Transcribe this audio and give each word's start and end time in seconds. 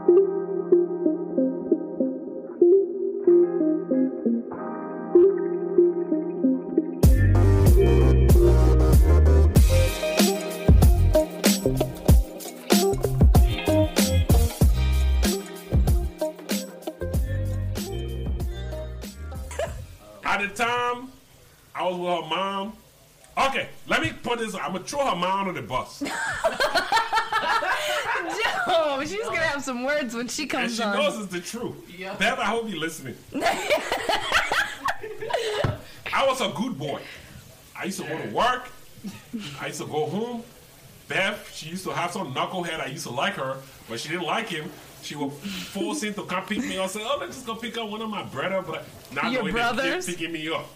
At 0.00 0.06
the 0.06 0.39
some 30.30 30.46
words 30.48 30.52
when 30.54 30.60
she 30.60 30.64
and 30.64 30.72
she 30.72 30.82
on. 30.82 30.96
knows 30.96 31.18
it's 31.24 31.32
the 31.32 31.40
truth. 31.40 31.98
Yep. 31.98 32.18
Bev, 32.18 32.38
I 32.38 32.44
hope 32.44 32.68
you're 32.68 32.78
listening. 32.80 33.16
I 36.12 36.26
was 36.26 36.40
a 36.40 36.48
good 36.50 36.78
boy. 36.78 37.00
I 37.78 37.84
used 37.84 38.00
to 38.00 38.06
go 38.06 38.18
to 38.20 38.28
work. 38.28 38.68
I 39.60 39.68
used 39.68 39.80
to 39.80 39.86
go 39.86 40.06
home. 40.06 40.42
Beth, 41.08 41.50
she 41.54 41.70
used 41.70 41.84
to 41.84 41.90
have 41.92 42.10
some 42.12 42.34
knucklehead. 42.34 42.80
I 42.80 42.86
used 42.86 43.04
to 43.06 43.12
like 43.12 43.34
her, 43.34 43.56
but 43.88 43.98
she 43.98 44.08
didn't 44.10 44.26
like 44.26 44.48
him. 44.48 44.70
She 45.02 45.16
would 45.16 45.32
force 45.32 46.02
him 46.02 46.14
to 46.14 46.24
come 46.24 46.44
pick 46.44 46.58
me 46.58 46.76
up. 46.78 46.90
Say, 46.90 47.00
"Oh, 47.02 47.16
let's 47.18 47.34
just 47.36 47.46
go 47.46 47.54
pick 47.54 47.76
up 47.78 47.88
one 47.88 48.02
of 48.02 48.10
my 48.10 48.22
brother," 48.22 48.62
but 48.62 48.84
not 49.12 49.32
Your 49.32 49.42
knowing 49.42 49.54
they 49.54 49.60
keep 49.60 49.74
brothers? 49.76 50.06
picking 50.06 50.32
me 50.32 50.48
up. 50.50 50.66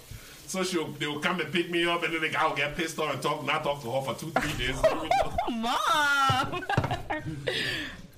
So 0.46 0.62
she 0.64 0.78
will, 0.78 0.88
they 0.98 1.06
will 1.06 1.20
come 1.20 1.40
and 1.40 1.52
pick 1.52 1.70
me 1.70 1.84
up, 1.86 2.02
and 2.04 2.12
then 2.14 2.20
the 2.22 2.28
guy 2.30 2.46
will 2.46 2.56
get 2.56 2.74
pissed 2.76 2.98
off 2.98 3.12
and 3.12 3.22
talk, 3.22 3.44
not 3.44 3.62
talk 3.64 3.82
to 3.82 3.90
her 3.90 4.00
for 4.02 4.14
two, 4.14 4.30
three 4.30 4.66
days. 4.66 4.80
Mom. 5.50 6.64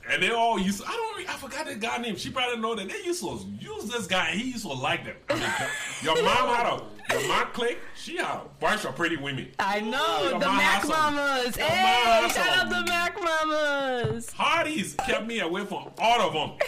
And 0.08 0.22
they 0.22 0.30
all 0.30 0.58
used. 0.58 0.80
To, 0.82 0.86
I 0.88 0.92
don't. 0.92 1.28
I 1.28 1.36
forgot 1.36 1.66
the 1.66 1.74
guy 1.74 1.98
name. 1.98 2.16
She 2.16 2.30
probably 2.30 2.58
know 2.60 2.74
that 2.76 2.88
they 2.88 3.02
used 3.04 3.22
to 3.22 3.40
use 3.58 3.84
this 3.90 4.06
guy. 4.06 4.28
and 4.30 4.40
He 4.40 4.50
used 4.52 4.62
to 4.62 4.72
like 4.72 5.04
them. 5.04 5.16
I 5.28 5.34
mean, 5.34 5.50
your 6.02 6.14
mom 6.22 6.54
had 6.54 6.66
a 6.66 6.82
your 7.12 7.28
mom 7.28 7.46
clique. 7.52 7.78
She 7.96 8.16
had 8.18 8.26
a 8.26 8.42
bunch 8.60 8.84
of 8.84 8.94
pretty 8.94 9.16
women. 9.16 9.48
I 9.58 9.80
know 9.80 10.28
Your 10.30 10.38
the 10.38 10.46
Mac 10.46 10.86
Mamas. 10.86 11.56
your 11.56 11.66
Hey, 11.66 12.28
shout 12.28 12.58
out 12.58 12.68
the 12.70 12.84
Mac 12.90 13.16
Mamas. 13.20 14.30
Hardy's 14.30 14.94
kept 14.94 15.26
me 15.26 15.40
away 15.40 15.64
from 15.64 15.90
all 15.98 16.20
of 16.20 16.32
them. 16.32 16.58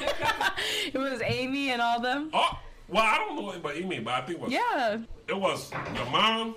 It 0.92 0.98
was 0.98 1.20
Amy 1.24 1.70
and 1.70 1.82
all 1.82 2.00
them. 2.00 2.30
Oh, 2.32 2.58
well, 2.88 3.02
I 3.02 3.18
don't 3.18 3.36
know 3.36 3.50
about 3.52 3.76
Amy, 3.76 3.98
but 4.00 4.14
I 4.14 4.20
think 4.22 4.38
it 4.38 4.42
was 4.44 4.52
Yeah, 4.52 4.98
it 5.28 5.36
was 5.38 5.70
your 5.94 6.06
mom, 6.06 6.54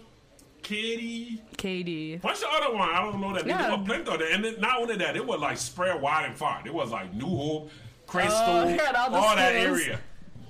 Katie, 0.61 1.41
Katie. 1.57 2.17
What's 2.21 2.41
the 2.41 2.47
other 2.49 2.73
one. 2.75 2.89
I 2.89 3.02
don't 3.02 3.19
know 3.19 3.33
that. 3.33 3.45
Yeah. 3.45 3.67
There 3.67 3.77
were 3.77 3.83
plenty 3.83 4.11
of 4.11 4.19
them. 4.19 4.27
And 4.31 4.45
then, 4.45 4.59
not 4.59 4.81
only 4.81 4.97
that, 4.97 5.15
it 5.15 5.25
was 5.25 5.39
like 5.39 5.57
spread 5.57 6.02
wide 6.02 6.25
and 6.25 6.38
far. 6.38 6.61
It 6.65 6.73
was 6.73 6.91
like 6.91 7.13
New 7.13 7.25
Hope, 7.25 7.71
Crystal, 8.07 8.39
Oh, 8.39 8.65
they 8.65 8.80
all 8.80 9.15
all, 9.15 9.35
that 9.35 9.55
area. 9.55 9.99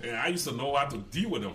And 0.03 0.15
I 0.15 0.27
used 0.27 0.47
to 0.47 0.55
know 0.55 0.75
how 0.75 0.85
to 0.85 0.97
deal 0.97 1.29
with 1.29 1.41
them. 1.41 1.53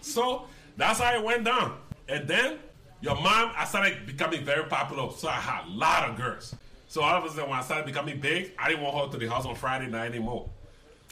So 0.00 0.46
that's 0.76 1.00
how 1.00 1.14
it 1.14 1.22
went 1.22 1.44
down. 1.44 1.78
And 2.08 2.26
then 2.26 2.58
your 3.00 3.14
mom, 3.14 3.52
I 3.56 3.64
started 3.64 4.06
becoming 4.06 4.44
very 4.44 4.64
popular. 4.64 5.10
So 5.12 5.28
I 5.28 5.32
had 5.32 5.66
a 5.66 5.70
lot 5.70 6.10
of 6.10 6.16
girls. 6.16 6.54
So 6.88 7.02
all 7.02 7.16
of 7.16 7.24
a 7.24 7.28
sudden, 7.30 7.48
when 7.48 7.58
I 7.58 7.62
started 7.62 7.86
becoming 7.86 8.20
big, 8.20 8.52
I 8.58 8.68
didn't 8.68 8.84
want 8.84 8.96
her 8.96 9.12
to 9.12 9.18
the 9.18 9.32
house 9.32 9.46
on 9.46 9.54
Friday 9.54 9.86
night 9.86 10.06
anymore. 10.10 10.48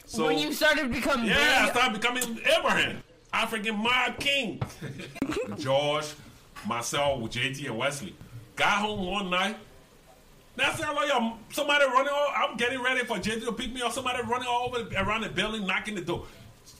So 0.05 0.25
when 0.25 0.37
you 0.37 0.51
started 0.51 0.91
becoming 0.91 1.27
yeah, 1.27 1.67
I 1.67 1.71
started 1.71 1.99
becoming 1.99 2.39
Abraham, 2.57 3.01
African 3.33 3.77
Mob 3.77 4.19
King. 4.19 4.61
George, 5.57 6.13
myself, 6.65 7.21
with 7.21 7.33
JT 7.33 7.65
and 7.65 7.77
Wesley. 7.77 8.15
Got 8.55 8.79
home 8.79 9.05
one 9.05 9.29
night. 9.29 9.57
That 10.57 10.77
sound 10.77 10.95
like 10.95 11.09
somebody 11.51 11.85
running. 11.85 12.11
All, 12.13 12.33
I'm 12.35 12.57
getting 12.57 12.81
ready 12.81 13.05
for 13.05 13.17
JT 13.17 13.45
to 13.45 13.51
pick 13.53 13.73
me 13.73 13.81
up. 13.81 13.93
Somebody 13.93 14.21
running 14.23 14.47
all 14.47 14.67
over 14.75 14.87
around 14.95 15.21
the 15.21 15.29
building, 15.29 15.65
knocking 15.65 15.95
the 15.95 16.01
door. 16.01 16.25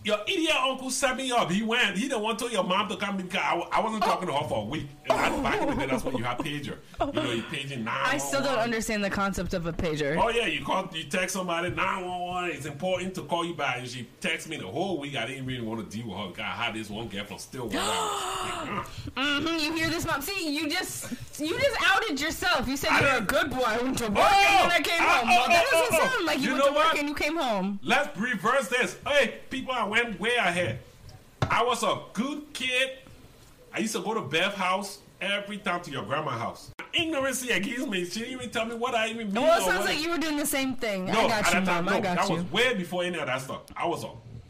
Your 0.03 0.17
idiot 0.27 0.55
uncle 0.55 0.89
set 0.89 1.15
me 1.15 1.31
up. 1.31 1.51
He 1.51 1.61
went. 1.61 1.95
He 1.95 2.07
didn't 2.07 2.23
want 2.23 2.39
to 2.39 2.45
tell 2.45 2.53
your 2.53 2.63
mom 2.63 2.89
to 2.89 2.95
come 2.97 3.17
because 3.17 3.39
I, 3.39 3.53
I 3.71 3.81
wasn't 3.81 4.03
talking 4.03 4.27
to 4.27 4.33
her 4.33 4.47
for 4.47 4.63
a 4.63 4.65
week. 4.65 4.87
And 5.09 5.19
that's 5.19 5.41
back 5.41 5.61
in 5.61 5.69
the 5.69 5.75
day. 5.75 5.85
That's 5.85 6.03
when 6.03 6.17
you 6.17 6.23
had 6.23 6.39
pager. 6.39 6.77
You 6.99 7.11
know, 7.11 7.31
you 7.31 7.43
paging 7.43 7.83
nine. 7.83 7.99
I 8.05 8.17
still 8.17 8.41
don't 8.41 8.57
understand 8.57 9.03
the 9.03 9.11
concept 9.11 9.53
of 9.53 9.67
a 9.67 9.73
pager. 9.73 10.17
Oh 10.19 10.29
yeah, 10.29 10.47
you 10.47 10.65
call, 10.65 10.89
you 10.93 11.03
text 11.03 11.35
somebody 11.35 11.69
nine 11.69 12.03
one 12.05 12.21
one. 12.21 12.49
It's 12.49 12.65
important 12.65 13.13
to 13.15 13.21
call 13.23 13.45
you 13.45 13.53
back, 13.53 13.77
and 13.77 13.87
she 13.87 14.07
texted 14.21 14.47
me 14.49 14.57
the 14.57 14.67
whole 14.67 14.99
week. 14.99 15.15
I 15.15 15.27
didn't 15.27 15.45
really 15.45 15.65
want 15.65 15.87
to 15.89 15.97
deal 15.97 16.07
with 16.07 16.17
her. 16.17 16.31
God, 16.35 16.45
how 16.45 16.71
this 16.71 16.89
one 16.89 17.07
get 17.07 17.27
from 17.27 17.37
Stillwater. 17.37 17.77
hmm 19.15 19.47
you 19.59 19.73
hear 19.73 19.89
this, 19.89 20.05
mom? 20.05 20.21
See, 20.21 20.51
you 20.51 20.67
just 20.67 21.11
you 21.39 21.59
just 21.59 21.77
yourself. 22.19 22.67
You 22.67 22.75
said 22.75 22.89
I 22.89 22.99
you 22.99 23.05
were 23.05 23.17
a 23.19 23.21
good 23.21 23.49
boy. 23.51 23.63
I 23.65 23.77
went 23.81 23.97
to 23.99 24.05
work 24.05 24.17
Oh, 24.17 24.57
and 24.63 24.71
then 24.71 24.79
I 24.79 24.81
came 24.83 24.99
oh, 24.99 25.05
home. 25.05 25.29
oh, 25.29 25.37
well, 25.37 25.47
that 25.49 25.65
oh, 25.67 25.87
doesn't 25.89 25.95
oh, 26.01 26.09
sound 26.09 26.25
like 26.25 26.39
you, 26.39 26.43
you 26.43 26.51
went 26.53 26.65
know 26.65 26.71
to 26.71 26.75
work 26.75 26.85
what? 26.85 26.99
and 26.99 27.09
you 27.09 27.15
came 27.15 27.37
home. 27.37 27.79
Let's 27.83 28.17
reverse 28.17 28.67
this. 28.67 28.97
Hey, 29.07 29.35
people, 29.49 29.73
I 29.73 29.85
went 29.85 30.19
way 30.19 30.35
ahead. 30.35 30.79
I 31.49 31.63
was 31.63 31.83
a 31.83 31.99
good 32.13 32.51
kid. 32.53 32.97
I 33.73 33.79
used 33.79 33.95
to 33.95 34.01
go 34.01 34.13
to 34.13 34.21
Beth's 34.21 34.55
house 34.55 34.99
every 35.21 35.57
time 35.57 35.81
to 35.83 35.91
your 35.91 36.03
grandma's 36.03 36.39
house. 36.39 36.71
Ignorance 36.93 37.43
against 37.43 37.87
me. 37.87 38.03
She 38.05 38.19
didn't 38.19 38.33
even 38.33 38.49
tell 38.49 38.65
me 38.65 38.75
what 38.75 38.95
I 38.95 39.07
even 39.07 39.31
mean. 39.31 39.43
Well, 39.43 39.61
it 39.61 39.65
sounds 39.65 39.85
like 39.85 40.01
you 40.01 40.09
were 40.09 40.17
doing 40.17 40.35
the 40.35 40.45
same 40.45 40.75
thing. 40.75 41.05
No, 41.05 41.21
I 41.21 41.27
got 41.29 41.45
you, 41.45 41.51
time, 41.51 41.65
mom. 41.65 41.85
no, 41.85 41.91
I 41.93 41.99
got 42.01 42.17
that 42.17 42.29
you. 42.29 42.35
was 42.35 42.51
way 42.51 42.73
before 42.73 43.03
any 43.03 43.17
of 43.17 43.27
that 43.27 43.41
stuff. 43.41 43.61
I 43.77 43.87
was 43.87 44.03
a 44.03 44.09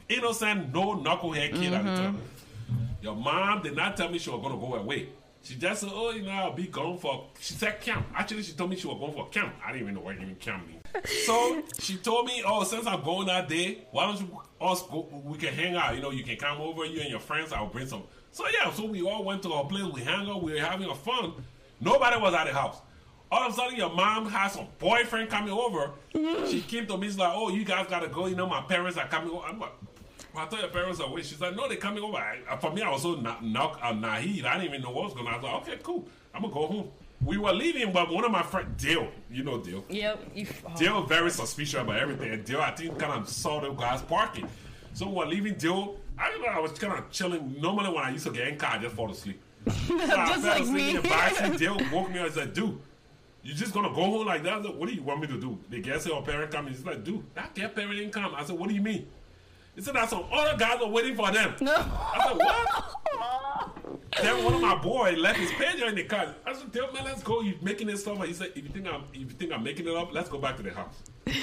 innocent, 0.09 0.73
no 0.73 0.95
knucklehead 0.95 1.53
kid 1.53 1.73
at 1.73 1.83
the 1.83 1.95
time. 1.95 2.15
Mm-hmm. 2.15 2.75
Your 3.01 3.15
mom 3.15 3.61
did 3.61 3.75
not 3.75 3.95
tell 3.95 4.09
me 4.09 4.17
she 4.17 4.29
was 4.29 4.41
gonna 4.41 4.57
go 4.57 4.75
away. 4.75 5.09
She 5.43 5.55
just 5.55 5.81
said, 5.81 5.89
"Oh, 5.93 6.11
you 6.11 6.21
know, 6.21 6.31
I'll 6.31 6.53
be 6.53 6.67
gone 6.67 6.97
for." 6.97 7.27
She 7.39 7.53
said 7.53 7.81
camp. 7.81 8.05
Actually, 8.15 8.43
she 8.43 8.53
told 8.53 8.69
me 8.69 8.75
she 8.75 8.87
was 8.87 8.97
going 8.99 9.13
for 9.13 9.27
camp. 9.29 9.55
I 9.65 9.71
didn't 9.71 9.83
even 9.83 9.95
know 9.95 10.01
what 10.01 10.15
even 10.15 10.35
camp 10.35 10.67
means. 10.67 10.83
so 11.25 11.63
she 11.79 11.97
told 11.97 12.27
me, 12.27 12.43
"Oh, 12.45 12.63
since 12.63 12.85
I'm 12.85 13.03
going 13.03 13.27
that 13.27 13.49
day, 13.49 13.87
why 13.91 14.05
don't 14.05 14.19
you 14.19 14.41
us 14.61 14.83
go? 14.83 15.07
We 15.23 15.37
can 15.37 15.53
hang 15.53 15.75
out. 15.75 15.95
You 15.95 16.01
know, 16.01 16.11
you 16.11 16.23
can 16.23 16.37
come 16.37 16.61
over. 16.61 16.85
You 16.85 17.01
and 17.01 17.09
your 17.09 17.19
friends. 17.19 17.51
I'll 17.51 17.67
bring 17.67 17.87
some." 17.87 18.03
So 18.31 18.45
yeah, 18.47 18.71
so 18.71 18.85
we 18.85 19.01
all 19.01 19.23
went 19.23 19.41
to 19.43 19.53
our 19.53 19.65
place. 19.65 19.83
We 19.83 20.01
hang 20.01 20.29
out. 20.29 20.43
We 20.43 20.53
were 20.53 20.59
having 20.59 20.89
a 20.89 20.95
fun. 20.95 21.33
Nobody 21.79 22.21
was 22.21 22.33
at 22.33 22.45
the 22.45 22.53
house. 22.53 22.79
All 23.31 23.47
of 23.47 23.53
a 23.53 23.55
sudden, 23.55 23.77
your 23.77 23.89
mom 23.89 24.29
has 24.29 24.53
some 24.53 24.67
boyfriend 24.77 25.29
coming 25.29 25.53
over. 25.53 25.91
Mm-hmm. 26.13 26.51
She 26.51 26.61
came 26.61 26.85
to 26.85 26.97
me. 26.97 27.07
She's 27.07 27.17
like, 27.17 27.31
"Oh, 27.33 27.49
you 27.49 27.65
guys 27.65 27.87
gotta 27.89 28.09
go. 28.09 28.27
You 28.27 28.35
know, 28.35 28.45
my 28.45 28.61
parents 28.61 28.97
are 28.97 29.07
coming 29.07 29.31
over." 29.31 29.47
I'm 29.47 29.59
like, 29.59 29.73
well, 30.33 30.45
I 30.45 30.47
thought 30.47 30.59
your 30.61 30.69
parents 30.69 30.99
are 30.99 31.07
away. 31.07 31.21
She's 31.23 31.39
like, 31.41 31.55
"No, 31.55 31.67
they're 31.67 31.77
coming 31.77 32.03
over." 32.03 32.17
I, 32.17 32.39
uh, 32.49 32.57
for 32.57 32.71
me, 32.71 32.81
I 32.81 32.89
was 32.89 33.01
so 33.03 33.15
na- 33.15 33.39
na- 33.41 33.75
uh, 33.81 33.91
naive. 33.93 34.45
I 34.45 34.53
didn't 34.57 34.69
even 34.69 34.81
know 34.81 34.91
what 34.91 35.05
was 35.05 35.13
going 35.13 35.27
on. 35.27 35.33
I 35.33 35.37
was 35.37 35.43
like, 35.45 35.53
"Okay, 35.67 35.79
cool. 35.83 36.07
I'm 36.33 36.41
gonna 36.41 36.53
go 36.53 36.67
home." 36.67 36.91
We 37.23 37.37
were 37.37 37.53
leaving, 37.53 37.91
but 37.93 38.09
one 38.11 38.25
of 38.25 38.31
my 38.31 38.41
friends, 38.41 38.81
Dale, 38.83 39.07
you 39.29 39.43
know 39.43 39.59
Dale. 39.59 39.85
Yep. 39.89 40.31
You, 40.33 40.47
oh. 40.67 40.75
Dale 40.77 41.03
very 41.03 41.29
suspicious 41.29 41.79
about 41.79 41.97
everything. 41.97 42.31
And 42.31 42.43
Dale, 42.43 42.61
I 42.61 42.71
think, 42.71 42.97
kind 42.97 43.13
of 43.13 43.29
saw 43.29 43.59
the 43.61 43.69
guys 43.73 44.01
parking. 44.01 44.47
So 44.93 45.07
we're 45.07 45.25
leaving 45.27 45.53
Dale. 45.53 45.97
I 46.17 46.29
don't 46.31 46.41
know. 46.41 46.47
I 46.47 46.59
was 46.59 46.71
kind 46.79 46.93
of 46.97 47.11
chilling. 47.11 47.55
Normally, 47.61 47.89
when 47.93 48.03
I 48.03 48.09
used 48.11 48.25
to 48.25 48.31
get 48.31 48.47
in 48.47 48.57
car, 48.57 48.71
I 48.73 48.77
just 48.79 48.95
fall 48.95 49.11
asleep. 49.11 49.39
So 49.67 49.71
I 49.95 49.97
Just 49.97 50.11
fell 50.11 50.17
like 50.43 50.61
asleep 50.63 50.75
me. 50.75 50.89
in 50.89 50.95
the 50.95 51.01
backseat. 51.03 51.57
Dale 51.59 51.77
woke 51.91 52.09
me 52.11 52.19
up 52.19 52.25
and 52.25 52.33
said, 52.33 52.53
"Dude, 52.55 52.79
you 53.43 53.53
just 53.53 53.71
gonna 53.73 53.89
go 53.89 53.95
home 54.03 54.25
like 54.25 54.41
that? 54.43 54.53
I 54.53 54.61
said, 54.63 54.75
what 54.75 54.89
do 54.89 54.95
you 54.95 55.03
want 55.03 55.21
me 55.21 55.27
to 55.27 55.39
do?" 55.39 55.59
The 55.69 55.79
guest 55.79 56.05
said, 56.05 56.13
"Our 56.13 56.23
parent 56.23 56.51
coming." 56.51 56.73
He's 56.73 56.83
like, 56.85 57.03
"Dude, 57.03 57.23
that 57.35 57.53
their 57.53 57.69
parent 57.69 57.97
didn't 57.97 58.13
come." 58.13 58.33
I 58.35 58.43
said, 58.43 58.57
"What 58.57 58.69
do 58.69 58.73
you 58.75 58.81
mean?" 58.81 59.07
He 59.75 59.81
said, 59.81 59.95
"That 59.95 60.09
some 60.09 60.25
other 60.31 60.57
guys 60.57 60.81
are 60.81 60.89
waiting 60.89 61.15
for 61.15 61.31
them." 61.31 61.55
No. 61.61 61.75
I 61.75 62.27
said, 62.27 62.37
"What?" 62.37 62.97
Then 64.21 64.43
one 64.43 64.53
of 64.55 64.61
my 64.61 64.75
boys 64.75 65.17
left 65.17 65.39
his 65.39 65.51
pager 65.51 65.87
in 65.87 65.95
the 65.95 66.03
car. 66.03 66.35
I 66.45 66.53
said, 66.53 66.73
"Tell 66.73 66.91
man, 66.91 67.05
let's 67.05 67.23
go. 67.23 67.41
You 67.41 67.57
making 67.61 67.87
this 67.87 68.01
stuff?" 68.01 68.23
He 68.25 68.33
said, 68.33 68.51
"If 68.55 68.63
you 68.63 68.69
think 68.69 68.87
I'm, 68.87 69.03
if 69.13 69.19
you 69.19 69.25
think 69.29 69.53
I'm 69.53 69.63
making 69.63 69.87
it 69.87 69.95
up, 69.95 70.13
let's 70.13 70.29
go 70.29 70.37
back 70.37 70.57
to 70.57 70.63
the 70.63 70.71
house." 70.71 70.95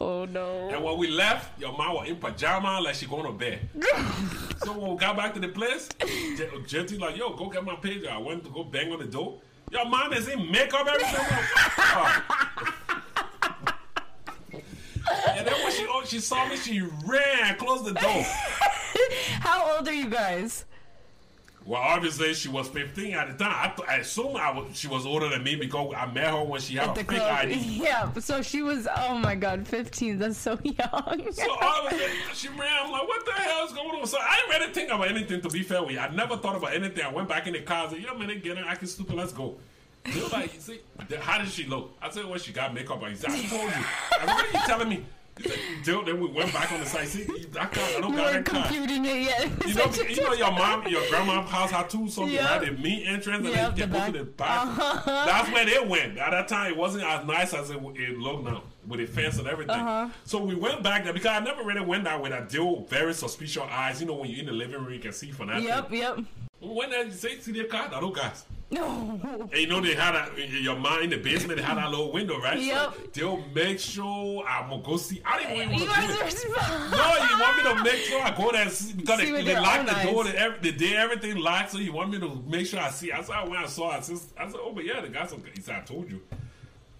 Oh 0.00 0.24
no. 0.24 0.70
And 0.70 0.82
when 0.82 0.98
we 0.98 1.06
left, 1.06 1.60
your 1.60 1.70
mom 1.72 1.94
was 1.94 2.08
in 2.08 2.16
pajama 2.16 2.80
like 2.80 2.96
she 2.96 3.06
going 3.06 3.26
to 3.26 3.32
bed. 3.32 3.60
so 4.64 4.72
when 4.76 4.90
we 4.90 4.96
got 4.96 5.16
back 5.16 5.32
to 5.34 5.40
the 5.40 5.46
place, 5.46 5.88
JT 6.00 6.98
like, 6.98 7.16
yo, 7.16 7.32
go 7.36 7.48
get 7.48 7.64
my 7.64 7.76
pager. 7.76 8.08
I 8.08 8.18
went 8.18 8.42
to 8.42 8.50
go 8.50 8.64
bang 8.64 8.90
on 8.92 8.98
the 8.98 9.04
door. 9.04 9.38
Your 9.70 9.84
mom 9.88 10.12
is 10.12 10.26
in 10.26 10.50
makeup, 10.50 10.84
everything. 10.88 11.24
and 15.28 15.46
then 15.46 15.54
when 15.62 15.72
she 15.72 15.86
oh, 15.88 16.02
she 16.04 16.20
saw 16.20 16.48
me, 16.48 16.56
she 16.56 16.80
ran, 17.06 17.56
closed 17.56 17.84
the 17.84 17.92
door. 17.92 18.22
How 19.40 19.76
old 19.76 19.88
are 19.88 19.92
you 19.92 20.08
guys? 20.08 20.64
Well, 21.66 21.80
obviously 21.80 22.34
she 22.34 22.48
was 22.48 22.68
15 22.68 23.14
at 23.14 23.38
the 23.38 23.44
time. 23.44 23.54
I, 23.56 23.74
th- 23.74 23.88
I 23.88 23.96
assume 23.96 24.36
I 24.36 24.50
was, 24.50 24.76
she 24.76 24.86
was 24.86 25.06
older 25.06 25.30
than 25.30 25.42
me 25.42 25.56
because 25.56 25.94
I 25.96 26.04
met 26.12 26.26
her 26.26 26.44
when 26.44 26.60
she 26.60 26.74
had 26.74 26.90
At 26.90 26.98
a 26.98 27.00
the 27.00 27.10
fake 27.10 27.20
club. 27.20 27.38
ID. 27.46 27.54
Yeah. 27.82 28.12
So 28.18 28.42
she 28.42 28.60
was. 28.62 28.86
Oh 28.94 29.16
my 29.16 29.34
God, 29.34 29.66
15. 29.66 30.18
That's 30.18 30.36
so 30.36 30.58
young. 30.62 31.32
So 31.32 31.50
all 31.62 31.86
of 31.86 31.92
a 31.92 31.96
sudden, 31.96 32.10
she 32.34 32.48
ran. 32.48 32.84
I'm 32.84 32.90
like, 32.92 33.08
what 33.08 33.24
the 33.24 33.32
hell 33.32 33.66
is 33.66 33.72
going 33.72 33.98
on? 33.98 34.06
So 34.06 34.18
I 34.18 34.36
didn't 34.36 34.60
really 34.60 34.74
think 34.74 34.90
about 34.90 35.08
anything, 35.08 35.40
to 35.40 35.48
be 35.48 35.62
fair 35.62 35.82
with 35.82 35.92
you. 35.92 36.00
I 36.00 36.08
never 36.14 36.36
thought 36.36 36.56
about 36.56 36.74
anything. 36.74 37.02
I 37.02 37.10
went 37.10 37.28
back 37.30 37.46
in 37.46 37.54
the 37.54 37.62
car. 37.62 37.86
I 37.86 37.90
said, 37.90 38.00
yo, 38.00 38.14
man, 38.18 38.28
they 38.28 38.64
I 38.68 38.74
can 38.74 38.86
stupid. 38.86 39.14
Let's 39.16 39.32
go. 39.32 39.56
They 40.04 40.10
you 40.12 40.60
see, 40.60 40.80
the- 41.08 41.18
how 41.20 41.38
did 41.38 41.48
she 41.48 41.64
look? 41.64 41.92
I 42.02 42.10
said, 42.10 42.26
well, 42.26 42.38
she 42.38 42.52
got 42.52 42.74
makeup 42.74 43.02
on. 43.02 43.10
He 43.10 43.16
said, 43.16 43.30
I 43.30 43.42
told 43.42 43.62
you. 43.62 43.68
I 43.68 44.18
said, 44.18 44.26
what 44.26 44.44
are 44.44 44.58
you 44.58 44.66
telling 44.66 44.88
me? 44.88 45.04
"Dude," 45.82 46.06
then 46.06 46.20
we 46.20 46.28
went 46.28 46.52
back 46.52 46.70
on 46.70 46.78
the 46.78 46.86
site. 46.86 47.08
See, 47.08 47.24
that 47.24 47.72
car, 47.72 47.82
I 47.84 48.00
don't 48.00 48.12
we 48.12 48.16
got 48.18 48.32
that 48.34 48.44
computing 48.44 49.04
it 49.04 49.22
yet. 49.22 49.50
You 49.66 49.74
know, 49.74 49.86
you 50.08 50.22
know 50.22 50.32
your 50.32 50.52
mom, 50.52 50.86
your 50.86 51.02
grandma's 51.10 51.50
house 51.50 51.72
had 51.72 51.90
two 51.90 52.08
something, 52.08 52.32
Yep. 52.34 52.50
right? 52.50 52.60
The 52.64 52.80
meat 52.80 53.04
entrance 53.08 53.44
and 53.44 53.48
Yep, 53.56 53.74
then 53.74 53.90
you 54.06 54.12
the 54.12 54.18
to 54.20 54.24
back. 54.26 54.48
Uh-huh. 54.66 54.92
the 54.94 55.04
back. 55.10 55.26
That's 55.26 55.50
where 55.50 55.66
they 55.66 55.88
went. 55.88 56.18
At 56.18 56.30
that 56.30 56.46
time, 56.46 56.70
it 56.70 56.76
wasn't 56.76 57.02
as 57.02 57.26
nice 57.26 57.52
as 57.52 57.70
it, 57.70 57.78
it 57.96 58.16
looked 58.16 58.44
now. 58.44 58.62
with 58.86 59.00
a 59.00 59.06
fence 59.08 59.38
and 59.38 59.48
everything. 59.48 59.74
Uh-huh. 59.74 60.08
So 60.24 60.38
we 60.38 60.54
went 60.54 60.84
back 60.84 61.02
there 61.02 61.12
because 61.12 61.32
I 61.32 61.40
never 61.40 61.64
really 61.64 61.84
went 61.84 62.04
there 62.04 62.16
with 62.20 62.32
a 62.32 62.42
deal 62.48 62.82
very 62.88 63.12
suspicious 63.12 63.60
eyes. 63.68 64.00
You 64.00 64.06
know, 64.06 64.14
when 64.14 64.30
you're 64.30 64.38
in 64.38 64.46
the 64.46 64.52
living 64.52 64.84
room, 64.84 64.92
you 64.94 65.00
can 65.00 65.12
see 65.12 65.32
for 65.32 65.46
that. 65.46 65.60
Yep, 65.62 65.90
yep. 65.90 66.18
When 66.60 66.94
I 66.94 67.08
say, 67.10 67.40
see 67.40 67.50
the 67.50 67.64
car, 67.64 67.88
that 67.90 68.00
old 68.04 68.14
guys. 68.14 68.44
No. 68.74 69.20
And 69.52 69.60
you 69.60 69.66
know 69.66 69.80
they 69.80 69.94
had 69.94 70.14
a 70.14 70.28
your 70.46 70.76
mind 70.76 71.04
in 71.04 71.10
the 71.10 71.16
basement. 71.18 71.58
They 71.58 71.64
had 71.64 71.76
that 71.78 71.90
little 71.90 72.12
window, 72.12 72.38
right? 72.40 72.58
Yep. 72.58 72.94
So 72.94 73.00
they'll 73.12 73.44
make 73.54 73.78
sure 73.78 74.44
I'm 74.46 74.70
gonna 74.70 74.82
go 74.82 74.96
see. 74.96 75.22
I 75.24 75.38
didn't 75.38 75.56
even 75.72 75.74
You 75.80 75.86
want 75.86 76.00
to 76.02 76.06
do 76.08 76.18
guys 76.20 76.34
it. 76.44 76.50
are 76.50 76.90
No, 76.90 77.26
you 77.28 77.38
want 77.40 77.56
me 77.56 77.62
to 77.74 77.84
make 77.84 78.02
sure 78.04 78.20
I 78.22 78.36
go 78.36 78.50
there 78.52 78.62
and 78.62 78.70
see 78.70 78.92
because 78.94 79.20
See 79.20 79.30
they, 79.30 79.42
they 79.42 79.58
locked 79.60 79.86
the 79.86 80.10
door. 80.10 80.24
eyes. 80.24 80.32
The, 80.32 80.38
every, 80.40 80.58
the 80.60 80.72
day 80.72 80.96
everything 80.96 81.36
locked, 81.36 81.70
so 81.72 81.78
you 81.78 81.92
want 81.92 82.10
me 82.10 82.18
to 82.20 82.42
make 82.48 82.66
sure 82.66 82.80
I 82.80 82.90
see. 82.90 83.12
I 83.12 83.22
saw 83.22 83.48
when 83.48 83.58
I 83.58 83.66
saw 83.66 83.92
it. 83.92 83.98
I 83.98 84.00
said, 84.00 84.18
I 84.38 84.46
said, 84.50 84.60
"Oh, 84.62 84.72
but 84.74 84.84
yeah, 84.84 85.00
the 85.00 85.08
guy." 85.08 85.26
said- 85.26 85.42
He 85.54 85.60
said, 85.60 85.76
"I 85.76 85.80
told 85.80 86.10
you." 86.10 86.20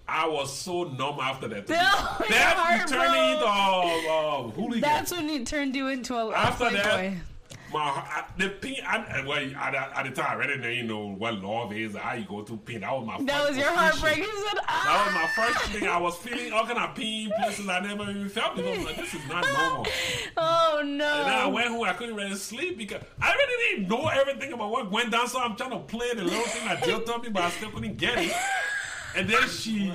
I 0.07 0.27
was 0.27 0.55
so 0.55 0.83
numb 0.83 1.19
after 1.19 1.47
that. 1.47 1.67
No, 1.69 1.75
your 1.75 1.83
heart 1.83 2.87
that 2.87 2.87
turned 2.87 3.15
into 3.15 3.39
broke. 3.39 3.49
uh, 3.49 4.47
uh, 4.47 4.51
hooligan. 4.51 4.81
That's 4.81 5.11
when 5.11 5.27
it 5.29 5.47
turned 5.47 5.75
you 5.75 5.87
into 5.87 6.15
a, 6.15 6.27
a 6.29 6.35
After 6.35 6.69
that, 6.69 6.83
playboy. 6.83 7.17
My 7.71 7.79
I, 7.79 8.25
the 8.37 8.49
pin. 8.49 8.75
I, 8.85 9.23
well, 9.25 9.37
at, 9.37 9.75
at 9.75 10.03
the 10.05 10.11
time, 10.21 10.39
I 10.41 10.47
didn't 10.47 10.65
even 10.71 10.87
know 10.87 11.07
what 11.07 11.35
love 11.35 11.73
is. 11.73 11.95
How 11.95 12.13
you 12.13 12.25
go 12.25 12.41
to 12.41 12.57
pin. 12.57 12.81
That 12.81 12.91
was 12.93 13.05
my. 13.05 13.21
That 13.23 13.37
first 13.37 13.49
was 13.49 13.57
your 13.57 13.71
heartbreak. 13.73 14.17
You 14.17 14.25
said, 14.25 14.59
ah. 14.67 14.83
That 14.85 15.05
was 15.05 15.13
my 15.15 15.43
first 15.53 15.71
thing. 15.71 15.87
I 15.87 15.97
was 15.97 16.15
feeling 16.17 16.53
all 16.53 16.65
kind 16.65 16.79
of 16.79 16.95
pain 16.95 17.31
places 17.39 17.67
I 17.67 17.79
never 17.79 18.03
even 18.09 18.29
felt 18.29 18.55
before. 18.55 18.73
I 18.73 18.77
was 18.77 18.85
like, 18.85 18.95
this 18.97 19.13
is 19.13 19.27
not 19.27 19.43
normal. 19.43 19.87
Oh 20.37 20.81
no. 20.83 21.05
And 21.05 21.27
then 21.27 21.33
I 21.33 21.47
went 21.47 21.69
home. 21.69 21.83
I 21.83 21.93
couldn't 21.93 22.15
really 22.15 22.35
sleep 22.35 22.77
because 22.77 23.01
I 23.21 23.33
really 23.33 23.77
didn't 23.77 23.89
know 23.89 24.07
everything 24.07 24.51
about 24.53 24.69
what 24.69 24.91
went 24.91 25.11
down. 25.11 25.27
So 25.27 25.39
I'm 25.39 25.55
trying 25.55 25.71
to 25.71 25.79
play 25.79 26.13
the 26.13 26.23
little 26.23 26.43
thing 26.43 26.67
that 26.67 26.83
Jill 26.83 27.01
told 27.01 27.23
me, 27.23 27.29
but 27.29 27.43
I 27.43 27.49
still 27.51 27.71
couldn't 27.71 27.97
get 27.97 28.17
it. 28.17 28.33
And 29.15 29.29
then 29.29 29.47
she, 29.47 29.93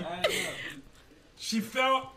she 1.36 1.60
felt. 1.60 2.08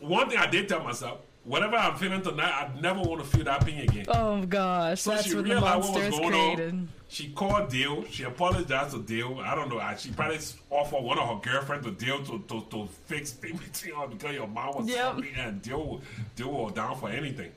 One 0.00 0.28
thing 0.28 0.38
I 0.38 0.46
did 0.46 0.68
tell 0.68 0.82
myself: 0.82 1.18
whatever 1.44 1.76
I'm 1.76 1.96
feeling 1.96 2.22
tonight, 2.22 2.52
I'd 2.52 2.80
never 2.82 3.00
want 3.00 3.22
to 3.22 3.26
feel 3.28 3.44
that 3.44 3.64
pain 3.64 3.80
again. 3.80 4.04
Oh 4.08 4.42
gosh, 4.46 5.00
So 5.02 5.10
that's 5.10 5.26
she 5.26 5.34
what 5.34 5.44
the 5.44 5.50
realized 5.50 5.88
what 5.90 6.00
was 6.10 6.18
going 6.18 6.30
created. 6.30 6.72
on. 6.74 6.88
She 7.08 7.28
called 7.30 7.68
Dale. 7.68 8.04
She 8.10 8.22
apologized 8.24 8.94
to 8.94 9.02
Dale. 9.02 9.38
I 9.44 9.54
don't 9.54 9.68
know. 9.68 9.80
She 9.98 10.10
probably 10.12 10.38
offered 10.70 11.02
one 11.02 11.18
of 11.18 11.28
her 11.28 11.40
girlfriends 11.50 11.84
to 11.86 11.92
Dale 11.92 12.24
to, 12.24 12.38
to, 12.48 12.66
to 12.70 12.88
fix 13.06 13.32
things 13.32 13.60
because 14.10 14.34
your 14.34 14.46
mom 14.46 14.76
was 14.76 14.88
Yep. 14.88 14.98
something 14.98 15.34
and 15.36 15.60
Dale, 15.62 16.00
Dale 16.36 16.50
was 16.50 16.72
down 16.72 16.96
for 16.98 17.10
anything. 17.10 17.52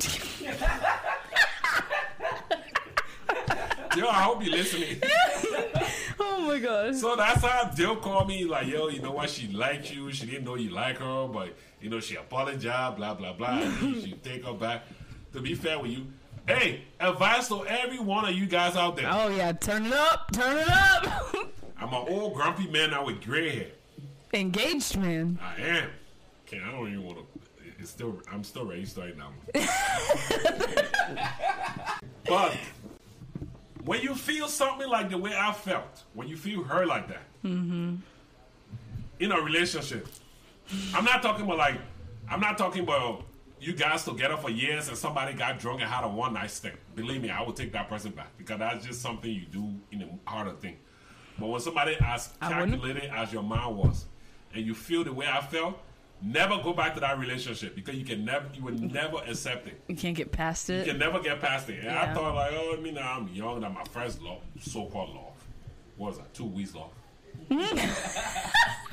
yo, 3.96 4.08
I 4.08 4.22
hope 4.22 4.44
you're 4.44 4.52
listening. 4.56 5.00
Oh 6.16 6.46
my 6.46 6.58
gosh. 6.60 6.96
So 6.96 7.16
that's 7.16 7.42
how 7.42 7.64
Dale 7.70 7.96
called 7.96 8.28
me, 8.28 8.44
like, 8.44 8.68
yo, 8.68 8.88
you 8.88 9.00
know 9.02 9.10
what? 9.12 9.28
She 9.30 9.48
liked 9.48 9.92
you. 9.92 10.12
She 10.12 10.26
didn't 10.26 10.44
know 10.44 10.54
you 10.54 10.70
like 10.70 10.98
her, 10.98 11.26
but, 11.26 11.56
you 11.84 11.90
know, 11.90 12.00
she 12.00 12.16
apologized, 12.16 12.96
blah, 12.96 13.12
blah, 13.12 13.34
blah. 13.34 13.60
should 13.60 14.24
take 14.24 14.42
her 14.46 14.54
back. 14.54 14.84
To 15.34 15.42
be 15.42 15.54
fair 15.54 15.78
with 15.78 15.90
you, 15.90 16.06
hey, 16.48 16.84
advice 16.98 17.48
to 17.48 17.66
every 17.66 17.98
one 17.98 18.24
of 18.24 18.34
you 18.34 18.46
guys 18.46 18.74
out 18.74 18.96
there. 18.96 19.06
Oh 19.10 19.28
yeah, 19.28 19.52
turn 19.52 19.84
it 19.84 19.92
up, 19.92 20.30
turn 20.32 20.56
it 20.56 20.70
up. 20.70 21.34
I'm 21.78 21.88
an 21.88 22.06
old 22.08 22.32
grumpy 22.32 22.68
man 22.68 22.92
now 22.92 23.04
with 23.04 23.22
gray 23.22 23.50
hair. 23.50 23.66
Engaged 24.32 24.96
man. 24.96 25.38
I 25.42 25.60
am. 25.60 25.90
Okay, 26.46 26.62
I 26.66 26.72
don't 26.72 26.88
even 26.88 27.04
want 27.04 27.18
to. 27.18 27.24
It's 27.78 27.90
still. 27.90 28.18
I'm 28.32 28.44
still 28.44 28.64
ready 28.64 28.86
right 28.96 29.14
now. 29.18 29.32
but 32.26 32.56
when 33.84 34.00
you 34.00 34.14
feel 34.14 34.48
something 34.48 34.88
like 34.88 35.10
the 35.10 35.18
way 35.18 35.32
I 35.36 35.52
felt, 35.52 36.04
when 36.14 36.28
you 36.28 36.38
feel 36.38 36.62
hurt 36.62 36.88
like 36.88 37.08
that, 37.08 37.24
mm-hmm. 37.44 37.96
in 39.18 39.32
a 39.32 39.40
relationship, 39.42 40.08
I'm 40.94 41.04
not 41.04 41.22
talking 41.22 41.44
about 41.44 41.58
like. 41.58 41.80
I'm 42.28 42.40
not 42.40 42.56
talking 42.56 42.82
about 42.82 43.24
you 43.60 43.72
guys 43.72 44.04
together 44.04 44.36
for 44.36 44.50
years 44.50 44.88
and 44.88 44.96
somebody 44.96 45.34
got 45.34 45.58
drunk 45.58 45.80
and 45.80 45.90
had 45.90 46.04
a 46.04 46.08
one 46.08 46.34
night 46.34 46.50
stand. 46.50 46.76
Believe 46.94 47.22
me, 47.22 47.30
I 47.30 47.42
would 47.42 47.56
take 47.56 47.72
that 47.72 47.88
person 47.88 48.12
back 48.12 48.36
because 48.36 48.58
that's 48.58 48.84
just 48.84 49.00
something 49.00 49.30
you 49.30 49.46
do 49.46 49.74
in 49.90 50.02
a 50.02 50.30
harder 50.30 50.52
thing. 50.52 50.76
But 51.38 51.46
when 51.48 51.60
somebody 51.60 51.96
as 52.00 52.32
calculated 52.40 53.10
as 53.14 53.32
your 53.32 53.42
mind 53.42 53.76
was, 53.76 54.06
and 54.54 54.64
you 54.64 54.74
feel 54.74 55.02
the 55.02 55.12
way 55.12 55.26
I 55.26 55.40
felt, 55.40 55.78
never 56.22 56.58
go 56.62 56.72
back 56.72 56.94
to 56.94 57.00
that 57.00 57.18
relationship 57.18 57.74
because 57.74 57.96
you 57.96 58.04
can 58.04 58.24
never, 58.24 58.46
you 58.54 58.62
would 58.62 58.80
never 58.80 59.18
accept 59.26 59.66
it. 59.66 59.80
You 59.88 59.96
can't 59.96 60.16
get 60.16 60.30
past 60.30 60.70
it. 60.70 60.86
You 60.86 60.92
can 60.92 61.00
never 61.00 61.20
get 61.20 61.40
past 61.40 61.68
it. 61.70 61.80
And 61.80 61.90
I 61.90 62.14
thought 62.14 62.34
like, 62.34 62.52
oh, 62.54 62.76
I 62.78 62.80
mean, 62.80 62.96
I'm 62.98 63.28
young. 63.28 63.60
That 63.60 63.72
my 63.72 63.84
first 63.84 64.22
love, 64.22 64.42
so-called 64.60 65.10
love, 65.10 65.46
what 65.96 66.08
was 66.08 66.18
that? 66.18 66.32
Two 66.34 66.44
weeks 66.44 66.74
love. 66.74 66.90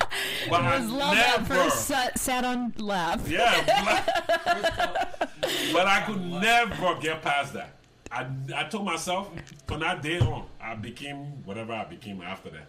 but 0.50 0.62
I 0.62 0.78
was 0.80 0.90
love 0.90 1.14
never, 1.14 1.44
first 1.44 1.86
sat, 1.86 2.18
sat 2.18 2.44
on 2.44 2.72
laugh. 2.78 3.28
yeah, 3.28 4.04
but, 4.44 5.30
but 5.72 5.86
I 5.86 6.02
could 6.06 6.20
never 6.24 6.94
get 7.00 7.22
past 7.22 7.52
that. 7.54 7.74
I, 8.10 8.26
I 8.54 8.64
told 8.64 8.84
myself 8.84 9.30
from 9.66 9.80
that 9.80 10.02
day 10.02 10.18
on, 10.20 10.44
I 10.60 10.74
became 10.74 11.16
whatever 11.44 11.72
I 11.72 11.84
became 11.84 12.20
after 12.20 12.50
that. 12.50 12.66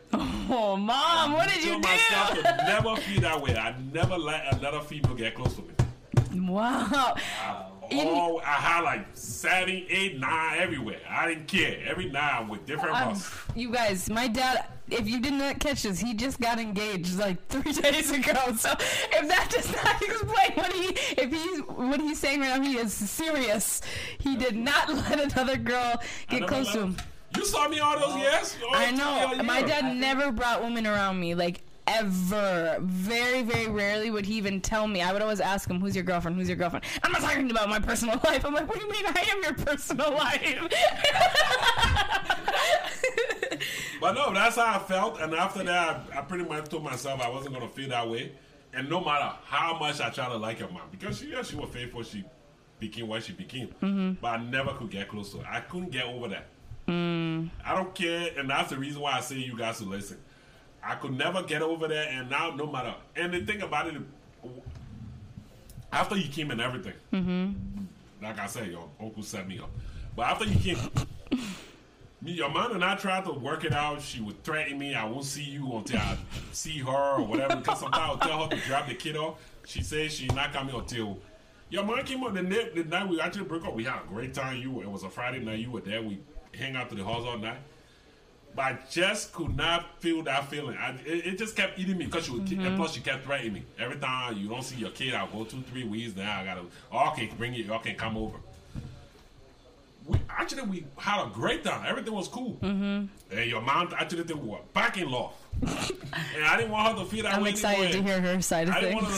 Oh 0.49 0.77
mom, 0.77 1.33
what 1.33 1.49
did 1.49 1.63
you 1.63 1.71
told 1.71 1.83
myself 1.83 2.35
do? 2.35 2.41
to 2.41 2.57
never 2.65 2.95
feel 2.95 3.21
that 3.21 3.41
way. 3.41 3.57
I 3.57 3.75
never 3.91 4.17
let 4.17 4.53
another 4.53 4.79
female 4.79 5.15
get 5.15 5.35
close 5.35 5.55
to 5.55 5.61
me. 5.61 6.47
Wow. 6.49 7.15
Oh, 8.01 8.39
I 8.39 8.53
had 8.53 8.81
like 8.81 9.05
seven, 9.13 9.85
eight, 9.89 10.19
nine 10.19 10.57
everywhere. 10.59 10.99
I 11.09 11.27
didn't 11.27 11.47
care. 11.47 11.77
Every 11.85 12.09
night 12.09 12.39
I'm 12.39 12.47
with 12.49 12.65
different 12.65 12.95
Um, 12.95 13.09
bosses. 13.09 13.29
you 13.55 13.71
guys, 13.71 14.09
my 14.09 14.27
dad, 14.27 14.65
if 14.89 15.07
you 15.07 15.19
did 15.19 15.33
not 15.33 15.59
catch 15.59 15.83
this, 15.83 15.99
he 15.99 16.13
just 16.13 16.39
got 16.39 16.59
engaged 16.59 17.17
like 17.17 17.45
three 17.49 17.71
days 17.73 18.11
ago. 18.11 18.53
So 18.57 18.71
if 18.71 19.27
that 19.27 19.47
does 19.49 19.71
not 19.75 20.01
explain 20.01 20.51
what 20.53 20.71
he, 20.73 20.87
if 21.21 21.31
he's, 21.31 21.59
what 21.61 21.99
he's 21.99 22.19
saying 22.19 22.41
right 22.41 22.59
now, 22.59 22.63
he 22.65 22.77
is 22.77 22.93
serious. 22.93 23.81
He 24.19 24.35
did 24.35 24.55
not 24.55 24.89
let 24.93 25.19
another 25.19 25.57
girl 25.57 26.01
get 26.29 26.41
never 26.41 26.47
close 26.51 26.71
to 26.73 26.79
him. 26.81 26.97
You 27.35 27.45
saw 27.45 27.67
me 27.67 27.79
all 27.79 27.97
those 27.99 28.15
years. 28.21 28.55
All 28.67 28.75
I 28.75 28.91
know. 28.91 29.43
My 29.43 29.63
dad 29.63 29.95
never 29.95 30.31
brought 30.31 30.61
women 30.63 30.85
around 30.85 31.19
me, 31.19 31.33
like 31.33 31.61
ever. 31.87 32.77
Very, 32.81 33.41
very 33.43 33.67
rarely 33.67 34.11
would 34.11 34.25
he 34.25 34.35
even 34.35 34.61
tell 34.61 34.87
me. 34.87 35.01
I 35.01 35.11
would 35.13 35.21
always 35.21 35.39
ask 35.39 35.69
him, 35.69 35.79
"Who's 35.79 35.95
your 35.95 36.03
girlfriend? 36.03 36.37
Who's 36.37 36.47
your 36.47 36.57
girlfriend?" 36.57 36.85
I'm 37.03 37.11
not 37.11 37.21
talking 37.21 37.49
about 37.51 37.69
my 37.69 37.79
personal 37.79 38.19
life. 38.23 38.45
I'm 38.45 38.53
like, 38.53 38.67
"What 38.67 38.79
do 38.79 38.85
you 38.85 38.91
mean? 38.91 39.05
I 39.05 39.27
am 39.31 39.43
your 39.43 39.53
personal 39.53 40.11
life." 40.11 40.73
But 44.03 44.15
no, 44.15 44.33
that's 44.33 44.57
how 44.57 44.75
I 44.75 44.79
felt. 44.79 45.21
And 45.21 45.33
after 45.33 45.63
that, 45.63 46.01
I, 46.13 46.19
I 46.19 46.21
pretty 46.23 46.43
much 46.43 46.67
told 46.67 46.83
myself 46.83 47.21
I 47.21 47.29
wasn't 47.29 47.53
gonna 47.53 47.69
feel 47.69 47.87
that 47.87 48.09
way. 48.09 48.33
And 48.73 48.89
no 48.89 48.99
matter 48.99 49.33
how 49.45 49.79
much 49.79 50.01
I 50.01 50.09
try 50.09 50.27
to 50.27 50.35
like 50.35 50.59
your 50.59 50.69
mom, 50.71 50.89
because 50.91 51.19
she, 51.19 51.31
yeah, 51.31 51.41
she 51.41 51.55
was 51.55 51.69
faithful, 51.69 52.03
she 52.03 52.25
became 52.79 53.07
what 53.07 53.23
she 53.23 53.31
became. 53.31 53.69
Mm-hmm. 53.81 54.13
But 54.21 54.27
I 54.27 54.43
never 54.43 54.73
could 54.73 54.89
get 54.89 55.07
close 55.07 55.31
to 55.31 55.37
her. 55.37 55.47
I 55.49 55.61
couldn't 55.61 55.91
get 55.91 56.03
over 56.03 56.27
that. 56.27 56.47
Mm. 56.89 57.49
I 57.65 57.75
don't 57.75 57.95
care, 57.95 58.31
and 58.37 58.49
that's 58.49 58.71
the 58.71 58.77
reason 58.77 59.01
why 59.01 59.13
I 59.13 59.21
say 59.21 59.37
you 59.37 59.57
guys 59.57 59.77
to 59.77 59.85
listen. 59.85 60.17
I 60.85 60.95
could 60.95 61.13
never 61.17 61.43
get 61.43 61.61
over 61.61 61.87
that, 61.87 62.07
and 62.09 62.29
now 62.29 62.51
no 62.51 62.67
matter. 62.67 62.93
And 63.15 63.33
the 63.33 63.45
thing 63.45 63.61
about 63.61 63.87
it, 63.87 63.95
after 65.91 66.15
you 66.17 66.29
came 66.29 66.51
and 66.51 66.59
everything, 66.61 66.93
Mm-hmm. 67.13 67.83
like 68.23 68.39
I 68.39 68.47
said, 68.47 68.67
your 68.67 68.89
uncle 68.99 69.23
set 69.23 69.47
me 69.47 69.59
up. 69.59 69.69
But 70.15 70.23
after 70.23 70.45
you 70.45 70.59
came, 70.75 70.91
me, 72.21 72.31
your 72.33 72.49
mom 72.49 72.73
and 72.73 72.83
I 72.83 72.95
tried 72.95 73.25
to 73.25 73.31
work 73.31 73.63
it 73.65 73.73
out. 73.73 74.01
She 74.01 74.21
would 74.21 74.43
threaten 74.43 74.77
me. 74.77 74.93
I 74.95 75.05
won't 75.05 75.25
see 75.25 75.43
you 75.43 75.75
until 75.75 75.99
I 75.99 76.17
see 76.51 76.79
her 76.79 77.15
or 77.17 77.25
whatever. 77.25 77.55
Because 77.57 77.79
sometimes 77.79 78.03
I'll 78.21 78.27
tell 78.27 78.43
her 78.43 78.49
to 78.49 78.57
drop 78.67 78.87
the 78.87 78.95
kid 78.95 79.15
off. 79.17 79.39
She 79.65 79.81
says 79.81 80.13
she's 80.13 80.31
not 80.33 80.53
coming 80.53 80.75
until. 80.75 81.17
Your 81.69 81.83
mom 81.83 82.03
came 82.03 82.23
up 82.23 82.33
the 82.33 82.43
night, 82.43 82.75
the 82.75 82.83
night 82.83 83.07
we 83.07 83.19
actually 83.19 83.45
broke 83.45 83.65
up. 83.65 83.73
We 83.73 83.83
had 83.85 84.01
a 84.03 84.07
great 84.07 84.33
time. 84.33 84.57
You 84.61 84.71
were, 84.71 84.83
it 84.83 84.91
was 84.91 85.03
a 85.03 85.09
Friday 85.09 85.39
night. 85.39 85.59
You 85.59 85.71
were 85.71 85.81
there. 85.81 86.01
We 86.03 86.19
hang 86.57 86.75
out 86.75 86.89
to 86.89 86.95
the 86.95 87.03
halls 87.03 87.25
all 87.25 87.37
night. 87.37 87.57
But 88.55 88.61
I 88.65 88.77
just 88.91 89.33
could 89.33 89.55
not 89.57 89.99
feel 89.99 90.21
that 90.23 90.47
feeling. 90.49 90.77
I, 90.77 90.91
it, 91.05 91.25
it 91.25 91.37
just 91.39 91.55
kept 91.55 91.79
eating 91.79 91.97
me 91.97 92.05
because 92.05 92.25
she 92.25 92.31
would, 92.31 92.45
keep- 92.45 92.59
and 92.59 92.75
plus 92.77 92.93
she 92.93 93.01
kept 93.01 93.25
threatening 93.25 93.53
me. 93.53 93.63
Every 93.79 93.97
time 93.97 94.37
you 94.37 94.47
don't 94.47 94.61
see 94.63 94.75
your 94.75 94.91
kid, 94.91 95.15
I'll 95.15 95.27
go 95.27 95.43
two, 95.43 95.61
three 95.71 95.83
weeks. 95.85 96.15
Now 96.15 96.41
I 96.41 96.45
gotta, 96.45 96.61
oh, 96.91 97.09
okay, 97.11 97.31
bring 97.37 97.55
it. 97.55 97.67
Can 97.83 97.95
come 97.95 98.15
over. 98.17 98.37
We 100.05 100.17
actually 100.29 100.63
we 100.63 100.85
had 100.97 101.25
a 101.25 101.29
great 101.29 101.63
time. 101.63 101.85
Everything 101.87 102.13
was 102.13 102.27
cool. 102.27 102.57
Mm-hmm. 102.61 103.05
And 103.37 103.49
your 103.49 103.61
mom 103.61 103.93
actually 103.97 104.23
think 104.23 104.43
we 104.43 104.49
were 104.49 104.57
back 104.73 104.97
in 104.97 105.09
love. 105.09 105.33
and 105.61 106.43
I 106.45 106.57
didn't 106.57 106.71
want 106.71 106.97
her 106.97 107.03
to 107.03 107.09
feel 107.09 107.23
that 107.23 107.35
I'm 107.35 107.43
way 107.43 107.51
excited 107.51 107.91
to 107.93 107.97
anymore. 107.99 108.19
hear 108.21 108.21
her 108.35 108.41
side 108.41 108.67
of 108.67 108.75
I 108.75 108.81
didn't 108.81 108.95
want 108.95 109.07
things. 109.07 109.17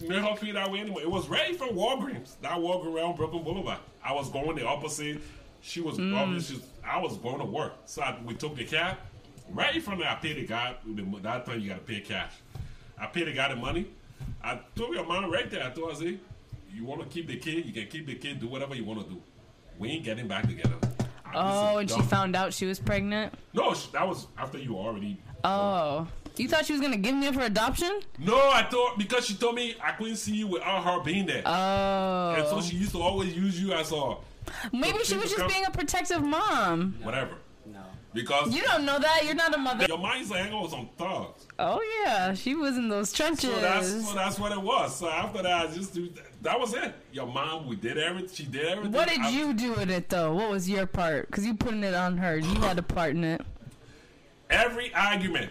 to 0.00 0.06
to 0.08 0.22
her 0.22 0.36
feel 0.36 0.54
that 0.54 0.70
way 0.70 0.80
anymore. 0.80 1.00
It 1.02 1.10
was 1.10 1.28
ready 1.28 1.54
from 1.54 1.70
Walgreens. 1.70 2.36
That 2.40 2.52
Walgreens 2.52 2.94
around 2.94 3.16
Brooklyn 3.16 3.42
Boulevard. 3.42 3.78
I 4.04 4.12
was 4.12 4.30
going 4.30 4.54
the 4.56 4.64
opposite. 4.66 5.20
She 5.60 5.80
was 5.80 5.98
Mm. 5.98 6.16
obviously 6.16 6.60
I 6.86 6.98
was 7.00 7.16
going 7.18 7.38
to 7.38 7.44
work. 7.44 7.74
So 7.86 8.02
I, 8.02 8.18
we 8.24 8.34
took 8.34 8.56
the 8.56 8.64
cab. 8.64 8.96
Right 9.50 9.82
from 9.82 9.98
there, 9.98 10.08
I 10.08 10.14
paid 10.14 10.36
the 10.36 10.46
guy. 10.46 10.76
The, 10.86 11.02
that 11.22 11.46
time 11.46 11.60
you 11.60 11.68
got 11.68 11.86
to 11.86 11.92
pay 11.92 12.00
cash. 12.00 12.32
I 12.98 13.06
paid 13.06 13.26
the 13.26 13.32
guy 13.32 13.48
the 13.48 13.56
money. 13.56 13.88
I 14.42 14.60
told 14.74 14.94
your 14.94 15.04
mom 15.04 15.30
right 15.30 15.50
there. 15.50 15.64
I 15.64 15.70
told 15.70 15.90
her, 15.90 15.96
I 15.96 15.98
said, 15.98 16.20
you 16.72 16.84
want 16.84 17.00
to 17.02 17.06
keep 17.06 17.28
the 17.28 17.36
kid? 17.36 17.66
You 17.66 17.72
can 17.72 17.86
keep 17.86 18.06
the 18.06 18.14
kid. 18.14 18.40
Do 18.40 18.48
whatever 18.48 18.74
you 18.74 18.84
want 18.84 19.00
to 19.00 19.06
do. 19.14 19.20
We 19.78 19.90
ain't 19.90 20.04
getting 20.04 20.28
back 20.28 20.46
together. 20.46 20.74
Oh, 21.34 21.78
and 21.78 21.90
she 21.90 22.00
found 22.02 22.36
out 22.36 22.52
she 22.52 22.66
was 22.66 22.78
pregnant. 22.78 23.34
No, 23.54 23.74
that 23.92 24.06
was 24.06 24.26
after 24.36 24.58
you 24.58 24.76
already. 24.76 25.18
Oh, 25.44 26.06
You 26.36 26.48
thought 26.48 26.66
she 26.66 26.72
was 26.72 26.80
gonna 26.82 26.96
give 26.98 27.14
me 27.14 27.26
up 27.26 27.34
for 27.34 27.40
adoption? 27.40 28.00
No, 28.18 28.36
I 28.36 28.62
thought 28.70 28.98
because 28.98 29.26
she 29.26 29.34
told 29.34 29.54
me 29.54 29.74
I 29.82 29.92
couldn't 29.92 30.16
see 30.16 30.36
you 30.36 30.46
without 30.46 30.84
her 30.84 31.02
being 31.02 31.26
there. 31.26 31.42
Oh. 31.44 32.34
and 32.36 32.46
so 32.48 32.60
she 32.60 32.76
used 32.76 32.92
to 32.92 33.00
always 33.00 33.34
use 33.34 33.60
you 33.60 33.72
as 33.72 33.92
a 33.92 34.14
Maybe 34.72 34.98
she 35.04 35.16
was 35.16 35.30
just 35.32 35.48
being 35.48 35.64
a 35.64 35.70
protective 35.70 36.22
mom. 36.22 36.96
whatever. 37.02 37.36
No. 37.66 37.80
Because 38.12 38.54
You 38.54 38.62
don't 38.62 38.84
know 38.84 38.98
that. 38.98 39.22
You're 39.24 39.34
not 39.34 39.54
a 39.54 39.58
mother. 39.58 39.86
your 39.86 39.98
mind 39.98 40.20
used 40.20 40.32
to 40.32 40.38
hang 40.38 40.52
out 40.52 40.70
thugs. 40.98 41.46
Oh 41.58 41.80
yeah, 42.04 42.34
she 42.34 42.54
was 42.54 42.76
in 42.76 42.88
those 42.88 43.12
trenches. 43.12 43.54
So 43.54 43.60
that's 43.60 43.88
so 44.08 44.14
that's 44.14 44.38
what 44.38 44.52
it 44.52 44.60
was. 44.60 44.96
So 44.96 45.08
after 45.08 45.42
that, 45.42 45.68
I 45.70 45.72
just 45.74 45.94
do 45.94 46.08
that 46.42 46.58
was 46.58 46.74
it. 46.74 46.92
Your 47.12 47.26
mom, 47.26 47.66
we 47.66 47.76
did 47.76 47.98
everything. 47.98 48.34
She 48.34 48.44
did 48.44 48.66
everything. 48.66 48.92
what 48.92 49.08
did 49.08 49.20
I- 49.20 49.30
you 49.30 49.54
do 49.54 49.74
in 49.76 49.90
it 49.90 50.08
though? 50.08 50.34
What 50.34 50.50
was 50.50 50.68
your 50.68 50.86
part? 50.86 51.28
Because 51.28 51.46
you 51.46 51.54
putting 51.54 51.84
it 51.84 51.94
on 51.94 52.18
her. 52.18 52.36
You 52.36 52.60
had 52.60 52.78
a 52.78 52.82
part 52.82 53.10
in 53.14 53.24
it. 53.24 53.42
Every 54.50 54.92
argument, 54.94 55.50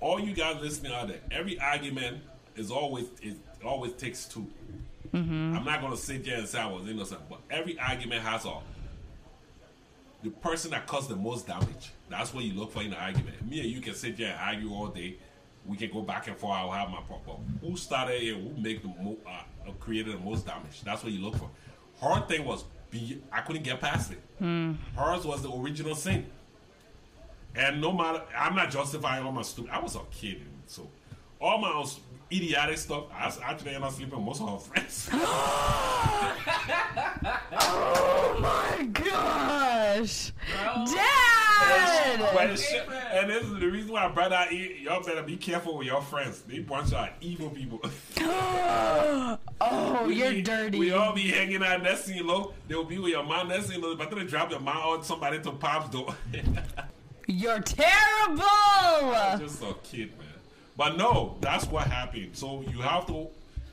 all 0.00 0.18
you 0.18 0.32
guys 0.32 0.60
listening 0.62 0.92
out 0.92 1.08
there, 1.08 1.20
every 1.30 1.58
argument 1.60 2.22
is 2.56 2.70
always 2.70 3.06
it 3.22 3.36
always 3.64 3.92
takes 3.94 4.24
2 4.26 4.46
i 5.12 5.16
I'm 5.18 5.64
not 5.64 5.80
gonna 5.80 5.96
sit 5.96 6.24
there 6.24 6.38
and 6.38 6.46
say 6.46 6.60
I 6.60 6.66
was 6.66 6.88
innocent, 6.88 7.20
but 7.28 7.40
every 7.50 7.78
argument 7.78 8.22
has 8.22 8.44
a 8.44 8.58
the 10.22 10.30
person 10.30 10.70
that 10.72 10.86
caused 10.86 11.08
the 11.08 11.16
most 11.16 11.46
damage. 11.46 11.92
That's 12.08 12.34
what 12.34 12.44
you 12.44 12.52
look 12.54 12.72
for 12.72 12.82
in 12.82 12.88
an 12.88 12.94
argument. 12.94 13.48
Me 13.48 13.60
and 13.60 13.68
you 13.70 13.80
can 13.80 13.94
sit 13.94 14.16
there 14.18 14.32
and 14.32 14.38
argue 14.40 14.72
all 14.72 14.88
day. 14.88 15.16
We 15.66 15.76
can 15.76 15.90
go 15.90 16.02
back 16.02 16.26
and 16.26 16.36
forth. 16.36 16.56
I'll 16.56 16.70
have 16.70 16.90
my 16.90 17.00
problem. 17.02 17.58
Who 17.62 17.76
started 17.76 18.22
it? 18.22 18.34
Who 18.34 18.60
make 18.60 18.82
the 18.82 18.88
mo- 18.88 19.18
uh, 19.26 19.68
uh, 19.68 19.72
created 19.78 20.14
the 20.14 20.18
most 20.18 20.46
damage? 20.46 20.82
That's 20.82 21.02
what 21.02 21.12
you 21.12 21.20
look 21.20 21.36
for. 21.36 21.50
Her 22.00 22.26
thing 22.26 22.44
was 22.44 22.64
be. 22.90 23.22
I 23.32 23.40
couldn't 23.40 23.62
get 23.62 23.80
past 23.80 24.12
it. 24.12 24.20
Hmm. 24.38 24.72
Hers 24.96 25.24
was 25.24 25.42
the 25.42 25.50
original 25.52 25.94
sin. 25.94 26.26
And 27.54 27.80
no 27.80 27.92
matter, 27.92 28.22
I'm 28.36 28.54
not 28.54 28.70
justifying 28.70 29.24
all 29.24 29.32
my 29.32 29.42
stupid. 29.42 29.70
I 29.72 29.80
was 29.80 29.96
a 29.96 30.00
kid, 30.10 30.42
so 30.66 30.88
all 31.40 31.58
my 31.58 31.70
idiotic 32.32 32.78
stuff. 32.78 33.04
I 33.14 33.30
ended 33.52 33.82
up 33.82 33.92
sleeping 33.92 34.22
most 34.22 34.40
of 34.40 34.48
her 34.50 34.58
friends. 34.58 35.10
Oh 37.52 38.38
my 38.40 38.84
gosh, 38.86 40.32
Bro. 40.62 40.84
Dad! 40.86 42.20
It's 42.50 42.72
and 43.12 43.28
this 43.30 43.44
is 43.44 43.54
the 43.58 43.66
reason 43.68 43.92
why 43.92 44.06
I 44.06 44.08
brought 44.08 44.32
out. 44.32 44.52
e- 44.52 44.78
Y'all 44.82 45.02
better 45.02 45.22
be 45.22 45.36
careful 45.36 45.76
with 45.76 45.86
your 45.86 46.00
friends. 46.00 46.40
They 46.42 46.60
bunch 46.60 46.92
of 46.92 47.08
evil 47.20 47.50
people. 47.50 47.80
oh, 48.20 50.04
We 50.06 50.14
you're 50.14 50.30
be- 50.32 50.42
dirty. 50.42 50.78
We 50.78 50.92
all 50.92 51.12
be 51.12 51.28
hanging 51.28 51.62
out 51.62 51.82
you 52.08 52.24
know, 52.24 52.52
they'll 52.68 52.84
be 52.84 52.98
with 52.98 53.10
your 53.12 53.24
mom 53.24 53.48
you 53.70 53.80
know, 53.80 53.94
but 53.96 54.08
then 54.10 54.20
they 54.20 54.24
drop 54.26 54.50
your 54.50 54.60
mom 54.60 54.86
or 54.98 55.04
somebody 55.04 55.40
to 55.40 55.52
pop's 55.52 55.90
door. 55.90 56.14
You're 57.26 57.60
terrible. 57.60 58.42
I 58.42 59.36
just 59.38 59.62
a 59.62 59.74
kid, 59.84 60.10
man. 60.18 60.26
But 60.76 60.96
no, 60.96 61.36
that's 61.40 61.66
what 61.66 61.86
happened. 61.86 62.30
So 62.32 62.62
you 62.62 62.80
have 62.80 63.06
to, 63.08 63.26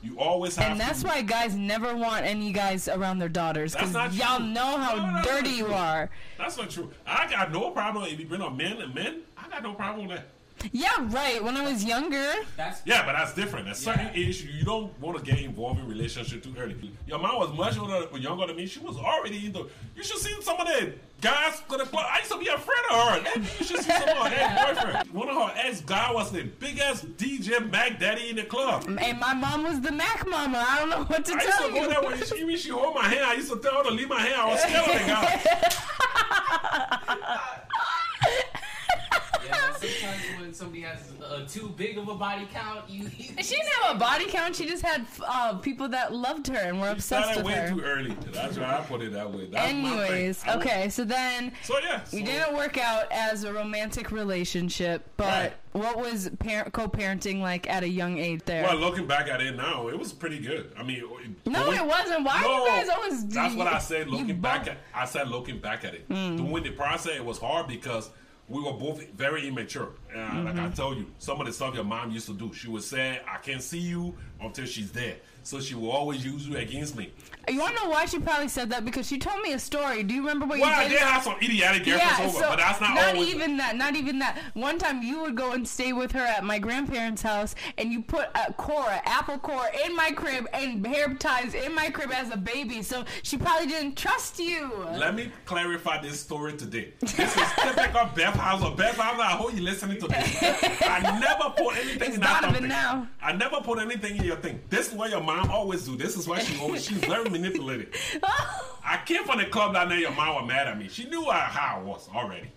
you 0.04 0.20
always 0.20 0.56
have 0.58 0.66
to 0.66 0.72
And 0.72 0.80
that's 0.80 1.02
to. 1.02 1.08
why 1.08 1.22
guys 1.22 1.56
never 1.56 1.96
want 1.96 2.26
any 2.26 2.52
guys 2.52 2.88
around 2.88 3.20
their 3.20 3.30
daughters 3.30 3.74
That's 3.74 3.88
because 3.92 4.16
y'all 4.18 4.38
true. 4.38 4.48
know 4.48 4.78
how 4.78 4.96
No, 4.96 5.02
that's 5.14 5.28
dirty 5.28 5.50
you 5.52 5.68
are. 5.74 6.10
That's 6.38 6.58
not 6.58 6.70
true. 6.70 6.92
I 7.06 7.30
got 7.30 7.52
no 7.52 7.72
problem 7.72 8.06
if 8.06 8.20
you 8.20 8.26
bring 8.26 8.42
up 8.42 8.56
men 8.56 8.78
and 8.82 8.94
men. 8.94 9.22
I 9.38 9.48
got 9.50 9.64
no 9.64 9.74
problem 9.74 10.08
with 10.08 10.18
that. 10.18 10.28
Yeah, 10.72 10.90
right. 11.10 11.44
When 11.44 11.56
I 11.56 11.62
was 11.70 11.84
younger, 11.86 12.34
That's 12.56 12.82
Yeah, 12.86 13.06
but 13.06 13.14
that's 13.14 13.34
different. 13.34 13.68
At 13.68 13.78
certain 13.78 14.08
Yeah. 14.08 14.28
age, 14.28 14.44
you 14.44 14.66
don't 14.66 14.98
want 15.00 15.18
to 15.18 15.24
get 15.24 15.40
involved 15.44 15.80
in 15.80 15.88
relationship 15.88 16.44
too 16.44 16.54
early. 16.58 16.76
Your 17.06 17.20
mom 17.20 17.38
was 17.38 17.54
much 17.54 17.78
older, 17.78 18.08
younger 18.18 18.48
than 18.48 18.56
me. 18.56 18.66
She 18.66 18.80
was 18.80 18.98
already 18.98 19.46
in 19.46 19.52
the. 19.54 19.68
You 19.96 20.04
should 20.04 20.18
see 20.18 20.36
some 20.42 20.60
of 20.60 20.68
the 20.68 20.94
guys 21.22 21.62
to 21.70 21.78
the 21.78 21.86
club. 21.86 22.06
I 22.12 22.20
used 22.20 22.32
to 22.32 22.38
be 22.40 22.48
a 22.48 22.58
friend 22.58 22.86
of 22.92 22.98
her. 23.08 23.22
Maybe 23.24 23.48
You 23.60 23.66
should 23.66 23.80
see 23.82 23.92
some 23.92 24.10
of 24.10 24.28
her 24.28 24.36
ex-boyfriend. 24.36 25.10
One 25.14 25.30
of 25.30 25.36
her 25.36 25.54
ex-guy 25.64 26.12
was 26.14 26.32
the 26.32 26.44
biggest 26.44 27.16
DJ 27.18 27.60
Mac 27.72 28.00
Daddy 28.00 28.30
in 28.30 28.36
the 28.38 28.44
club. 28.44 28.86
and 28.88 29.20
my 29.20 29.34
mom 29.34 29.64
was 29.64 29.80
the 29.82 29.92
Mac 29.92 30.28
mama. 30.28 30.66
I 30.68 30.80
don't 30.80 30.90
know 30.90 31.04
what 31.06 31.24
to 31.26 31.34
I 31.34 31.36
used 31.44 31.48
tell 31.58 31.68
to 31.68 31.74
go 31.74 31.82
you. 31.84 31.90
there 31.90 32.02
when 32.02 32.24
she, 32.26 32.44
when 32.44 32.58
she 32.58 32.70
hold 32.70 32.96
my 32.96 33.04
hand. 33.08 33.26
I 33.26 33.34
used 33.34 33.52
to 33.52 33.58
tell 33.60 33.76
her 33.78 33.84
to 33.84 33.92
leave 33.92 34.10
my 34.10 34.22
hand. 34.22 34.36
I 34.42 34.46
was 34.52 34.60
scared 34.62 34.88
of 34.88 34.94
the 34.94 35.08
guy. 35.08 35.42
yeah. 39.46 39.74
Sometimes 39.74 40.22
when 40.40 40.54
somebody 40.54 40.82
has 40.82 41.12
uh, 41.24 41.46
too 41.48 41.74
big 41.78 41.98
of 41.98 42.08
a 42.08 42.16
body 42.16 42.48
count, 42.54 42.90
you. 42.90 43.10
She 43.10 43.56
didn't 43.56 43.68
have 43.84 43.96
a 43.96 44.00
body 44.00 44.26
count. 44.26 44.56
She 44.56 44.66
just 44.68 44.84
had 44.84 45.06
uh, 45.26 45.56
people 45.58 45.88
that 45.90 46.14
loved 46.14 46.48
her 46.48 46.58
and 46.58 46.80
were 46.82 46.90
obsessed 46.90 47.26
Started 47.34 47.46
with 47.46 47.54
way 47.54 47.60
her. 47.62 47.70
too 47.70 47.82
early. 47.82 48.16
That's 48.32 48.58
why 48.58 48.78
I 48.78 48.82
put 48.82 49.02
it 49.02 49.14
that 49.14 49.32
way. 49.32 49.48
That's. 49.52 49.68
Anyways, 49.72 50.44
I 50.46 50.56
was- 50.56 50.66
okay, 50.66 50.90
so 50.90 51.04
then 51.04 51.52
So 51.64 51.76
yeah. 51.80 52.02
we 52.12 52.20
so- 52.20 52.26
didn't 52.26 52.56
work 52.56 52.78
out 52.78 53.12
as 53.12 53.44
a 53.44 53.54
romantic 53.54 54.12
relationship, 54.12 55.08
but 55.18 55.26
Right. 55.28 55.54
what 55.74 55.98
was 56.00 56.30
par- 56.40 56.70
co-parenting 56.72 57.42
like 57.42 57.70
at 57.70 57.84
a 57.84 57.90
young 57.90 58.18
age 58.18 58.42
there? 58.46 58.64
Well, 58.64 58.78
looking 58.78 59.06
back 59.08 59.28
at 59.28 59.42
it 59.42 59.56
now, 59.56 59.88
it 59.90 59.98
was 59.98 60.12
pretty 60.14 60.40
good. 60.40 60.72
I 60.78 60.84
mean, 60.84 61.04
no, 61.46 61.66
going- 61.66 61.78
it 61.78 61.86
wasn't. 61.86 62.24
Why 62.26 62.42
No, 62.42 62.64
you 62.66 62.70
guys 62.72 62.90
always? 62.90 63.28
That's 63.28 63.56
what 63.56 63.68
I 63.68 63.78
said. 63.80 64.08
you 64.08 64.14
Looking 64.18 64.42
back 64.42 64.62
both- 64.66 64.74
at, 64.74 64.78
I 64.96 65.06
said 65.06 65.28
looking 65.30 65.60
back 65.60 65.86
at 65.86 65.94
it. 65.94 66.08
Doing 66.10 66.64
the 66.64 66.72
process, 66.72 67.16
it 67.16 67.26
was 67.26 67.38
hard 67.38 67.68
because 67.68 68.10
we 68.50 68.62
were 68.62 68.74
both 68.74 69.06
very 69.10 69.48
immature. 69.48 69.90
Like 70.10 70.18
Mm-hmm. 70.18 70.60
I 70.60 70.70
told 70.70 70.98
you, 70.98 71.06
some 71.20 71.40
of 71.42 71.48
the 71.48 71.54
stuff 71.54 71.76
your 71.76 71.84
mom 71.84 72.12
used 72.12 72.28
to 72.28 72.34
do, 72.34 72.54
she 72.54 72.70
would 72.70 72.84
say, 72.84 73.20
"I 73.28 73.38
can't 73.38 73.62
see 73.62 73.80
you 73.80 74.16
until 74.42 74.66
she's 74.66 74.92
there." 74.92 75.18
So 75.48 75.62
she 75.62 75.76
will 75.76 75.92
always 75.92 76.26
use 76.26 76.46
you 76.46 76.58
against 76.58 76.98
me. 76.98 77.10
You 77.48 77.60
want 77.60 77.78
to 77.78 77.84
know 77.86 77.90
why 77.90 78.04
she 78.04 78.20
probably 78.20 78.50
said 78.50 78.70
that? 78.72 78.84
Because 78.84 79.08
she 79.08 79.18
told 79.18 79.42
me 79.42 79.54
a 79.54 79.60
story. 79.60 80.04
Do 80.04 80.14
you 80.14 80.20
remember 80.20 80.46
what 80.46 80.60
Well, 80.60 80.68
you 80.70 80.76
I 80.76 80.84
did? 80.84 80.96
did 80.96 81.00
have 81.00 81.24
some 81.24 81.36
idiotic 81.42 81.86
girlfriends 81.86 82.36
over, 82.36 82.46
but 82.50 82.58
that's 82.58 82.82
not, 82.82 82.98
always. 83.16 83.30
even 83.34 83.56
that. 83.56 83.78
Not 83.78 83.96
even 83.96 84.20
that. 84.20 84.38
One 84.56 84.78
time 84.78 85.02
you 85.02 85.22
would 85.22 85.38
go 85.38 85.54
and 85.54 85.66
stay 85.66 85.94
with 85.94 86.12
her 86.12 86.20
at 86.20 86.44
my 86.44 86.60
grandparents' 86.60 87.22
house, 87.22 87.56
and 87.78 87.94
you 87.94 88.02
put 88.02 88.28
a 88.36 88.52
core, 88.52 88.90
apple 89.06 89.38
core, 89.38 89.64
in 89.86 89.96
my 89.96 90.12
crib 90.12 90.46
and 90.52 90.86
hair 90.86 91.14
ties 91.14 91.54
in 91.54 91.74
my 91.74 91.90
crib 91.92 92.12
as 92.12 92.30
a 92.34 92.36
baby. 92.36 92.82
So 92.82 93.06
she 93.24 93.38
probably 93.38 93.68
didn't 93.68 93.96
trust 93.96 94.40
you. 94.40 94.70
Let 94.98 95.16
me 95.16 95.32
clarify 95.46 96.02
this 96.02 96.20
story 96.20 96.58
today. 96.58 96.92
This 97.00 97.18
is 97.38 97.50
typical 97.58 98.10
Beth 98.14 98.36
Hauser. 98.36 98.76
Beth 98.76 98.98
Hauser, 98.98 99.22
I 99.22 99.38
hope 99.38 99.54
you're 99.54 99.64
listening 99.64 100.02
to 100.02 100.08
this. 100.10 100.44
I 100.84 101.18
never 101.22 101.50
put 101.56 101.78
anything 101.78 102.08
It's 102.10 102.16
in 102.16 102.22
that 102.22 102.54
thing. 102.54 102.68
now. 102.68 103.08
I 103.22 103.32
never 103.32 103.62
put 103.62 103.80
anything 103.80 104.18
in 104.18 104.26
your 104.26 104.36
thing. 104.36 104.60
This 104.70 104.90
is 104.90 104.94
what 104.94 105.10
your 105.12 105.24
mom 105.38 105.52
always 105.52 105.86
do. 105.86 105.96
This 105.96 106.18
is 106.18 106.28
why 106.28 106.40
she 106.40 106.60
always 106.60 106.86
she's 106.86 106.98
very 106.98 107.30
manipulative. 107.30 107.94
I 108.84 109.00
came 109.06 109.24
from 109.26 109.40
the 109.40 109.46
club 109.46 109.74
that 109.74 109.88
night. 109.88 110.00
Your 110.00 110.12
mom 110.12 110.36
was 110.36 110.48
mad 110.48 110.68
at 110.68 110.78
me. 110.78 110.88
She 110.90 111.08
knew 111.10 111.24
how 111.30 111.78
I 111.78 111.82
was 111.82 112.10
already. 112.14 112.52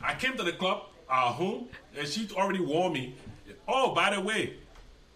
I 0.00 0.14
came 0.14 0.36
to 0.36 0.42
the 0.42 0.52
club, 0.52 0.84
uh, 1.10 1.32
home, 1.32 1.68
and 1.98 2.06
she 2.06 2.28
already 2.32 2.60
warned 2.60 2.94
me. 2.94 3.16
Oh, 3.66 3.94
by 3.94 4.14
the 4.14 4.20
way, 4.20 4.54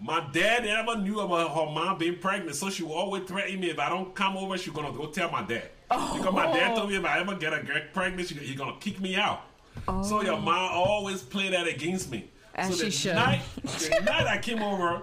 my 0.00 0.26
dad 0.32 0.64
never 0.64 0.96
knew 0.96 1.20
about 1.20 1.50
her 1.50 1.72
mom 1.72 1.98
being 1.98 2.18
pregnant, 2.18 2.56
so 2.56 2.68
she 2.68 2.82
will 2.82 2.94
always 2.94 3.24
threaten 3.24 3.60
me 3.60 3.70
if 3.70 3.78
I 3.78 3.88
don't 3.88 4.14
come 4.14 4.36
over, 4.36 4.58
she's 4.58 4.72
gonna 4.72 4.92
go 4.92 5.06
tell 5.06 5.30
my 5.30 5.42
dad. 5.42 5.70
Because 5.88 6.32
my 6.34 6.46
dad 6.46 6.74
told 6.74 6.90
me 6.90 6.96
if 6.96 7.04
I 7.04 7.20
ever 7.20 7.36
get 7.36 7.52
a 7.52 7.62
girl 7.62 7.80
pregnant, 7.92 8.28
she, 8.28 8.34
he's 8.34 8.56
gonna 8.56 8.76
kick 8.80 9.00
me 9.00 9.14
out. 9.14 9.42
So 10.02 10.22
your 10.22 10.40
mom 10.40 10.72
always 10.72 11.22
play 11.22 11.50
that 11.50 11.68
against 11.68 12.10
me. 12.10 12.30
As 12.54 12.70
so 12.70 12.76
she 12.76 12.84
the 12.84 12.90
should. 12.90 13.14
Night, 13.14 13.42
the 13.62 14.00
night 14.04 14.26
I 14.26 14.38
came 14.38 14.62
over, 14.62 15.02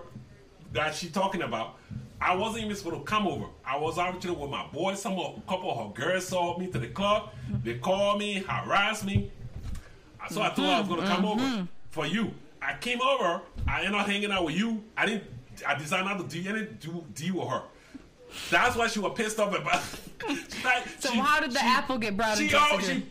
that 0.74 0.96
she 0.96 1.10
talking 1.10 1.42
about, 1.42 1.76
I 2.22 2.36
wasn't 2.36 2.66
even 2.66 2.76
supposed 2.76 2.98
to 2.98 3.04
come 3.04 3.28
over. 3.28 3.46
I 3.66 3.78
was 3.78 3.98
actually 3.98 4.36
with 4.36 4.50
my 4.50 4.66
boys. 4.68 5.02
Some 5.02 5.14
of, 5.18 5.38
a 5.38 5.42
couple 5.50 5.72
of 5.72 5.88
her 5.88 5.94
girls 6.06 6.28
saw 6.28 6.58
me 6.58 6.68
to 6.68 6.80
the 6.80 6.88
club. 6.88 7.30
They 7.64 7.76
called 7.76 8.20
me, 8.20 8.44
harassed 8.48 9.06
me. 9.06 9.32
So 10.30 10.42
I 10.42 10.50
told 10.50 10.68
her 10.68 10.74
I 10.76 10.80
was 10.82 10.90
gonna 10.90 11.08
come 11.08 11.26
over 11.26 11.68
for 11.92 12.06
you. 12.06 12.32
I 12.62 12.76
came 12.80 13.02
over. 13.02 13.42
I 13.68 13.80
ended 13.86 14.00
up 14.00 14.06
hanging 14.06 14.32
out 14.32 14.44
with 14.46 14.56
you. 14.56 14.84
I 14.98 15.06
didn't. 15.06 15.24
I 15.66 15.76
decided 15.76 16.06
not 16.06 16.30
to 16.30 16.42
do 16.42 16.50
any 16.50 16.66
do 16.80 17.04
deal 17.16 17.36
with 17.40 17.48
her. 17.48 17.64
That's 18.52 18.76
why 18.76 18.88
she 18.88 19.00
was 19.00 19.14
pissed 19.16 19.40
off 19.40 19.56
about. 19.56 19.82
Like- 20.66 20.84
So 21.00 21.12
she- 21.12 21.18
how 21.20 21.40
did 21.40 21.52
the 21.54 21.60
she- 21.60 21.66
apple 21.66 21.98
get 21.98 22.18
brought 22.18 22.38
she 22.38 22.44
into 22.46 22.60
picture? 22.60 22.86
she 22.96 23.06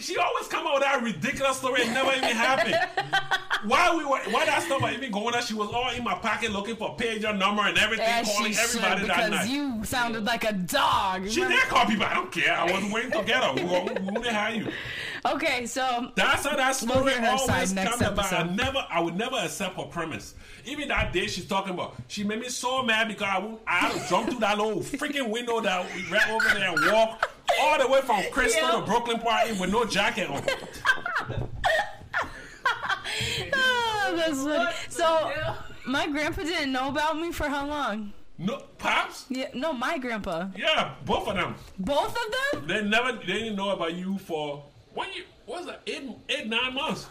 she 0.00 0.16
always 0.16 0.46
come 0.48 0.66
out 0.66 0.74
with 0.74 0.82
that 0.82 1.02
ridiculous 1.02 1.56
story. 1.58 1.82
It 1.82 1.88
never 1.92 2.10
even 2.10 2.36
happened. 2.36 2.76
why 3.64 3.94
we 3.96 4.04
were 4.04 4.18
why 4.32 4.44
that 4.46 4.62
stuff 4.62 4.80
was 4.82 4.94
even 4.94 5.10
going 5.10 5.34
on? 5.34 5.42
She 5.42 5.54
was 5.54 5.70
all 5.70 5.90
in 5.90 6.04
my 6.04 6.14
pocket 6.14 6.52
looking 6.52 6.76
for 6.76 6.96
pager 6.96 7.36
number 7.36 7.62
and 7.62 7.76
everything, 7.78 8.06
As 8.06 8.32
calling 8.32 8.52
she 8.52 8.58
should, 8.58 8.82
everybody 8.82 9.06
that 9.06 9.16
because 9.16 9.30
night. 9.30 9.48
you 9.50 9.84
sounded 9.84 10.24
like 10.24 10.44
a 10.44 10.52
dog. 10.52 11.28
she 11.28 11.40
did 11.40 11.60
call 11.62 11.86
people. 11.86 12.04
I 12.06 12.14
don't 12.14 12.32
care. 12.32 12.52
I 12.54 12.70
wasn't 12.70 12.92
waiting 12.92 13.10
to 13.12 13.22
get 13.22 13.42
her. 13.42 13.54
We 13.54 13.64
were, 13.64 13.84
we 13.84 14.12
wouldn't 14.12 14.26
have 14.26 14.54
you. 14.54 14.72
Okay, 15.26 15.66
so 15.66 16.10
That's 16.14 16.46
how 16.46 16.56
that 16.56 16.78
We'll 16.82 16.90
story 16.90 17.14
always 17.26 17.72
comes 17.72 18.00
about. 18.00 18.32
I 18.32 18.44
never, 18.44 18.86
I 18.88 19.00
would 19.00 19.16
never 19.16 19.36
accept 19.36 19.76
her 19.76 19.84
premise. 19.84 20.34
Even 20.64 20.88
that 20.88 21.12
day 21.12 21.26
she's 21.26 21.46
talking 21.46 21.74
about, 21.74 21.96
she 22.06 22.24
made 22.24 22.40
me 22.40 22.48
so 22.48 22.82
mad 22.82 23.08
because 23.08 23.26
I, 23.26 23.56
I 23.66 23.74
had 23.78 23.92
to 23.92 24.08
jump 24.08 24.30
through 24.30 24.40
that 24.40 24.58
little 24.58 24.80
freaking 24.80 25.30
window 25.30 25.60
that 25.60 25.86
we 25.94 26.04
right 26.08 26.28
over 26.30 26.58
there 26.58 26.72
and 26.72 26.92
walk 26.92 27.30
all 27.60 27.78
the 27.78 27.88
way 27.88 28.00
from 28.02 28.22
Crystal 28.32 28.62
Yeah. 28.62 28.80
to 28.80 28.86
Brooklyn 28.86 29.18
Park 29.20 29.48
with 29.60 29.70
no 29.70 29.84
jacket 29.84 30.28
on. 30.30 30.42
oh, 33.54 34.14
that's 34.16 34.42
funny. 34.42 34.58
What 34.58 34.74
So 34.88 35.04
hell? 35.04 35.58
my 35.86 36.06
grandpa 36.08 36.42
didn't 36.42 36.72
know 36.72 36.88
about 36.88 37.18
me 37.18 37.32
for 37.32 37.48
how 37.48 37.66
long? 37.66 38.12
No, 38.38 38.62
pops. 38.78 39.24
Yeah, 39.28 39.48
no, 39.54 39.72
my 39.72 39.98
grandpa. 39.98 40.48
Yeah, 40.56 40.94
both 41.04 41.26
of 41.26 41.34
them. 41.34 41.54
Both 41.78 42.16
of 42.16 42.62
them? 42.62 42.66
They 42.68 42.82
never, 42.88 43.12
they 43.12 43.26
didn't 43.32 43.56
know 43.56 43.70
about 43.70 43.94
you 43.94 44.16
for 44.18 44.62
one 44.94 45.08
year. 45.12 45.24
What 45.46 45.58
was 45.58 45.66
that? 45.66 45.80
Eight, 45.86 46.08
eight, 46.28 46.46
nine 46.46 46.74
months. 46.74 47.06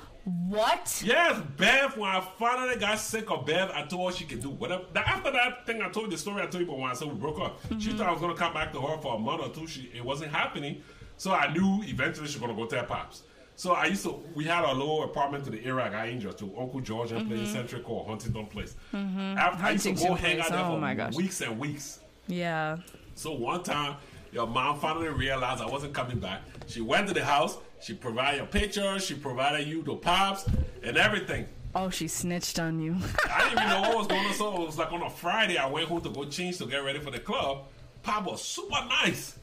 What? 0.47 1.01
Yes, 1.05 1.41
Bev, 1.57 1.97
when 1.97 2.09
I 2.09 2.21
finally 2.39 2.77
got 2.77 2.99
sick 2.99 3.29
of 3.29 3.45
Bev, 3.45 3.69
I 3.71 3.83
told 3.83 4.11
her 4.11 4.17
she 4.17 4.23
could 4.23 4.41
do 4.41 4.49
whatever. 4.49 4.85
That- 4.93 5.07
After 5.07 5.31
that 5.31 5.65
thing, 5.65 5.81
I 5.81 5.89
told 5.89 6.05
you 6.05 6.11
the 6.11 6.17
story 6.17 6.41
I 6.41 6.45
told 6.45 6.63
you 6.63 6.69
about 6.69 6.79
when 6.79 6.91
I 6.91 6.93
said 6.93 7.09
we 7.09 7.15
broke 7.15 7.39
up. 7.39 7.59
She 7.67 7.75
mm-hmm. 7.75 7.97
thought 7.97 8.07
I 8.07 8.11
was 8.11 8.21
going 8.21 8.33
to 8.33 8.39
come 8.39 8.53
back 8.53 8.71
to 8.73 8.81
her 8.81 8.97
for 8.99 9.15
a 9.15 9.19
month 9.19 9.41
or 9.41 9.49
two. 9.49 9.67
She 9.67 9.91
It 9.93 10.05
wasn't 10.05 10.31
happening. 10.31 10.83
So 11.17 11.33
I 11.33 11.51
knew 11.51 11.81
eventually 11.83 12.27
she 12.27 12.39
was 12.39 12.41
going 12.41 12.55
to 12.55 12.61
go 12.61 12.67
to 12.67 12.77
her 12.77 12.85
pops. 12.85 13.23
So 13.55 13.73
I 13.73 13.87
used 13.87 14.03
to, 14.03 14.23
we 14.35 14.45
had 14.45 14.63
a 14.63 14.71
little 14.71 15.03
apartment 15.03 15.43
to 15.45 15.49
the 15.49 15.65
area 15.65 15.85
I 15.85 15.89
got 15.89 16.07
injured 16.07 16.37
to 16.37 16.57
Uncle 16.57 16.79
George 16.79 17.11
and 17.11 17.27
place, 17.27 17.41
mm-hmm. 17.41 17.53
Centric 17.53 17.83
called 17.83 18.07
Huntington 18.07 18.45
Place. 18.45 18.75
Mm-hmm. 18.93 19.19
After, 19.19 19.65
I 19.65 19.71
used 19.71 19.83
to 19.85 19.93
go 19.93 20.13
hang 20.13 20.39
out 20.39 20.47
Place, 20.47 20.49
there 20.51 20.65
oh 20.65 20.75
for 20.75 20.79
my 20.79 20.93
gosh. 20.93 21.15
weeks 21.15 21.41
and 21.41 21.57
weeks. 21.57 21.99
Yeah. 22.27 22.77
So 23.15 23.33
one 23.33 23.63
time, 23.63 23.97
your 24.31 24.45
mom 24.45 24.79
finally 24.79 25.07
realized 25.07 25.61
I 25.61 25.65
wasn't 25.65 25.93
coming 25.95 26.19
back. 26.19 26.41
She 26.67 26.81
went 26.81 27.07
to 27.07 27.15
the 27.15 27.25
house. 27.25 27.57
She 27.81 27.93
provided 27.93 28.37
your 28.37 28.45
pictures. 28.47 29.05
She 29.05 29.13
provided 29.15 29.67
you 29.67 29.83
the 29.83 29.95
pops 29.95 30.45
and 30.83 30.97
everything. 30.97 31.47
Oh, 31.75 31.89
she 31.89 32.07
snitched 32.07 32.59
on 32.59 32.79
you. 32.79 32.95
I 33.31 33.49
didn't 33.49 33.59
even 33.63 33.69
know 33.69 33.81
what 33.89 33.97
was 33.99 34.07
going 34.07 34.25
on. 34.25 34.33
So 34.33 34.53
it 34.61 34.65
was 34.65 34.77
like 34.77 34.91
on 34.91 35.01
a 35.03 35.09
Friday, 35.09 35.57
I 35.57 35.67
went 35.67 35.87
home 35.87 36.01
to 36.01 36.09
go 36.09 36.25
change 36.25 36.57
to 36.57 36.65
get 36.65 36.77
ready 36.83 36.99
for 36.99 37.11
the 37.11 37.19
club. 37.19 37.65
Pop 38.03 38.25
was 38.25 38.41
super 38.43 38.83
nice. 39.03 39.37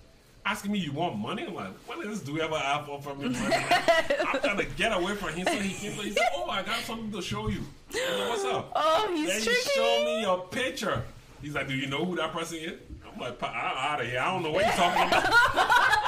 Asking 0.46 0.72
me, 0.72 0.78
you 0.78 0.92
want 0.92 1.16
money? 1.16 1.44
I'm 1.46 1.54
like, 1.54 1.72
when 1.88 2.00
did 2.00 2.10
this 2.10 2.20
dude 2.20 2.40
ever 2.40 2.54
offer 2.54 2.98
for 3.10 3.14
me 3.14 3.28
money? 3.30 3.54
I'm 4.28 4.40
trying 4.40 4.58
to 4.58 4.66
get 4.76 4.92
away 4.92 5.14
from 5.14 5.30
him. 5.30 5.46
So 5.46 5.54
he 5.54 5.72
came, 5.72 5.92
he 6.02 6.10
said, 6.10 6.28
oh, 6.34 6.50
I 6.50 6.62
got 6.62 6.80
something 6.80 7.10
to 7.12 7.22
show 7.22 7.48
you. 7.48 7.60
Like, 7.92 8.28
What's 8.28 8.44
up? 8.44 8.70
oh, 8.76 9.10
he's 9.14 9.28
Then 9.28 9.38
he 9.38 9.44
tricky. 9.44 9.70
showed 9.74 10.04
me 10.04 10.20
your 10.22 10.46
picture. 10.48 11.02
He's 11.40 11.54
like, 11.54 11.68
do 11.68 11.74
you 11.74 11.86
know 11.86 12.04
who 12.04 12.16
that 12.16 12.32
person 12.32 12.58
is? 12.58 12.72
I'm 13.14 13.20
like, 13.20 13.38
"Pa- 13.38 13.46
I'm 13.48 13.92
out 13.92 14.00
of 14.00 14.06
here. 14.08 14.20
I 14.20 14.30
don't 14.32 14.42
know 14.42 14.50
what 14.50 14.64
you're 14.64 14.74
talking 14.74 15.02
about. 15.08 15.24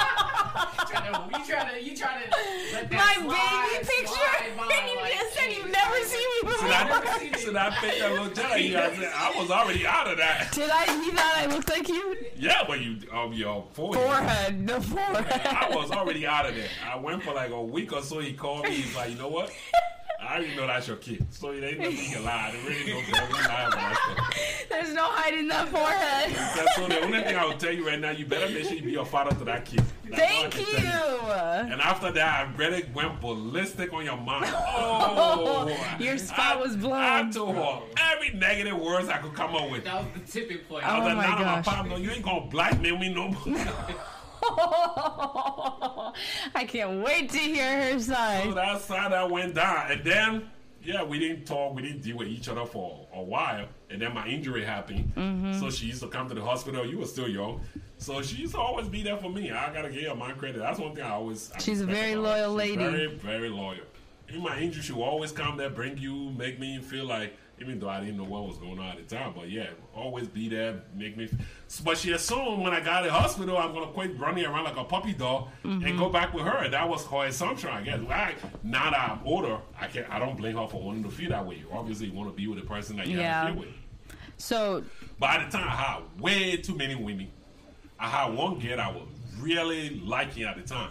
Tryna- 0.87 1.39
you 1.39 1.45
trying 1.47 1.75
to, 1.75 1.85
you 1.85 1.97
trying 1.97 2.23
to 2.23 2.29
let 2.73 2.91
My 2.91 2.97
that 2.99 3.73
baby 3.77 3.87
picture. 3.87 4.07
slide 4.07 4.57
by, 4.57 4.75
and 4.81 4.91
you 4.91 4.97
like, 4.97 5.13
just 5.15 5.35
said 5.35 5.53
you've 5.53 5.71
never 5.71 5.97
seen 6.05 6.19
me 6.21 6.49
before. 6.51 6.69
that, 6.69 6.89
never 7.05 7.19
seen 7.19 7.35
it. 7.35 7.41
so 7.41 7.53
that 7.53 7.73
picture 7.75 8.11
looked 8.15 8.37
just 8.37 8.51
like 8.51 8.63
you. 8.65 8.79
I, 8.79 8.95
said, 8.95 9.13
I 9.15 9.33
was 9.41 9.51
already 9.51 9.87
out 9.87 10.09
of 10.11 10.17
that. 10.19 10.49
Did 10.53 10.71
I? 10.71 10.85
He 11.05 11.11
thought 11.11 11.35
I 11.37 11.47
looked 11.47 11.69
like 11.69 11.89
you? 11.89 12.17
Yeah, 12.37 12.63
but 12.67 12.81
you, 12.81 12.97
um, 13.13 13.33
your 13.33 13.65
forehead. 13.73 14.05
Forehead. 14.07 14.67
The 14.67 14.81
forehead. 14.81 15.47
I 15.47 15.69
was 15.75 15.91
already 15.91 16.27
out 16.27 16.47
of 16.49 16.55
there. 16.55 16.69
I 16.85 16.97
went 16.97 17.23
for 17.23 17.35
like 17.35 17.51
a 17.51 17.63
week 17.63 17.93
or 17.93 18.03
so. 18.03 18.19
He 18.21 18.33
called 18.33 18.65
me. 18.65 18.77
He's 18.77 18.97
like, 18.97 19.11
you 19.11 19.17
know 19.17 19.29
what? 19.29 19.51
I 20.21 20.37
already 20.39 20.57
know 20.57 20.67
that's 20.67 20.89
your 20.89 20.97
kid. 20.97 21.27
So 21.31 21.53
they 21.53 21.69
ain't 21.69 21.79
nothing 21.79 21.97
you 21.97 22.15
can 22.15 22.25
lie. 22.25 22.53
They 22.53 22.69
really 22.69 22.91
don't 22.93 23.05
care. 23.05 23.27
We 23.27 23.33
lie 23.35 23.65
about 23.69 23.71
that 23.73 24.17
stuff. 24.17 24.69
There's 24.69 24.95
no 24.95 25.05
hiding 25.05 25.49
that 25.49 25.69
forehead. 25.69 26.35
That's 26.57 26.75
so 26.77 26.87
the 26.89 27.01
only 27.03 27.21
thing 27.23 27.37
I 27.37 27.45
will 27.45 27.57
tell 27.59 27.73
you 27.73 27.87
right 27.87 27.99
now, 28.01 28.11
you 28.11 28.27
better 28.27 28.53
make 28.53 28.65
sure 28.65 28.73
you 28.75 28.83
be 28.83 28.95
a 28.97 29.05
father 29.05 29.37
to 29.37 29.45
that 29.45 29.65
kid. 29.65 29.83
That's 30.09 30.21
Thank 30.23 30.53
can 30.53 30.85
you. 30.85 31.31
And 31.73 31.81
after 31.81 32.11
that, 32.13 32.49
I 32.49 32.57
really 32.57 32.85
went 32.95 33.21
ballistic 33.21 33.93
on 33.93 34.05
your 34.05 34.17
mom. 34.17 34.45
Oh, 34.79 35.97
Your 35.99 36.19
spot 36.19 36.57
I- 36.57 36.61
was 36.61 36.77
blown. 36.77 36.93
I 36.95 37.31
told 37.31 37.57
her 37.57 37.81
every 38.13 38.31
negative 38.31 38.77
words 38.79 39.09
I 39.09 39.19
could 39.19 39.35
come 39.35 39.55
up 39.55 39.71
with. 39.71 39.85
That 39.85 39.97
was 40.03 40.07
the 40.15 40.33
tipping 40.33 40.59
point. 40.59 40.85
Oh 40.87 40.89
I 40.89 40.99
was 40.99 41.13
Oh 41.13 41.17
like, 41.17 41.17
my 41.17 41.27
nah, 41.31 41.39
gosh. 41.39 41.67
my 41.67 41.73
pop, 41.73 41.87
no, 41.87 41.97
you 41.97 42.11
ain't 42.11 42.23
gonna 42.25 42.47
blackmail 42.47 42.99
me 42.99 43.13
no 43.13 43.29
more. 43.29 43.43
I 46.55 46.65
can't 46.67 47.03
wait 47.03 47.31
to 47.31 47.39
hear 47.39 47.93
her 47.93 48.01
side. 48.01 48.45
so 48.45 48.51
side. 48.51 48.57
that's 48.57 48.89
how 48.89 49.09
that 49.09 49.31
went 49.31 49.55
down. 49.55 49.91
And 49.93 50.05
then, 50.05 50.51
yeah, 50.83 51.03
we 51.03 51.19
didn't 51.19 51.45
talk, 51.45 51.75
we 51.75 51.83
didn't 51.83 52.03
deal 52.03 52.17
with 52.19 52.29
each 52.29 52.49
other 52.49 52.65
for 52.65 53.07
a 53.15 53.23
while. 53.23 53.67
And 53.91 54.01
then 54.01 54.15
my 54.15 54.27
injury 54.27 54.65
happened. 54.65 55.13
Mm-hmm. 55.15 55.61
So 55.61 55.71
she 55.71 55.87
used 55.87 56.03
to 56.03 56.09
come 56.09 56.29
to 56.29 56.35
the 56.35 56.43
hospital. 56.43 56.87
You 56.87 56.99
were 56.99 57.07
still 57.07 57.29
young. 57.29 57.61
So 57.99 58.23
she 58.23 58.37
used 58.37 58.55
to 58.55 58.61
always 58.61 58.89
be 58.89 59.03
there 59.03 59.17
for 59.17 59.31
me. 59.31 59.51
I 59.51 59.73
gotta 59.73 59.91
give 59.91 60.05
her 60.09 60.15
my 60.15 60.33
credit. 60.33 60.59
That's 60.59 60.79
one 60.79 60.95
thing 60.95 61.05
I 61.05 61.11
always. 61.11 61.51
I 61.55 61.59
She's 61.59 61.81
a 61.81 61.87
very 61.87 62.17
loyal 62.17 62.53
She's 62.53 62.59
lady. 62.59 62.85
Very, 62.85 63.15
very 63.15 63.49
loyal. 63.49 63.85
In 64.29 64.43
my 64.43 64.59
injury, 64.59 64.83
she 64.83 64.93
will 64.93 65.05
always 65.05 65.33
come 65.33 65.57
there, 65.57 65.71
bring 65.71 65.97
you, 65.99 66.31
make 66.37 66.59
me 66.59 66.81
feel 66.81 67.05
like, 67.05 67.37
even 67.61 67.81
though 67.81 67.89
I 67.89 68.01
didn't 68.01 68.19
know 68.19 68.25
what 68.25 68.47
was 68.47 68.59
going 68.59 68.79
on 68.79 68.87
at 68.99 69.09
the 69.09 69.15
time, 69.17 69.33
but 69.35 69.49
yeah, 69.49 69.69
always 69.95 70.29
be 70.29 70.49
there, 70.49 70.83
make 70.95 71.17
me. 71.17 71.29
But 71.85 71.97
she 71.99 72.13
assumed 72.13 72.63
when 72.63 72.73
I 72.75 72.81
got 72.81 73.01
to 73.01 73.07
the 73.07 73.13
hospital, 73.13 73.57
I'm 73.57 73.73
gonna 73.73 73.87
quit 73.87 74.19
running 74.19 74.45
around 74.45 74.65
like 74.65 74.77
a 74.77 74.85
puppy 74.85 75.13
dog 75.15 75.49
Mm-hmm. 75.65 75.85
and 75.87 75.99
go 75.99 76.09
back 76.11 76.33
with 76.35 76.45
her. 76.45 76.69
That 76.69 76.89
was 76.89 77.05
her 77.07 77.27
assumption, 77.27 77.71
I 77.71 77.83
guess. 77.83 77.99
I, 78.11 78.35
now 78.63 78.91
that 78.91 79.11
I'm 79.11 79.21
older, 79.27 79.59
I 79.81 79.87
can 79.87 80.03
not 80.03 80.13
I 80.13 80.19
don't 80.19 80.37
blame 80.37 80.57
her 80.57 80.69
for 80.69 80.83
wanting 80.83 81.03
to 81.05 81.11
feel 81.11 81.31
that 81.31 81.45
way. 81.47 81.57
You 81.57 81.67
obviously, 81.73 82.11
want 82.11 82.29
to 82.31 82.37
be 82.37 82.47
with 82.47 82.59
the 82.61 82.67
person 82.67 82.97
that 82.97 83.07
you 83.07 83.19
Yeah. 83.19 83.45
have 83.45 83.47
to 83.49 83.53
feel 83.55 83.61
with. 83.63 83.75
So, 84.39 84.85
by 85.19 85.43
the 85.43 85.51
time, 85.51 85.67
I 85.67 85.71
had 85.73 86.03
way 86.21 86.57
too 86.59 86.75
many 86.77 86.95
women. 86.95 87.29
I 87.99 88.09
had 88.09 88.35
one 88.35 88.59
girl 88.61 88.79
I 88.81 88.89
was 88.91 89.09
really 89.41 89.99
liking 90.01 90.43
at 90.45 90.57
the 90.57 90.63
time, 90.63 90.91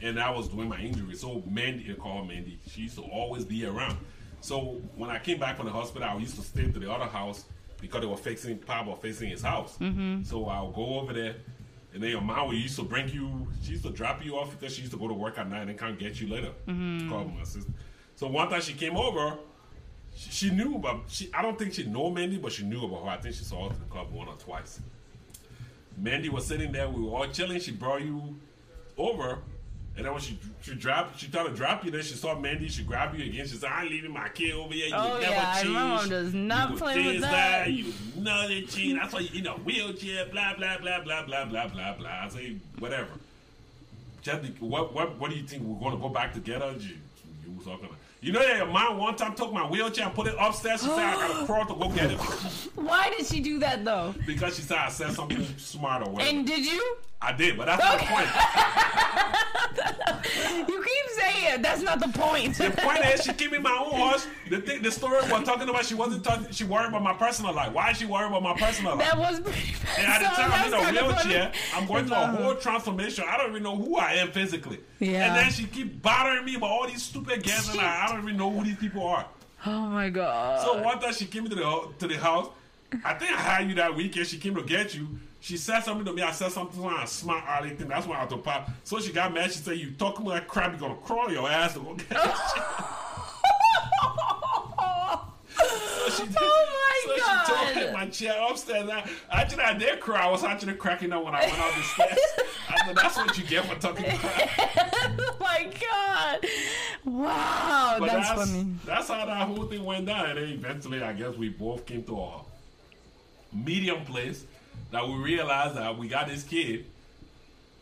and 0.00 0.18
I 0.18 0.30
was 0.30 0.48
doing 0.48 0.68
my 0.68 0.78
injury. 0.80 1.14
So 1.14 1.42
Mandy, 1.46 1.92
called 1.94 2.26
Mandy. 2.28 2.58
She 2.70 2.82
used 2.82 2.96
to 2.96 3.02
always 3.02 3.44
be 3.44 3.66
around. 3.66 3.98
So 4.46 4.80
when 4.94 5.10
I 5.10 5.18
came 5.18 5.40
back 5.40 5.56
from 5.56 5.66
the 5.66 5.72
hospital, 5.72 6.08
I 6.08 6.16
used 6.18 6.36
to 6.36 6.42
stay 6.42 6.70
to 6.70 6.78
the 6.78 6.88
other 6.88 7.06
house 7.06 7.46
because 7.80 8.00
they 8.00 8.06
were 8.06 8.16
fixing 8.16 8.58
Papa 8.58 8.88
was 8.88 9.00
fixing 9.02 9.28
his 9.28 9.42
house. 9.42 9.76
Mm-hmm. 9.78 10.22
So 10.22 10.46
I'll 10.46 10.70
go 10.70 11.00
over 11.00 11.12
there. 11.12 11.34
And 11.92 12.00
then 12.00 12.10
your 12.10 12.20
mom 12.20 12.52
used 12.52 12.76
to 12.76 12.84
bring 12.84 13.08
you, 13.08 13.48
she 13.60 13.72
used 13.72 13.82
to 13.82 13.90
drop 13.90 14.24
you 14.24 14.36
off 14.36 14.52
because 14.52 14.72
she 14.72 14.82
used 14.82 14.92
to 14.92 14.98
go 15.00 15.08
to 15.08 15.14
work 15.14 15.36
at 15.38 15.50
night 15.50 15.66
and 15.68 15.76
can't 15.76 15.98
get 15.98 16.20
you 16.20 16.28
later. 16.28 16.52
Mm-hmm. 16.68 17.10
Call 17.10 17.24
my 17.24 17.42
sister. 17.42 17.72
So 18.14 18.28
one 18.28 18.48
time 18.48 18.60
she 18.60 18.74
came 18.74 18.96
over, 18.96 19.36
she, 20.14 20.30
she 20.30 20.50
knew 20.50 20.76
about 20.76 21.06
she 21.08 21.28
I 21.34 21.42
don't 21.42 21.58
think 21.58 21.74
she 21.74 21.84
know 21.84 22.08
Mandy, 22.10 22.38
but 22.38 22.52
she 22.52 22.62
knew 22.62 22.84
about 22.84 23.02
her. 23.02 23.10
I 23.10 23.16
think 23.16 23.34
she 23.34 23.42
saw 23.42 23.68
her 23.68 23.74
to 23.74 23.80
the 23.80 23.86
club 23.86 24.12
one 24.12 24.28
or 24.28 24.36
twice. 24.36 24.80
Mandy 25.98 26.28
was 26.28 26.46
sitting 26.46 26.70
there, 26.70 26.88
we 26.88 27.02
were 27.02 27.16
all 27.16 27.26
chilling, 27.26 27.58
she 27.58 27.72
brought 27.72 28.02
you 28.02 28.36
over. 28.96 29.40
And 29.96 30.04
then 30.04 30.12
when 30.12 30.20
she 30.20 30.38
she 30.62 30.74
dropped, 30.74 31.18
she 31.18 31.28
tried 31.28 31.44
to 31.44 31.54
drop 31.54 31.82
you. 31.84 31.90
Then 31.90 32.02
she 32.02 32.14
saw 32.14 32.38
Mandy. 32.38 32.68
She 32.68 32.82
grabbed 32.82 33.18
you 33.18 33.24
again. 33.24 33.46
She 33.46 33.56
said, 33.56 33.70
"I 33.70 33.82
ain't 33.84 33.90
leaving 33.92 34.12
my 34.12 34.28
kid 34.28 34.52
over 34.52 34.74
here. 34.74 34.88
You 34.88 34.94
Oh, 34.94 35.18
never 35.18 35.32
yeah, 35.32 35.62
my 35.64 35.70
mom 35.70 36.08
does 36.10 36.34
not 36.34 36.70
you 36.72 36.76
play 36.76 36.96
with 36.96 37.14
this, 37.14 37.22
that." 37.22 37.70
You 37.72 37.92
nothing 38.16 38.66
change. 38.66 38.98
That's 39.00 39.14
why 39.14 39.20
you 39.20 39.38
in 39.40 39.46
a 39.46 39.52
wheelchair. 39.52 40.26
Blah 40.26 40.54
blah 40.56 40.76
blah 40.78 41.00
blah 41.02 41.22
blah 41.24 41.44
blah 41.46 41.68
blah 41.68 41.94
blah. 41.94 42.10
I 42.24 42.28
say 42.28 42.56
whatever. 42.78 43.08
Be- 44.24 44.54
what 44.60 44.92
what 44.92 45.18
what 45.18 45.30
do 45.30 45.36
you 45.36 45.44
think 45.44 45.62
we're 45.62 45.78
gonna 45.80 46.00
go 46.00 46.08
back 46.10 46.34
together? 46.34 46.74
You, 46.78 46.96
you 47.46 47.56
was 47.56 47.64
talking. 47.64 47.88
You 48.20 48.32
know 48.32 48.40
that 48.40 48.56
your 48.56 48.66
mom 48.66 48.98
one 48.98 49.14
time 49.16 49.34
took 49.34 49.52
my 49.52 49.66
wheelchair 49.66 50.06
and 50.06 50.14
put 50.14 50.26
it 50.26 50.34
upstairs. 50.38 50.80
She 50.80 50.88
said 50.88 50.98
I 50.98 51.14
gotta 51.14 51.46
crawl 51.46 51.66
to 51.66 51.74
go 51.74 51.88
get 51.90 52.10
it 52.10 52.18
why 52.74 53.10
did 53.10 53.26
she 53.26 53.40
do 53.40 53.58
that 53.58 53.84
though? 53.84 54.14
because 54.26 54.56
she 54.56 54.62
said 54.62 54.78
I 54.78 54.88
said 54.88 55.12
something 55.12 55.44
smart 55.58 56.06
or 56.06 56.10
whatever. 56.10 56.36
And 56.36 56.46
did 56.46 56.64
you? 56.64 56.96
I 57.20 57.32
did, 57.32 57.56
but 57.56 57.66
that's 57.66 57.82
not 57.82 57.98
the 57.98 58.04
point. 58.04 58.28
You 60.56 60.82
keep 60.82 61.22
saying 61.22 61.62
that's 61.62 61.82
not 61.82 62.00
the 62.00 62.08
point. 62.08 62.56
The 62.56 62.70
point 62.78 63.04
is, 63.06 63.22
she 63.22 63.32
gave 63.32 63.52
me 63.52 63.58
my 63.58 63.70
own 63.70 63.98
horse. 63.98 64.26
The 64.50 64.60
thing, 64.60 64.82
the 64.82 64.90
story 64.90 65.18
we're 65.30 65.42
talking 65.42 65.68
about, 65.68 65.84
she 65.84 65.94
wasn't 65.94 66.24
talking. 66.24 66.50
She 66.50 66.64
worried 66.64 66.88
about 66.88 67.02
my 67.02 67.12
personal 67.12 67.54
life. 67.54 67.72
Why 67.72 67.90
is 67.90 67.98
she 67.98 68.06
worried 68.06 68.28
about 68.28 68.42
my 68.42 68.54
personal 68.54 68.96
life? 68.96 69.06
that 69.06 69.18
was 69.18 69.40
pretty 69.40 69.74
And 69.98 70.06
at 70.06 70.20
the 70.20 70.34
so 70.34 70.42
time, 70.42 70.52
I'm 70.52 70.88
in 70.88 70.96
a 70.96 71.04
wheelchair. 71.04 71.52
I'm 71.74 71.86
going 71.86 72.06
through 72.06 72.16
a 72.16 72.20
uh-huh. 72.20 72.36
whole 72.36 72.54
transformation. 72.54 73.24
I 73.28 73.36
don't 73.36 73.50
even 73.50 73.62
know 73.62 73.76
who 73.76 73.96
I 73.96 74.14
am 74.14 74.32
physically. 74.32 74.80
Yeah. 74.98 75.26
And 75.26 75.36
then 75.36 75.52
she 75.52 75.64
keep 75.64 76.02
bothering 76.02 76.44
me 76.44 76.56
about 76.56 76.70
all 76.70 76.86
these 76.86 77.02
stupid 77.02 77.42
guests, 77.42 77.70
and 77.70 77.80
I, 77.80 78.05
I 78.06 78.12
don't 78.12 78.22
even 78.22 78.36
know 78.36 78.50
who 78.50 78.62
these 78.62 78.76
people 78.76 79.04
are. 79.04 79.26
Oh 79.64 79.80
my 79.88 80.10
god. 80.10 80.64
So 80.64 80.80
one 80.80 81.00
time 81.00 81.12
she 81.12 81.24
came 81.26 81.48
to 81.48 81.54
the 81.54 81.88
to 81.98 82.06
the 82.06 82.16
house. 82.16 82.48
I 83.04 83.14
think 83.14 83.32
I 83.32 83.40
had 83.40 83.68
you 83.68 83.74
that 83.76 83.96
weekend. 83.96 84.28
She 84.28 84.38
came 84.38 84.54
to 84.54 84.62
get 84.62 84.94
you. 84.94 85.18
She 85.40 85.56
said 85.56 85.80
something 85.80 86.04
to 86.04 86.12
me. 86.12 86.22
I 86.22 86.30
said 86.30 86.52
something 86.52 86.80
to 86.80 86.88
her. 86.88 86.94
I 86.94 87.04
smart 87.06 87.44
ugly 87.48 87.70
thing. 87.70 87.88
That's 87.88 88.06
why 88.06 88.16
I 88.16 88.20
had 88.20 88.30
to 88.30 88.36
pop. 88.36 88.70
So 88.84 89.00
she 89.00 89.12
got 89.12 89.34
mad. 89.34 89.50
She 89.50 89.58
said, 89.58 89.76
"You 89.78 89.90
talking 89.92 90.24
like 90.24 90.46
crap. 90.46 90.72
You 90.72 90.78
gonna 90.78 90.94
crawl 90.96 91.32
your 91.32 91.50
ass 91.50 91.74
to 91.74 91.80
go 91.80 91.94
get 91.94 92.08
that 92.10 92.52
shit." 92.54 93.22
So 95.56 96.10
she 96.10 96.26
did. 96.26 96.36
Oh 96.38 96.66
my 97.06 97.14
so 97.16 97.24
God. 97.26 97.46
So 97.46 97.54
she 97.56 97.74
told 97.74 97.86
me 97.86 97.92
my 97.92 98.06
chair 98.08 98.34
upstairs. 98.48 98.88
I, 98.88 99.08
actually, 99.30 99.62
I 99.62 99.74
did 99.74 100.00
cry. 100.00 100.26
I 100.26 100.30
was 100.30 100.44
actually 100.44 100.74
cracking 100.74 101.12
up 101.12 101.24
when 101.24 101.34
I 101.34 101.40
went 101.40 101.58
out 101.58 101.74
the 101.74 101.82
stairs. 101.82 102.18
I 102.68 102.86
said, 102.86 102.96
"That's 102.96 103.16
what 103.16 103.38
you 103.38 103.44
get 103.44 103.64
for 103.64 103.74
talking 103.80 104.04
crap." 104.18 104.50
oh 104.58 105.36
my 105.40 105.70
god. 105.80 106.46
Wow, 107.04 107.96
But 108.00 108.06
that's, 108.10 108.28
that's 108.30 108.50
funny. 108.50 108.66
that's 108.84 109.08
how 109.08 109.26
that 109.26 109.46
whole 109.48 109.64
thing 109.66 109.84
went 109.84 110.06
down. 110.06 110.26
And 110.30 110.38
then 110.38 110.48
eventually, 110.48 111.02
I 111.02 111.12
guess 111.12 111.36
we 111.36 111.48
both 111.48 111.86
came 111.86 112.02
to 112.04 112.18
a 112.20 112.40
medium 113.52 114.04
place 114.04 114.44
that 114.90 115.06
we 115.06 115.14
realized 115.14 115.76
that 115.76 115.96
we 115.96 116.08
got 116.08 116.26
this 116.28 116.42
kid, 116.42 116.84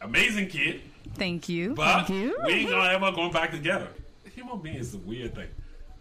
amazing 0.00 0.48
kid, 0.48 0.82
Thank 1.14 1.48
you. 1.48 1.74
but 1.74 2.06
Thank 2.06 2.08
you. 2.10 2.36
we 2.44 2.52
ain't 2.52 2.70
gonna 2.70 2.90
ever 2.92 3.12
going 3.12 3.32
back 3.32 3.50
together. 3.50 3.88
Human 4.34 4.58
being 4.58 4.76
is 4.76 4.94
a 4.94 4.98
weird 4.98 5.34
thing. 5.34 5.48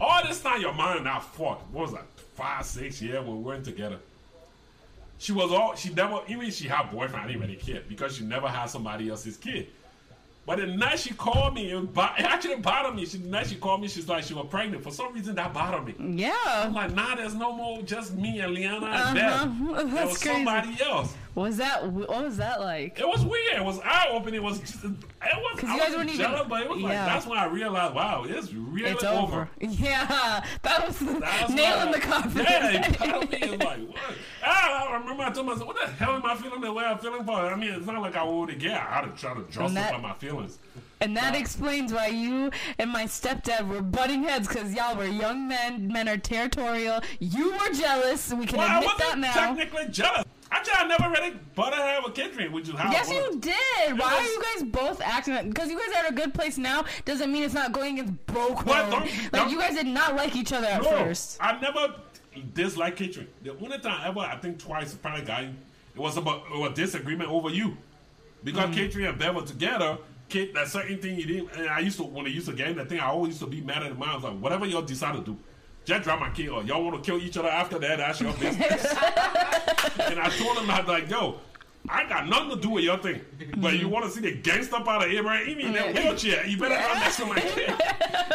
All 0.03 0.21
this 0.27 0.41
time, 0.41 0.59
your 0.59 0.73
mom 0.73 0.97
and 0.97 1.07
I 1.07 1.19
fought. 1.19 1.61
What 1.71 1.83
was 1.83 1.93
that? 1.93 2.05
Five, 2.35 2.65
six 2.65 3.01
years 3.01 3.23
when 3.25 3.37
we 3.37 3.43
weren't 3.43 3.63
together. 3.63 3.99
She 5.17 5.31
was 5.31 5.51
all 5.51 5.75
she 5.75 5.93
never 5.93 6.19
even 6.27 6.51
she 6.51 6.67
had 6.67 6.91
boyfriend. 6.91 7.23
I 7.23 7.27
didn't 7.27 7.41
really 7.41 7.55
care 7.55 7.81
because 7.87 8.17
she 8.17 8.25
never 8.25 8.47
had 8.49 8.65
somebody 8.65 9.09
else's 9.09 9.37
kid. 9.37 9.67
But 10.45 10.57
the 10.57 10.65
night 10.67 10.99
she 10.99 11.13
called 11.13 11.53
me, 11.53 11.71
it, 11.71 11.93
bo- 11.93 12.09
it 12.17 12.25
actually 12.25 12.57
bothered 12.57 12.95
me. 12.95 13.05
She, 13.05 13.17
the 13.17 13.29
night 13.29 13.47
she 13.47 13.55
called 13.55 13.79
me, 13.79 13.87
she's 13.87 14.09
like 14.09 14.25
she 14.25 14.33
was 14.33 14.47
pregnant. 14.49 14.83
For 14.83 14.91
some 14.91 15.13
reason, 15.13 15.35
that 15.35 15.53
bothered 15.53 15.85
me. 15.85 15.95
Yeah. 16.21 16.35
I'm 16.47 16.73
like, 16.73 16.91
nah, 16.93 17.15
there's 17.15 17.33
no 17.35 17.53
more 17.53 17.81
just 17.83 18.13
me 18.15 18.41
and 18.41 18.53
Leauna 18.57 18.83
Uh-huh. 18.83 19.03
and 19.07 19.15
Beth. 19.15 19.77
There 19.85 19.95
That's 19.95 20.09
was 20.11 20.21
crazy. 20.21 20.35
somebody 20.35 20.77
else. 20.83 21.13
Was 21.35 21.57
that 21.57 21.91
what 21.91 22.09
was 22.23 22.37
that 22.37 22.61
like? 22.61 22.99
It 22.99 23.07
was 23.07 23.25
weird. 23.25 23.55
It 23.55 23.63
was 23.63 23.79
eye 23.83 24.07
opening. 24.11 24.35
It 24.35 24.43
was 24.43 24.59
just, 24.59 24.83
it 24.83 24.91
was. 24.91 25.59
'Cause 25.59 25.69
I 25.69 25.73
you 25.75 25.79
guys 25.81 25.95
weren't 25.95 26.09
even- 26.09 26.21
jealous, 26.21 26.47
but 26.47 26.61
it 26.61 26.69
was 26.69 26.79
like 26.81 26.91
that's 26.93 27.25
when 27.25 27.39
I 27.39 27.45
realized, 27.45 27.95
wow, 27.95 28.23
it's 28.27 28.53
really 28.53 28.91
It's 28.91 29.03
over. 29.03 29.19
over. 29.23 29.49
Yeah, 29.59 30.43
that 30.61 30.87
was 30.87 30.99
That's 30.99 31.51
nail 31.51 31.81
in 31.87 31.91
the 31.91 31.99
coffin. 31.99 32.43
Yeah, 32.43 32.85
it 32.87 32.99
bothered 32.99 33.31
me. 33.31 33.47
Like, 33.57 33.59
what? 33.87 33.97
I, 34.45 34.87
I 34.91 34.97
remember 34.99 35.23
I 35.23 35.31
told 35.31 35.47
myself, 35.47 35.65
what 35.67 35.77
the 35.83 35.91
hell 35.93 36.11
am 36.15 36.25
I 36.25 36.35
feeling 36.35 36.61
the 36.61 36.71
way 36.71 36.83
I'm 36.85 36.99
feeling 36.99 37.23
for? 37.23 37.31
I 37.33 37.55
mean, 37.55 37.73
it's 37.73 37.85
not 37.87 37.99
like 38.01 38.15
I 38.15 38.23
would 38.23 38.59
get. 38.59 38.73
I 38.79 38.83
had 38.85 39.01
to 39.01 39.19
try 39.19 39.33
to 39.33 39.41
justify 39.49 39.97
my 39.97 40.13
feelings. 40.13 40.59
And 41.01 41.17
that 41.17 41.35
explains 41.35 41.91
why 41.91 42.07
you 42.07 42.51
and 42.77 42.89
my 42.91 43.03
stepdad 43.05 43.67
were 43.67 43.81
butting 43.81 44.23
heads 44.23 44.47
because 44.47 44.73
y'all 44.73 44.95
were 44.95 45.05
young 45.05 45.47
men. 45.49 45.87
Men 45.91 46.07
are 46.07 46.17
territorial. 46.17 47.01
You 47.19 47.51
were 47.53 47.73
jealous. 47.73 48.31
We 48.33 48.45
can 48.45 48.59
Well, 48.59 48.79
admit 48.79 48.97
that 48.99 49.17
now. 49.17 49.33
technically 49.33 49.87
jealous. 49.89 50.23
Actually, 50.55 50.73
I 50.77 50.87
never 50.87 51.09
really 51.09 51.31
butted 51.55 51.79
head 51.79 52.03
with 52.05 52.13
Kendrick, 52.13 52.51
which 52.51 52.69
is 52.69 52.75
how 52.75 52.91
Yes, 52.91 53.09
you 53.09 53.39
did. 53.39 53.99
Why 53.99 54.13
are 54.13 54.23
you 54.23 54.41
guys 54.41 54.63
both 54.69 55.01
acting? 55.01 55.49
Because 55.49 55.69
you 55.69 55.77
guys 55.79 55.89
are 55.95 56.05
at 56.05 56.11
a 56.11 56.13
good 56.13 56.33
place 56.33 56.57
now 56.57 56.85
doesn't 57.05 57.31
mean 57.31 57.43
it's 57.43 57.53
not 57.55 57.71
going 57.71 57.99
against 57.99 58.25
broke. 58.27 58.65
What? 58.65 58.89
Don't- 58.91 59.01
Like 59.01 59.31
don't- 59.31 59.49
you 59.49 59.59
guys 59.59 59.73
did 59.75 59.87
not 59.87 60.15
like 60.15 60.35
each 60.35 60.53
other 60.53 60.67
at 60.67 60.83
No, 60.83 60.89
first. 60.89 61.37
I 61.41 61.59
never 61.59 61.95
disliked 62.53 62.97
Kendrick. 62.97 63.43
The 63.43 63.51
only 63.57 63.79
time 63.79 64.01
ever, 64.05 64.19
I 64.19 64.37
think 64.37 64.59
twice, 64.59 64.93
probably 64.93 65.25
got 65.25 65.43
it 65.43 65.51
was 65.95 66.17
about 66.17 66.43
a 66.53 66.69
disagreement 66.73 67.29
over 67.29 67.49
you. 67.49 67.77
Because 68.43 68.69
Mm. 68.69 68.73
Kendrick 68.75 69.07
and 69.09 69.17
Bev 69.19 69.35
were 69.35 69.41
together, 69.43 69.97
Kid, 70.29 70.53
that 70.53 70.67
certain 70.67 70.97
thing 70.99 71.17
you 71.19 71.25
didn't. 71.25 71.51
And 71.55 71.69
I 71.69 71.79
used 71.79 71.97
to, 71.97 72.03
when 72.03 72.25
I 72.25 72.29
used 72.29 72.47
to 72.47 72.53
game 72.53 72.75
that 72.77 72.89
thing, 72.89 72.99
I 72.99 73.05
always 73.07 73.29
used 73.29 73.41
to 73.41 73.47
be 73.47 73.61
mad 73.61 73.83
at 73.83 73.89
the 73.89 73.95
mom. 73.95 74.09
I 74.09 74.15
was 74.15 74.23
like, 74.23 74.39
whatever 74.39 74.65
y'all 74.65 74.81
decide 74.81 75.15
to 75.15 75.21
do, 75.21 75.37
just 75.85 76.03
drop 76.03 76.19
my 76.19 76.29
or 76.47 76.63
y'all 76.63 76.83
want 76.83 77.03
to 77.03 77.11
kill 77.11 77.21
each 77.21 77.37
other 77.37 77.49
after 77.49 77.77
that, 77.79 77.97
that's 77.97 78.21
your 78.21 78.33
business. 78.33 78.85
and 79.99 80.19
I 80.19 80.29
told 80.37 80.57
him, 80.57 80.71
I 80.71 80.79
was 80.79 80.87
like, 80.87 81.09
yo, 81.09 81.39
I 81.89 82.07
got 82.07 82.27
nothing 82.27 82.51
to 82.51 82.55
do 82.55 82.69
with 82.69 82.83
your 82.83 82.97
thing. 82.97 83.21
But 83.57 83.73
you 83.73 83.81
mm-hmm. 83.81 83.89
want 83.89 84.05
to 84.05 84.11
see 84.11 84.21
the 84.21 84.35
gangster 84.35 84.79
part 84.79 85.05
of 85.05 85.11
Abraham, 85.11 85.49
even 85.49 85.65
in 85.67 85.73
that 85.73 85.93
wheelchair, 85.93 86.45
you 86.45 86.57
better 86.57 86.75
not 86.75 86.95
mess 86.95 87.19
with 87.19 87.27
my 87.27 87.39
kid. 87.41 87.73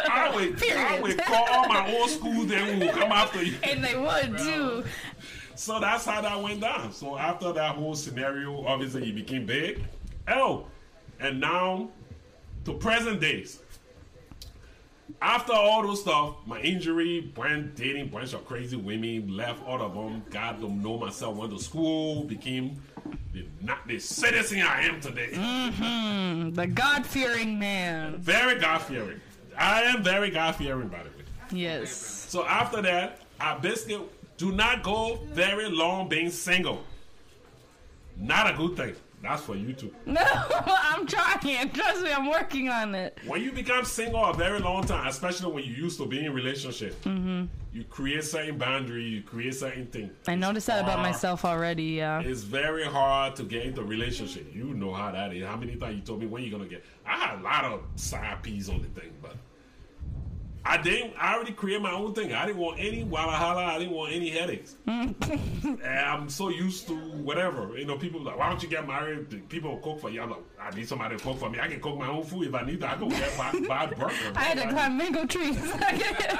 I 0.09 0.31
would, 0.35 0.63
I 0.63 0.99
would 1.01 1.17
call 1.17 1.45
all 1.49 1.67
my 1.67 1.95
old 1.95 2.09
school 2.09 2.45
then 2.45 2.79
will 2.79 2.93
come 2.93 3.11
after 3.11 3.43
you. 3.43 3.55
And 3.63 3.83
they 3.83 3.97
would 3.97 4.37
too. 4.37 4.83
So 5.55 5.79
that's 5.79 6.05
how 6.05 6.21
that 6.21 6.41
went 6.41 6.61
down. 6.61 6.93
So 6.93 7.17
after 7.17 7.51
that 7.51 7.75
whole 7.75 7.95
scenario, 7.95 8.65
obviously 8.65 9.05
he 9.05 9.11
became 9.11 9.45
big. 9.45 9.83
Oh, 10.27 10.67
and 11.19 11.39
now 11.39 11.89
to 12.65 12.73
present 12.73 13.19
days. 13.19 13.59
After 15.21 15.53
all 15.53 15.83
those 15.83 16.01
stuff, 16.01 16.35
my 16.45 16.59
injury, 16.61 17.31
went 17.35 17.75
dating 17.75 18.09
bunch 18.09 18.33
of 18.33 18.45
crazy 18.45 18.77
women, 18.77 19.35
left 19.35 19.65
all 19.67 19.81
of 19.81 19.93
them, 19.93 20.23
got 20.29 20.59
to 20.59 20.69
know 20.69 20.97
myself, 20.97 21.35
went 21.35 21.51
to 21.51 21.59
school, 21.59 22.23
became 22.23 22.81
the, 23.33 23.45
not 23.61 23.87
the 23.87 23.99
citizen 23.99 24.61
I 24.61 24.83
am 24.83 25.01
today. 25.01 25.31
Mm-hmm. 25.33 26.53
The 26.53 26.67
God 26.67 27.05
fearing 27.05 27.59
man. 27.59 28.17
Very 28.17 28.59
God 28.59 28.81
fearing. 28.81 29.19
I 29.57 29.81
am 29.81 30.03
very 30.03 30.29
God 30.29 30.55
fearing, 30.55 30.87
by 30.87 30.99
the 30.99 31.09
way. 31.09 31.25
Yes. 31.51 31.91
So 31.91 32.45
after 32.45 32.81
that, 32.81 33.21
I 33.39 33.57
basically 33.57 34.01
do 34.37 34.51
not 34.51 34.83
go 34.83 35.19
very 35.33 35.69
long 35.69 36.07
being 36.07 36.29
single. 36.29 36.83
Not 38.17 38.53
a 38.53 38.57
good 38.57 38.77
thing. 38.77 38.95
That's 39.21 39.41
for 39.43 39.55
you 39.55 39.73
too. 39.73 39.93
No, 40.05 40.21
I'm 40.23 41.05
trying. 41.05 41.69
Trust 41.71 42.01
me, 42.03 42.11
I'm 42.11 42.29
working 42.29 42.69
on 42.69 42.95
it. 42.95 43.17
When 43.27 43.41
you 43.41 43.51
become 43.51 43.83
single 43.83 44.23
a 44.23 44.33
very 44.33 44.59
long 44.59 44.83
time, 44.85 45.07
especially 45.07 45.51
when 45.51 45.63
you 45.65 45.73
used 45.73 45.97
to 45.99 46.05
be 46.05 46.25
in 46.25 46.33
relationship, 46.33 46.95
Mm-hmm. 47.03 47.45
you 47.73 47.83
create 47.83 48.23
certain 48.23 48.57
boundary, 48.57 49.03
you 49.03 49.21
create 49.21 49.55
certain 49.55 49.87
thing. 49.87 50.09
I 50.27 50.35
noticed 50.35 50.67
that 50.67 50.83
about 50.83 50.99
myself 50.99 51.43
already. 51.43 51.83
Yeah. 51.83 52.21
It's 52.21 52.41
very 52.43 52.85
hard 52.85 53.35
to 53.37 53.43
get 53.43 53.63
into 53.65 53.81
a 53.81 53.85
relationship. 53.85 54.49
You 54.55 54.73
know 54.73 54.93
how 54.93 55.11
that 55.11 55.33
is. 55.33 55.45
How 55.45 55.57
many 55.57 55.75
times 55.75 55.95
you 55.97 56.01
told 56.01 56.21
me 56.21 56.27
when 56.27 56.43
you 56.43 56.51
gonna 56.51 56.65
get? 56.65 56.83
I 57.05 57.17
had 57.17 57.39
a 57.39 57.41
lot 57.43 57.65
of 57.65 57.81
side 57.95 58.41
P's 58.41 58.69
on 58.69 58.81
the 58.81 58.87
thing, 59.01 59.11
but 59.21 59.35
I 60.65 60.77
didn't. 60.77 61.13
I 61.17 61.35
already 61.35 61.53
created 61.53 61.81
my 61.81 61.91
own 61.91 62.13
thing. 62.13 62.33
I 62.33 62.45
didn't 62.45 62.59
want 62.59 62.79
any 62.79 63.03
walla 63.03 63.31
holla. 63.31 63.63
I 63.63 63.79
didn't 63.79 63.93
want 63.93 64.11
any 64.13 64.29
headaches. 64.29 64.75
Mm. 64.87 65.15
and 65.83 65.99
I'm 66.05 66.29
so 66.29 66.49
used 66.49 66.87
to 66.87 66.95
whatever. 66.95 67.77
You 67.77 67.85
know, 67.85 67.97
people 67.97 68.21
like, 68.21 68.37
why 68.37 68.49
don't 68.49 68.61
you 68.61 68.69
get 68.69 68.85
married? 68.85 69.49
People 69.49 69.77
cook 69.77 70.01
for 70.01 70.09
you. 70.09 70.21
I'm 70.21 70.31
like, 70.31 70.43
I 70.61 70.75
need 70.75 70.87
somebody 70.87 71.17
to 71.17 71.23
cook 71.23 71.39
for 71.39 71.49
me. 71.49 71.59
I 71.59 71.67
can 71.67 71.79
cook 71.79 71.97
my 71.97 72.07
own 72.07 72.23
food 72.23 72.47
if 72.47 72.53
I 72.53 72.63
need 72.63 72.81
to. 72.81 72.91
I 72.91 72.97
go 72.97 73.09
get 73.09 73.37
buy 73.37 73.49
a 73.85 73.87
burger. 73.95 74.13
I 74.35 74.43
had 74.43 74.57
to 74.57 74.69
climb 74.69 74.97
mango 74.97 75.25
trees. 75.25 75.57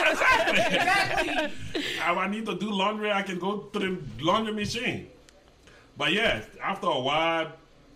Exactly. 0.10 1.52
If 1.76 2.02
I 2.02 2.28
need 2.28 2.46
to 2.46 2.56
do 2.56 2.72
laundry, 2.72 3.12
I 3.12 3.22
can 3.22 3.40
go 3.40 3.58
to 3.58 3.80
the 3.80 3.98
laundry 4.20 4.54
machine. 4.54 5.08
But 5.98 6.14
yeah, 6.14 6.44
after 6.62 6.88
a 6.88 7.00
while, 7.00 7.52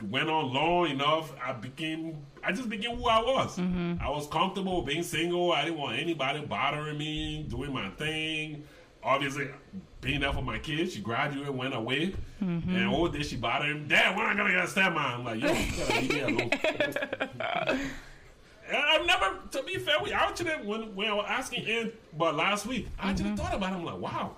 went 0.09 0.29
on 0.29 0.53
long 0.53 0.89
enough, 0.89 1.33
I 1.43 1.53
became, 1.53 2.17
I 2.45 2.51
just 2.51 2.69
became 2.69 2.97
who 2.97 3.07
I 3.07 3.19
was. 3.19 3.57
Mm-hmm. 3.57 3.95
I 4.01 4.09
was 4.09 4.27
comfortable 4.27 4.81
being 4.81 5.03
single. 5.03 5.51
I 5.51 5.65
didn't 5.65 5.79
want 5.79 5.97
anybody 5.97 6.45
bothering 6.45 6.97
me, 6.97 7.45
doing 7.49 7.73
my 7.73 7.89
thing. 7.91 8.63
Obviously, 9.03 9.49
being 10.01 10.21
there 10.21 10.33
for 10.33 10.41
my 10.41 10.59
kids. 10.59 10.93
She 10.93 11.01
graduated, 11.01 11.49
went 11.49 11.73
away, 11.73 12.13
mm-hmm. 12.41 12.75
and 12.75 12.87
all 12.87 13.09
this 13.09 13.29
she 13.29 13.35
bothered 13.35 13.69
him. 13.69 13.87
Dad, 13.87 14.15
when 14.15 14.25
I 14.25 14.35
gonna 14.35 14.53
get 14.53 14.63
a 14.63 14.67
stepmom? 14.67 14.97
I'm 14.97 15.25
like, 15.25 15.41
yo, 15.41 15.51
you 15.51 15.77
gotta 15.77 15.99
leave 15.99 16.13
me 16.13 16.21
alone. 16.21 17.79
And 18.65 18.77
I've 18.77 19.05
never, 19.05 19.39
to 19.51 19.63
be 19.63 19.77
fair, 19.77 19.95
we 20.01 20.13
actually 20.13 20.51
when 20.51 20.95
when 20.95 21.07
I 21.09 21.13
was 21.13 21.25
asking 21.27 21.67
Ann, 21.67 21.91
but 22.17 22.35
last 22.35 22.65
week 22.65 22.87
I 22.97 23.11
just 23.11 23.23
mm-hmm. 23.23 23.35
thought 23.35 23.53
about 23.53 23.73
it. 23.73 23.75
I'm 23.75 23.85
like, 23.85 23.99
wow. 23.99 24.35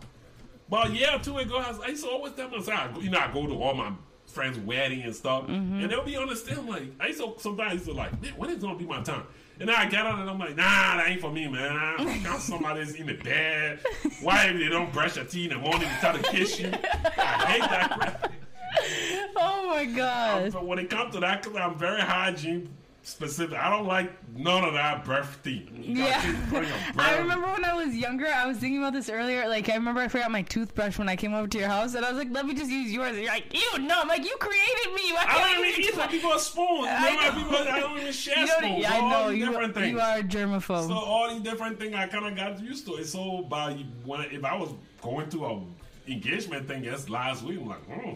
But 0.68 0.94
yeah, 0.94 1.18
two 1.20 1.38
ago, 1.38 1.58
I, 1.58 1.70
was, 1.70 1.80
I 1.80 1.88
used 1.90 2.04
to 2.04 2.10
always 2.10 2.34
tell 2.34 2.50
myself, 2.50 3.02
you 3.02 3.12
know, 3.12 3.20
I 3.20 3.32
go 3.32 3.46
to 3.46 3.54
all 3.54 3.76
my 3.76 3.92
friends' 4.36 4.60
wedding 4.60 5.02
and 5.02 5.16
stuff, 5.16 5.44
mm-hmm. 5.44 5.82
and 5.82 5.90
they'll 5.90 6.04
be 6.04 6.18
on 6.18 6.28
the 6.28 6.36
stand. 6.36 6.60
I'm 6.60 6.68
like, 6.68 6.84
I 7.00 7.08
used 7.08 7.22
to 7.22 7.34
sometimes 7.38 7.74
used 7.74 7.86
to 7.86 7.94
like, 7.94 8.22
man, 8.22 8.34
when 8.38 8.50
is 8.50 8.62
gonna 8.62 8.78
be 8.78 8.86
my 8.86 9.02
time? 9.02 9.24
And 9.58 9.70
then 9.70 9.76
I 9.76 9.86
get 9.86 10.06
out 10.06 10.20
and 10.20 10.30
I'm 10.30 10.38
like, 10.38 10.58
nah, 10.58 10.98
that 10.98 11.06
ain't 11.08 11.22
for 11.22 11.32
me, 11.32 11.48
man. 11.48 11.72
I 11.72 12.20
got 12.24 12.42
somebody's 12.42 12.96
in 12.96 13.08
the 13.08 13.14
bed. 13.14 13.80
Why 14.22 14.48
if 14.48 14.60
they 14.60 14.68
don't 14.68 14.92
brush 14.92 15.14
their 15.14 15.24
teeth 15.24 15.52
in 15.52 15.58
the 15.58 15.64
morning 15.64 15.88
to 15.88 16.00
try 16.02 16.12
to 16.18 16.24
kiss 16.30 16.60
you? 16.60 16.68
I 16.68 17.46
hate 17.48 17.62
that 17.62 17.92
crap. 17.98 18.34
oh 19.38 19.68
my 19.68 19.86
god. 19.86 20.52
But 20.52 20.66
when 20.66 20.80
it 20.80 20.90
comes 20.90 21.14
to 21.14 21.22
that, 21.22 21.42
because 21.42 21.58
I'm 21.58 21.78
very 21.78 22.02
hygiene 22.02 22.70
specific, 23.08 23.58
I 23.58 23.70
don't 23.70 23.86
like 23.86 24.12
none 24.36 24.64
of 24.64 24.74
that 24.74 25.06
breath 25.06 25.36
thing. 25.44 25.70
You 25.82 26.04
Yeah. 26.04 26.22
keep 26.22 26.36
putting 26.50 26.70
a 26.70 26.76
I 26.98 27.18
remember 27.20 27.48
when 27.48 27.64
I 27.64 27.74
was 27.74 27.96
younger, 27.96 28.26
I 28.28 28.46
was 28.48 28.58
thinking 28.58 28.80
about 28.80 28.94
this 28.94 29.10
earlier. 29.10 29.48
Like, 29.48 29.70
I 29.70 29.76
remember 29.76 30.02
I 30.02 30.08
forgot 30.08 30.32
my 30.32 30.42
toothbrush 30.42 30.98
when 30.98 31.08
I 31.08 31.16
came 31.16 31.34
over 31.34 31.48
to 31.48 31.58
your 31.60 31.68
house, 31.68 31.94
and 31.96 32.04
I 32.04 32.10
was 32.10 32.18
like, 32.18 32.30
let 32.32 32.46
me 32.48 32.54
just 32.56 32.72
use 32.72 32.92
yours. 32.92 33.10
And 33.10 33.20
you're 33.20 33.28
like, 33.32 33.54
ew, 33.54 33.80
no. 33.80 34.02
I'm 34.02 34.08
like, 34.08 34.24
you 34.26 34.36
created 34.40 34.94
me. 34.96 35.14
Why 35.14 35.26
I 35.28 35.38
don't 35.56 35.66
even 35.68 35.80
use 35.82 35.90
eat 35.92 35.98
my- 35.98 36.08
people 36.08 36.34
a 36.34 36.40
spoon. 36.40 36.66
I 36.90 37.16
know, 37.30 37.44
people, 37.44 37.58
I 37.58 37.80
don't 37.80 38.00
even 38.00 38.12
share 38.26 38.40
You 38.40 38.48
spoons. 38.48 38.82
yeah, 38.82 38.94
I 38.94 39.10
know. 39.10 39.30
You, 39.30 39.46
different 39.46 39.74
things. 39.76 39.92
you 39.92 40.00
are 40.00 40.18
a 40.18 40.24
germaphobe. 40.24 40.88
So 40.88 40.94
all 40.94 41.30
these 41.30 41.42
different 41.42 41.80
things, 41.80 41.94
I 41.96 42.08
kind 42.08 42.26
of 42.26 42.36
got 42.36 42.60
used 42.60 42.86
to 42.88 42.96
it. 42.96 43.06
So 43.06 43.44
by 43.44 43.74
when 44.04 44.22
if 44.32 44.44
I 44.44 44.56
was 44.56 44.70
going 45.02 45.30
to 45.30 45.46
a 45.46 45.62
engagement 46.08 46.68
thing, 46.68 46.84
yes, 46.84 47.08
last 47.10 47.44
week, 47.44 47.60
I'm 47.62 47.68
like, 47.68 47.84
hmm. 47.86 48.14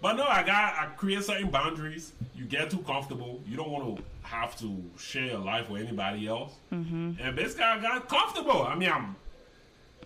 But 0.00 0.14
no, 0.14 0.24
I 0.24 0.42
got 0.42 0.74
I 0.74 0.86
create 0.96 1.24
certain 1.24 1.50
boundaries. 1.50 2.12
You 2.34 2.44
get 2.44 2.70
too 2.70 2.78
comfortable. 2.78 3.40
You 3.46 3.56
don't 3.56 3.70
want 3.70 3.96
to 3.96 4.02
have 4.22 4.58
to 4.60 4.82
share 4.96 5.26
your 5.26 5.38
life 5.38 5.68
with 5.68 5.82
anybody 5.82 6.28
else. 6.28 6.52
Mm-hmm. 6.72 7.12
And 7.20 7.36
basically, 7.36 7.64
I 7.64 7.80
got 7.80 8.08
comfortable. 8.08 8.62
I 8.62 8.74
mean, 8.74 8.90
I'm 8.90 9.16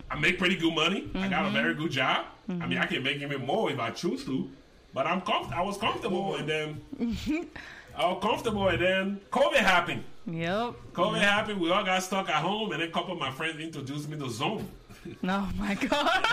I 0.09 0.19
make 0.19 0.39
pretty 0.39 0.55
good 0.55 0.73
money. 0.73 1.09
I 1.15 1.27
got 1.27 1.45
a 1.45 1.49
very 1.49 1.75
good 1.75 1.91
job. 1.91 2.25
I 2.49 2.67
mean, 2.67 2.77
I 2.77 2.85
can 2.85 3.03
make 3.03 3.21
even 3.21 3.45
more 3.45 3.71
if 3.71 3.79
I 3.79 3.91
choose 3.91 4.25
to. 4.25 4.49
But 4.93 5.07
I'm 5.07 5.21
comf- 5.21 5.51
I 5.51 5.61
was 5.61 5.77
comfortable, 5.77 6.35
and 6.35 6.47
then 6.47 6.81
I 7.97 8.05
was 8.05 8.21
comfortable, 8.21 8.67
and 8.67 8.81
then 8.81 9.21
COVID 9.31 9.55
happened. 9.55 10.03
Yep. 10.27 10.75
COVID 10.93 11.19
happened. 11.19 11.59
We 11.59 11.71
all 11.71 11.83
got 11.83 12.01
stuck 12.03 12.29
at 12.29 12.41
home, 12.43 12.71
and 12.71 12.81
then 12.81 12.89
a 12.89 12.91
couple 12.91 13.13
of 13.13 13.19
my 13.19 13.31
friends 13.31 13.59
introduced 13.59 14.07
me 14.07 14.17
to 14.19 14.29
Zoom. 14.29 14.67
Oh 15.23 15.49
my 15.57 15.75
god. 15.75 16.25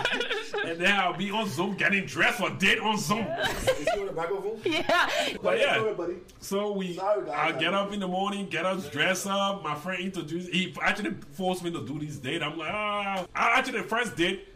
And 0.65 0.81
then 0.81 0.95
I'll 0.97 1.17
be 1.17 1.31
on 1.31 1.49
Zoom 1.49 1.77
getting 1.77 2.07
dressed 2.07 2.39
for 2.39 2.51
date 2.51 2.79
on 2.81 2.99
Zoom. 2.99 3.21
Is 3.27 3.89
he 3.95 4.01
on 4.01 4.07
the 4.07 4.13
microphone? 4.13 4.61
yeah. 4.65 5.09
But 5.43 5.59
yeah. 5.59 5.77
Go 5.77 5.85
ahead, 5.85 5.97
buddy. 5.97 6.15
So 6.41 6.73
we, 6.73 6.95
Sorry, 6.95 7.25
guys. 7.27 7.55
I 7.55 7.59
get 7.59 7.73
up 7.75 7.93
in 7.93 8.01
the 8.01 8.09
morning, 8.09 8.47
get 8.47 8.67
up, 8.67 8.91
dress 8.91 9.27
up. 9.27 9.63
My 9.63 9.75
friend 9.75 10.03
introduced, 10.03 10.51
he 10.51 10.75
actually 10.83 11.15
forced 11.33 11.65
me 11.65 11.71
to 11.71 11.85
do 11.87 11.99
this 11.99 12.17
date. 12.17 12.43
I'm 12.43 12.59
like, 12.59 12.71
ah. 12.73 13.27
I 13.35 13.59
actually 13.59 13.81
the 13.83 13.89
first 13.89 14.17
date, 14.17 14.47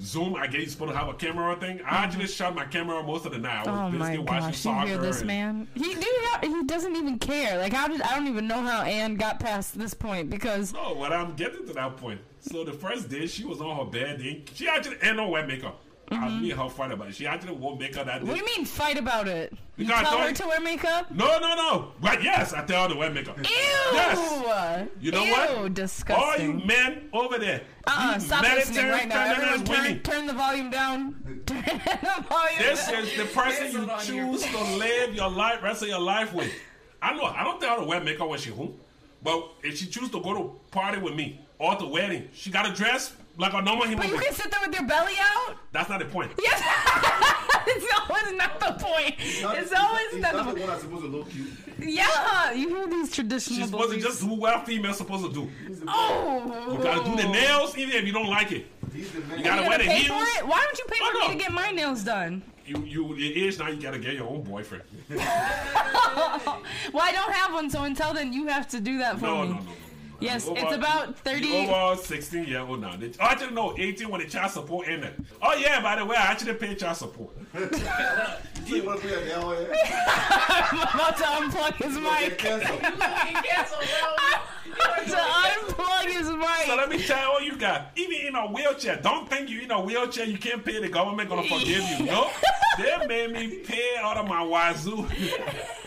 Zoom. 0.00 0.36
I 0.36 0.46
guess 0.46 0.60
you're 0.60 0.68
supposed 0.70 0.92
to 0.92 0.98
have 0.98 1.08
a 1.08 1.14
camera 1.14 1.56
thing. 1.56 1.76
I 1.76 1.82
mm-hmm. 1.82 1.94
actually 1.94 2.26
shot 2.26 2.54
my 2.54 2.64
camera 2.64 3.02
most 3.02 3.26
of 3.26 3.32
the 3.32 3.38
night. 3.38 3.66
I 3.66 3.86
was 3.86 3.94
Oh 3.94 3.98
my 3.98 4.16
gosh, 4.16 4.64
you 4.64 4.80
hear 4.86 4.98
this 4.98 5.18
and- 5.18 5.26
man? 5.26 5.68
He 5.74 5.94
dude, 5.94 6.04
he 6.42 6.64
doesn't 6.64 6.96
even 6.96 7.18
care. 7.18 7.58
Like 7.58 7.72
how 7.72 7.88
did 7.88 8.02
I 8.02 8.14
don't 8.14 8.26
even 8.26 8.46
know 8.46 8.60
how 8.60 8.82
Anne 8.82 9.16
got 9.16 9.40
past 9.40 9.78
this 9.78 9.94
point 9.94 10.30
because 10.30 10.72
No, 10.72 10.94
but 10.94 11.12
I'm 11.12 11.34
getting 11.34 11.66
to 11.66 11.72
that 11.74 11.96
point. 11.96 12.20
So 12.40 12.64
the 12.64 12.72
first 12.72 13.08
day, 13.08 13.26
she 13.26 13.44
was 13.44 13.60
on 13.60 13.76
her 13.76 13.90
bed. 13.90 14.20
She 14.54 14.68
actually 14.68 14.96
ain't 15.02 15.16
no 15.16 15.28
wet 15.28 15.48
makeup. 15.48 15.80
I 16.10 16.14
mm-hmm. 16.14 16.42
me 16.42 16.50
and 16.52 16.60
her 16.60 16.68
fight 16.68 16.92
about 16.92 17.08
it. 17.08 17.16
She 17.16 17.26
actually 17.26 17.56
won't 17.56 17.80
make 17.80 17.96
her 17.96 18.04
that 18.04 18.22
What 18.22 18.34
do 18.34 18.38
you 18.38 18.44
mean 18.44 18.64
fight 18.64 18.96
about 18.96 19.26
it? 19.26 19.52
You 19.76 19.86
Because 19.86 20.06
I 20.06 20.10
tell 20.10 20.18
her 20.20 20.32
to 20.32 20.46
wear 20.46 20.60
makeup? 20.60 21.10
No, 21.10 21.38
no, 21.40 21.54
no. 21.56 21.92
But 22.00 22.22
yes, 22.22 22.52
I 22.52 22.64
tell 22.64 22.84
her 22.84 22.90
to 22.90 22.94
wear 22.94 23.10
makeup. 23.10 23.36
Ew! 23.38 23.44
Yes. 23.44 24.88
You 25.00 25.10
know 25.10 25.24
Ew, 25.24 25.32
what? 25.32 25.50
All 25.50 25.68
disgusting. 25.68 26.24
All 26.24 26.60
you 26.60 26.64
men 26.64 27.08
over 27.12 27.38
there. 27.38 27.62
uh-uh, 27.88 28.14
you 28.14 28.20
stop 28.20 28.42
listening 28.42 28.88
right 28.88 29.08
now. 29.08 29.24
Everyone 29.24 29.64
turn, 29.64 30.00
turn 30.02 30.26
the 30.26 30.32
volume 30.32 30.70
down. 30.70 31.16
Turn 31.46 31.62
the 31.64 32.24
volume 32.28 32.58
This 32.58 32.86
down. 32.86 33.02
is 33.02 33.16
the 33.16 33.24
person 33.26 33.72
you 33.72 33.90
on 33.90 34.00
here. 34.00 34.26
choose 34.26 34.42
to 34.46 34.64
live 34.76 35.14
your 35.14 35.30
life, 35.30 35.62
rest 35.62 35.82
of 35.82 35.88
your 35.88 36.00
life 36.00 36.32
with. 36.32 36.52
I 37.02 37.14
know. 37.14 37.24
I 37.24 37.44
don't 37.44 37.60
tell 37.60 37.76
her 37.76 37.82
to 37.82 37.86
wear 37.86 38.00
makeup 38.00 38.28
when 38.28 38.38
she 38.38 38.50
home, 38.50 38.74
but 39.22 39.48
if 39.62 39.78
she 39.78 39.86
choose 39.86 40.10
to 40.10 40.20
go 40.20 40.34
to 40.34 40.52
party 40.70 40.98
with 40.98 41.14
me 41.14 41.40
or 41.58 41.76
the 41.76 41.86
wedding, 41.86 42.28
she 42.32 42.50
got 42.50 42.66
to 42.66 42.72
dress 42.72 43.12
like 43.38 43.52
a 43.54 43.62
normal 43.62 43.84
human 43.84 43.98
But 43.98 44.06
you 44.08 44.12
being. 44.18 44.24
can 44.24 44.34
sit 44.34 44.50
there 44.50 44.60
with 44.66 44.74
your 44.78 44.86
belly 44.88 45.12
out? 45.20 45.56
That's 45.72 45.88
not 45.88 45.98
the 46.00 46.06
point. 46.06 46.32
Yes! 46.42 46.62
it's 47.66 47.86
always 48.08 48.36
not 48.36 48.58
the 48.60 48.72
point. 48.84 49.14
It's 49.18 49.72
always 49.72 50.22
not 50.22 50.32
not 50.32 50.32
the 50.32 50.38
the 50.38 50.44
point. 50.44 50.58
one 50.60 50.66
that's 50.68 50.82
supposed 50.82 51.02
to 51.04 51.08
look 51.10 51.30
cute. 51.30 51.48
Yeah, 51.78 52.52
you 52.52 52.68
hear 52.68 52.86
these 52.88 53.12
traditional 53.12 53.58
She's 53.60 53.68
supposed 53.70 53.92
to 53.92 54.00
just 54.00 54.20
do 54.22 54.28
what 54.34 54.56
a 54.62 54.64
female's 54.66 54.96
supposed 54.96 55.24
to 55.26 55.32
do. 55.32 55.50
Oh! 55.86 56.72
You 56.76 56.82
gotta 56.82 57.04
do 57.10 57.16
the 57.16 57.28
nails, 57.28 57.76
even 57.76 57.94
if 57.96 58.06
you 58.06 58.12
don't 58.12 58.28
like 58.28 58.52
it. 58.52 58.66
He's 58.94 59.10
the 59.12 59.20
man. 59.20 59.38
You 59.38 59.44
gotta 59.44 59.62
You 59.62 59.68
wear 59.68 59.78
gotta 59.78 59.84
the 59.84 59.90
pay 59.90 60.02
heels. 60.02 60.18
for 60.18 60.38
it? 60.38 60.46
Why 60.48 60.64
don't 60.64 60.78
you 60.78 60.84
pay 60.88 60.96
Oh, 61.02 61.10
for 61.12 61.18
no. 61.18 61.28
me 61.28 61.34
to 61.38 61.42
get 61.44 61.52
my 61.52 61.70
nails 61.70 62.02
done? 62.04 62.42
You, 62.66 62.78
you, 62.84 63.14
it 63.14 63.18
is 63.36 63.58
now. 63.58 63.68
You 63.68 63.80
gotta 63.80 63.98
get 63.98 64.14
your 64.14 64.28
own 64.28 64.42
boyfriend. 64.42 64.82
Well, 66.92 67.02
I 67.04 67.12
don't 67.12 67.32
have 67.32 67.52
one, 67.52 67.68
so 67.70 67.82
until 67.82 68.14
then, 68.14 68.32
you 68.32 68.46
have 68.46 68.68
to 68.68 68.80
do 68.80 68.98
that 68.98 69.18
for 69.18 69.26
No, 69.26 69.42
me. 69.42 69.48
no, 69.48 69.54
no, 69.54 69.60
no. 69.60 69.64
no. 69.66 69.72
Yes, 70.20 70.46
You 70.46 70.52
it's 70.54 70.62
over- 70.64 70.74
about 70.76 71.08
you 71.08 71.14
30. 71.24 71.68
Over 71.68 72.02
16 72.02 72.44
year 72.44 72.60
old 72.60 72.80
now. 72.80 72.96
They- 72.96 73.12
Oh, 73.20 73.24
actually, 73.24 73.52
no, 73.54 73.74
18 73.76 74.08
when 74.08 74.20
the 74.22 74.26
child 74.28 74.50
support 74.50 74.88
ended. 74.88 75.24
Oh, 75.42 75.54
yeah, 75.54 75.80
by 75.80 75.96
the 75.96 76.04
way, 76.04 76.16
I 76.16 76.22
actually 76.22 76.54
pay 76.54 76.74
child 76.74 76.96
support. 76.96 77.30
You 78.66 78.82
want 78.82 79.00
to 79.00 79.06
put 79.06 79.10
your 79.16 79.24
nail 79.26 79.42
on? 79.44 79.56
I'm 79.58 80.78
about 80.80 81.16
to 81.18 81.22
unplug 81.24 81.74
his 81.76 81.94
Get 81.98 82.02
mic. 82.02 82.38
canceled. 82.38 82.80
Fucking 82.80 83.34
cancel, 83.44 83.78
bro. 83.78 85.04
to 85.04 85.16
unplug 85.16 86.06
his 86.06 86.28
mic. 86.30 86.48
So 86.66 86.68
mic. 86.72 86.76
let 86.76 86.88
me 86.88 86.98
tell 87.06 87.20
you 87.22 87.30
all 87.30 87.40
you 87.40 87.56
got. 87.56 87.92
Even 87.94 88.26
in 88.26 88.34
a 88.34 88.46
wheelchair, 88.48 88.96
don't 89.00 89.30
think 89.30 89.48
you 89.50 89.60
in 89.60 89.70
a 89.70 89.80
wheelchair 89.80 90.24
you 90.26 90.36
can't 90.36 90.64
pay. 90.64 90.80
The 90.80 90.88
government 90.88 91.28
gonna 91.28 91.44
forgive 91.44 91.88
you. 92.00 92.06
No, 92.06 92.28
they 92.78 93.06
made 93.06 93.30
me 93.32 93.58
pay 93.58 93.94
out 94.00 94.16
of 94.16 94.26
my 94.26 94.42
wazoo, 94.42 95.06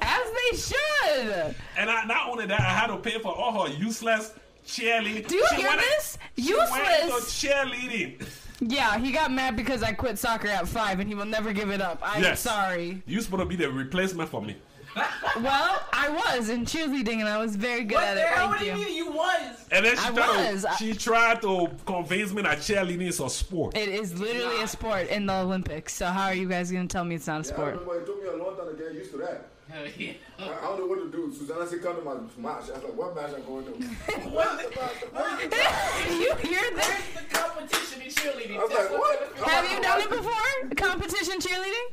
As 0.00 0.20
they 0.30 0.56
should. 0.56 1.54
and 1.76 1.90
I, 1.90 2.04
not 2.04 2.28
only 2.28 2.46
that, 2.46 2.60
I 2.60 2.64
had 2.64 2.86
to 2.88 2.96
pay 2.98 3.18
for 3.18 3.32
all 3.34 3.66
her 3.66 3.72
useless 3.74 4.32
cheerleading. 4.66 5.26
Do 5.26 5.36
you 5.36 5.46
She 5.50 5.56
hear 5.56 5.68
went- 5.68 5.80
this? 5.80 6.18
she 6.36 6.42
Useless. 6.48 7.42
cheerleading. 7.42 8.26
Yeah, 8.60 8.98
he 8.98 9.12
got 9.12 9.30
mad 9.32 9.56
because 9.56 9.82
I 9.82 9.92
quit 9.92 10.18
soccer 10.18 10.48
at 10.48 10.66
five 10.66 10.98
and 11.00 11.08
he 11.08 11.14
will 11.14 11.24
never 11.24 11.52
give 11.52 11.70
it 11.70 11.80
up. 11.80 12.00
I'm 12.02 12.22
Yes. 12.22 12.40
sorry. 12.40 13.02
You're 13.06 13.20
supposed 13.22 13.42
to 13.42 13.46
be 13.46 13.56
the 13.56 13.70
replacement 13.70 14.28
for 14.30 14.42
me. 14.42 14.56
Well, 15.40 15.80
I 15.92 16.08
was 16.08 16.48
in 16.48 16.64
cheerleading 16.64 17.20
and 17.20 17.28
I 17.28 17.38
was 17.38 17.54
very 17.54 17.84
good 17.84 17.94
What 17.96 18.04
at 18.04 18.14
the 18.14 18.20
it. 18.22 18.26
hell? 18.28 18.48
Thank 18.48 18.50
What 18.50 18.58
do 18.60 18.64
you 18.66 18.72
you. 18.72 18.78
mean 18.86 18.96
you 18.96 19.12
was? 19.12 19.64
And 19.70 19.84
then 19.86 19.96
she 19.96 20.04
I 20.06 20.10
tried 20.10 20.52
was. 20.52 20.62
to, 20.64 20.70
she 20.78 20.94
tried 20.94 21.42
to 21.42 21.68
convince 21.86 22.32
me 22.32 22.42
that 22.42 22.58
cheerleading 22.58 23.06
is 23.08 23.20
a 23.20 23.28
sport. 23.30 23.76
It 23.76 23.88
is 23.90 24.18
literally 24.18 24.62
a 24.62 24.66
sport 24.66 25.06
in 25.08 25.26
the 25.26 25.34
Olympics. 25.34 25.94
So 25.94 26.06
how 26.06 26.24
are 26.24 26.34
you 26.34 26.48
guys 26.48 26.72
gonna 26.72 26.88
tell 26.88 27.04
me 27.04 27.14
it's 27.14 27.26
not 27.28 27.44
a 27.44 27.48
Yeah, 27.48 27.52
I 27.52 27.54
sport? 27.54 27.70
remember 27.74 28.00
it 28.00 28.06
took 28.06 28.22
me 28.22 28.28
a 28.28 28.42
long 28.44 28.56
time 28.56 28.76
to 28.76 28.82
get 28.82 28.92
used 28.94 29.12
to 29.12 29.18
that. 29.18 29.47
Hell 29.78 29.86
yeah. 29.96 30.12
I, 30.38 30.42
I 30.42 30.60
don't 30.62 30.78
know 30.80 30.86
what 30.86 30.98
to 30.98 31.08
do. 31.10 31.32
Susanna 31.32 31.66
said, 31.66 31.82
come 31.82 31.96
to 31.96 32.02
my 32.02 32.14
match. 32.14 32.68
I 32.70 32.74
was 32.74 32.84
like, 32.84 32.96
what 32.96 33.14
match 33.14 33.30
I'm 33.36 33.44
going 33.44 33.64
to? 33.64 33.72
you 36.12 36.34
hear 36.36 36.70
that? 36.74 37.02
Where's 37.14 37.14
the 37.14 37.22
competition 37.34 38.02
in 38.02 38.08
cheerleading? 38.08 38.56
I 38.56 38.58
was 38.62 38.70
That's 38.70 38.90
like, 38.90 39.00
what- 39.00 39.38
what? 39.38 39.48
Have 39.48 39.70
you 39.70 39.80
done 39.80 40.00
it 40.00 40.10
before? 40.10 40.70
Competition 40.76 41.38
cheerleading? 41.40 41.92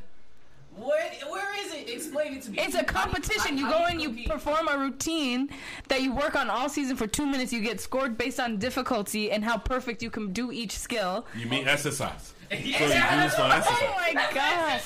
What? 0.75 1.13
Where 1.29 1.65
is 1.65 1.73
it? 1.73 1.89
Explain 1.89 2.33
it 2.33 2.41
to 2.43 2.51
me. 2.51 2.59
It's 2.59 2.75
a 2.75 2.83
competition. 2.83 3.57
You 3.57 3.69
go 3.69 3.85
and 3.85 4.01
you 4.01 4.27
perform 4.27 4.67
a 4.67 4.77
routine 4.77 5.49
that 5.87 6.01
you 6.01 6.13
work 6.13 6.35
on 6.35 6.49
all 6.49 6.67
season 6.67 6.97
for 6.97 7.07
two 7.07 7.25
minutes. 7.25 7.53
You 7.53 7.61
get 7.61 7.79
scored 7.79 8.17
based 8.17 8.41
on 8.41 8.57
difficulty 8.57 9.31
and 9.31 9.45
how 9.45 9.57
perfect 9.57 10.03
you 10.03 10.09
can 10.09 10.33
do 10.33 10.51
each 10.51 10.77
skill. 10.77 11.25
You 11.33 11.45
mean 11.45 11.65
exercise? 11.67 12.33
So 12.49 12.55
you 12.57 12.77
do 12.77 12.83
Yeah. 12.85 13.29
some 13.29 13.51
Oh 13.51 13.95
my 14.13 14.27
gosh. 14.33 14.83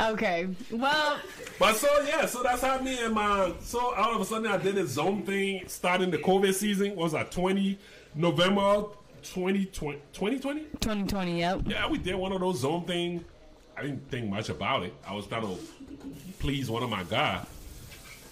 Okay. 0.00 0.48
Well, 0.70 1.18
But 1.58 1.76
so 1.76 1.88
yeah, 2.06 2.26
so 2.26 2.42
that's 2.42 2.62
how 2.62 2.78
me 2.80 2.98
and 3.04 3.14
my 3.14 3.52
so 3.60 3.94
all 3.94 4.14
of 4.14 4.20
a 4.20 4.24
sudden 4.24 4.46
I 4.50 4.56
did 4.56 4.76
a 4.78 4.86
Zoom 4.86 5.22
thing 5.22 5.62
starting 5.66 6.10
the 6.10 6.18
COVID 6.18 6.54
season. 6.54 6.90
What 6.90 7.04
was 7.04 7.12
that 7.12 7.30
twenty 7.30 7.78
November 8.14 8.84
2020, 9.22 9.94
2020? 10.12 10.60
2020. 10.80 11.38
Yep. 11.40 11.60
Yeah, 11.66 11.88
we 11.88 11.98
did 11.98 12.14
one 12.14 12.32
of 12.32 12.40
those 12.40 12.60
Zoom 12.60 12.84
thing. 12.84 13.24
I 13.76 13.82
didn't 13.82 14.08
think 14.10 14.28
much 14.30 14.50
about 14.50 14.82
it. 14.84 14.94
I 15.06 15.14
was 15.14 15.26
trying 15.26 15.42
to 15.42 15.58
please 16.38 16.70
one 16.70 16.82
of 16.82 16.90
my 16.90 17.02
guys. 17.04 17.46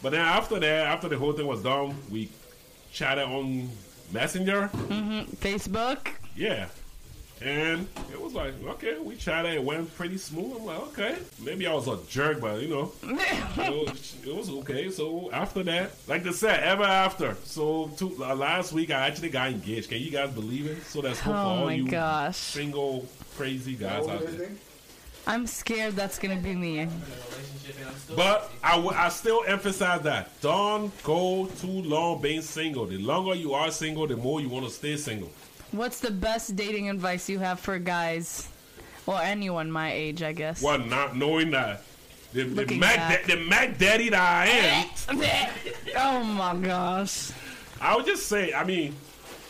But 0.03 0.11
then 0.11 0.21
after 0.21 0.59
that, 0.61 0.87
after 0.87 1.09
the 1.09 1.17
whole 1.17 1.33
thing 1.33 1.47
was 1.47 1.63
done, 1.63 1.95
we 2.11 2.29
chatted 2.93 3.25
on 3.25 3.71
Messenger. 4.13 4.69
Mm-hmm. 4.73 5.33
Facebook. 5.37 6.09
Yeah. 6.37 6.67
And 7.45 7.89
it 8.13 8.21
was 8.21 8.35
like, 8.35 8.55
okay, 8.65 8.99
we 8.99 9.17
tried 9.17 9.47
It 9.47 9.55
It 9.55 9.65
went 9.65 9.95
pretty 9.97 10.17
smooth. 10.19 10.57
I'm 10.59 10.65
like, 10.65 10.81
okay. 10.89 11.17
Maybe 11.41 11.67
I 11.67 11.75
was 11.75 11.89
a 11.89 11.99
jerk, 12.09 12.41
but 12.41 12.61
you 12.63 12.69
know, 12.69 12.93
it 13.03 13.89
was, 13.89 14.17
it 14.25 14.35
was 14.35 14.49
okay. 14.51 14.91
So 14.91 15.31
after 15.33 15.63
that, 15.65 15.91
like 16.07 16.23
they 16.23 16.33
said, 16.33 16.63
ever 16.63 16.85
after. 16.85 17.37
So 17.45 17.89
to, 17.99 18.25
uh, 18.25 18.35
last 18.37 18.73
week, 18.73 18.91
I 18.91 19.07
actually 19.09 19.31
got 19.31 19.51
engaged. 19.51 19.89
Can 19.89 19.99
you 19.99 20.11
guys 20.11 20.31
believe 20.31 20.67
it? 20.67 20.83
So 20.85 21.01
that's 21.01 21.19
hope 21.19 21.35
for 21.35 21.41
Oh 21.41 21.43
all 21.43 21.65
my 21.67 21.75
you 21.75 21.89
gosh. 21.89 22.37
single, 22.37 23.09
crazy 23.37 23.75
guys 23.75 24.07
out 24.07 24.25
there. 24.27 24.51
I'm 25.25 25.47
scared 25.47 25.95
that's 25.95 26.19
gonna 26.19 26.35
be 26.37 26.55
me. 26.57 26.79
relationship 26.81 27.77
and 27.79 27.89
I'm 27.89 27.95
still 27.95 28.17
But 28.17 28.51
I, 28.63 28.73
w- 28.73 28.91
I 28.97 29.09
still 29.09 29.45
emphasize 29.47 30.03
that. 30.03 30.41
Don't 30.41 30.91
go 31.05 31.47
too 31.61 31.69
long 31.83 32.21
being 32.21 32.43
single. 32.43 32.87
The 32.87 32.99
longer 32.99 33.35
you 33.37 33.55
are 33.55 33.71
single, 33.71 34.09
the 34.09 34.17
more 34.17 34.41
you 34.41 34.49
want 34.49 34.65
to 34.67 34.71
stay 34.73 34.97
single. 34.97 35.31
What's 35.73 36.01
the 36.01 36.11
best 36.11 36.55
dating 36.55 36.91
advice 36.91 37.31
you 37.31 37.39
have 37.39 37.59
for 37.59 37.79
guys? 37.79 38.47
Well, 39.07 39.19
anyone 39.19 39.71
my 39.71 39.91
age, 39.91 40.23
I 40.23 40.33
guess. 40.33 40.63
Well, 40.63 40.79
not 40.79 41.17
knowing 41.17 41.51
that 41.53 41.83
the, 42.35 42.45
the, 42.45 42.77
Mac, 42.77 42.97
back. 42.97 43.25
the 43.25 43.37
Mac 43.37 43.79
Daddy 43.79 44.11
that 44.11 44.21
I 44.21 44.47
am. 44.47 45.49
oh 45.97 46.25
my 46.25 46.55
gosh. 46.57 47.33
I 47.81 47.97
would 47.97 48.05
just 48.05 48.27
say, 48.27 48.53
I 48.53 48.65
mean, 48.65 48.95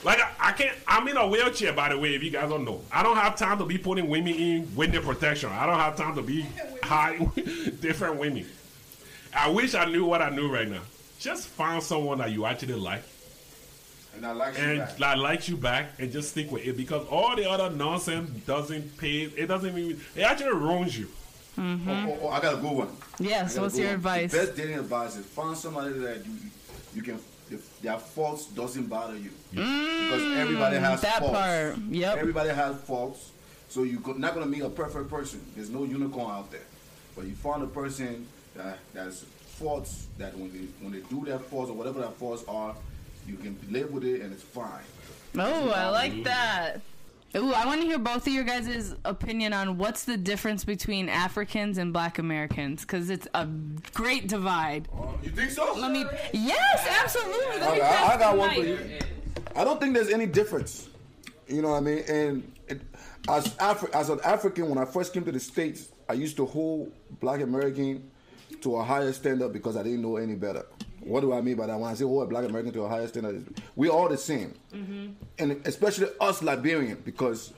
like 0.05 0.21
I, 0.21 0.31
I 0.39 0.53
can't. 0.53 0.77
I'm 0.87 1.07
in 1.09 1.17
a 1.17 1.27
wheelchair, 1.27 1.73
by 1.73 1.89
the 1.89 1.99
way. 1.99 2.15
If 2.15 2.23
you 2.23 2.31
guys 2.31 2.49
don't 2.49 2.65
know, 2.65 2.83
I 2.93 3.03
don't 3.03 3.17
have 3.17 3.37
time 3.37 3.59
to 3.59 3.67
be 3.67 3.77
putting 3.77 4.09
women 4.09 4.35
in 4.35 4.77
window 4.77 5.03
protection. 5.03 5.51
I 5.51 5.67
don't 5.67 5.79
have 5.79 5.97
time 5.97 6.15
to 6.15 6.23
be 6.23 6.47
hiding 6.85 7.31
different 7.81 8.17
women. 8.17 8.47
I 9.35 9.51
wish 9.51 9.75
I 9.75 9.87
knew 9.87 10.05
what 10.05 10.23
I 10.23 10.31
knew 10.31 10.53
right 10.53 10.69
now. 10.69 10.83
Just 11.19 11.49
find 11.49 11.83
someone 11.83 12.19
that 12.19 12.31
you 12.31 12.47
actually 12.47 12.75
like 12.75 13.03
And 14.17 14.27
I 14.27 14.33
like 14.33 14.57
you 14.59 14.77
back. 14.79 14.97
that 14.99 15.19
likes 15.19 15.49
you 15.49 15.57
back, 15.57 15.87
and 15.99 16.13
just 16.13 16.31
stick 16.31 16.51
with 16.53 16.67
it 16.67 16.77
because 16.77 17.07
all 17.09 17.35
the 17.35 17.49
other 17.49 17.75
nonsense 17.75 18.29
doesn't 18.47 18.97
pay. 18.99 19.23
It 19.23 19.47
doesn't 19.47 19.77
even. 19.77 20.01
It 20.15 20.23
actually 20.23 20.53
ruins 20.53 20.99
you. 20.99 21.09
Oh, 21.59 21.79
oh, 21.89 22.19
oh, 22.23 22.29
I 22.29 22.41
got 22.41 22.55
a 22.55 22.57
good 22.59 22.73
one. 22.73 22.89
Yes. 23.19 23.53
I 23.53 23.55
got 23.55 23.59
a 23.59 23.63
What's 23.63 23.75
good 23.75 23.81
your 23.81 23.89
one. 23.91 23.95
advice? 23.97 24.33
The 24.33 24.39
best 24.39 24.57
dating 24.57 24.79
advice 24.79 25.17
is 25.17 25.27
find 25.27 25.57
somebody 25.57 25.93
that 26.01 26.25
you 26.27 26.33
you 26.95 27.03
can 27.03 27.19
their 27.83 27.99
faults 27.99 28.47
doesn't 28.47 28.87
bother 28.87 29.17
you 29.17 29.31
because 29.51 30.23
everybody 30.39 30.77
has 30.79 31.01
Mm, 31.01 31.03
that 31.03 31.19
faults. 31.19 31.35
part. 31.39 31.77
Yep. 31.91 32.17
Everybody 32.19 32.49
has 32.51 32.77
faults, 32.81 33.31
so 33.69 33.83
you're 33.83 34.01
not 34.19 34.33
gonna 34.35 34.47
meet 34.47 34.63
a 34.63 34.71
perfect 34.71 35.11
person. 35.11 35.41
There's 35.55 35.69
no 35.69 35.85
unicorn 35.85 36.31
out 36.31 36.51
there, 36.51 36.65
but 37.15 37.25
you 37.27 37.35
find 37.35 37.63
a 37.63 37.67
person 37.67 38.27
that 38.57 38.79
that's 38.95 39.25
faults 39.59 40.07
that 40.17 40.35
when 40.37 40.51
they 40.53 40.67
when 40.81 40.93
they 40.93 41.01
do 41.09 41.25
their 41.27 41.39
faults 41.39 41.71
or 41.71 41.75
whatever 41.75 42.01
their 42.01 42.11
faults 42.11 42.45
are, 42.49 42.75
you 43.27 43.37
can 43.37 43.59
live 43.71 43.91
with 43.93 44.05
it 44.05 44.23
and 44.23 44.33
it's 44.33 44.43
fine. 44.43 44.83
Oh, 45.39 45.71
I 45.71 45.89
like 45.89 46.25
that. 46.25 46.81
Ooh, 47.35 47.53
I 47.55 47.65
want 47.65 47.81
to 47.81 47.87
hear 47.87 47.99
both 47.99 48.27
of 48.27 48.33
your 48.33 48.45
guys' 48.45 48.95
opinion 49.07 49.55
on 49.55 49.79
what's 49.79 50.05
the 50.05 50.19
difference 50.19 50.65
between 50.65 51.09
Africans 51.09 51.79
and 51.79 51.91
Black 51.91 52.19
Americans 52.19 52.83
because 52.83 53.09
it's 53.09 53.27
a 53.33 53.47
great 53.95 54.29
divide. 54.29 54.89
Uh, 54.95 55.07
you 55.23 55.31
think 55.31 55.51
so? 55.51 55.73
Let 55.75 55.91
me. 55.93 56.05
Yes, 56.35 56.87
absolutely. 57.01 57.59
Let 57.61 57.75
me 57.75 57.81
I, 57.81 58.15
I- 58.15 58.19
got 58.19 58.37
one 58.37 58.51
for 58.55 58.61
you. 58.61 58.79
I 59.57 59.65
don't 59.65 59.81
think 59.81 59.95
there's 59.95 60.11
any 60.11 60.27
difference. 60.27 60.89
You 61.49 61.63
know 61.63 61.71
what 61.71 61.79
I 61.79 61.81
mean? 61.81 62.05
And 62.07 62.53
it, 62.69 62.83
as 63.29 63.49
Afri- 63.57 63.91
as 63.95 64.11
an 64.11 64.21
African, 64.25 64.69
when 64.69 64.79
I 64.79 64.85
first 64.85 65.15
came 65.15 65.25
to 65.25 65.33
the 65.33 65.41
states, 65.41 65.89
I 66.11 66.15
used 66.15 66.37
to 66.37 66.45
hold 66.47 66.93
Black 67.21 67.41
American 67.41 68.11
to 68.61 68.77
a 68.77 68.85
higher 68.85 69.13
standard 69.13 69.53
because 69.55 69.77
I 69.79 69.83
didn't 69.83 70.03
know 70.03 70.17
any 70.17 70.35
better. 70.35 70.67
What 71.05 71.21
do 71.21 71.33
I 71.33 71.41
mean 71.41 71.57
by 71.57 71.67
that? 71.67 71.79
When 71.79 71.91
I 71.91 71.95
say 71.95 72.05
hold 72.05 72.25
a 72.25 72.27
Black 72.27 72.45
American 72.45 72.73
to 72.73 72.83
a 72.83 72.89
higher 72.89 73.07
standard, 73.09 73.45
we're 73.77 73.91
all 73.91 74.09
the 74.09 74.19
same, 74.19 74.55
mm-hmm. 74.75 75.09
and 75.39 75.67
especially 75.67 76.09
us 76.21 76.43
Liberian, 76.43 77.01
because 77.05 77.53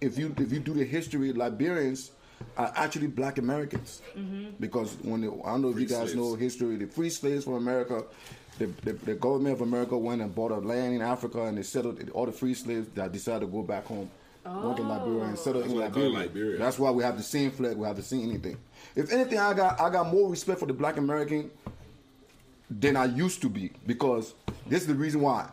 if 0.00 0.18
you 0.18 0.34
if 0.38 0.52
you 0.52 0.60
do 0.60 0.74
the 0.74 0.84
history, 0.84 1.32
Liberians 1.32 2.10
are 2.56 2.72
actually 2.76 3.06
Black 3.08 3.38
Americans, 3.38 4.02
mm-hmm. 4.16 4.50
because 4.60 4.96
when 5.02 5.22
the, 5.22 5.32
I 5.44 5.52
don't 5.52 5.62
know 5.62 5.70
if 5.70 5.78
you 5.78 5.86
guys 5.86 6.12
slaves. 6.12 6.14
know 6.14 6.34
history, 6.34 6.76
the 6.76 6.86
free 6.86 7.10
slaves 7.10 7.44
from 7.44 7.54
America, 7.54 8.04
the, 8.58 8.66
the, 8.82 8.92
the 8.92 9.14
government 9.14 9.54
of 9.54 9.60
America 9.62 9.96
went 9.96 10.22
and 10.22 10.34
bought 10.34 10.52
a 10.52 10.58
land 10.58 10.94
in 10.94 11.02
Africa 11.02 11.44
and 11.44 11.58
they 11.58 11.62
settled 11.62 12.08
all 12.10 12.26
the 12.26 12.32
free 12.32 12.54
slaves 12.54 12.88
that 12.94 13.12
decided 13.12 13.40
to 13.40 13.46
go 13.46 13.62
back 13.62 13.86
home. 13.86 14.10
went 14.44 14.76
to 14.76 14.82
oh. 14.82 14.86
Liberia 14.86 15.24
and 15.24 15.38
settled 15.38 15.66
in 15.66 15.72
why 15.72 15.88
they 15.88 15.90
call 15.90 16.02
it 16.02 16.06
Liberia. 16.06 16.26
Liberia. 16.26 16.58
That's 16.58 16.78
why 16.78 16.90
we 16.90 17.02
have 17.02 17.16
the 17.16 17.22
same 17.22 17.50
flag. 17.50 17.76
We 17.76 17.86
have 17.86 17.96
the 17.96 18.02
same 18.02 18.28
anything. 18.28 18.56
If 18.94 19.12
anything, 19.12 19.38
I 19.38 19.54
got 19.54 19.80
I 19.80 19.90
got 19.90 20.12
more 20.12 20.30
respect 20.30 20.60
for 20.60 20.66
the 20.66 20.72
Black 20.72 20.96
American 20.96 21.50
than 22.70 22.96
I 22.96 23.04
used 23.06 23.42
to 23.42 23.48
be 23.48 23.72
because 23.86 24.34
this 24.66 24.82
is 24.82 24.86
the 24.86 24.94
reason 24.94 25.20
why. 25.20 25.48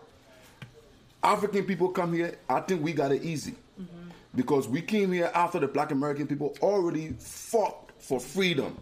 African 1.23 1.65
people 1.65 1.89
come 1.89 2.13
here, 2.13 2.35
I 2.49 2.61
think 2.61 2.83
we 2.83 2.93
got 2.93 3.11
it 3.11 3.23
easy. 3.23 3.55
Mm-hmm. 3.79 4.09
Because 4.35 4.67
we 4.67 4.81
came 4.81 5.11
here 5.11 5.29
after 5.35 5.59
the 5.59 5.67
black 5.67 5.91
American 5.91 6.25
people 6.25 6.55
already 6.61 7.09
fought 7.19 7.91
for 7.99 8.19
freedom. 8.19 8.77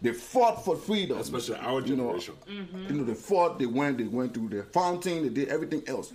They 0.00 0.12
fought 0.12 0.64
for 0.64 0.76
freedom. 0.76 1.18
Especially 1.18 1.56
our 1.56 1.80
You 1.82 1.96
know, 1.96 2.04
generation. 2.04 2.34
Mm-hmm. 2.48 2.86
You 2.86 2.92
know, 3.00 3.04
they 3.04 3.14
fought, 3.14 3.58
they 3.58 3.66
went, 3.66 3.98
they 3.98 4.04
went 4.04 4.32
through 4.32 4.48
the 4.48 4.62
fountain, 4.62 5.22
they 5.24 5.28
did 5.28 5.48
everything 5.48 5.82
else. 5.86 6.12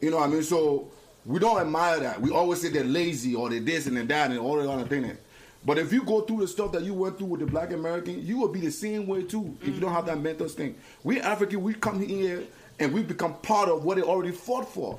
You 0.00 0.10
know 0.10 0.16
what 0.16 0.28
I 0.28 0.32
mean? 0.32 0.42
So 0.42 0.90
we 1.24 1.38
don't 1.38 1.60
admire 1.60 2.00
that. 2.00 2.20
We 2.20 2.30
always 2.30 2.62
say 2.62 2.70
they're 2.70 2.84
lazy 2.84 3.34
or 3.34 3.50
they're 3.50 3.60
this 3.60 3.86
and 3.86 3.96
they're 3.96 4.04
that 4.04 4.30
and 4.30 4.40
all 4.40 4.56
that 4.56 4.68
other 4.68 4.84
thing. 4.86 5.16
But 5.64 5.78
if 5.78 5.92
you 5.92 6.02
go 6.04 6.22
through 6.22 6.40
the 6.40 6.48
stuff 6.48 6.72
that 6.72 6.82
you 6.82 6.94
went 6.94 7.18
through 7.18 7.26
with 7.28 7.40
the 7.40 7.46
black 7.46 7.72
American, 7.72 8.24
you 8.24 8.38
will 8.38 8.48
be 8.48 8.60
the 8.60 8.70
same 8.70 9.06
way 9.06 9.22
too 9.24 9.56
if 9.60 9.68
you 9.74 9.80
don't 9.80 9.92
have 9.92 10.06
that 10.06 10.18
mental 10.20 10.48
thing. 10.48 10.74
We 11.04 11.20
African, 11.20 11.62
we 11.62 11.74
come 11.74 12.00
here 12.00 12.44
and 12.78 12.94
we 12.94 13.02
become 13.02 13.34
part 13.42 13.68
of 13.68 13.84
what 13.84 13.96
they 13.98 14.02
already 14.02 14.32
fought 14.32 14.66
for. 14.72 14.98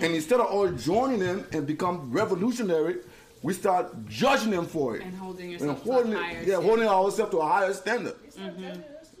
And 0.00 0.14
instead 0.14 0.40
of 0.40 0.46
all 0.46 0.68
joining 0.70 1.18
them 1.20 1.46
and 1.52 1.66
become 1.66 2.10
revolutionary, 2.10 2.96
we 3.42 3.52
start 3.52 4.06
judging 4.06 4.50
them 4.52 4.66
for 4.66 4.96
it. 4.96 5.02
And 5.02 5.14
holding 5.16 5.52
And 5.54 5.60
yourself 5.60 5.84
to 5.84 5.90
a 5.90 6.16
higher 6.16 6.32
yeah, 6.32 6.42
standard. 6.42 6.62
holding 6.62 6.88
ourselves 6.88 7.30
to 7.32 7.38
a 7.38 7.46
higher 7.46 7.72
standard. 7.74 8.14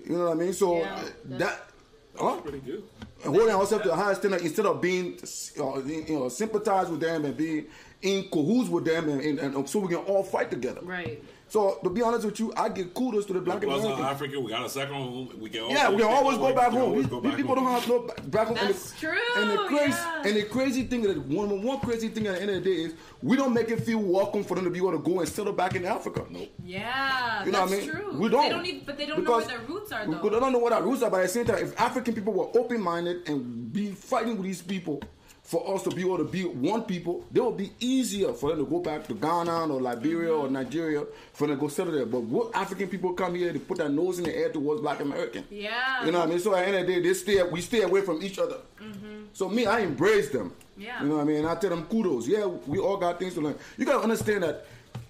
You 0.06 0.16
know 0.16 0.24
what 0.24 0.30
I 0.32 0.34
mean? 0.34 0.52
So 0.54 0.78
Yeah, 0.78 0.82
uh, 0.82 0.96
that's- 0.96 1.12
that, 1.40 1.70
huh? 2.18 2.36
Pretty 2.40 2.58
good. 2.60 2.84
and 3.24 3.34
holding 3.36 3.54
ourselves 3.54 3.84
to 3.84 3.92
a 3.92 3.96
higher 3.96 4.14
standard 4.14 4.40
instead 4.40 4.64
of 4.66 4.80
being, 4.80 5.18
uh, 5.60 5.78
you 5.84 6.04
know, 6.18 6.28
sympathize 6.30 6.88
with 6.88 7.00
them 7.00 7.26
and 7.26 7.36
be 7.36 7.66
in 8.02 8.28
cahoots 8.30 8.68
with 8.70 8.84
them, 8.84 9.08
and, 9.08 9.20
and, 9.20 9.38
and 9.54 9.68
so 9.68 9.78
we 9.80 9.88
can 9.88 9.98
all 10.04 10.22
fight 10.22 10.50
together. 10.50 10.80
Right. 10.82 11.22
So 11.48 11.80
to 11.82 11.90
be 11.90 12.00
honest 12.00 12.24
with 12.24 12.38
you, 12.38 12.52
I 12.56 12.68
give 12.68 12.94
kudos 12.94 13.26
to 13.26 13.32
the 13.32 13.40
black 13.40 13.60
Plus, 13.60 13.80
American. 13.82 14.04
uh, 14.04 14.08
Africa, 14.08 14.38
we 14.40 14.50
got 14.52 14.64
a 14.64 14.70
second 14.70 14.94
home. 14.94 15.30
We 15.40 15.50
can 15.50 15.68
Yeah, 15.68 15.90
we 15.90 15.96
can 15.96 16.06
always 16.06 16.38
go 16.38 16.54
back 16.54 16.70
we 16.70 16.78
home. 16.78 16.90
always 16.90 17.02
These, 17.06 17.10
go 17.10 17.20
back 17.20 17.36
people 17.36 17.56
home. 17.56 17.64
don't 17.64 17.72
have 17.74 17.82
to 17.82 17.88
go 17.88 18.14
back 18.28 18.46
home. 18.46 18.56
That's 18.60 18.90
and 18.92 19.00
true, 19.00 19.18
And 19.36 19.50
the 19.50 19.56
crazy, 19.66 19.90
yeah. 19.90 20.22
and 20.26 20.36
the 20.36 20.44
crazy 20.44 20.84
thing 20.84 21.02
that 21.02 21.18
one 21.26 21.60
one 21.64 21.80
crazy 21.80 22.08
thing 22.08 22.28
at 22.28 22.36
the 22.36 22.42
end 22.42 22.50
of 22.52 22.62
the 22.62 22.70
day 22.70 22.82
is 22.84 22.94
we 23.20 23.36
don't 23.36 23.52
make 23.52 23.68
it 23.68 23.80
feel 23.82 23.98
welcome 23.98 24.44
for 24.44 24.54
them 24.54 24.62
to 24.62 24.70
be 24.70 24.78
able 24.78 24.92
to 24.92 24.98
go 24.98 25.18
and 25.18 25.28
settle 25.28 25.52
back 25.52 25.74
in 25.74 25.84
Africa. 25.84 26.24
Nope. 26.30 26.50
Yeah, 26.64 27.44
You 27.44 27.50
know 27.50 27.66
that's 27.66 27.70
what 27.72 27.78
I 27.78 27.80
mean? 27.82 27.90
true. 27.90 28.18
We 28.20 28.28
don't. 28.28 28.42
They 28.44 28.48
don't 28.50 28.62
need, 28.62 28.86
but 28.86 28.96
they 28.96 29.06
don't 29.06 29.18
Because- 29.18 29.48
know 29.48 29.54
where 29.54 29.58
their 29.58 29.66
roots 29.66 29.90
are, 29.92 30.06
We 30.06 30.14
though. 30.14 30.30
don't 30.40 30.52
know 30.52 30.58
what 30.60 30.72
our 30.72 30.82
roots 30.84 31.02
are, 31.02 31.10
but 31.10 31.16
at 31.18 31.22
the 31.24 31.28
same 31.30 31.46
time, 31.46 31.58
if 31.64 31.78
African 31.80 32.14
people 32.14 32.32
were 32.32 32.46
open 32.56 32.80
minded 32.80 33.28
and 33.28 33.72
be 33.72 33.90
fighting 33.90 34.36
with 34.36 34.44
these 34.46 34.62
people 34.62 35.02
for 35.50 35.74
us 35.74 35.82
to 35.82 35.90
be 35.90 36.02
able 36.02 36.16
to 36.16 36.22
be 36.22 36.44
one 36.44 36.82
people, 36.82 37.24
it 37.34 37.40
would 37.40 37.56
be 37.56 37.72
easier 37.80 38.32
for 38.32 38.50
them 38.50 38.64
to 38.64 38.70
go 38.70 38.78
back 38.78 39.04
to 39.08 39.14
Ghana 39.14 39.66
or 39.66 39.80
Liberia 39.80 40.32
or 40.32 40.48
Nigeria 40.48 41.04
for 41.32 41.48
them 41.48 41.56
to 41.56 41.60
go 41.60 41.66
settle 41.66 41.92
there. 41.92 42.06
But 42.06 42.20
what 42.20 42.54
African 42.54 42.86
people 42.86 43.14
come 43.14 43.34
here 43.34 43.52
to 43.52 43.58
put 43.58 43.78
their 43.78 43.88
nose 43.88 44.18
in 44.18 44.26
the 44.26 44.36
air 44.36 44.50
towards 44.52 44.80
black 44.80 45.00
American? 45.00 45.44
Yeah. 45.50 46.04
You 46.04 46.12
know 46.12 46.20
what 46.20 46.28
I 46.28 46.30
mean? 46.30 46.38
So 46.38 46.54
at 46.54 46.60
the 46.60 46.66
end 46.68 46.76
of 46.76 46.86
the 46.86 46.94
day, 46.94 47.00
they 47.00 47.14
stay, 47.14 47.42
we 47.42 47.60
stay 47.62 47.82
away 47.82 48.02
from 48.02 48.22
each 48.22 48.38
other. 48.38 48.58
Mm-hmm. 48.80 49.24
So 49.32 49.48
me, 49.48 49.66
I 49.66 49.80
embrace 49.80 50.28
them. 50.30 50.54
Yeah. 50.76 51.02
You 51.02 51.08
know 51.08 51.16
what 51.16 51.22
I 51.22 51.24
mean? 51.24 51.38
And 51.38 51.48
I 51.48 51.56
tell 51.56 51.70
them 51.70 51.84
kudos. 51.86 52.28
Yeah, 52.28 52.46
we 52.46 52.78
all 52.78 52.96
got 52.96 53.18
things 53.18 53.34
to 53.34 53.40
learn. 53.40 53.56
You 53.76 53.84
gotta 53.84 54.04
understand 54.04 54.44
that 54.44 54.66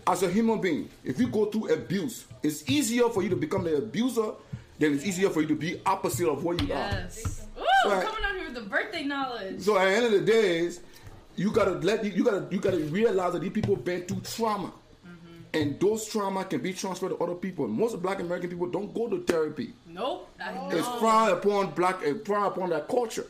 as 0.07 0.23
a 0.23 0.31
human 0.31 0.59
being, 0.59 0.89
if 1.05 1.21
you 1.21 1.29
go 1.29 1.45
through 1.51 1.71
abuse, 1.71 2.25
it's 2.43 2.67
easier 2.67 3.11
for 3.11 3.23
you 3.23 3.29
to 3.29 3.37
become 3.37 3.65
the 3.65 3.77
abuser 3.77 4.33
than 4.79 4.95
it's 4.95 5.05
easier 5.05 5.29
for 5.29 5.43
you 5.43 5.49
to 5.49 5.55
be 5.55 5.83
opposite 5.85 6.27
of 6.27 6.43
what 6.43 6.67
you 6.67 6.73
are. 6.73 7.07
Ooh, 7.61 7.91
coming 7.91 8.25
out 8.25 8.37
here 8.37 8.45
with 8.47 8.55
the 8.55 8.69
birthday 8.69 9.05
knowledge. 9.05 9.61
So 9.61 9.79
at 9.79 9.85
the 9.85 9.91
end 9.91 10.07
of 10.07 10.13
the 10.13 10.21
day, 10.21 10.59
is 10.61 10.81
you 11.37 11.51
gotta 11.51 11.73
let 11.73 12.05
you 12.05 12.25
gotta 12.25 12.47
you 12.51 12.61
gotta 12.61 12.79
realize 12.79 13.33
that 13.33 13.43
these 13.43 13.53
people 13.53 13.77
been 13.77 14.03
through 14.03 14.21
trauma. 14.21 14.73
And 15.53 15.81
those 15.81 16.07
trauma 16.07 16.45
can 16.45 16.61
be 16.61 16.73
transferred 16.73 17.09
to 17.09 17.17
other 17.19 17.35
people. 17.35 17.67
Most 17.67 18.01
black 18.01 18.21
American 18.21 18.51
people 18.51 18.69
don't 18.69 18.95
go 18.95 19.09
to 19.09 19.21
therapy. 19.25 19.73
Nope. 19.85 20.29
It's 20.71 20.87
frowned 21.01 21.33
upon 21.33 21.73
black 21.73 22.07
uh, 22.07 22.15
frowned 22.25 22.53
upon 22.57 22.71
that 22.71 22.87
culture. 22.87 23.27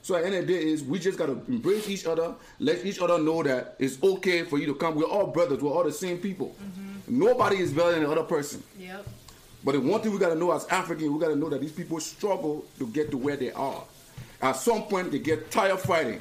So 0.00 0.14
at 0.14 0.22
the 0.22 0.26
end 0.28 0.36
of 0.36 0.46
the 0.46 0.54
day 0.54 0.64
is 0.70 0.82
we 0.82 0.98
just 0.98 1.18
gotta 1.18 1.32
embrace 1.48 1.86
each 1.90 2.06
other, 2.06 2.34
let 2.60 2.86
each 2.86 2.98
other 2.98 3.18
know 3.18 3.42
that 3.42 3.76
it's 3.78 4.02
okay 4.02 4.44
for 4.44 4.58
you 4.58 4.64
to 4.66 4.74
come. 4.74 4.94
We're 4.94 5.04
all 5.04 5.26
brothers, 5.26 5.60
we're 5.60 5.70
all 5.70 5.84
the 5.84 5.92
same 5.92 6.16
people. 6.16 6.56
Nobody 7.06 7.58
is 7.58 7.72
better 7.72 7.92
than 7.92 8.04
the 8.04 8.10
other 8.10 8.22
person. 8.22 8.62
Yep. 8.78 9.06
But 9.62 9.72
the 9.72 9.80
one 9.80 10.00
thing 10.00 10.12
we 10.12 10.18
gotta 10.18 10.34
know 10.36 10.52
as 10.52 10.66
Africans, 10.68 11.10
we 11.10 11.18
gotta 11.20 11.36
know 11.36 11.48
that 11.50 11.60
these 11.60 11.72
people 11.72 12.00
struggle 12.00 12.64
to 12.78 12.86
get 12.88 13.10
to 13.10 13.16
where 13.18 13.36
they 13.36 13.52
are. 13.52 13.82
At 14.40 14.52
some 14.56 14.84
point 14.84 15.12
they 15.12 15.18
get 15.18 15.50
tired 15.50 15.72
of 15.72 15.82
fighting. 15.82 16.20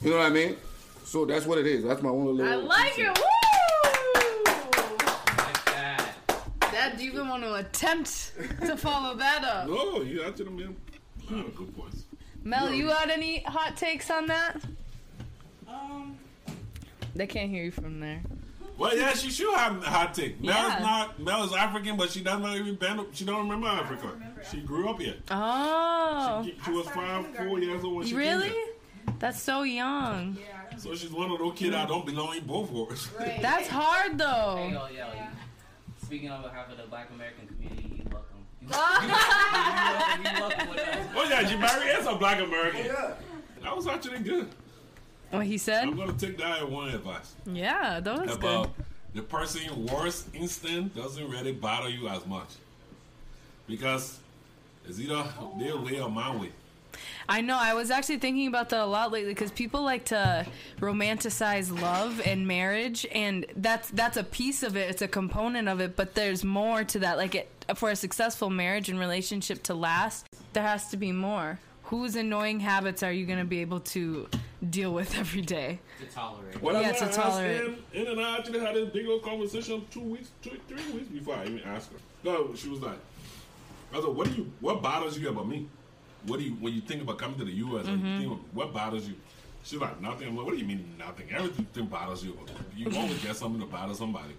You 0.00 0.10
know 0.10 0.18
what 0.18 0.26
I 0.26 0.30
mean? 0.30 0.56
So 1.04 1.24
that's 1.24 1.46
what 1.46 1.58
it 1.58 1.66
is. 1.66 1.82
That's 1.82 2.00
my 2.02 2.10
only 2.10 2.32
little 2.34 2.52
I 2.52 2.56
like 2.56 2.94
two 2.94 3.02
it. 3.02 3.16
cents. 3.16 3.20
Woo! 3.20 4.44
Like 5.36 5.64
that. 5.64 6.14
That 6.60 6.94
do 6.98 7.04
you 7.04 7.10
even 7.12 7.28
want 7.28 7.42
to 7.42 7.54
attempt 7.54 8.32
to 8.60 8.76
follow 8.76 9.16
that 9.16 9.42
up? 9.42 9.66
No, 9.68 10.02
you 10.02 10.22
answered 10.22 10.46
them, 10.46 10.56
man. 10.56 10.76
Ah, 11.30 11.42
good 11.56 11.76
points. 11.76 12.04
Mel, 12.44 12.72
you 12.72 12.86
got 12.86 13.10
any 13.10 13.40
hot 13.42 13.76
takes 13.76 14.10
on 14.10 14.26
that? 14.26 14.60
Um, 15.66 16.16
They 17.16 17.26
can't 17.26 17.50
hear 17.50 17.64
you 17.64 17.72
from 17.72 17.98
there. 17.98 18.22
Well, 18.78 18.96
yeah, 18.96 19.12
she 19.12 19.28
should 19.30 19.52
have 19.54 19.82
a 19.82 19.86
hot 19.90 20.14
take. 20.14 20.40
Mel's 20.40 20.56
Yeah. 20.56 20.78
not. 20.78 21.18
Mel 21.18 21.42
is 21.44 21.52
African, 21.52 21.96
but 21.96 22.10
she 22.10 22.20
doesn't 22.22 22.46
even 22.48 22.76
been. 22.76 23.04
She 23.12 23.24
don't 23.24 23.40
remember 23.42 23.66
Africa. 23.66 24.12
She 24.50 24.60
grew 24.60 24.88
up 24.88 25.00
here. 25.00 25.16
Oh, 25.30 26.42
She, 26.44 26.54
she 26.64 26.70
was 26.70 26.86
five, 26.88 27.26
four 27.36 27.58
years 27.58 27.82
old 27.82 27.96
when 27.96 28.06
she 28.06 28.14
really? 28.14 28.44
came 28.44 28.52
here. 28.52 28.64
That's 29.18 29.42
so 29.42 29.62
young. 29.64 30.36
yeah. 30.40 30.76
So 30.78 30.94
she's 30.94 31.10
one 31.10 31.30
of 31.32 31.38
those 31.40 31.54
kids 31.58 31.72
that 31.72 31.88
don't 31.88 32.06
belong 32.06 32.36
in 32.36 32.44
both 32.46 32.70
worlds. 32.70 33.08
Right. 33.18 33.38
That's 33.42 33.66
hard 33.66 34.12
Hey, 34.12 34.16
though. 34.18 34.68
yo, 34.70 34.86
yo, 34.96 35.06
Speaking 36.04 36.30
on 36.30 36.42
behalf 36.42 36.70
of 36.70 36.76
the 36.78 36.84
Black 36.84 37.10
American 37.12 37.48
community, 37.48 37.82
you 38.04 38.10
welcome. 38.12 38.46
You 38.62 38.68
welcome, 38.68 40.24
you 40.24 40.40
welcome 40.40 40.68
with 40.70 40.78
us. 40.78 41.06
Oh 41.16 41.26
yeah, 41.28 41.46
she 41.48 41.56
married 41.56 41.90
as 41.98 42.06
a 42.06 42.14
black 42.14 42.40
American. 42.40 42.86
Yeah. 42.86 43.14
That 43.62 43.74
was 43.76 43.86
actually 43.88 44.20
good. 44.20 44.48
What 45.30 45.46
he 45.46 45.58
said? 45.58 45.84
I'm 45.84 45.96
gonna 45.96 46.12
take 46.14 46.38
that 46.38 46.68
one 46.70 46.88
advice 46.90 47.34
Yeah, 47.46 48.00
that 48.00 48.26
was 48.26 48.34
about 48.36 48.74
good. 48.76 48.84
the 49.14 49.22
person's 49.22 49.72
worst 49.72 50.26
instinct 50.34 50.96
doesn't 50.96 51.28
really 51.28 51.52
bother 51.52 51.88
you 51.88 52.08
as 52.08 52.24
much 52.26 52.48
because 53.66 54.18
it's 54.88 54.98
either 54.98 55.24
their 55.58 55.76
way 55.76 56.00
or 56.00 56.10
my 56.10 56.34
way. 56.34 56.50
I 57.28 57.42
know. 57.42 57.56
I 57.58 57.74
was 57.74 57.90
actually 57.90 58.18
thinking 58.18 58.46
about 58.48 58.70
that 58.70 58.80
a 58.80 58.86
lot 58.86 59.12
lately 59.12 59.32
because 59.32 59.52
people 59.52 59.82
like 59.82 60.06
to 60.06 60.46
romanticize 60.80 61.70
love 61.80 62.20
and 62.24 62.46
marriage, 62.48 63.06
and 63.12 63.44
that's 63.56 63.90
that's 63.90 64.16
a 64.16 64.24
piece 64.24 64.62
of 64.62 64.76
it. 64.76 64.88
It's 64.90 65.02
a 65.02 65.08
component 65.08 65.68
of 65.68 65.80
it, 65.80 65.94
but 65.94 66.14
there's 66.14 66.42
more 66.44 66.84
to 66.84 66.98
that. 67.00 67.18
Like 67.18 67.34
it, 67.34 67.50
for 67.76 67.90
a 67.90 67.96
successful 67.96 68.48
marriage 68.50 68.88
and 68.88 68.98
relationship 68.98 69.62
to 69.64 69.74
last, 69.74 70.26
there 70.54 70.62
has 70.62 70.88
to 70.90 70.96
be 70.96 71.12
more. 71.12 71.60
Whose 71.84 72.16
annoying 72.16 72.60
habits 72.60 73.02
are 73.02 73.12
you 73.12 73.26
going 73.26 73.38
to 73.38 73.44
be 73.44 73.60
able 73.60 73.80
to 73.80 74.28
deal 74.70 74.92
with 74.92 75.16
every 75.18 75.42
day? 75.42 75.80
To 76.00 76.06
tolerate. 76.14 76.60
Well, 76.62 76.80
Yeah, 76.80 76.92
to 76.92 77.04
I 77.04 77.08
asked 77.08 77.18
tolerate. 77.18 77.60
Ann, 77.62 77.76
Ann 77.94 78.06
and 78.08 78.20
I 78.20 78.38
actually 78.38 78.60
had 78.60 78.74
this 78.74 78.88
big 78.90 79.06
old 79.06 79.22
conversation 79.22 79.86
two 79.90 80.00
weeks, 80.02 80.30
two, 80.42 80.58
three 80.68 80.92
weeks 80.92 81.08
before 81.08 81.34
I 81.36 81.44
even 81.46 81.60
asked 81.64 81.90
her. 81.92 81.98
No, 82.24 82.54
she 82.54 82.68
was 82.68 82.80
like, 82.80 82.98
I 83.92 83.96
was 83.96 84.04
like, 84.06 84.16
what 84.16 84.28
do 84.28 84.34
you, 84.34 84.52
what 84.60 84.82
bothers 84.82 85.18
you 85.18 85.28
about 85.28 85.48
me? 85.48 85.66
What 86.26 86.38
do 86.40 86.44
you, 86.44 86.52
when 86.54 86.74
you 86.74 86.80
think 86.80 87.02
about 87.02 87.18
coming 87.18 87.38
to 87.38 87.44
the 87.44 87.52
U.S., 87.52 87.86
Mm-hmm. 87.86 88.20
you 88.20 88.28
think, 88.30 88.40
what 88.52 88.72
bothers 88.74 89.08
you? 89.08 89.14
She's 89.64 89.78
like, 89.80 90.00
nothing. 90.00 90.28
I'm 90.28 90.36
like, 90.36 90.46
what 90.46 90.54
do 90.54 90.60
you 90.60 90.66
mean 90.66 90.94
nothing? 90.98 91.26
Everything 91.30 91.86
bothers 91.86 92.24
you. 92.24 92.36
You 92.76 92.86
always 92.96 93.22
get 93.22 93.36
something 93.36 93.60
to 93.60 93.66
bother 93.66 93.94
somebody. 93.94 94.34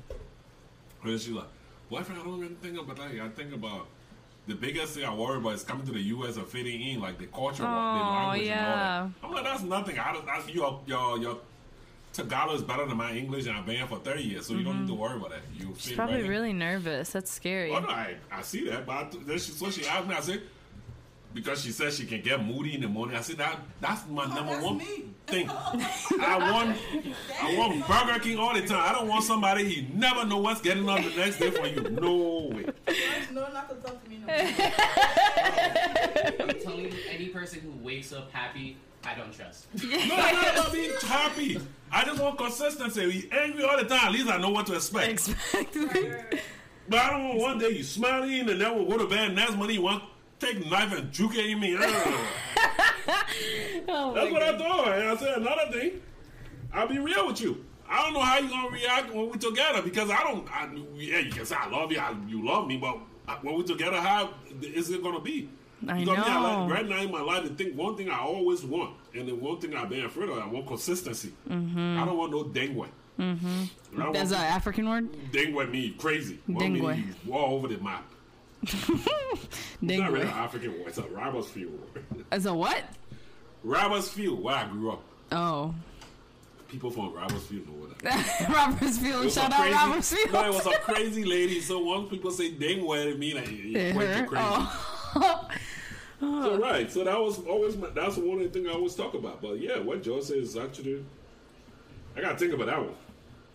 And 1.02 1.12
then 1.12 1.18
she's 1.20 1.30
like, 1.30 1.48
boyfriend, 1.90 2.22
I 2.22 2.26
don't 2.26 2.44
even 2.44 2.56
think 2.58 2.80
about 2.80 2.98
that. 2.98 3.12
I 3.22 3.30
think 3.30 3.54
about 3.54 3.88
the 4.50 4.56
biggest 4.56 4.96
thing 4.96 5.06
I 5.06 5.14
worry 5.14 5.38
about 5.38 5.54
is 5.54 5.64
coming 5.64 5.86
to 5.86 5.92
the 5.94 6.02
U.S. 6.16 6.36
and 6.38 6.48
fitting 6.48 6.82
in, 6.82 7.00
like 7.00 7.18
the 7.20 7.28
culture, 7.28 7.64
the 7.64 7.70
Oh, 7.70 7.72
language, 7.72 8.48
yeah. 8.48 9.04
and 9.04 9.14
all 9.24 9.30
that. 9.30 9.30
I'm 9.30 9.32
like, 9.34 9.44
that's 9.44 9.64
nothing. 9.64 10.00
I, 10.00 10.20
that's, 10.26 10.50
your, 10.50 10.82
your, 10.88 11.18
your 11.20 11.38
Tagalog 12.12 12.56
is 12.56 12.64
better 12.64 12.86
than 12.88 12.98
my 12.98 13.12
English, 13.14 13.46
and 13.46 13.56
I've 13.56 13.66
been 13.68 13.76
here 13.76 13.86
for 13.88 14.00
30 14.00 14.24
years, 14.24 14.48
so 14.48 14.54
you 14.56 14.64
don't 14.64 14.82
need 14.82 14.88
to 14.88 14.96
worry 14.96 15.16
about 15.18 15.30
that. 15.30 15.42
You 15.56 15.66
Mm-hmm. 15.68 15.74
She's 15.78 15.96
probably 15.96 16.16
right 16.16 16.24
in. 16.26 16.30
really 16.30 16.54
nervous. 16.54 17.12
That's 17.12 17.30
scary. 17.32 17.72
Oh, 17.72 17.80
no, 17.80 17.88
I, 17.90 18.16
I 18.32 18.42
see 18.42 18.68
that, 18.70 18.86
but 18.88 19.16
I, 19.28 19.34
she, 19.34 19.52
so 19.52 19.70
she 19.70 19.86
asked 19.86 20.08
me, 20.08 20.16
I 20.16 20.20
said, 20.22 20.42
because 21.34 21.64
she 21.64 21.72
says 21.72 21.98
she 21.98 22.06
can 22.06 22.22
get 22.22 22.44
moody 22.44 22.76
in 22.76 22.82
the 22.82 22.88
morning. 22.88 23.16
I 23.16 23.22
said 23.22 23.38
that 23.38 23.60
that's 23.82 24.08
my 24.08 24.24
oh, 24.24 24.28
number 24.28 24.54
that's 24.54 24.64
one 24.64 24.78
me. 24.78 25.06
thing. 25.28 25.50
Oh, 26.12 26.18
I 26.22 26.52
want 26.52 26.78
I 27.42 27.56
want 27.56 27.88
Burger 27.88 28.20
King 28.20 28.40
all 28.40 28.54
the 28.54 28.62
time. 28.62 28.82
I 28.84 28.94
don't 28.94 29.08
want 29.08 29.24
somebody 29.24 29.66
he 29.66 29.88
never 29.94 30.26
know 30.26 30.38
what's 30.38 30.62
getting 30.62 30.88
up 30.90 31.04
the 31.04 31.16
next 31.16 31.38
day 31.38 31.52
for 31.52 31.68
you. 31.68 31.82
No 31.90 32.50
way. 32.54 32.66
No, 33.32 33.48
not 33.52 33.70
to 33.70 33.76
talk 33.76 34.04
to 34.04 34.10
me. 34.10 34.22
No. 34.26 34.34
I'm 36.40 36.60
telling 36.60 36.86
you, 36.86 36.94
any 37.10 37.28
person 37.28 37.62
who 37.62 37.72
wakes 37.86 38.12
up 38.12 38.32
happy, 38.32 38.78
I 39.04 39.16
don't 39.16 39.32
trust. 39.32 39.68
No, 39.84 39.98
I'm 39.98 40.36
not 40.36 40.54
about 40.54 40.74
being 40.74 40.92
happy. 41.02 41.62
I 41.92 42.06
just 42.06 42.22
want 42.22 42.38
consistency. 42.38 43.06
We 43.06 43.30
angry 43.32 43.64
all 43.64 43.78
the 43.78 43.86
time. 43.86 44.08
At 44.08 44.12
least 44.12 44.30
I 44.30 44.38
know 44.38 44.50
what 44.50 44.66
to 44.68 44.76
expect. 44.76 45.10
Exactly. 45.10 46.40
But 46.90 47.00
I 47.00 47.10
don't 47.12 47.28
want 47.28 47.40
one 47.40 47.58
day 47.60 47.70
you 47.70 47.84
smiling 47.84 48.50
and 48.50 48.62
then 48.62 48.76
we'll 48.76 48.86
go 48.86 48.98
to 48.98 49.08
bed 49.08 49.28
and 49.28 49.36
next 49.36 49.56
morning 49.56 49.76
you 49.76 49.84
want 49.84 50.02
to 50.02 50.08
take 50.40 50.70
knife 50.70 50.98
and 50.98 51.12
juke 51.12 51.36
at 51.36 51.60
me. 51.60 51.78
Uh, 53.08 53.14
Oh 53.92 54.14
That's 54.14 54.32
what 54.32 54.44
I 54.44 54.58
thought. 54.58 54.88
And 54.90 55.10
I 55.10 55.16
said 55.16 55.38
another 55.38 55.72
thing. 55.72 56.02
I'll 56.72 56.88
be 56.88 57.00
real 57.00 57.26
with 57.28 57.42
you. 57.42 57.66
I 57.90 58.04
don't 58.04 58.14
know 58.14 58.20
how 58.20 58.38
you 58.38 58.50
gonna 58.50 58.70
react 58.70 59.12
when 59.14 59.32
we 59.32 59.38
together 59.38 59.82
because 59.82 60.12
I 60.12 60.22
don't. 60.24 60.48
I, 60.52 60.70
yeah, 60.96 61.20
you 61.20 61.32
can 61.32 61.46
say 61.46 61.56
I 61.56 61.70
love 61.70 61.92
you, 61.92 61.98
I, 61.98 62.16
you 62.28 62.46
love 62.46 62.68
me, 62.68 62.78
but 62.78 63.00
when 63.42 63.56
we 63.56 63.64
together, 63.64 63.98
how 63.98 64.30
is 64.62 64.92
it 64.92 65.02
gonna 65.02 65.22
be? 65.22 65.50
I 65.88 66.00
You 66.00 66.06
know 66.06 66.14
what 66.14 66.28
I? 66.28 66.62
Like, 66.62 66.72
right 66.72 66.88
now 66.88 67.02
in 67.02 67.12
my 67.12 67.22
life, 67.22 67.44
the 67.44 67.50
thing, 67.50 67.76
one 67.76 67.98
thing 67.98 68.10
I 68.12 68.20
always 68.20 68.64
want, 68.64 68.96
and 69.16 69.28
the 69.28 69.34
one 69.34 69.60
thing 69.60 69.74
I've 69.76 69.90
been 69.90 70.06
afraid 70.06 70.30
of, 70.30 70.38
I 70.38 70.46
want 70.46 70.68
consistency. 70.68 71.34
I 71.50 71.54
don't 71.54 72.18
want 72.18 72.32
no 72.32 72.44
dengwe. 72.44 72.90
Mm-hmm. 73.20 74.12
That's 74.14 74.32
an 74.32 74.38
African 74.38 74.88
word. 74.88 75.12
dengwe 75.32 75.70
me 75.72 75.92
crazy. 75.98 76.40
Want 76.48 76.74
me 76.74 77.06
all 77.32 77.56
over 77.56 77.68
the 77.68 77.78
map. 77.80 78.06
It's 78.62 78.78
not 79.82 80.12
really 80.12 80.22
an 80.26 80.28
African 80.30 80.72
word. 80.74 80.88
It's 80.88 80.98
a 80.98 81.04
Roberts 81.04 81.50
Field 81.50 81.72
word. 81.94 82.26
As 82.32 82.46
a 82.46 82.54
what? 82.54 82.84
Roberts 83.64 84.10
Field, 84.10 84.44
where 84.44 84.56
I 84.56 84.68
grew 84.68 84.92
up. 84.92 85.02
Oh, 85.32 85.74
People 86.68 86.92
from 86.92 87.14
Roberts 87.14 87.46
Field 87.46 87.66
know 87.68 87.74
what 87.74 87.98
that 88.00 88.16
is. 88.20 88.26
It 88.42 88.48
Robertsfield. 88.54 89.24
was 89.26 89.34
Shout 89.34 89.52
out 89.52 89.60
crazy- 89.62 90.18
Robertsfield. 90.28 90.34
No, 90.34 90.46
it 90.46 90.54
was 90.54 90.66
a 90.68 90.80
crazy 90.80 91.24
lady. 91.26 91.62
So 91.62 91.80
once 91.80 92.10
people 92.12 92.30
say 92.32 92.52
dengwe, 92.52 93.08
it 93.12 93.18
mean 93.20 93.36
like 93.38 93.50
you 93.50 93.76
It 93.76 93.96
went 93.96 94.10
hurt? 94.10 94.28
crazy. 94.30 94.46
Oh. 94.46 95.48
So 96.22 96.60
right, 96.60 96.92
so 96.92 97.06
that 97.06 97.18
was 97.18 97.40
always 97.48 97.78
my, 97.78 97.88
that's 97.92 98.18
one 98.18 98.40
of 98.40 98.44
the 98.44 98.50
things 98.50 98.68
I 98.68 98.74
always 98.74 98.94
talk 98.94 99.14
about. 99.14 99.42
But 99.42 99.54
yeah, 99.62 99.80
what 99.80 100.04
Joe 100.04 100.20
says 100.20 100.50
is 100.50 100.58
actually, 100.58 101.02
I 102.14 102.20
gotta 102.20 102.38
think 102.38 102.52
about 102.54 102.66
that 102.68 102.78
one. 102.78 102.94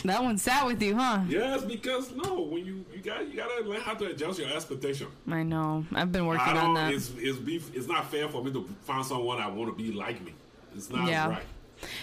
That 0.05 0.23
one 0.23 0.37
sat 0.37 0.67
with 0.67 0.83
you, 0.83 0.97
huh? 0.97 1.21
Yes, 1.29 1.63
because 1.65 2.13
no, 2.13 2.43
when 2.43 2.65
you 2.65 2.85
you 2.95 3.01
got 3.03 3.27
you 3.27 3.37
gotta 3.37 3.65
learn 3.65 3.81
how 3.81 3.95
to 3.95 4.07
adjust 4.07 4.39
your 4.39 4.51
expectation. 4.51 5.07
I 5.29 5.43
know. 5.43 5.87
I've 5.95 6.13
been 6.13 6.27
working 6.27 6.43
I 6.47 6.51
on 6.51 6.55
don't. 6.57 6.75
that. 6.75 6.93
It's 6.93 7.11
it's 7.17 7.39
beef. 7.39 7.75
It's 7.75 7.87
not 7.89 8.11
fair 8.11 8.29
for 8.29 8.45
me 8.45 8.53
to 8.53 8.69
find 8.83 9.05
someone 9.05 9.41
I 9.41 9.49
want 9.49 9.71
to 9.77 9.83
be 9.83 9.93
like 9.93 10.23
me. 10.25 10.35
It's 10.77 10.91
not 10.91 11.09
Yeah. 11.09 11.29
right. 11.31 11.43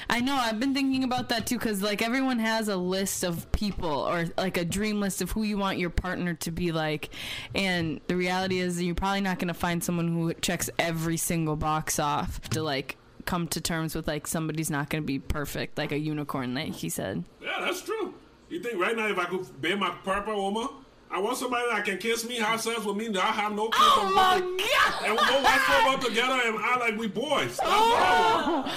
I 0.10 0.20
know. 0.20 0.36
I've 0.36 0.60
been 0.60 0.74
thinking 0.74 1.04
about 1.04 1.30
that 1.30 1.48
too, 1.48 1.58
because 1.58 1.82
like 1.82 2.02
everyone 2.02 2.40
has 2.40 2.68
a 2.68 2.76
list 2.76 3.24
of 3.24 3.52
people 3.52 3.90
or 3.90 4.26
like 4.38 4.58
a 4.58 4.66
dream 4.66 5.00
list 5.00 5.22
of 5.22 5.32
who 5.32 5.44
you 5.44 5.58
want 5.58 5.78
your 5.80 5.90
partner 5.90 6.34
to 6.36 6.52
be 6.52 6.72
like, 6.72 7.10
and 7.56 8.00
the 8.08 8.16
reality 8.16 8.60
is 8.60 8.82
you're 8.82 8.94
probably 8.96 9.22
not 9.22 9.40
going 9.40 9.48
to 9.48 9.54
find 9.56 9.84
someone 9.84 10.08
who 10.10 10.34
checks 10.36 10.70
every 10.78 11.18
single 11.18 11.56
box 11.56 12.00
off 12.00 12.42
to 12.50 12.62
like 12.64 12.98
come 13.22 13.48
to 13.50 13.62
terms 13.62 13.96
with 13.96 14.08
like 14.08 14.28
somebody's 14.28 14.70
not 14.70 14.90
going 14.90 15.04
to 15.04 15.08
be 15.08 15.20
perfect, 15.20 15.78
like 15.78 15.92
a 15.92 15.98
unicorn, 16.00 16.54
like 16.56 16.74
he 16.74 16.90
said. 16.90 17.24
Yeah, 17.42 17.58
that's 17.62 17.82
true. 17.82 18.14
You 18.50 18.62
think 18.62 18.80
right 18.80 18.96
now 18.96 19.08
if 19.08 19.18
I 19.18 19.26
could 19.26 19.62
be 19.62 19.76
my 19.76 19.92
purple 20.04 20.36
woman, 20.52 20.68
I 21.10 21.20
want 21.20 21.38
somebody 21.38 21.66
that 21.70 21.84
can 21.86 21.98
kiss 21.98 22.26
me, 22.28 22.36
have 22.38 22.62
sex 22.62 22.84
with 22.86 22.96
me, 22.96 23.08
that 23.10 23.24
I 23.24 23.28
have 23.32 23.54
no 23.54 23.68
kiss 23.70 23.80
Oh 23.82 24.12
my 24.16 24.40
god! 24.40 25.04
And 25.06 25.12
we 25.14 25.18
go 25.18 25.42
watch 25.42 25.60
football 25.60 25.98
together 26.10 26.40
and 26.46 26.58
I 26.58 26.78
like 26.78 26.98
we 26.98 27.08
boys. 27.08 27.58
That's 27.58 27.60
what 27.60 27.68
oh! 27.70 28.76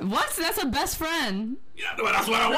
What? 0.00 0.30
That's 0.38 0.62
a 0.62 0.66
best 0.66 0.98
friend. 0.98 1.56
Yeah, 1.74 1.94
but 1.96 2.12
that's 2.12 2.28
what 2.28 2.40
I 2.42 2.50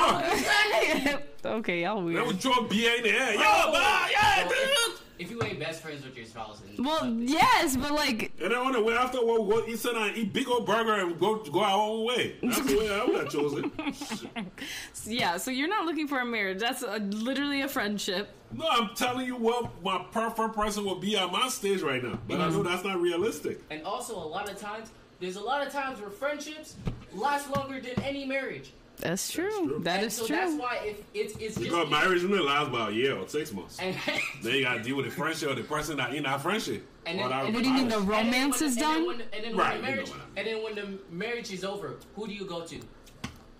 want. 1.13 1.23
okay, 1.59 1.83
y'all 1.83 2.03
weird. 2.03 2.27
we 2.27 2.35
throw 2.35 2.53
a 2.53 2.63
BA 2.69 2.97
in 2.99 3.03
the 3.05 3.11
air. 3.11 3.35
Yo, 3.35 3.41
Oh. 3.45 3.73
bye, 3.73 4.09
yeah, 4.11 4.49
dude. 4.49 4.99
If 5.19 5.31
you 5.33 5.43
ain't 5.43 5.59
best 5.59 5.83
friends 5.83 6.05
with 6.05 6.17
your 6.17 6.27
spouse, 6.27 6.61
then 6.61 6.85
Well, 6.85 6.99
fuck 6.99 7.09
it. 7.09 7.29
yes, 7.29 7.77
but 7.77 7.93
like, 7.93 8.33
And 8.41 8.53
then 8.53 8.59
on 8.59 8.73
the 8.73 8.83
way 8.83 8.95
after, 8.95 9.19
we'll 9.25 9.45
go 9.45 9.67
eat 9.67 9.79
something 9.79 10.03
and 10.03 10.17
eat 10.17 10.33
big 10.33 10.49
old 10.49 10.65
burger 10.67 10.95
and 10.95 11.19
go 11.19 11.37
go 11.37 11.61
our 11.61 11.77
own 11.77 12.07
way. 12.07 12.37
That's 12.43 12.61
the 12.61 12.79
way 12.79 12.95
I 12.95 13.05
would 13.05 13.15
have 13.17 13.31
chosen. 13.31 13.73
yeah. 15.05 15.37
So 15.37 15.51
you're 15.51 15.69
not 15.69 15.87
looking 15.87 16.07
for 16.09 16.21
a 16.21 16.25
marriage. 16.25 16.61
That's 16.61 16.83
a, 16.83 16.99
literally 16.99 17.63
a 17.63 17.69
friendship. 17.69 18.31
No, 18.53 18.67
I'm 18.71 18.95
telling 18.95 19.27
you 19.27 19.37
what 19.37 19.83
my 19.83 20.05
perfect 20.13 20.55
person 20.55 20.85
would 20.85 21.01
be 21.01 21.17
on 21.17 21.33
my 21.33 21.49
stage 21.49 21.83
right 21.83 22.03
now. 22.03 22.19
But 22.29 22.41
I 22.41 22.49
know 22.49 22.63
that's 22.63 22.85
not 22.85 23.01
realistic. 23.01 23.61
And 23.71 23.83
also, 23.83 24.17
a 24.17 24.25
lot 24.25 24.49
of 24.51 24.59
times, 24.59 24.91
there's 25.21 25.37
a 25.37 25.41
lot 25.41 25.67
of 25.67 25.73
times 25.73 26.01
where 26.01 26.11
friendships 26.11 26.77
last 27.13 27.51
longer 27.55 27.81
than 27.81 28.01
any 28.03 28.25
marriage. 28.25 28.73
That's 29.01 29.31
true. 29.33 29.45
That's 29.51 29.59
true. 29.69 29.81
That 29.85 29.97
and 29.99 30.07
is 30.07 30.15
so 30.15 30.27
true. 30.27 30.37
that's 30.37 30.55
why 30.55 30.77
if 30.85 31.03
it's 31.15 31.33
it's 31.35 31.55
just 31.55 31.61
Because 31.61 31.91
marriage 31.91 32.25
only 32.25 32.41
lasts 32.41 32.69
about 32.69 32.91
a 32.91 32.95
year 32.95 33.17
or 33.17 33.29
six 33.29 33.53
months. 33.53 33.79
and, 33.79 33.97
Then 34.43 34.55
you 34.55 34.63
gotta 34.63 34.83
deal 34.83 34.97
with 34.97 35.07
the 35.07 35.11
friendship 35.13 35.51
of 35.51 35.57
the 35.57 35.63
person 35.63 35.97
that 35.99 36.15
in 36.15 36.25
that 36.25 36.41
friendship. 36.41 36.87
And 37.07 37.19
then- 37.19 37.31
and 37.33 37.55
What 37.55 37.63
do 37.63 37.69
you 37.69 37.75
mean 37.75 37.89
the 37.89 38.01
romance 38.01 38.61
is 38.61 38.77
done? 38.77 39.07
when, 39.07 39.21
and 39.33 39.45
then 39.45 39.57
Right, 39.57 39.81
when 39.81 39.91
you 39.91 39.97
the 39.97 40.03
know 40.03 40.07
marriage, 40.07 40.09
what 40.11 40.19
I 40.21 40.25
mean. 40.25 40.33
and 40.37 40.47
then 40.47 40.63
when 40.65 40.75
the 40.75 41.15
marriage 41.15 41.53
is 41.53 41.65
over, 41.65 41.97
who 42.17 42.27
do 42.27 42.35
you 42.35 42.45
go 42.45 42.65
to? 42.67 42.81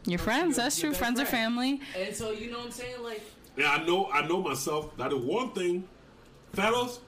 Your 0.07 0.19
friends. 0.19 0.57
your- 0.57 0.65
That's 0.65 0.79
your 0.83 0.91
true. 0.91 0.91
best 0.93 0.99
Friends 0.99 1.21
or 1.21 1.25
family. 1.27 1.81
And 1.97 2.15
so 2.15 2.31
you 2.33 2.51
know 2.51 2.59
what 2.59 2.67
I'm 2.67 2.73
saying, 2.73 3.03
like 3.03 3.23
Yeah, 3.57 3.71
I 3.73 3.85
know 3.87 4.07
I 4.13 4.27
know 4.27 4.43
myself 4.43 4.97
that 4.97 5.11
the 5.11 5.17
one 5.17 5.51
thing, 5.53 5.89
fellas 6.53 7.01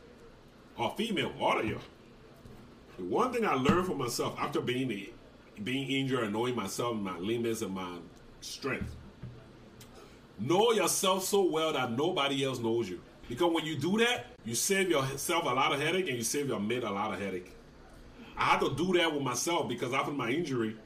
or 0.77 0.95
female, 0.97 1.33
all 1.41 1.59
of 1.59 1.67
you. 1.67 1.79
The 2.99 3.05
one 3.05 3.33
thing 3.33 3.45
I 3.47 3.55
learned 3.55 3.87
from 3.87 3.99
myself 3.99 4.37
after 4.39 4.61
being 4.61 4.89
the, 4.89 5.13
being 5.65 5.89
injured 5.91 6.25
and 6.25 6.33
knowing 6.33 6.55
myself, 6.57 6.97
my 6.97 7.17
limits 7.19 7.63
and 7.63 7.75
my 7.75 7.97
strength. 8.41 8.95
Know 10.39 10.73
yourself 10.73 11.25
so 11.25 11.43
well 11.43 11.73
that 11.73 11.93
nobody 11.93 12.45
else 12.45 12.59
knows 12.59 12.89
you. 12.89 13.01
Because 13.29 13.53
when 13.53 13.65
you 13.65 13.77
do 13.77 13.99
that, 13.99 14.27
you 14.45 14.55
save 14.55 14.91
yourself 14.91 15.45
a 15.45 15.49
lot 15.49 15.73
of 15.73 15.81
headache 15.81 16.09
and 16.09 16.17
you 16.17 16.25
save 16.25 16.49
your 16.49 16.59
mate 16.59 16.83
a 16.83 16.91
lot 16.91 17.13
of 17.13 17.21
headache. 17.21 17.55
I 18.37 18.45
had 18.45 18.61
to 18.61 18.75
do 18.75 18.93
that 18.95 19.13
with 19.13 19.23
myself 19.23 19.69
because 19.69 19.93
after 19.93 20.11
my 20.13 20.31
injury, 20.31 20.77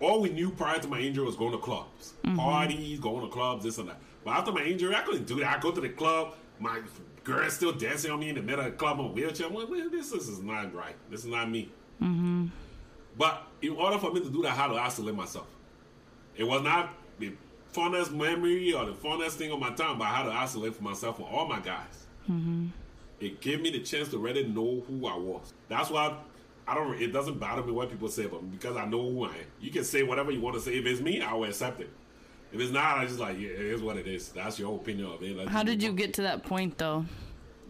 all 0.00 0.20
we 0.20 0.28
knew 0.30 0.50
prior 0.50 0.78
to 0.78 0.88
my 0.88 0.98
injury 0.98 1.24
was 1.24 1.36
going 1.36 1.52
to 1.52 1.58
clubs, 1.58 2.14
mm-hmm. 2.24 2.36
parties, 2.36 2.98
going 2.98 3.24
to 3.24 3.28
clubs, 3.32 3.64
this 3.64 3.78
and 3.78 3.88
that. 3.88 3.98
But 4.24 4.32
after 4.32 4.52
my 4.52 4.64
injury, 4.64 4.94
I 4.94 5.02
couldn't 5.02 5.26
do 5.26 5.36
that. 5.40 5.56
I 5.56 5.60
go 5.60 5.70
to 5.70 5.80
the 5.80 5.88
club, 5.88 6.34
my 6.58 6.80
girl's 7.24 7.54
still 7.54 7.72
dancing 7.72 8.10
on 8.10 8.20
me 8.20 8.28
in 8.28 8.34
the 8.34 8.42
middle 8.42 8.64
of 8.64 8.72
the 8.72 8.76
club 8.76 8.98
on 8.98 9.06
a 9.06 9.08
wheelchair. 9.08 9.46
I'm 9.46 9.54
like, 9.54 9.68
well, 9.68 9.88
this, 9.88 10.10
this 10.10 10.28
is 10.28 10.42
not 10.42 10.74
right. 10.74 10.96
This 11.10 11.20
is 11.20 11.26
not 11.26 11.50
me. 11.50 11.70
Mm-hmm. 12.02 12.46
But 13.16 13.46
in 13.62 13.72
order 13.72 13.98
for 13.98 14.12
me 14.12 14.20
to 14.20 14.28
do 14.28 14.42
that, 14.42 14.52
I 14.52 14.54
had 14.54 14.68
to 14.68 14.74
isolate 14.74 15.14
myself. 15.14 15.46
It 16.36 16.44
was 16.44 16.62
not 16.62 16.90
the 17.18 17.32
funnest 17.72 18.12
memory 18.12 18.72
or 18.72 18.84
the 18.86 18.92
funnest 18.92 19.32
thing 19.32 19.50
of 19.52 19.58
my 19.58 19.72
time, 19.72 19.98
but 19.98 20.04
I 20.04 20.14
had 20.16 20.22
to 20.24 20.32
isolate 20.32 20.74
for 20.74 20.82
myself 20.82 21.16
from 21.16 21.26
all 21.26 21.46
my 21.46 21.60
guys. 21.60 22.06
Mm-hmm. 22.30 22.66
It 23.20 23.40
gave 23.40 23.60
me 23.62 23.70
the 23.70 23.80
chance 23.80 24.08
to 24.10 24.18
really 24.18 24.46
know 24.46 24.82
who 24.86 25.06
I 25.06 25.16
was. 25.16 25.52
That's 25.68 25.90
why 25.90 26.16
I 26.68 26.74
don't. 26.74 27.00
It 27.00 27.12
doesn't 27.12 27.38
bother 27.38 27.62
me 27.62 27.72
what 27.72 27.90
people 27.90 28.08
say, 28.08 28.26
but 28.26 28.50
because 28.50 28.76
I 28.76 28.84
know 28.84 29.10
who 29.10 29.24
I 29.24 29.28
am, 29.28 29.34
you 29.60 29.70
can 29.70 29.84
say 29.84 30.02
whatever 30.02 30.30
you 30.30 30.40
want 30.40 30.56
to 30.56 30.60
say. 30.60 30.72
If 30.72 30.84
it's 30.86 31.00
me, 31.00 31.22
I 31.22 31.32
will 31.32 31.44
accept 31.44 31.80
it. 31.80 31.90
If 32.52 32.60
it's 32.60 32.72
not, 32.72 32.98
I 32.98 33.06
just 33.06 33.18
like 33.18 33.38
yeah, 33.38 33.48
it 33.48 33.60
is 33.60 33.82
what 33.82 33.96
it 33.96 34.06
is. 34.06 34.28
That's 34.30 34.58
your 34.58 34.76
opinion 34.76 35.06
of 35.10 35.22
it. 35.22 35.36
Let's 35.36 35.50
How 35.50 35.62
did 35.62 35.82
you 35.82 35.92
get 35.92 36.14
to 36.14 36.22
that 36.22 36.44
point 36.44 36.76
though? 36.78 37.06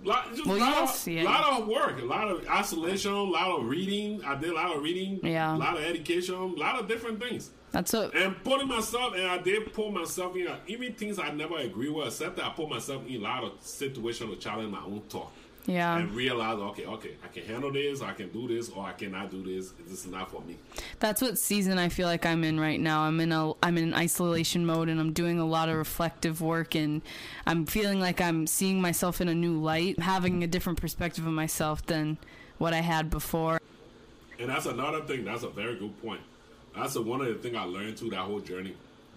Lot, 0.04 0.34
just 0.34 0.46
Well, 0.46 0.58
lot, 0.58 0.90
of, 0.90 1.08
yeah. 1.08 1.22
lot 1.24 1.60
of 1.60 1.68
work, 1.68 2.00
a 2.00 2.04
lot 2.04 2.28
of 2.28 2.46
isolation, 2.48 3.12
a 3.12 3.22
lot 3.22 3.58
of 3.58 3.66
reading. 3.66 4.22
I 4.24 4.34
did 4.36 4.50
a 4.50 4.54
lot 4.54 4.76
of 4.76 4.82
reading, 4.82 5.20
Yeah. 5.22 5.54
a 5.54 5.56
lot 5.56 5.76
of 5.78 5.82
education, 5.84 6.34
a 6.34 6.44
lot 6.46 6.78
of 6.78 6.86
different 6.86 7.18
things. 7.20 7.50
That's 7.76 7.92
what. 7.92 8.14
And 8.14 8.42
putting 8.42 8.68
myself, 8.68 9.14
and 9.14 9.26
I 9.26 9.36
did 9.36 9.70
put 9.74 9.92
myself 9.92 10.34
in, 10.34 10.48
uh, 10.48 10.56
even 10.66 10.94
things 10.94 11.18
I 11.18 11.30
never 11.30 11.58
agree 11.58 11.90
with, 11.90 12.06
except 12.06 12.36
that 12.36 12.46
I 12.46 12.48
put 12.48 12.70
myself 12.70 13.06
in 13.06 13.16
a 13.16 13.18
lot 13.18 13.44
of 13.44 13.52
situations 13.60 14.30
to 14.30 14.36
challenge 14.36 14.72
my 14.72 14.80
own 14.80 15.02
thought. 15.10 15.30
Yeah. 15.66 15.98
And 15.98 16.10
realize, 16.12 16.58
okay, 16.58 16.86
okay, 16.86 17.16
I 17.22 17.26
can 17.26 17.44
handle 17.44 17.70
this, 17.70 18.00
I 18.00 18.14
can 18.14 18.30
do 18.30 18.48
this, 18.48 18.70
or 18.70 18.86
I 18.86 18.92
cannot 18.92 19.30
do 19.30 19.42
this. 19.42 19.72
This 19.86 20.06
is 20.06 20.06
not 20.06 20.30
for 20.30 20.40
me. 20.42 20.56
That's 21.00 21.20
what 21.20 21.38
season 21.38 21.76
I 21.76 21.90
feel 21.90 22.06
like 22.06 22.24
I'm 22.24 22.44
in 22.44 22.58
right 22.58 22.80
now. 22.80 23.02
I'm 23.02 23.20
in 23.20 23.30
a 23.30 23.52
I'm 23.62 23.76
in 23.76 23.92
isolation 23.92 24.64
mode 24.64 24.88
and 24.88 24.98
I'm 24.98 25.12
doing 25.12 25.38
a 25.38 25.44
lot 25.44 25.68
of 25.68 25.76
reflective 25.76 26.40
work 26.40 26.76
and 26.76 27.02
I'm 27.46 27.66
feeling 27.66 28.00
like 28.00 28.22
I'm 28.22 28.46
seeing 28.46 28.80
myself 28.80 29.20
in 29.20 29.28
a 29.28 29.34
new 29.34 29.60
light, 29.60 29.98
having 29.98 30.42
a 30.42 30.46
different 30.46 30.80
perspective 30.80 31.26
of 31.26 31.32
myself 31.32 31.84
than 31.84 32.16
what 32.56 32.72
I 32.72 32.80
had 32.80 33.10
before. 33.10 33.60
And 34.38 34.48
that's 34.48 34.66
another 34.66 35.02
thing. 35.02 35.24
That's 35.24 35.42
a 35.42 35.50
very 35.50 35.76
good 35.76 36.00
point. 36.00 36.20
That's 36.76 36.96
a, 36.96 37.02
one 37.02 37.20
of 37.22 37.28
the 37.28 37.34
things 37.34 37.56
I 37.56 37.64
learned 37.64 37.98
through 37.98 38.10
that 38.10 38.20
whole 38.20 38.40
journey. 38.40 38.74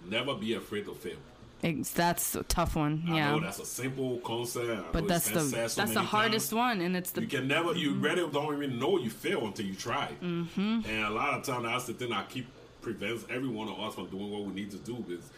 Never 0.08 0.34
be 0.34 0.54
afraid 0.54 0.86
to 0.86 0.94
fail. 0.94 1.16
It's, 1.62 1.90
that's 1.90 2.34
a 2.34 2.42
tough 2.44 2.74
one. 2.74 3.02
Yeah. 3.06 3.38
that's 3.40 3.58
a 3.58 3.66
simple 3.66 4.18
concept. 4.20 4.92
But 4.92 5.06
that's 5.06 5.28
the 5.28 5.40
so 5.40 5.56
that's 5.56 5.74
the 5.74 6.00
hardest 6.00 6.50
times. 6.50 6.56
one 6.56 6.80
and 6.80 6.96
it's 6.96 7.10
the 7.10 7.20
You 7.20 7.26
can 7.26 7.48
never, 7.48 7.74
you 7.74 7.94
really 7.94 8.26
don't 8.30 8.54
even 8.54 8.78
know 8.78 8.98
you 8.98 9.10
fail 9.10 9.46
until 9.46 9.66
you 9.66 9.74
try. 9.74 10.08
Mm-hmm. 10.22 10.80
And 10.88 11.04
a 11.04 11.10
lot 11.10 11.34
of 11.34 11.44
times, 11.44 11.64
that's 11.64 11.84
the 11.84 11.92
thing 11.92 12.12
I 12.12 12.24
keep 12.24 12.46
prevents 12.80 13.26
every 13.28 13.48
one 13.48 13.68
of 13.68 13.78
us 13.78 13.94
from 13.94 14.06
doing 14.08 14.30
what 14.30 14.44
we 14.44 14.54
need 14.54 14.70
to 14.70 14.78
do. 14.78 15.04
Is 15.10 15.30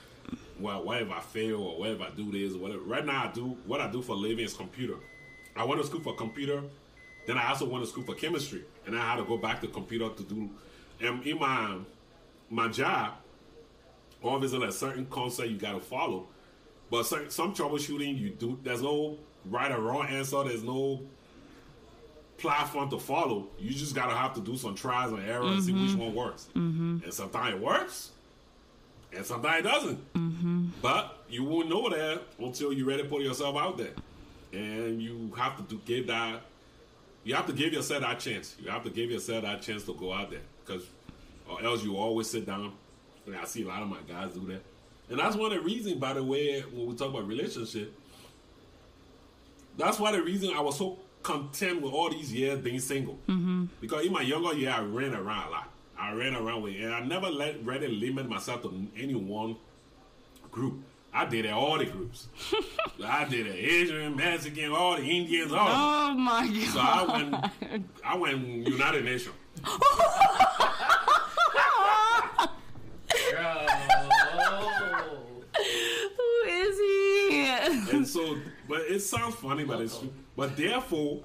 well, 0.60 0.84
what 0.84 1.02
if 1.02 1.10
I 1.10 1.20
fail 1.20 1.60
or 1.60 1.78
what 1.80 1.90
if 1.90 2.00
I 2.00 2.10
do 2.10 2.30
this 2.30 2.54
or 2.54 2.58
whatever. 2.58 2.82
Right 2.82 3.04
now, 3.04 3.24
I 3.24 3.32
do 3.32 3.56
what 3.66 3.80
I 3.80 3.90
do 3.90 4.00
for 4.00 4.12
a 4.12 4.16
living 4.16 4.44
is 4.44 4.54
computer. 4.54 4.94
I 5.56 5.64
went 5.64 5.80
to 5.80 5.86
school 5.86 6.00
for 6.00 6.14
computer, 6.14 6.62
then 7.26 7.36
I 7.36 7.48
also 7.48 7.66
went 7.66 7.84
to 7.84 7.90
school 7.90 8.04
for 8.04 8.14
chemistry, 8.14 8.62
and 8.86 8.96
I 8.96 9.00
had 9.00 9.16
to 9.16 9.24
go 9.24 9.36
back 9.36 9.60
to 9.62 9.66
computer 9.66 10.08
to 10.08 10.22
do. 10.22 10.50
And 11.00 11.26
in 11.26 11.38
my 11.40 11.78
my 12.52 12.68
job, 12.68 13.14
obviously, 14.22 14.64
a 14.64 14.70
certain 14.70 15.06
concept 15.06 15.48
you 15.48 15.56
got 15.56 15.72
to 15.72 15.80
follow. 15.80 16.28
But 16.90 17.04
certain, 17.04 17.30
some 17.30 17.54
troubleshooting, 17.54 18.18
you 18.18 18.30
do. 18.30 18.58
There's 18.62 18.82
no 18.82 19.16
right 19.46 19.72
or 19.72 19.80
wrong 19.80 20.06
answer. 20.06 20.44
There's 20.44 20.62
no 20.62 21.00
platform 22.36 22.90
to 22.90 22.98
follow. 22.98 23.46
You 23.58 23.70
just 23.70 23.94
gotta 23.94 24.14
have 24.14 24.34
to 24.34 24.40
do 24.40 24.56
some 24.56 24.74
trials 24.74 25.12
and 25.12 25.22
errors 25.22 25.50
and 25.50 25.64
see 25.64 25.72
which 25.72 25.92
mm-hmm. 25.92 26.00
one 26.00 26.14
works. 26.14 26.48
Mm-hmm. 26.54 27.04
And 27.04 27.14
sometimes 27.14 27.54
it 27.54 27.60
works, 27.60 28.10
and 29.16 29.24
sometimes 29.24 29.60
it 29.60 29.62
doesn't. 29.62 30.14
Mm-hmm. 30.14 30.66
But 30.82 31.22
you 31.30 31.44
won't 31.44 31.70
know 31.70 31.88
that 31.88 32.20
until 32.38 32.72
you're 32.72 32.86
ready 32.86 33.04
to 33.04 33.08
put 33.08 33.22
yourself 33.22 33.56
out 33.56 33.78
there, 33.78 33.94
and 34.52 35.00
you 35.00 35.32
have 35.38 35.56
to 35.56 35.62
do, 35.62 35.80
give 35.86 36.08
that. 36.08 36.42
You 37.24 37.34
have 37.36 37.46
to 37.46 37.52
give 37.52 37.72
yourself 37.72 38.02
that 38.02 38.18
chance. 38.18 38.56
You 38.60 38.70
have 38.70 38.82
to 38.82 38.90
give 38.90 39.10
yourself 39.10 39.44
that 39.44 39.62
chance 39.62 39.84
to 39.84 39.94
go 39.94 40.12
out 40.12 40.30
there, 40.30 40.42
because 40.66 40.84
or 41.48 41.62
else 41.62 41.82
you 41.84 41.96
always 41.96 42.28
sit 42.30 42.46
down 42.46 42.72
And 43.26 43.36
I 43.36 43.44
see 43.44 43.62
a 43.62 43.68
lot 43.68 43.82
of 43.82 43.88
my 43.88 43.98
guys 44.08 44.34
do 44.34 44.46
that. 44.46 44.62
And 45.10 45.18
that's 45.18 45.36
one 45.36 45.52
of 45.52 45.58
the 45.58 45.64
reasons, 45.64 45.96
by 45.96 46.14
the 46.14 46.22
way, 46.22 46.60
when 46.60 46.86
we 46.86 46.94
talk 46.94 47.10
about 47.10 47.26
relationship, 47.26 47.92
that's 49.76 49.98
why 49.98 50.12
the 50.12 50.22
reason 50.22 50.50
I 50.54 50.60
was 50.60 50.78
so 50.78 50.98
content 51.22 51.80
with 51.82 51.92
all 51.92 52.10
these 52.10 52.32
years 52.32 52.58
being 52.58 52.80
single. 52.80 53.18
Mm-hmm. 53.28 53.66
Because 53.80 54.06
in 54.06 54.12
my 54.12 54.22
younger 54.22 54.54
year, 54.54 54.70
I 54.70 54.80
ran 54.80 55.14
around 55.14 55.48
a 55.48 55.50
lot. 55.50 55.68
I 55.98 56.12
ran 56.12 56.34
around 56.34 56.62
with, 56.62 56.74
and 56.76 56.92
I 56.92 57.00
never 57.00 57.28
let 57.28 57.64
really 57.64 57.88
limit 57.88 58.28
myself 58.28 58.62
to 58.62 58.86
any 58.96 59.14
one 59.14 59.56
group. 60.50 60.82
I 61.14 61.26
did 61.26 61.44
it 61.44 61.52
all 61.52 61.78
the 61.78 61.84
groups. 61.84 62.28
I 63.04 63.24
did 63.26 63.46
it 63.46 63.54
Asian, 63.54 64.16
Mexican, 64.16 64.72
all 64.72 64.96
the 64.96 65.02
Indians, 65.02 65.52
all. 65.52 65.68
Oh 65.68 66.14
my 66.14 66.46
god. 66.46 66.68
So 66.68 66.80
I 66.80 67.04
went, 67.12 67.34
I 68.04 68.16
went 68.16 68.66
United 68.66 69.04
Nations. 69.04 69.34
Bro. 73.30 73.66
Who 76.16 76.42
is 76.46 76.78
he? 76.78 77.46
And 77.92 78.01
so, 78.12 78.36
but 78.68 78.80
it 78.82 79.00
sounds 79.00 79.34
funny, 79.36 79.64
but 79.64 79.80
it's 79.80 79.98
true. 79.98 80.12
But 80.36 80.56
therefore, 80.56 81.20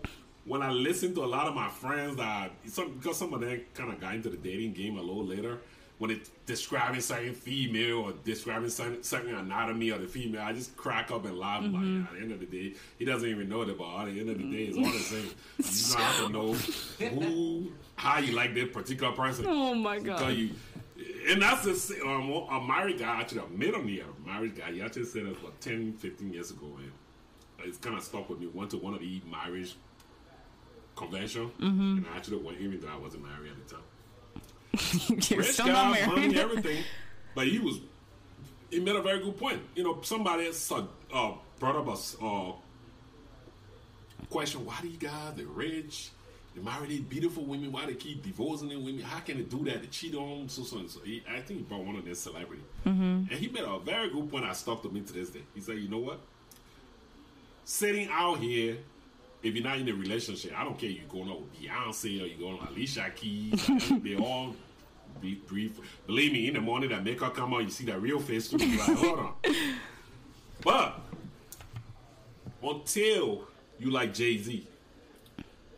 when 0.45 0.61
I 0.61 0.71
listen 0.71 1.13
to 1.15 1.23
a 1.23 1.25
lot 1.25 1.47
of 1.47 1.55
my 1.55 1.69
friends 1.69 2.15
that 2.17 2.51
some 2.67 2.93
because 2.93 3.17
some 3.17 3.33
of 3.33 3.41
them 3.41 3.61
kind 3.73 3.91
of 3.91 3.99
got 3.99 4.15
into 4.15 4.29
the 4.29 4.37
dating 4.37 4.73
game 4.73 4.97
a 4.97 5.01
little 5.01 5.25
later, 5.25 5.59
when 5.97 6.11
it's 6.11 6.29
describing 6.45 7.01
certain 7.01 7.33
female 7.33 7.99
or 7.99 8.13
describing 8.23 8.69
certain, 8.69 9.01
certain 9.03 9.35
anatomy 9.35 9.89
of 9.89 10.01
the 10.01 10.07
female, 10.07 10.41
I 10.41 10.53
just 10.53 10.77
crack 10.77 11.11
up 11.11 11.25
and 11.25 11.37
laugh. 11.37 11.63
Mm-hmm. 11.63 12.01
Like, 12.01 12.07
at 12.07 12.13
the 12.13 12.21
end 12.21 12.31
of 12.31 12.39
the 12.39 12.45
day, 12.45 12.75
he 12.99 13.05
doesn't 13.05 13.27
even 13.27 13.49
know 13.49 13.65
that, 13.65 13.77
but 13.77 14.01
at 14.01 14.13
the 14.13 14.19
end 14.19 14.29
of 14.29 14.37
the 14.37 14.43
day, 14.43 14.65
it's 14.65 14.77
all 14.77 14.83
the 14.83 14.99
same. 14.99 15.29
You 15.57 15.63
just 15.63 15.95
have 15.95 16.27
to 16.27 16.29
know 16.31 16.53
who, 17.09 17.71
how 17.95 18.19
you 18.19 18.33
like 18.33 18.53
that 18.55 18.73
particular 18.73 19.13
person. 19.13 19.45
Oh 19.47 19.73
my 19.73 19.99
god. 19.99 20.33
you, 20.33 20.51
and 21.29 21.41
that's 21.41 21.65
a, 21.91 22.01
um, 22.05 22.29
a 22.49 22.63
married 22.65 22.99
guy, 22.99 23.19
actually 23.19 23.41
a 23.41 23.47
middle 23.57 23.83
year 23.85 24.05
married 24.25 24.55
guy. 24.57 24.71
He 24.71 24.81
actually 24.81 25.05
said 25.05 25.25
that 25.25 25.37
about 25.39 25.59
10, 25.61 25.93
15 25.93 26.33
years 26.33 26.51
ago, 26.51 26.67
and 26.79 26.91
it's 27.67 27.77
kind 27.77 27.95
of 27.97 28.03
stuck 28.03 28.29
with 28.29 28.39
me. 28.39 28.47
Went 28.47 28.71
to 28.71 28.77
one 28.77 28.93
of 28.93 28.99
the 29.01 29.21
marriage 29.29 29.75
convention, 30.95 31.51
Mm-hmm. 31.59 31.97
and 31.97 32.05
I 32.13 32.17
actually 32.17 32.37
went, 32.37 32.59
even 32.59 32.79
though 32.79 32.87
I 32.87 32.97
wasn't 32.97 33.23
married 33.23 33.51
at 33.51 33.67
the 33.67 33.75
time. 33.75 35.19
You're 35.29 35.39
Rich 35.39 35.51
still 35.53 35.65
guy, 35.67 35.73
not 35.73 35.91
married. 35.91 36.07
money, 36.07 36.39
everything, 36.39 36.83
but 37.35 37.47
he 37.47 37.59
was. 37.59 37.79
He 38.69 38.79
made 38.81 38.95
a 38.95 39.01
very 39.01 39.19
good 39.23 39.37
point. 39.37 39.61
You 39.75 39.83
know, 39.83 39.99
somebody 40.01 40.47
uh, 40.71 40.81
uh, 41.13 41.33
brought 41.59 41.75
up 41.77 41.87
a 41.87 42.25
uh, 42.25 42.51
question: 44.29 44.65
Why 44.65 44.77
do 44.81 44.87
you 44.87 44.97
guys, 44.97 45.33
the 45.35 45.45
rich, 45.45 46.09
they 46.57 46.63
marry 46.63 46.87
these 46.87 47.01
beautiful 47.01 47.45
women? 47.45 47.71
Why 47.71 47.85
they 47.85 47.93
keep 47.93 48.23
divorcing 48.23 48.69
them 48.69 48.83
women? 48.83 49.01
How 49.01 49.19
can 49.19 49.37
they 49.37 49.43
do 49.43 49.63
that? 49.65 49.81
They 49.81 49.87
cheat 49.87 50.15
on 50.15 50.39
them, 50.39 50.49
so 50.49 50.63
so 50.63 50.77
and 50.77 50.89
so. 50.89 50.99
He, 51.01 51.23
I 51.29 51.41
think 51.41 51.59
he 51.59 51.65
brought 51.65 51.85
one 51.85 51.95
of 51.95 52.05
their 52.05 52.15
celebrity, 52.15 52.63
mm-hmm. 52.85 53.01
and 53.01 53.31
he 53.31 53.47
made 53.47 53.63
a 53.63 53.79
very 53.79 54.09
good 54.09 54.29
point. 54.29 54.45
I 54.45 54.53
stuck 54.53 54.81
to 54.83 54.89
me 54.89 55.01
to 55.01 55.13
this 55.13 55.29
day. 55.29 55.43
He 55.53 55.61
said, 55.61 55.77
"You 55.77 55.89
know 55.89 55.99
what? 55.99 56.19
Sitting 57.63 58.09
out 58.11 58.39
here." 58.39 58.77
If 59.43 59.53
you're 59.53 59.63
not 59.63 59.77
in 59.77 59.87
a 59.87 59.93
relationship, 59.93 60.59
I 60.59 60.63
don't 60.63 60.79
care. 60.79 60.89
You're 60.89 61.07
going 61.07 61.29
out 61.29 61.39
with 61.39 61.53
Beyonce 61.53 62.23
or 62.23 62.25
you're 62.25 62.39
going 62.39 62.59
with 62.59 62.69
Alicia 62.69 63.11
Keys. 63.15 63.69
they 64.03 64.15
all 64.15 64.55
be 65.21 65.35
brief. 65.35 65.79
Believe 66.07 66.33
me, 66.33 66.47
in 66.47 66.55
the 66.55 66.59
morning 66.59 66.89
that 66.89 67.03
makeup 67.03 67.35
come 67.35 67.53
out, 67.53 67.63
you 67.63 67.69
see 67.69 67.85
that 67.85 68.01
real 68.01 68.19
face 68.19 68.49
too. 68.49 68.57
You're 68.57 68.79
like, 68.79 68.97
hold 68.97 69.19
on. 69.19 69.33
But 70.63 70.99
until 72.63 73.47
you 73.79 73.91
like 73.91 74.13
Jay 74.13 74.37
Z, 74.37 74.67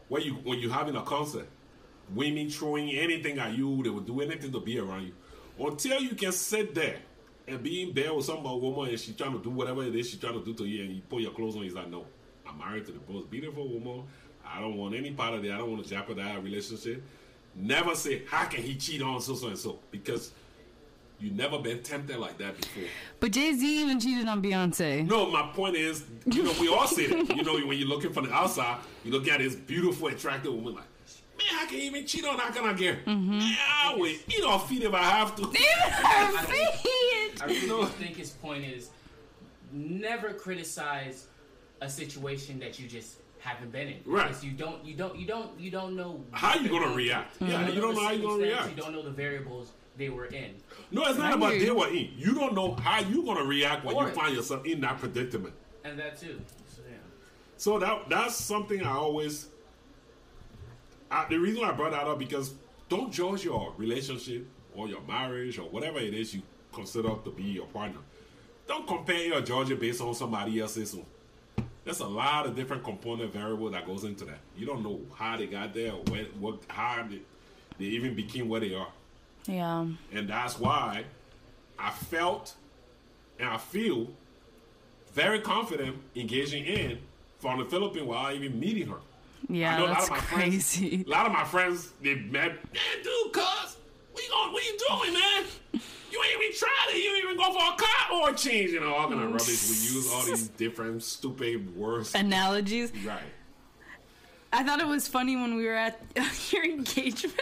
when 0.10 0.24
you 0.24 0.34
when 0.44 0.60
you 0.60 0.70
having 0.70 0.96
a 0.96 1.04
concert, 1.04 1.48
women 2.14 2.50
throwing 2.50 2.90
anything 2.92 3.40
at 3.40 3.58
you, 3.58 3.82
they 3.84 3.90
will 3.90 4.02
do 4.02 4.22
anything 4.22 4.52
to 4.52 4.60
be 4.60 4.80
around 4.80 5.04
you. 5.04 5.14
Until 5.60 6.02
you 6.02 6.16
can 6.16 6.32
sit 6.32 6.76
there 6.76 6.98
and 7.48 7.64
be 7.64 7.84
in 7.84 7.94
bed 7.94 8.12
with 8.12 8.26
some 8.26 8.44
woman 8.44 8.90
and 8.90 9.00
she 9.00 9.14
trying 9.14 9.34
to 9.34 9.44
do 9.44 9.50
whatever 9.50 9.84
it 9.84 9.96
is 9.96 10.10
she 10.10 10.18
trying 10.18 10.34
to 10.34 10.44
do 10.44 10.54
to 10.54 10.66
you, 10.66 10.84
and 10.84 10.96
you 10.96 11.02
put 11.02 11.22
your 11.22 11.32
clothes 11.32 11.56
on, 11.56 11.64
he's 11.64 11.74
like, 11.74 11.90
no, 11.90 12.06
I'm 12.48 12.58
married 12.58 12.86
to 12.88 12.92
the 12.92 13.00
most 13.10 13.30
beautiful 13.30 13.68
woman. 13.68 14.04
I 14.46 14.60
don't 14.60 14.78
want 14.78 14.96
any 14.96 15.12
part 15.12 15.36
of 15.36 15.44
that. 15.44 15.52
I 15.52 15.58
don't 15.58 15.72
want 15.72 15.84
to 15.84 15.90
jeopardize 15.90 16.36
our 16.36 16.42
relationship. 16.42 17.04
Never 17.56 17.94
say, 17.96 18.24
how 18.28 18.46
can 18.46 18.64
he 18.64 18.76
cheat 18.76 19.02
on 19.02 19.22
so 19.22 19.36
so 19.36 19.48
and 19.48 19.58
so? 19.58 19.80
Because 19.92 20.32
you 21.20 21.32
never 21.32 21.60
been 21.60 21.82
tempted 21.84 22.18
like 22.18 22.38
that 22.38 22.56
before. 22.60 22.84
But 23.20 23.32
Jay 23.32 23.52
Z 23.54 23.82
even 23.82 24.00
cheated 24.00 24.28
on 24.28 24.42
Beyonce. 24.42 25.06
No, 25.08 25.30
my 25.30 25.52
point 25.54 25.76
is, 25.76 26.04
you 26.26 26.44
know, 26.44 26.54
we 26.60 26.68
all 26.70 26.88
say 26.88 27.08
that. 27.08 27.36
You 27.36 27.44
know, 27.44 27.54
when 27.66 27.78
you're 27.78 27.88
looking 27.88 28.14
from 28.14 28.26
the 28.26 28.34
outside, 28.34 28.80
you 29.04 29.12
look 29.12 29.28
at 29.28 29.40
this 29.40 29.56
beautiful, 29.56 30.08
attractive 30.08 30.54
woman, 30.54 30.76
like, 30.76 30.84
man, 31.38 31.60
I 31.62 31.66
can 31.66 31.80
even 31.80 32.06
cheat 32.06 32.26
on 32.26 32.40
her. 32.40 32.52
Can 32.54 32.66
I 32.66 32.74
get? 32.74 33.06
Mm-hmm. 33.06 33.40
Man, 33.40 33.58
I 33.84 33.96
will 33.98 34.06
eat 34.08 34.44
off 34.46 34.70
feet 34.70 34.84
if 34.84 34.94
I 34.94 35.04
have 35.04 35.36
to. 35.36 35.44
Her 35.44 35.52
feet. 36.48 37.42
I 37.42 37.46
really 37.46 37.68
know- 37.68 37.86
think 37.86 38.16
his 38.16 38.30
point 38.32 38.64
is 38.66 38.90
never 39.72 40.34
criticize 40.34 41.28
a 41.82 41.90
situation 41.90 42.60
that 42.60 42.80
you 42.80 42.88
just 42.88 43.16
haven't 43.40 43.72
been 43.72 43.88
in. 43.88 43.98
Right. 44.06 44.28
Because 44.28 44.44
you 44.44 44.52
don't 44.52 44.84
you 44.84 44.96
don't 44.96 45.18
you 45.18 45.26
don't 45.28 45.58
you 45.60 45.72
don't 45.72 45.96
know 45.96 46.22
How 46.32 46.56
you 46.56 46.64
the- 46.64 46.70
gonna 46.70 46.94
react? 46.96 47.40
Mm-hmm. 47.40 47.52
Yeah, 47.52 47.70
you 47.70 47.82
don't 47.82 47.96
know 47.96 48.04
how 48.04 48.12
you're 48.12 48.28
gonna 48.30 48.44
react. 48.44 48.70
You 48.70 48.76
don't 48.82 48.94
know 48.94 49.02
the 49.02 49.12
variables 49.12 49.72
they 50.00 50.10
were 50.10 50.26
in. 50.28 50.56
No, 50.92 51.06
it's 51.06 51.20
not 51.20 51.34
about 51.34 51.52
they 51.60 51.70
were 51.70 51.90
in. 51.90 52.10
You 52.16 52.34
don't 52.34 52.56
know 52.56 52.74
how 52.76 53.02
you're 53.02 53.24
gonna 53.24 53.44
react 53.44 53.86
when 53.86 53.96
you 53.96 54.08
find 54.08 54.34
yourself 54.34 54.66
in 54.66 54.82
that 54.82 54.98
predicament. 54.98 55.54
And 55.84 56.00
that 56.00 56.20
too. 56.20 56.42
So, 56.68 56.82
yeah. 56.90 56.96
So 57.58 57.78
that 57.78 58.10
that's 58.10 58.36
something 58.36 58.82
I 58.82 58.94
always. 58.94 59.48
I, 61.12 61.28
the 61.30 61.38
reason 61.38 61.64
I 61.64 61.74
brought 61.74 61.92
that 61.92 62.08
up 62.08 62.18
because 62.18 62.54
don't 62.88 63.12
judge 63.12 63.44
your 63.44 63.74
relationship 63.78 64.48
or 64.74 64.88
your 64.88 65.02
marriage 65.02 65.60
or 65.60 65.70
whatever 65.70 66.00
it 66.00 66.14
is 66.14 66.34
you 66.34 66.42
consider 66.72 67.10
to 67.24 67.32
be 67.32 67.44
your 67.44 67.66
partner. 67.68 68.00
Don't 68.68 68.88
compare 68.88 69.26
your 69.26 69.42
judge 69.42 69.72
it 69.72 69.80
based 69.80 70.02
on 70.02 70.14
somebody 70.14 70.60
else's. 70.60 70.96
There's 71.84 72.00
a 72.00 72.08
lot 72.08 72.46
of 72.46 72.56
different 72.56 72.84
component 72.84 73.34
variable 73.34 73.70
that 73.72 73.86
goes 73.86 74.04
into 74.04 74.24
that. 74.26 74.40
You 74.56 74.66
don't 74.68 74.84
know 74.84 75.02
how 75.16 75.38
they 75.38 75.48
got 75.48 75.74
there 75.74 75.92
or 75.92 76.04
what 76.40 76.62
how 76.68 77.06
they, 77.10 77.22
they 77.80 77.86
even 77.86 78.16
became 78.16 78.48
where 78.48 78.62
they 78.62 78.76
are. 78.76 78.88
Yeah. 79.50 79.88
And 80.14 80.30
that's 80.30 80.60
why 80.60 81.04
I 81.78 81.92
felt 81.92 82.54
and 83.40 83.50
I 83.50 83.58
feel 83.58 84.08
very 85.14 85.40
confident 85.40 85.96
engaging 86.16 86.66
in 86.66 87.00
from 87.40 87.60
the 87.60 87.66
Philippines 87.66 88.06
without 88.08 88.34
even 88.36 88.60
meeting 88.60 88.88
her. 88.88 88.98
I 89.50 89.54
Yeah, 89.54 89.84
a 89.84 89.88
that's 89.88 90.04
of 90.06 90.10
my 90.12 90.18
crazy. 90.18 90.90
friends. 90.90 91.08
A 91.08 91.10
lot 91.10 91.26
of 91.26 91.32
my 91.32 91.44
friends, 91.46 91.92
they 92.04 92.16
met. 92.16 92.52
Man, 92.52 93.04
dude, 93.04 93.34
cuz, 93.34 93.78
what 94.12 94.24
you 94.24 94.30
going? 94.30 94.54
What 94.54 94.64
you 94.66 94.78
doing, 94.90 95.14
man? 95.14 95.46
You 96.12 96.24
ain't 96.24 96.44
even 96.44 96.58
tried 96.58 96.88
it. 96.90 97.04
You 97.04 97.16
ain't 97.16 97.24
even 97.26 97.38
go 97.38 97.52
for 97.54 97.74
a 97.74 97.78
car 97.78 98.22
or 98.30 98.34
change. 98.34 98.72
You 98.72 98.82
know, 98.82 98.94
all 98.94 99.08
kind 99.08 99.22
of 99.22 99.32
rubbish. 99.32 99.48
We 99.70 99.96
use 99.96 100.12
all 100.12 100.24
these 100.24 100.48
different 100.50 101.02
stupid 101.04 101.76
words. 101.76 102.14
Analogies. 102.16 102.92
Right. 103.06 103.22
I 104.52 104.64
thought 104.64 104.80
it 104.80 104.88
was 104.88 105.08
funny 105.08 105.36
when 105.36 105.56
we 105.56 105.66
were 105.66 105.76
at 105.76 106.02
your 106.52 106.66
engagement 106.66 107.40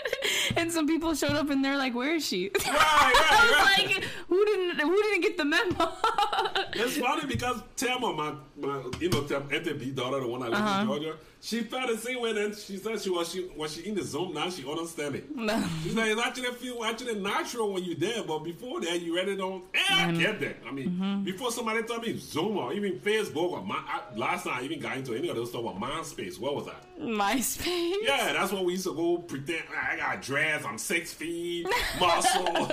and 0.57 0.71
some 0.71 0.87
people 0.87 1.15
showed 1.15 1.31
up 1.37 1.49
and 1.49 1.63
they're 1.63 1.77
like, 1.77 1.95
"Where 1.95 2.15
is 2.15 2.27
she?" 2.27 2.49
Right, 2.55 2.65
I 2.67 3.47
was 3.49 3.65
right. 3.87 3.95
like, 3.95 4.03
"Who 4.27 4.45
didn't? 4.45 4.79
Who 4.81 4.95
didn't 5.03 5.21
get 5.21 5.37
the 5.37 5.45
memo?" 5.45 5.91
It's 6.73 6.97
funny 6.97 7.25
because 7.25 7.61
Thelma, 7.77 8.13
my, 8.13 8.33
my 8.59 8.77
you 8.99 9.09
know, 9.09 9.21
NTB 9.21 9.95
daughter, 9.95 10.19
the 10.19 10.27
one 10.27 10.43
I 10.43 10.47
live 10.47 10.53
Uh-huh. 10.59 10.81
in 10.81 10.87
Georgia, 10.87 11.15
she 11.39 11.61
felt 11.61 11.87
the 11.89 11.97
same 11.97 12.19
way. 12.21 12.33
Then 12.33 12.53
she 12.55 12.77
said 12.77 12.99
she 13.01 13.09
was 13.09 13.31
she 13.31 13.41
when 13.55 13.69
she 13.69 13.81
in 13.87 13.95
the 13.95 14.03
Zoom 14.03 14.33
now 14.33 14.49
she 14.49 14.67
understand 14.69 15.15
it. 15.15 15.25
No. 15.35 15.63
She's 15.83 15.93
like 15.95 16.09
it's 16.11 16.19
actually 16.21 16.51
feel 16.53 16.83
actually 16.83 17.15
natural 17.19 17.71
when 17.73 17.83
you're 17.83 17.95
there, 17.95 18.23
but 18.23 18.39
before 18.39 18.81
that 18.81 19.01
you 19.01 19.13
really 19.15 19.35
don't. 19.37 19.63
And 19.91 20.17
I 20.17 20.19
get 20.19 20.39
that. 20.41 20.57
I 20.67 20.71
mean, 20.71 20.89
Mm-hmm. 20.89 21.23
before 21.23 21.51
somebody 21.51 21.83
told 21.83 22.01
me 22.03 22.17
Zoom 22.17 22.57
or 22.57 22.73
even 22.73 22.99
Facebook 22.99 23.51
or 23.51 23.61
my, 23.63 23.75
I, 23.75 24.01
last 24.17 24.45
time 24.45 24.59
I 24.59 24.63
even 24.63 24.79
got 24.79 24.97
into 24.97 25.13
any 25.15 25.29
of 25.29 25.35
those 25.35 25.49
stuff 25.49 25.63
with 25.63 25.75
MySpace. 25.75 26.39
What 26.39 26.55
was 26.55 26.65
that? 26.65 26.83
MySpace. 26.99 27.93
Yeah, 28.01 28.33
that's 28.33 28.51
what 28.51 28.65
we 28.65 28.73
used 28.73 28.85
to 28.85 28.93
go 28.95 29.17
pretend 29.19 29.63
"Ah, 29.75 29.91
I 29.91 29.95
got 29.97 30.21
dreads, 30.21 30.65
I'm 30.65 30.77
six 30.77 31.13
feet, 31.13 31.67
muscle. 31.99 32.45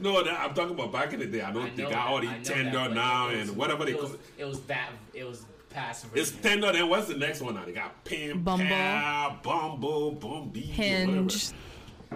no, 0.00 0.22
that, 0.24 0.40
I'm 0.40 0.54
talking 0.54 0.74
about 0.74 0.92
back 0.92 1.12
in 1.12 1.20
the 1.20 1.26
day. 1.26 1.42
I 1.42 1.52
know 1.52 1.62
I 1.62 1.70
they 1.70 1.82
know 1.84 1.90
got 1.90 2.08
all 2.08 2.20
that, 2.20 2.26
I 2.28 2.36
know 2.38 2.42
Tinder 2.44 2.70
that, 2.72 2.92
now 2.92 3.28
and 3.28 3.56
whatever 3.56 3.84
they 3.84 3.92
it 3.92 4.00
call 4.00 4.12
it. 4.12 4.20
it 4.38 4.44
was 4.44 4.60
that 4.62 4.90
it 5.12 5.24
was 5.24 5.44
past 5.74 6.06
It's 6.14 6.30
version. 6.30 6.42
Tinder. 6.42 6.72
Then 6.72 6.88
what's 6.88 7.08
the 7.08 7.16
next 7.16 7.40
one 7.40 7.54
now? 7.54 7.64
They 7.64 7.72
got 7.72 8.04
Pin 8.04 8.42
Bumble. 8.42 8.66
Pal, 8.66 9.38
Bumble, 9.42 10.12
Bumble, 10.12 10.60
Hinge. 10.60 11.50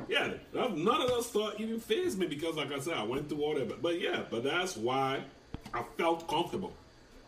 Yeah, 0.08 0.34
none 0.54 1.02
of 1.02 1.08
that 1.08 1.22
stuff 1.24 1.54
even 1.58 1.80
phased 1.80 2.18
me 2.18 2.26
because, 2.26 2.54
like 2.56 2.72
I 2.72 2.78
said, 2.78 2.94
I 2.94 3.02
went 3.02 3.28
through 3.28 3.42
all 3.42 3.54
that. 3.56 3.68
But, 3.68 3.82
but 3.82 4.00
yeah, 4.00 4.22
but 4.30 4.44
that's 4.44 4.76
why 4.76 5.24
I 5.74 5.82
felt 5.96 6.28
comfortable. 6.28 6.72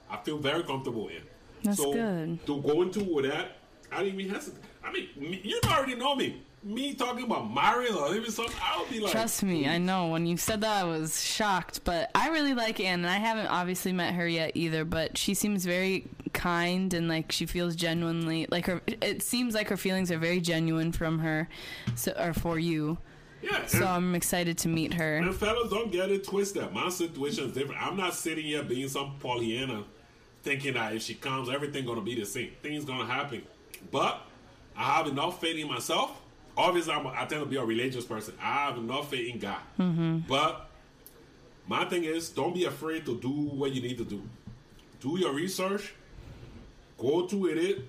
I 0.08 0.16
feel 0.18 0.38
very 0.38 0.62
comfortable 0.62 1.08
in. 1.08 1.22
That's 1.62 1.78
so 1.78 1.92
good. 1.92 2.44
to 2.46 2.60
go 2.62 2.82
into 2.82 3.02
with 3.04 3.30
that, 3.30 3.56
I 3.92 4.04
didn't 4.04 4.20
even 4.20 4.32
hesitate. 4.34 4.62
I 4.84 4.92
mean, 4.92 5.08
you 5.42 5.60
already 5.66 5.94
know 5.96 6.14
me. 6.14 6.42
Me 6.62 6.92
talking 6.94 7.24
about 7.24 7.52
marriage 7.52 7.92
or 7.92 8.14
even 8.14 8.30
something, 8.30 8.54
I 8.62 8.78
would 8.78 8.90
be 8.90 9.00
like, 9.00 9.12
Trust 9.12 9.42
me, 9.42 9.66
I 9.66 9.78
know. 9.78 10.08
When 10.08 10.26
you 10.26 10.36
said 10.36 10.60
that, 10.60 10.84
I 10.84 10.84
was 10.84 11.22
shocked. 11.24 11.84
But 11.84 12.10
I 12.14 12.28
really 12.28 12.52
like 12.54 12.80
Anne, 12.80 13.00
and 13.00 13.08
I 13.08 13.16
haven't 13.16 13.46
obviously 13.46 13.92
met 13.92 14.14
her 14.14 14.28
yet 14.28 14.52
either. 14.54 14.84
But 14.84 15.16
she 15.16 15.32
seems 15.34 15.64
very 15.64 16.06
kind 16.32 16.92
and 16.94 17.08
like 17.08 17.32
she 17.32 17.46
feels 17.46 17.76
genuinely 17.76 18.46
like 18.50 18.66
her. 18.66 18.80
It 18.86 19.22
seems 19.22 19.54
like 19.54 19.68
her 19.68 19.76
feelings 19.76 20.10
are 20.10 20.18
very 20.18 20.40
genuine 20.40 20.92
from 20.92 21.18
her, 21.20 21.48
so 21.94 22.12
or 22.18 22.32
for 22.32 22.58
you. 22.58 22.98
Yeah. 23.42 23.66
So 23.66 23.86
I'm 23.86 24.14
excited 24.14 24.58
to 24.58 24.68
meet 24.68 24.94
her. 24.94 25.16
And 25.16 25.34
fellas, 25.34 25.70
don't 25.70 25.90
get 25.90 26.10
it 26.10 26.24
twisted. 26.26 26.72
My 26.72 26.88
situation 26.90 27.44
is 27.44 27.52
different. 27.52 27.82
I'm 27.82 27.96
not 27.96 28.14
sitting 28.14 28.44
here 28.44 28.62
being 28.62 28.88
some 28.88 29.16
Pollyanna, 29.18 29.84
thinking 30.42 30.74
that 30.74 30.94
if 30.94 31.02
she 31.02 31.14
comes, 31.14 31.48
everything 31.48 31.86
gonna 31.86 32.02
be 32.02 32.14
the 32.14 32.26
same. 32.26 32.52
Things 32.62 32.84
gonna 32.84 33.06
happen. 33.06 33.42
But 33.90 34.20
I 34.76 34.96
have 34.96 35.06
enough 35.06 35.40
faith 35.40 35.56
in 35.56 35.68
myself. 35.68 36.20
Obviously, 36.56 36.92
I'm, 36.92 37.06
I 37.06 37.24
tend 37.24 37.42
to 37.42 37.46
be 37.46 37.56
a 37.56 37.64
religious 37.64 38.04
person. 38.04 38.34
I 38.40 38.66
have 38.66 38.76
enough 38.76 39.10
faith 39.10 39.32
in 39.32 39.38
God. 39.38 39.60
Mm-hmm. 39.78 40.18
But 40.28 40.68
my 41.66 41.84
thing 41.84 42.04
is, 42.04 42.28
don't 42.30 42.52
be 42.52 42.64
afraid 42.64 43.06
to 43.06 43.18
do 43.18 43.30
what 43.30 43.72
you 43.72 43.80
need 43.80 43.96
to 43.98 44.04
do. 44.04 44.22
Do 45.00 45.18
your 45.18 45.32
research. 45.32 45.94
Go 47.00 47.26
through 47.26 47.38
with 47.40 47.58
it 47.58 47.84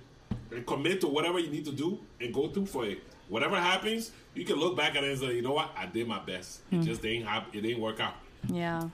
and 0.51 0.66
commit 0.66 1.01
to 1.01 1.07
whatever 1.07 1.38
you 1.39 1.49
need 1.49 1.66
to 1.66 1.72
do 1.72 1.99
and 2.20 2.34
go 2.34 2.47
through 2.47 2.66
for 2.66 2.86
it. 2.86 3.03
Whatever 3.28 3.59
happens, 3.59 4.12
you 4.34 4.45
can 4.45 4.55
look 4.55 4.76
back 4.76 4.95
at 4.95 5.03
it 5.03 5.12
and 5.12 5.20
say, 5.20 5.36
you 5.36 5.41
know 5.41 5.53
what, 5.53 5.72
I 5.78 5.86
did 5.86 6.07
my 6.07 6.20
best. 6.20 6.62
It 6.72 6.78
hmm. 6.78 6.82
just 6.84 7.01
didn't 7.01 7.28
happen. 7.28 7.57
It 7.57 7.62
didn't 7.62 7.82
work 7.82 7.99
out. 7.99 8.16
Yeah. 8.47 8.89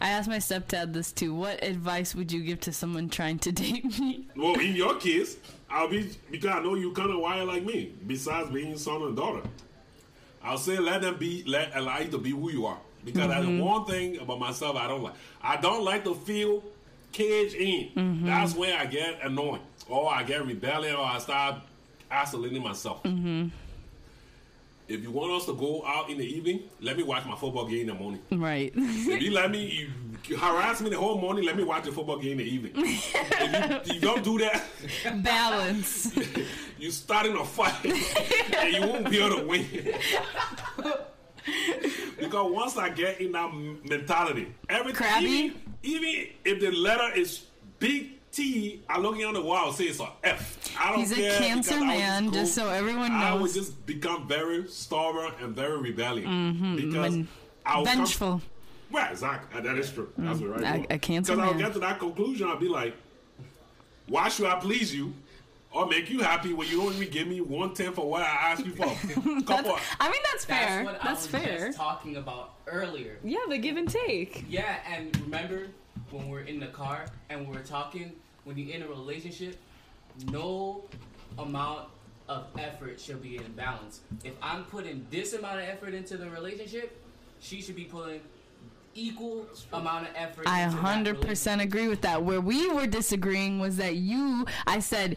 I 0.00 0.10
asked 0.10 0.28
my 0.28 0.36
stepdad 0.36 0.92
this 0.92 1.12
too. 1.12 1.34
What 1.34 1.62
advice 1.62 2.14
would 2.14 2.30
you 2.30 2.42
give 2.42 2.60
to 2.60 2.72
someone 2.72 3.08
trying 3.08 3.38
to 3.40 3.52
date 3.62 3.98
me? 3.98 4.28
Well, 4.36 4.54
in 4.60 4.74
your 4.76 4.96
case, 4.96 5.36
I'll 5.68 5.88
be 5.88 6.10
because 6.30 6.50
I 6.50 6.60
know 6.60 6.74
you 6.74 6.92
kind 6.92 7.10
of 7.10 7.18
wired 7.18 7.48
like 7.48 7.64
me. 7.64 7.92
Besides 8.06 8.50
being 8.50 8.78
son 8.78 9.02
and 9.02 9.16
daughter, 9.16 9.42
I'll 10.42 10.58
say 10.58 10.78
let 10.78 11.02
them 11.02 11.16
be, 11.16 11.42
let 11.46 11.76
allow 11.76 11.98
you 11.98 12.08
to 12.08 12.18
be 12.18 12.30
who 12.30 12.50
you 12.50 12.66
are. 12.66 12.78
Because 13.04 13.28
that's 13.28 13.44
mm-hmm. 13.44 13.60
one 13.60 13.84
thing 13.86 14.18
about 14.18 14.38
myself 14.38 14.76
I 14.76 14.86
don't 14.86 15.02
like. 15.02 15.14
I 15.42 15.56
don't 15.56 15.84
like 15.84 16.04
to 16.04 16.14
feel 16.14 16.62
caged 17.12 17.54
in. 17.54 18.24
That's 18.24 18.54
where 18.54 18.78
I 18.78 18.86
get 18.86 19.20
annoying, 19.22 19.62
or 19.88 20.12
I 20.12 20.22
get 20.22 20.46
rebellion, 20.46 20.94
or 20.94 21.04
I 21.04 21.18
start 21.18 21.56
isolating 22.10 22.62
myself. 22.62 23.02
Mm-hmm. 23.02 23.48
If 24.88 25.02
you 25.02 25.10
want 25.10 25.32
us 25.32 25.44
to 25.44 25.54
go 25.54 25.84
out 25.84 26.08
in 26.08 26.16
the 26.16 26.24
evening, 26.24 26.62
let 26.80 26.96
me 26.96 27.02
watch 27.02 27.26
my 27.26 27.36
football 27.36 27.66
game 27.66 27.82
in 27.82 27.86
the 27.88 27.94
morning. 27.94 28.22
Right. 28.32 28.72
If 28.74 29.22
you 29.22 29.32
let 29.32 29.50
me, 29.50 29.66
you, 29.66 29.90
you 30.24 30.38
harass 30.38 30.80
me 30.80 30.88
the 30.88 30.96
whole 30.96 31.20
morning, 31.20 31.44
let 31.44 31.58
me 31.58 31.62
watch 31.62 31.84
the 31.84 31.92
football 31.92 32.18
game 32.18 32.32
in 32.32 32.38
the 32.38 32.44
evening. 32.44 32.72
if 32.76 33.86
you, 33.86 33.94
you 33.94 34.00
don't 34.00 34.24
do 34.24 34.38
that, 34.38 34.64
Balance. 35.22 36.16
you 36.78 36.90
starting 36.90 37.36
a 37.36 37.44
fight 37.44 37.84
and 37.84 38.72
you 38.72 38.80
won't 38.80 39.10
be 39.10 39.22
able 39.22 39.40
to 39.40 39.46
win. 39.46 39.66
because 42.18 42.52
once 42.52 42.78
I 42.78 42.88
get 42.88 43.20
in 43.20 43.32
that 43.32 43.52
mentality, 43.84 44.54
everything, 44.70 44.94
Crabby? 44.94 45.54
Even, 45.82 46.26
if 46.44 46.60
the 46.60 46.70
letter 46.70 47.14
is 47.14 47.44
big 47.78 48.12
T, 48.30 48.82
I 48.88 48.98
look 48.98 49.16
on 49.24 49.34
the 49.34 49.40
wall, 49.42 49.72
say 49.72 49.84
it's 49.84 50.00
a 50.00 50.08
F. 50.22 50.58
I 50.78 50.90
don't 50.90 51.00
He's 51.00 51.12
a 51.12 51.14
care 51.16 51.38
cancer 51.38 51.70
because 51.74 51.82
I 51.82 51.86
man, 51.86 52.24
cool. 52.24 52.32
just 52.32 52.54
so 52.54 52.68
everyone 52.68 53.10
knows. 53.12 53.22
I 53.22 53.34
would 53.34 53.52
just 53.52 53.86
become 53.86 54.28
very 54.28 54.68
stubborn 54.68 55.32
and 55.40 55.56
very 55.56 55.78
rebellious 55.80 56.26
because 56.76 56.92
men- 57.16 57.28
I 57.64 57.78
will 57.78 57.86
come- 57.86 57.96
Vengeful. 57.96 58.42
Right, 58.90 59.10
exactly. 59.12 59.60
That 59.62 59.76
is 59.78 59.90
true. 59.90 60.12
That's 60.18 60.40
the 60.40 60.48
right 60.48 60.60
Mm. 60.60 60.90
a- 60.90 60.94
a 60.94 60.98
cancer 60.98 61.34
Because 61.34 61.52
I'll 61.52 61.58
get 61.58 61.72
to 61.74 61.78
that 61.80 61.98
conclusion. 61.98 62.48
I'll 62.48 62.56
be 62.58 62.68
like, 62.68 62.94
why 64.06 64.28
should 64.28 64.46
I 64.46 64.56
please 64.60 64.94
you 64.94 65.12
or 65.72 65.86
make 65.86 66.08
you 66.10 66.20
happy 66.20 66.52
when 66.52 66.68
you 66.68 66.78
don't 66.78 66.94
even 66.94 67.10
give 67.10 67.28
me 67.28 67.40
one 67.40 67.74
tenth 67.74 67.96
for 67.96 68.08
what 68.08 68.22
I 68.22 68.26
asked 68.52 68.64
you 68.64 68.72
for? 68.72 68.84
Couple 69.46 69.72
of- 69.74 69.96
I 70.00 70.10
mean, 70.10 70.20
that's 70.32 70.44
That's 70.44 70.46
fair. 70.46 70.84
what 70.84 70.94
I 71.02 71.08
That's 71.08 71.30
was 71.32 71.42
fair. 71.42 71.66
just 71.66 71.78
talking 71.78 72.16
about 72.16 72.54
earlier. 72.66 73.18
Yeah, 73.22 73.38
the 73.48 73.58
give 73.58 73.76
and 73.76 73.88
take. 73.88 74.44
Yeah, 74.48 74.78
and 74.90 75.14
remember 75.20 75.66
when 76.10 76.28
we're 76.28 76.40
in 76.40 76.58
the 76.58 76.68
car 76.68 77.06
and 77.28 77.46
we're 77.48 77.60
talking, 77.62 78.12
when 78.44 78.56
you're 78.56 78.74
in 78.74 78.82
a 78.82 78.88
relationship, 78.88 79.58
no 80.30 80.84
amount 81.38 81.88
of 82.28 82.46
effort 82.58 82.98
should 83.00 83.22
be 83.22 83.36
in 83.36 83.52
balance. 83.52 84.00
If 84.24 84.32
I'm 84.42 84.64
putting 84.64 85.06
this 85.10 85.32
amount 85.34 85.60
of 85.60 85.64
effort 85.68 85.94
into 85.94 86.16
the 86.16 86.28
relationship, 86.30 86.96
she 87.40 87.60
should 87.62 87.76
be 87.76 87.84
putting 87.84 88.20
equal 88.94 89.46
amount 89.72 90.08
of 90.08 90.14
effort. 90.16 90.46
I 90.48 90.62
into 90.64 90.76
100% 90.76 91.22
relationship. 91.22 91.60
agree 91.60 91.88
with 91.88 92.00
that. 92.02 92.22
Where 92.24 92.40
we 92.40 92.68
were 92.70 92.86
disagreeing 92.86 93.60
was 93.60 93.76
that 93.76 93.96
you, 93.96 94.44
I 94.66 94.80
said, 94.80 95.16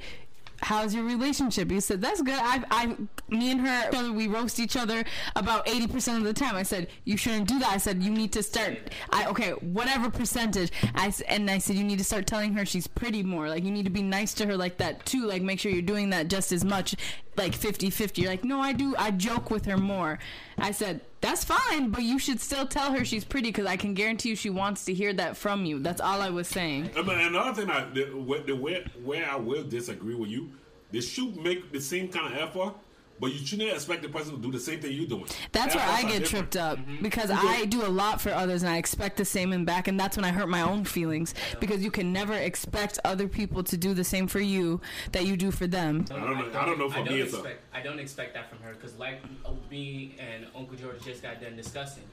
How's 0.62 0.94
your 0.94 1.04
relationship? 1.04 1.72
You 1.72 1.82
said 1.82 2.02
that's 2.02 2.22
good. 2.22 2.38
I, 2.38 2.64
I, 2.70 2.96
me 3.30 3.52
and 3.52 3.62
her, 3.62 4.12
we 4.12 4.28
roast 4.28 4.60
each 4.60 4.78
other 4.78 5.04
about 5.36 5.68
eighty 5.68 5.88
percent 5.88 6.20
of 6.20 6.24
the 6.24 6.34
time. 6.34 6.56
I 6.56 6.64
said 6.64 6.88
you 7.04 7.18
shouldn't 7.18 7.48
do 7.48 7.60
that. 7.60 7.70
I 7.70 7.78
said 7.78 8.04
you 8.04 8.12
need 8.12 8.32
to 8.34 8.44
start. 8.44 8.78
I 9.10 9.26
okay, 9.28 9.52
whatever 9.52 10.10
percentage. 10.10 10.72
I 10.96 11.14
and 11.28 11.50
I 11.50 11.58
said 11.58 11.76
you 11.76 11.84
need 11.84 11.98
to 11.98 12.04
start 12.04 12.28
telling 12.28 12.54
her 12.54 12.66
she's 12.66 12.88
pretty 12.88 13.24
more. 13.24 13.50
Like 13.50 13.64
you 13.64 13.72
need 13.72 13.86
to 13.86 13.92
be 13.92 14.04
nice 14.04 14.34
to 14.36 14.46
her 14.46 14.56
like 14.56 14.78
that 14.78 15.06
too. 15.06 15.26
Like 15.26 15.42
make 15.42 15.60
sure 15.60 15.72
you're 15.72 15.82
doing 15.82 16.12
that 16.12 16.28
just 16.28 16.52
as 16.52 16.64
much. 16.64 16.96
Like 17.38 17.54
50-50. 17.54 18.18
You're 18.20 18.30
like 18.30 18.44
no, 18.44 18.60
I 18.60 18.74
do. 18.74 18.96
I 18.98 19.12
joke 19.12 19.50
with 19.50 19.66
her 19.66 19.78
more. 19.78 20.20
I 20.58 20.72
said 20.72 21.02
that's 21.22 21.44
fine, 21.44 21.90
but 21.90 22.02
you 22.02 22.18
should 22.18 22.42
still 22.42 22.66
tell 22.66 22.92
her 22.92 23.06
she's 23.06 23.24
pretty 23.24 23.50
because 23.50 23.68
I 23.68 23.78
can 23.78 23.94
guarantee 23.94 24.30
you 24.30 24.36
she 24.36 24.50
wants 24.50 24.86
to 24.86 24.94
hear 24.94 25.14
that 25.14 25.38
from 25.38 25.66
you. 25.66 25.80
That's 25.80 26.02
all 26.02 26.20
I 26.20 26.30
was 26.30 26.48
saying. 26.48 26.90
Uh, 26.98 27.04
mean, 27.04 27.20
another 27.20 27.62
thing, 27.62 27.70
I, 27.70 27.86
the, 27.94 28.44
the 28.48 28.56
where, 28.56 28.84
where 29.04 29.30
I 29.30 29.36
will 29.36 29.64
disagree 29.64 30.16
with 30.16 30.30
you, 30.30 30.50
they 30.92 31.00
should 31.00 31.38
make 31.38 31.72
the 31.72 31.80
same 31.80 32.10
kind 32.10 32.34
of 32.34 32.42
effort, 32.42 32.74
but 33.22 33.32
you 33.32 33.46
shouldn't 33.46 33.70
expect 33.72 34.02
the 34.02 34.10
person 34.10 34.36
to 34.36 34.42
do 34.42 34.52
the 34.52 34.60
same 34.60 34.82
thing 34.82 34.92
you're 34.94 35.06
doing. 35.06 35.26
That's 35.52 35.76
where 35.76 35.84
I 35.86 36.00
Efforts 36.00 36.04
are 36.04 36.08
get 36.08 36.20
different. 36.24 36.52
tripped 36.52 36.58
up 36.58 36.80
because 37.04 37.30
I 37.32 37.66
do 37.66 37.86
a 37.86 37.88
lot 37.88 38.20
for 38.20 38.32
others 38.32 38.64
and 38.64 38.72
I 38.72 38.78
expect 38.78 39.16
the 39.18 39.26
same 39.26 39.54
in 39.54 39.64
back, 39.64 39.88
and 39.88 39.98
that's 40.00 40.18
when 40.18 40.26
I 40.26 40.32
hurt 40.32 40.50
my 40.50 40.62
own 40.62 40.84
feelings 40.84 41.36
because 41.60 41.84
you 41.84 41.92
can 41.92 42.12
never 42.12 42.34
expect 42.34 42.98
other 43.06 43.28
people 43.28 43.64
to 43.66 43.78
do 43.78 43.94
the 43.94 44.04
same 44.04 44.28
for 44.28 44.40
you 44.40 44.82
that 45.12 45.26
you 45.26 45.38
do 45.38 45.52
for 45.52 45.68
them. 45.68 46.04
I 46.10 46.16
don't 46.16 46.38
know- 46.52 46.60
I 46.60 46.66
don't 46.66 46.80
know 46.80 46.90
for 46.90 46.98
I 47.00 47.04
don't 47.04 47.14
me 47.14 47.22
it's 47.22 47.34
a- 47.34 47.38
expect. 47.38 47.62
I 47.74 47.82
don't 47.82 48.00
expect 48.00 48.34
that 48.34 48.50
from 48.50 48.60
her 48.64 48.74
because, 48.74 48.98
like 48.98 49.22
uh, 49.46 49.52
me 49.70 50.16
and 50.20 50.48
Uncle 50.56 50.76
George 50.76 51.02
just 51.06 51.22
got 51.22 51.40
done 51.40 51.56
discussing, 51.56 52.04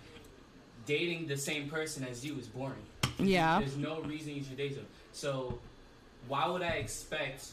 dating 0.87 1.27
the 1.27 1.37
same 1.37 1.69
person 1.71 2.05
as 2.05 2.25
you 2.25 2.39
is 2.39 2.47
boring. 2.47 2.75
Yeah. 3.19 3.59
There's 3.61 3.77
no 3.77 4.01
reason 4.03 4.35
you 4.35 4.45
should 4.45 4.57
date 4.59 4.77
them. 4.77 4.87
So, 5.13 5.59
why 6.29 6.47
would 6.49 6.63
I 6.63 6.73
expect 6.85 7.47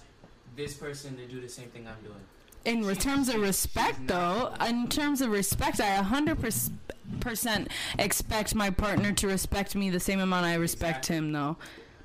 this 0.55 0.73
person 0.73 1.15
to 1.17 1.25
do 1.25 1.39
the 1.41 1.49
same 1.49 1.69
thing 1.69 1.87
I'm 1.87 2.01
doing? 2.03 2.19
In 2.65 2.83
re- 2.85 2.95
terms 2.95 3.29
of 3.29 3.41
respect, 3.41 4.07
though, 4.07 4.53
in 4.67 4.87
terms 4.87 5.21
of 5.21 5.29
respect, 5.29 5.79
I 5.79 6.01
100% 6.01 7.67
expect 7.99 8.55
my 8.55 8.69
partner 8.71 9.11
to 9.13 9.27
respect 9.27 9.75
me 9.75 9.89
the 9.91 9.99
same 9.99 10.19
amount 10.19 10.45
I 10.45 10.55
respect 10.55 10.97
Exactly. 10.99 11.15
him, 11.17 11.31
though. 11.31 11.57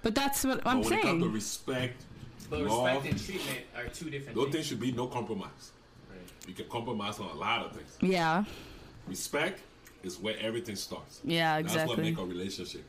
But 0.02 0.14
that's 0.14 0.44
what 0.44 0.60
I'm 0.66 0.82
But 0.82 0.90
when 0.90 0.98
it 0.98 1.02
comes 1.02 1.22
to 1.22 1.28
respect, 1.30 2.04
But 2.50 2.60
love, 2.60 2.84
respect 3.04 3.06
and 3.12 3.24
treatment 3.26 3.60
are 3.76 3.84
two 3.88 4.10
different 4.10 4.34
those 4.34 4.44
things. 4.44 4.54
things 4.56 4.66
should 4.66 4.80
be 4.80 4.92
no 4.92 5.06
compromise. 5.06 5.72
You 6.46 6.54
can 6.54 6.66
compromise 6.68 7.18
on 7.20 7.26
a 7.30 7.34
lot 7.34 7.66
of 7.66 7.72
things. 7.76 7.96
Yeah, 8.00 8.44
Respect 9.06 9.60
is 10.02 10.18
where 10.18 10.36
everything 10.40 10.76
starts. 10.76 11.20
yeah, 11.24 11.58
exactly. 11.58 11.78
That's 11.80 11.88
what 11.88 11.98
make 12.04 12.18
a 12.18 12.24
relationship. 12.24 12.84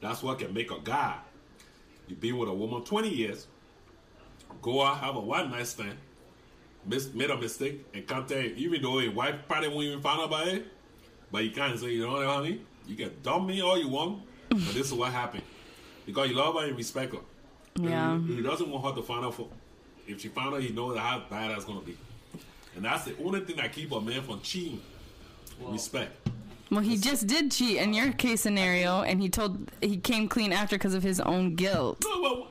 That's 0.00 0.22
what 0.22 0.38
can 0.38 0.52
make 0.52 0.70
a 0.70 0.78
guy. 0.80 1.16
You 2.08 2.16
been 2.16 2.36
with 2.36 2.48
a 2.48 2.52
woman 2.54 2.82
20 2.84 3.08
years, 3.08 3.46
go 4.60 4.82
out, 4.82 4.98
have 4.98 5.16
a 5.16 5.20
one 5.20 5.50
night 5.50 5.66
stand, 5.66 5.96
mis- 6.86 7.12
made 7.14 7.30
a 7.30 7.36
mistake, 7.36 7.84
and 7.94 8.06
come 8.06 8.26
tell 8.26 8.40
you, 8.40 8.54
even 8.56 8.82
though 8.82 8.98
your 8.98 9.12
wife 9.12 9.34
probably 9.48 9.68
won't 9.68 9.84
even 9.84 10.00
find 10.00 10.20
out 10.20 10.26
about 10.26 10.48
it, 10.48 10.66
but 11.30 11.44
you 11.44 11.50
can't 11.50 11.78
say, 11.78 11.90
you 11.90 12.06
know 12.06 12.12
what, 12.12 12.26
honey, 12.26 12.60
you 12.86 12.96
can 12.96 13.10
dump 13.22 13.46
me 13.48 13.60
all 13.62 13.78
you 13.78 13.88
want, 13.88 14.22
but 14.48 14.58
this 14.74 14.86
is 14.86 14.92
what 14.92 15.12
happened. 15.12 15.42
Because 16.06 16.28
you 16.28 16.36
love 16.36 16.54
her 16.54 16.66
and 16.66 16.76
respect 16.76 17.14
her. 17.14 17.20
And 17.76 17.84
Yeah. 17.88 18.18
He, 18.20 18.36
he 18.36 18.42
doesn't 18.42 18.68
want 18.70 18.84
her 18.84 18.92
to 19.00 19.02
find 19.02 19.24
out 19.24 19.34
for, 19.34 19.48
if 20.06 20.20
she 20.20 20.28
found 20.28 20.54
out, 20.54 20.62
he 20.62 20.70
knows 20.72 20.98
how 20.98 21.22
bad 21.30 21.50
that's 21.50 21.64
going 21.64 21.80
to 21.80 21.86
be. 21.86 21.96
And 22.76 22.84
that's 22.84 23.04
the 23.04 23.14
only 23.24 23.40
thing 23.40 23.56
that 23.56 23.72
keep 23.72 23.90
a 23.92 24.00
man 24.00 24.22
from 24.22 24.40
cheating. 24.42 24.80
Well, 25.60 25.72
respect. 25.72 26.28
Well, 26.70 26.80
he 26.80 26.96
just 26.96 27.26
did 27.26 27.52
cheat 27.52 27.76
in 27.76 27.94
your 27.94 28.12
case 28.12 28.40
scenario, 28.40 29.02
and 29.02 29.20
he 29.22 29.28
told 29.28 29.70
he 29.80 29.96
came 29.96 30.28
clean 30.28 30.52
after 30.52 30.76
because 30.76 30.94
of 30.94 31.02
his 31.02 31.20
own 31.20 31.54
guilt. 31.54 32.02
No, 32.04 32.20
well, 32.20 32.48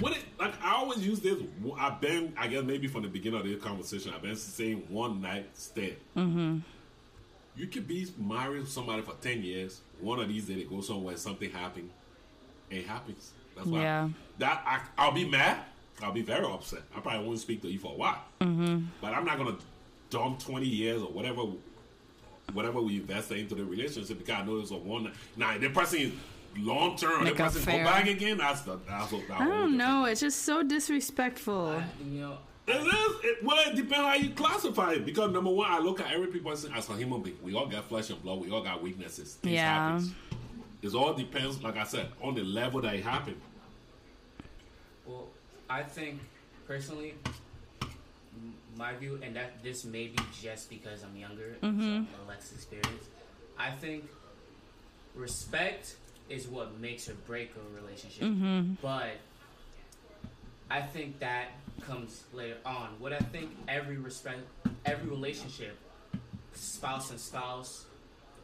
what 0.00 0.12
it 0.12 0.24
like? 0.38 0.54
I 0.62 0.74
always 0.74 1.06
use 1.06 1.20
this. 1.20 1.38
I've 1.78 2.00
been, 2.00 2.32
I 2.36 2.46
guess, 2.48 2.62
maybe 2.64 2.86
from 2.86 3.02
the 3.02 3.08
beginning 3.08 3.40
of 3.40 3.46
this 3.46 3.62
conversation, 3.62 4.12
I've 4.14 4.22
been 4.22 4.36
saying 4.36 4.84
one 4.88 5.20
night 5.20 5.50
stand. 5.54 5.96
Mm-hmm. 6.16 6.58
You 7.56 7.66
could 7.66 7.88
be 7.88 8.06
married 8.18 8.64
to 8.64 8.70
somebody 8.70 9.02
for 9.02 9.14
ten 9.20 9.42
years. 9.42 9.80
One 10.00 10.20
of 10.20 10.28
these 10.28 10.46
days, 10.46 10.58
they 10.58 10.64
go 10.64 10.80
somewhere, 10.80 11.16
something 11.16 11.50
happens. 11.50 11.90
It 12.70 12.86
happens. 12.86 13.32
That's 13.56 13.66
why. 13.66 13.80
Yeah. 13.80 14.08
That 14.38 14.62
I, 14.66 14.80
I'll 14.96 15.12
be 15.12 15.28
mad. 15.28 15.58
I'll 16.02 16.12
be 16.12 16.22
very 16.22 16.44
upset. 16.44 16.82
I 16.96 17.00
probably 17.00 17.26
won't 17.26 17.40
speak 17.40 17.62
to 17.62 17.68
you 17.68 17.78
for 17.78 17.92
a 17.92 17.96
while. 17.96 18.22
Mm-hmm. 18.40 18.84
But 19.00 19.14
I'm 19.14 19.24
not 19.24 19.38
gonna 19.38 19.56
dump 20.10 20.38
twenty 20.38 20.66
years 20.66 21.02
or 21.02 21.08
whatever. 21.08 21.42
Whatever 22.54 22.80
we 22.80 22.96
invest 22.96 23.30
into 23.30 23.54
the 23.54 23.62
relationship, 23.62 24.18
because 24.18 24.40
I 24.40 24.42
know 24.42 24.58
it's 24.60 24.70
a 24.70 24.76
one. 24.76 25.04
Night 25.04 25.12
now, 25.36 25.58
the 25.58 25.68
person 25.68 25.98
is 25.98 26.12
long 26.60 26.96
term. 26.96 27.24
The 27.24 27.30
Like 27.30 27.40
a 27.40 27.44
person 27.44 27.64
go 27.64 27.84
back 27.84 28.06
again. 28.08 28.38
That's 28.38 28.62
the. 28.62 28.78
That's 28.88 29.12
what. 29.12 29.22
I 29.30 29.44
don't 29.46 29.76
know. 29.76 30.04
It's 30.06 30.20
just 30.20 30.42
so 30.42 30.62
disrespectful. 30.62 31.82
You 32.04 32.20
know, 32.20 32.38
It 32.66 32.72
is. 32.76 33.14
It, 33.24 33.44
well, 33.44 33.58
it 33.68 33.76
depends 33.76 33.94
how 33.96 34.14
you 34.14 34.30
classify 34.30 34.92
it. 34.92 35.04
Because 35.06 35.32
number 35.32 35.50
one, 35.50 35.70
I 35.70 35.78
look 35.78 36.00
at 36.00 36.12
every 36.12 36.26
person 36.40 36.72
as 36.74 36.88
a 36.88 36.94
human 36.96 37.22
being. 37.22 37.38
We 37.42 37.54
all 37.54 37.66
got 37.66 37.84
flesh 37.88 38.10
and 38.10 38.22
blood. 38.22 38.40
We 38.40 38.50
all 38.50 38.62
got 38.62 38.82
weaknesses. 38.82 39.34
Things 39.34 39.54
Yeah. 39.54 39.90
happens. 39.92 40.12
It 40.80 40.94
all 40.94 41.12
depends, 41.12 41.62
like 41.62 41.76
I 41.76 41.84
said, 41.84 42.08
on 42.22 42.34
the 42.34 42.44
level 42.44 42.80
that 42.82 42.94
it 42.94 43.02
happened. 43.02 43.40
Well, 45.06 45.26
I 45.68 45.82
think 45.82 46.20
personally, 46.66 47.14
my 48.76 48.94
view, 48.94 49.18
and 49.22 49.34
that 49.34 49.62
this 49.64 49.84
may 49.84 50.06
be 50.06 50.18
just 50.40 50.70
because 50.70 51.02
I'm 51.02 51.16
younger 51.16 51.56
and 51.62 51.80
so 51.82 51.88
I'm 51.88 52.28
less 52.28 52.52
experienced. 52.52 53.08
I 53.58 53.70
think 53.70 54.04
respect 55.16 55.96
is 56.28 56.46
what 56.48 56.78
makes 56.78 57.08
or 57.08 57.14
break 57.26 57.52
a 57.56 57.80
relationship, 57.80 58.76
but 58.82 59.12
I 60.70 60.80
think 60.82 61.18
that 61.20 61.48
comes 61.86 62.22
later 62.32 62.56
on. 62.66 62.88
What 62.98 63.12
I 63.12 63.18
think 63.18 63.50
every 63.68 63.96
respect, 63.96 64.40
every 64.84 65.08
relationship, 65.08 65.76
spouse 66.54 67.10
and 67.10 67.18
spouse, 67.18 67.86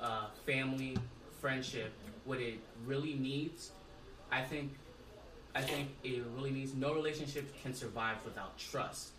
uh, 0.01 0.27
family, 0.47 0.97
friendship, 1.41 1.93
what 2.25 2.41
it 2.41 2.59
really 2.87 3.15
needs, 3.15 3.71
I 4.33 4.41
think, 4.43 4.73
I 5.55 5.61
think 5.63 5.89
it 6.03 6.23
really 6.37 6.51
needs. 6.51 6.75
No 6.75 6.95
relationship 6.95 7.45
can 7.63 7.75
survive 7.75 8.17
without 8.25 8.57
trust. 8.59 9.11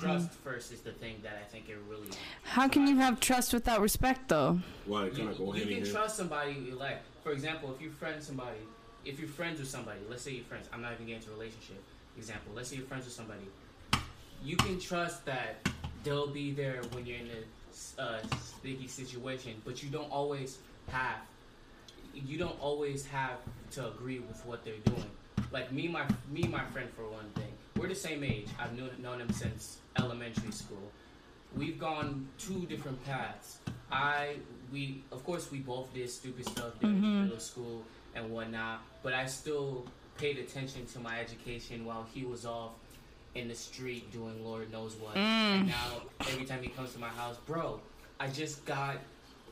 Trust 0.00 0.30
first 0.32 0.72
is 0.72 0.80
the 0.80 0.90
thing 0.90 1.16
that 1.22 1.38
I 1.40 1.44
think 1.48 1.68
it 1.68 1.78
really. 1.88 2.08
How 2.42 2.66
can 2.66 2.88
you 2.88 2.96
have 2.96 3.20
trust 3.20 3.52
without 3.52 3.80
respect, 3.80 4.28
though? 4.28 4.58
Well, 4.84 5.06
You, 5.08 5.28
you 5.54 5.62
can 5.64 5.72
hand. 5.74 5.86
trust 5.92 6.16
somebody 6.16 6.54
you 6.54 6.74
like. 6.74 6.98
For 7.26 7.32
example, 7.32 7.74
if 7.74 7.82
you 7.82 7.90
friend 7.90 8.22
somebody, 8.22 8.60
if 9.04 9.18
you're 9.18 9.26
friends 9.26 9.58
with 9.58 9.68
somebody, 9.68 9.98
let's 10.08 10.22
say 10.22 10.30
you're 10.30 10.44
friends. 10.44 10.68
I'm 10.72 10.80
not 10.80 10.92
even 10.92 11.06
getting 11.06 11.22
into 11.22 11.32
a 11.32 11.34
relationship. 11.34 11.82
Example, 12.16 12.52
let's 12.54 12.68
say 12.68 12.76
you're 12.76 12.86
friends 12.86 13.04
with 13.04 13.14
somebody. 13.14 13.40
You 14.44 14.56
can 14.56 14.78
trust 14.78 15.26
that 15.26 15.68
they'll 16.04 16.28
be 16.28 16.52
there 16.52 16.82
when 16.92 17.04
you're 17.04 17.18
in 17.18 17.30
a 17.98 18.00
uh, 18.00 18.20
sticky 18.38 18.86
situation, 18.86 19.60
but 19.64 19.82
you 19.82 19.88
don't 19.88 20.08
always 20.08 20.58
have. 20.86 21.18
You 22.14 22.38
don't 22.38 22.60
always 22.60 23.04
have 23.06 23.38
to 23.72 23.88
agree 23.88 24.20
with 24.20 24.46
what 24.46 24.64
they're 24.64 24.74
doing. 24.84 25.10
Like 25.50 25.72
me, 25.72 25.88
my 25.88 26.06
me, 26.30 26.44
my 26.44 26.64
friend 26.66 26.88
for 26.94 27.08
one 27.08 27.28
thing. 27.34 27.50
We're 27.76 27.88
the 27.88 27.96
same 27.96 28.22
age. 28.22 28.46
I've 28.56 28.78
known 28.78 28.90
known 29.02 29.20
him 29.20 29.32
since 29.32 29.78
elementary 29.98 30.52
school 30.52 30.92
we've 31.56 31.78
gone 31.78 32.28
two 32.38 32.66
different 32.66 33.02
paths. 33.04 33.58
I 33.90 34.36
we 34.76 35.02
of 35.10 35.24
course 35.24 35.50
we 35.50 35.58
both 35.58 35.92
did 35.94 36.10
stupid 36.10 36.46
stuff 36.46 36.78
during 36.80 37.00
middle 37.24 37.40
school 37.40 37.82
and 38.14 38.30
whatnot, 38.30 38.82
but 39.02 39.14
I 39.14 39.24
still 39.26 39.86
paid 40.18 40.38
attention 40.38 40.84
to 40.92 40.98
my 40.98 41.18
education 41.18 41.84
while 41.86 42.06
he 42.12 42.24
was 42.24 42.44
off 42.44 42.72
in 43.34 43.48
the 43.48 43.54
street 43.54 44.10
doing 44.12 44.44
Lord 44.44 44.70
knows 44.70 44.94
what. 44.96 45.16
And 45.16 45.68
now 45.68 46.02
every 46.28 46.44
time 46.44 46.62
he 46.62 46.68
comes 46.68 46.92
to 46.92 46.98
my 46.98 47.08
house, 47.08 47.36
bro, 47.46 47.80
I 48.20 48.28
just 48.28 48.64
got 48.66 48.96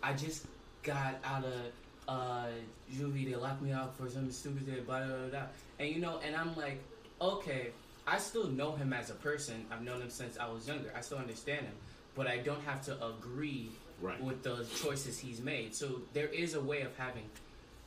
I 0.03 0.13
just 0.13 0.47
got 0.83 1.15
out 1.25 1.45
of 1.45 1.61
uh 2.07 2.49
juvie, 2.95 3.25
they 3.31 3.37
locked 3.37 3.63
me 3.63 3.73
up 3.73 3.97
for 3.97 4.11
something 4.11 4.31
stupid 4.31 4.67
they 4.67 4.81
blah, 4.81 5.07
blah 5.07 5.17
blah 5.17 5.29
blah. 5.29 5.47
And 5.79 5.89
you 5.89 6.01
know, 6.01 6.21
and 6.25 6.37
I'm 6.37 6.55
like, 6.55 6.81
okay, 7.21 7.69
I 8.07 8.19
still 8.19 8.49
know 8.49 8.73
him 8.73 8.93
as 8.93 9.09
a 9.09 9.15
person. 9.15 9.65
I've 9.71 9.83
known 9.83 10.03
him 10.03 10.11
since 10.11 10.37
I 10.37 10.51
was 10.51 10.69
younger. 10.69 10.93
I 10.95 11.01
still 11.01 11.19
understand 11.19 11.63
him, 11.63 11.75
but 12.15 12.27
I 12.27 12.37
don't 12.39 12.63
have 12.65 12.83
to 12.85 12.93
agree 13.07 13.71
Right. 14.01 14.21
with 14.23 14.43
the 14.43 14.67
choices 14.83 15.19
he's 15.19 15.41
made. 15.41 15.75
So 15.75 16.03
there 16.13 16.29
is 16.29 16.55
a 16.55 16.61
way 16.61 16.83
of 16.83 16.97
having 16.97 17.25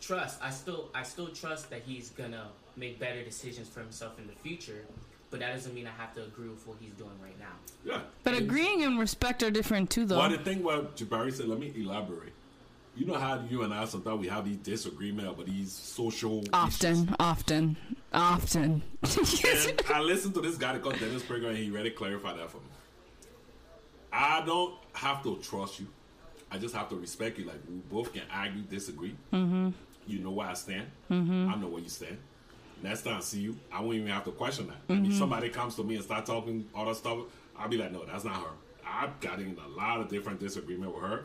trust. 0.01 0.39
I 0.41 0.49
still 0.51 0.89
I 0.95 1.03
still 1.03 1.27
trust 1.29 1.69
that 1.69 1.81
he's 1.85 2.09
gonna 2.11 2.47
make 2.75 2.99
better 2.99 3.23
decisions 3.23 3.67
for 3.69 3.79
himself 3.81 4.17
in 4.19 4.27
the 4.27 4.33
future, 4.33 4.85
but 5.31 5.39
that 5.41 5.53
doesn't 5.53 5.73
mean 5.73 5.87
I 5.87 5.91
have 6.01 6.13
to 6.15 6.23
agree 6.23 6.47
with 6.49 6.65
what 6.67 6.77
he's 6.79 6.93
doing 6.93 7.11
right 7.21 7.37
now. 7.39 7.55
Yeah. 7.83 8.01
But 8.23 8.33
It's- 8.33 8.43
agreeing 8.47 8.83
and 8.83 8.99
respect 8.99 9.43
are 9.43 9.51
different 9.51 9.89
too, 9.89 10.05
though. 10.05 10.17
Well, 10.19 10.29
the 10.29 10.37
thing 10.37 10.63
what 10.63 10.95
Jabarri 10.95 11.33
said, 11.33 11.47
let 11.47 11.59
me 11.59 11.71
elaborate. 11.75 12.33
You 12.95 13.05
know 13.05 13.13
how 13.15 13.43
you 13.47 13.61
and 13.61 13.71
I 13.73 13.85
sometimes 13.85 14.19
we 14.19 14.27
have 14.27 14.43
these 14.45 14.57
disagreements 14.57 15.31
about 15.31 15.45
these 15.45 15.71
social 15.71 16.39
issues. 16.39 16.49
often, 16.53 17.15
often, 17.19 17.77
often. 18.11 18.81
And 19.03 19.81
I 19.93 19.99
listened 20.01 20.33
to 20.35 20.41
this 20.41 20.57
guy 20.57 20.77
called 20.79 20.97
Dennis 20.99 21.21
Prager, 21.23 21.49
and 21.49 21.57
he 21.57 21.69
really 21.69 21.91
clarified 21.91 22.39
that 22.39 22.49
for 22.49 22.57
me. 22.57 22.63
I 24.11 24.43
don't 24.45 24.75
have 24.93 25.23
to 25.23 25.37
trust 25.37 25.79
you. 25.79 25.87
I 26.49 26.57
just 26.57 26.75
have 26.75 26.89
to 26.89 26.95
respect 26.95 27.37
you. 27.37 27.45
Like 27.45 27.59
we 27.69 27.75
both 27.75 28.13
can 28.13 28.23
argue, 28.31 28.61
disagree. 28.61 29.15
Mm-hmm. 29.33 29.69
You 30.07 30.19
know 30.19 30.31
where 30.31 30.47
I 30.47 30.53
stand. 30.53 30.87
Mm-hmm. 31.11 31.49
I 31.49 31.55
know 31.55 31.67
where 31.67 31.81
you 31.81 31.89
stand. 31.89 32.17
Next 32.81 33.01
time 33.01 33.17
I 33.17 33.19
see 33.21 33.39
you, 33.39 33.57
I 33.71 33.81
won't 33.81 33.95
even 33.95 34.07
have 34.09 34.23
to 34.25 34.31
question 34.31 34.67
that. 34.67 34.93
I 34.93 34.97
mean, 34.97 35.11
somebody 35.11 35.49
comes 35.49 35.75
to 35.75 35.83
me 35.83 35.95
and 35.95 36.03
start 36.03 36.25
talking 36.25 36.67
all 36.75 36.85
that 36.85 36.95
stuff, 36.95 37.19
I'll 37.57 37.67
be 37.67 37.77
like, 37.77 37.91
no, 37.91 38.05
that's 38.05 38.23
not 38.23 38.35
her. 38.35 38.51
I've 38.85 39.19
gotten 39.19 39.57
a 39.63 39.67
lot 39.77 39.99
of 39.99 40.09
different 40.09 40.39
disagreement 40.39 40.93
with 40.93 41.03
her. 41.03 41.23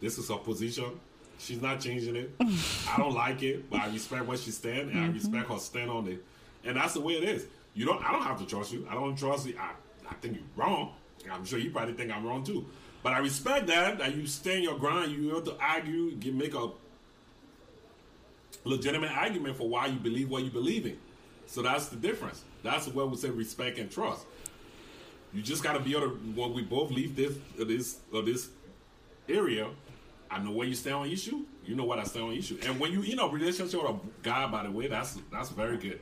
This 0.00 0.18
is 0.18 0.28
her 0.28 0.36
position. 0.36 0.98
She's 1.38 1.60
not 1.60 1.80
changing 1.80 2.16
it. 2.16 2.30
I 2.40 2.96
don't 2.96 3.14
like 3.14 3.42
it, 3.42 3.68
but 3.70 3.80
I 3.80 3.88
respect 3.88 4.24
where 4.24 4.36
she 4.36 4.50
stand 4.50 4.90
and 4.90 4.98
I 4.98 5.08
respect 5.08 5.48
her 5.48 5.58
stand 5.58 5.90
on 5.90 6.08
it. 6.08 6.24
And 6.64 6.76
that's 6.76 6.94
the 6.94 7.00
way 7.00 7.14
it 7.14 7.24
is. 7.24 7.46
You 7.74 7.86
don't. 7.86 8.02
I 8.02 8.12
don't 8.12 8.22
have 8.22 8.38
to 8.38 8.46
trust 8.46 8.72
you. 8.72 8.86
I 8.88 8.94
don't 8.94 9.16
trust 9.16 9.46
you. 9.46 9.56
I, 9.58 9.72
I 10.08 10.14
think 10.14 10.36
you're 10.36 10.44
wrong. 10.56 10.92
I'm 11.30 11.44
sure 11.44 11.58
you 11.58 11.70
probably 11.70 11.94
think 11.94 12.10
I'm 12.10 12.26
wrong 12.26 12.44
too. 12.44 12.66
But 13.02 13.12
I 13.12 13.18
respect 13.18 13.66
that 13.66 13.98
that 13.98 14.14
you 14.14 14.26
stand 14.26 14.62
your 14.62 14.78
ground. 14.78 15.12
You 15.12 15.34
have 15.34 15.44
to 15.44 15.56
argue, 15.60 16.12
get, 16.12 16.34
make 16.34 16.54
a 16.54 16.70
legitimate 18.64 19.12
argument 19.12 19.56
for 19.56 19.68
why 19.68 19.86
you 19.86 19.98
believe 19.98 20.30
what 20.30 20.42
you 20.42 20.50
believe 20.50 20.86
in. 20.86 20.96
So 21.46 21.62
that's 21.62 21.88
the 21.88 21.96
difference. 21.96 22.42
That's 22.62 22.88
what 22.88 23.10
we 23.10 23.16
say 23.16 23.30
respect 23.30 23.78
and 23.78 23.90
trust. 23.90 24.24
You 25.32 25.42
just 25.42 25.62
got 25.62 25.74
to 25.74 25.80
be 25.80 25.96
able 25.96 26.10
to 26.10 26.14
when 26.34 26.54
we 26.54 26.62
both 26.62 26.90
leave 26.90 27.16
this 27.16 27.36
this 27.58 27.98
uh, 28.14 28.22
this 28.22 28.48
area. 29.28 29.68
I 30.30 30.38
know 30.38 30.52
where 30.52 30.66
you 30.66 30.74
stand 30.74 30.96
on 30.96 31.08
issue. 31.08 31.44
You 31.64 31.74
know 31.74 31.84
what 31.84 31.98
I 31.98 32.04
stand 32.04 32.24
on 32.24 32.32
issue. 32.32 32.58
And 32.64 32.80
when 32.80 32.92
you 32.92 33.02
in 33.02 33.18
a 33.18 33.26
relationship 33.26 33.82
with 33.82 33.90
a 33.90 33.98
guy, 34.22 34.46
by 34.46 34.62
the 34.62 34.70
way, 34.70 34.86
that's 34.86 35.18
that's 35.30 35.50
very 35.50 35.76
good. 35.76 36.00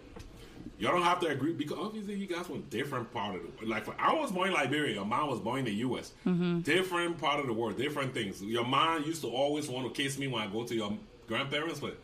Y'all 0.78 0.92
don't 0.92 1.02
have 1.02 1.20
to 1.20 1.28
agree 1.28 1.52
because 1.52 1.78
obviously 1.78 2.14
you 2.14 2.26
guys 2.26 2.46
from 2.46 2.62
different 2.62 3.12
part 3.12 3.36
of 3.36 3.42
the 3.42 3.48
world. 3.48 3.68
like. 3.68 3.84
For, 3.84 3.94
I 3.98 4.12
was 4.14 4.32
born 4.32 4.48
in 4.48 4.54
Liberia. 4.54 5.04
Mine 5.04 5.28
was 5.28 5.38
born 5.38 5.60
in 5.60 5.64
the 5.66 5.74
U.S. 5.74 6.12
Mm-hmm. 6.26 6.60
Different 6.60 7.18
part 7.18 7.38
of 7.40 7.46
the 7.46 7.52
world, 7.52 7.76
different 7.76 8.14
things. 8.14 8.42
Your 8.42 8.64
mom 8.64 9.04
used 9.04 9.22
to 9.22 9.28
always 9.28 9.68
want 9.68 9.92
to 9.92 10.02
kiss 10.02 10.18
me 10.18 10.26
when 10.26 10.42
I 10.42 10.46
go 10.46 10.64
to 10.64 10.74
your 10.74 10.96
grandparents, 11.28 11.80
but 11.80 11.98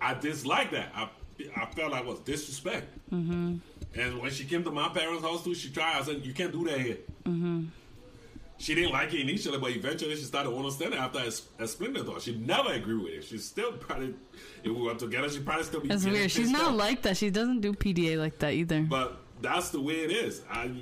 I 0.00 0.14
dislike 0.14 0.70
that. 0.72 0.92
I 0.94 1.08
I 1.56 1.66
felt 1.66 1.92
like 1.92 2.02
it 2.02 2.06
was 2.06 2.20
disrespect. 2.20 2.86
Mm-hmm. 3.12 3.56
And 3.94 4.18
when 4.20 4.30
she 4.30 4.44
came 4.44 4.64
to 4.64 4.70
my 4.70 4.88
parents' 4.88 5.22
house 5.22 5.44
too, 5.44 5.54
she 5.54 5.70
tried. 5.70 6.00
I 6.00 6.02
said, 6.02 6.24
"You 6.24 6.34
can't 6.34 6.52
do 6.52 6.64
that 6.64 6.80
here." 6.80 6.98
Mm-hmm. 7.26 7.64
She 8.60 8.74
didn't 8.74 8.90
like 8.92 9.14
it 9.14 9.20
initially, 9.20 9.56
but 9.58 9.70
eventually 9.70 10.16
she 10.16 10.22
started 10.24 10.50
understanding 10.52 10.98
after 10.98 11.20
I 11.20 11.26
s- 11.26 11.46
explained 11.60 11.96
it 11.96 12.04
to 12.06 12.12
her. 12.12 12.20
She 12.20 12.34
never 12.36 12.72
agreed 12.72 13.02
with 13.02 13.12
it. 13.12 13.24
She 13.24 13.38
still 13.38 13.72
probably, 13.72 14.14
if 14.64 14.72
we 14.72 14.72
were 14.72 14.94
together, 14.96 15.28
she 15.30 15.40
probably 15.40 15.64
still 15.64 15.80
be. 15.80 15.88
That's 15.88 16.04
weird. 16.04 16.30
She's 16.30 16.50
not 16.50 16.70
off. 16.72 16.74
like 16.74 17.02
that. 17.02 17.16
She 17.16 17.30
doesn't 17.30 17.60
do 17.60 17.72
PDA 17.72 18.18
like 18.18 18.38
that 18.40 18.54
either. 18.54 18.82
But 18.82 19.18
that's 19.40 19.70
the 19.70 19.80
way 19.80 19.94
it 19.94 20.10
is. 20.10 20.42
I 20.50 20.72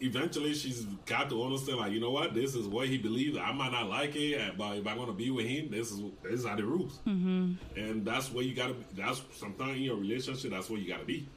eventually 0.00 0.52
she's 0.54 0.84
got 1.06 1.28
to 1.30 1.42
understand, 1.42 1.78
like 1.78 1.90
you 1.92 1.98
know 2.00 2.10
what, 2.10 2.34
this 2.34 2.54
is 2.54 2.66
what 2.68 2.86
he 2.86 2.98
believes. 2.98 3.36
I 3.38 3.50
might 3.52 3.72
not 3.72 3.88
like 3.88 4.14
it, 4.14 4.56
but 4.56 4.76
if 4.76 4.86
I'm 4.86 4.96
gonna 4.96 5.12
be 5.12 5.30
with 5.30 5.46
him, 5.46 5.70
this 5.70 5.90
is 5.90 6.00
this 6.22 6.40
is 6.40 6.46
how 6.46 6.54
the 6.56 6.64
rules. 6.64 7.00
Mm-hmm. 7.06 7.52
And 7.76 8.04
that's 8.04 8.30
where 8.32 8.44
you 8.44 8.54
gotta. 8.54 8.74
be. 8.74 8.84
That's 8.96 9.20
sometimes 9.34 9.76
in 9.78 9.82
your 9.82 9.96
relationship. 9.96 10.50
That's 10.52 10.70
where 10.70 10.78
you 10.78 10.88
gotta 10.88 11.04
be. 11.04 11.28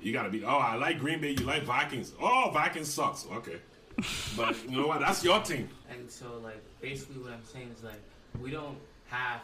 You 0.00 0.12
gotta 0.12 0.30
be. 0.30 0.44
Oh, 0.44 0.48
I 0.58 0.74
like 0.74 0.98
Green 0.98 1.20
Bay. 1.20 1.30
You 1.30 1.44
like 1.46 1.62
Vikings. 1.62 2.12
Oh, 2.20 2.50
Vikings 2.52 2.92
sucks. 2.92 3.24
Okay, 3.32 3.56
but 4.36 4.56
you 4.68 4.80
know 4.80 4.86
what? 4.86 5.00
That's 5.00 5.22
your 5.24 5.40
team. 5.40 5.68
And 5.90 6.10
so, 6.10 6.26
like, 6.42 6.62
basically, 6.80 7.20
what 7.22 7.32
I'm 7.32 7.44
saying 7.44 7.70
is, 7.76 7.82
like, 7.82 8.00
we 8.40 8.50
don't 8.50 8.78
have 9.06 9.42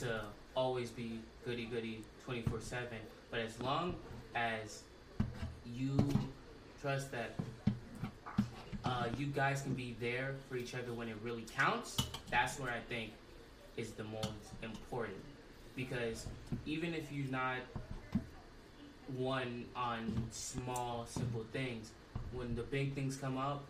to 0.00 0.22
always 0.54 0.90
be 0.90 1.20
goody 1.44 1.66
goody 1.66 2.02
24 2.24 2.60
7. 2.60 2.88
But 3.30 3.40
as 3.40 3.60
long 3.60 3.94
as 4.34 4.82
you 5.64 5.96
trust 6.80 7.10
that 7.12 7.34
uh, 8.84 9.06
you 9.18 9.26
guys 9.26 9.62
can 9.62 9.74
be 9.74 9.96
there 10.00 10.34
for 10.48 10.56
each 10.56 10.74
other 10.74 10.92
when 10.92 11.08
it 11.08 11.16
really 11.22 11.44
counts, 11.56 11.96
that's 12.30 12.58
where 12.60 12.70
I 12.70 12.80
think 12.88 13.12
is 13.76 13.92
the 13.92 14.04
most 14.04 14.52
important. 14.62 15.18
Because 15.74 16.26
even 16.64 16.94
if 16.94 17.12
you're 17.12 17.30
not 17.30 17.58
one 19.16 19.64
on 19.74 20.12
small, 20.30 21.06
simple 21.06 21.44
things, 21.52 21.90
when 22.32 22.54
the 22.54 22.62
big 22.62 22.94
things 22.94 23.16
come 23.16 23.36
up, 23.38 23.64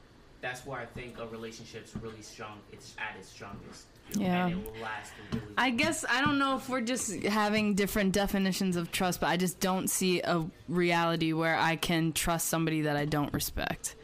that's 0.47 0.65
where 0.65 0.79
I 0.81 0.87
think 0.87 1.19
a 1.19 1.27
relationship's 1.27 1.93
really 2.01 2.23
strong. 2.23 2.59
It's 2.73 2.95
at 2.99 3.17
its 3.19 3.29
strongest. 3.29 3.87
Yeah. 4.13 4.47
And 4.47 4.53
it 4.53 4.65
will 4.65 4.81
last 4.81 5.13
a 5.33 5.35
really 5.37 5.49
I 5.59 5.71
guess 5.71 6.05
I 6.09 6.21
don't 6.21 6.39
know 6.39 6.57
if 6.57 6.69
we're 6.69 6.81
just 6.81 7.13
having 7.25 7.75
different 7.75 8.13
definitions 8.13 8.77
of 8.77 8.93
trust, 8.93 9.21
but 9.21 9.27
I 9.29 9.37
just 9.37 9.59
don't 9.59 9.89
see 9.91 10.21
a 10.23 10.47
reality 10.69 11.33
where 11.33 11.57
I 11.59 11.75
can 11.75 12.13
trust 12.13 12.47
somebody 12.47 12.83
that 12.83 12.97
I 12.97 13.05
don't 13.07 13.33
respect. 13.35 13.97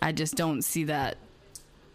I 0.00 0.12
just 0.12 0.34
don't 0.36 0.62
see 0.62 0.84
that. 0.84 1.18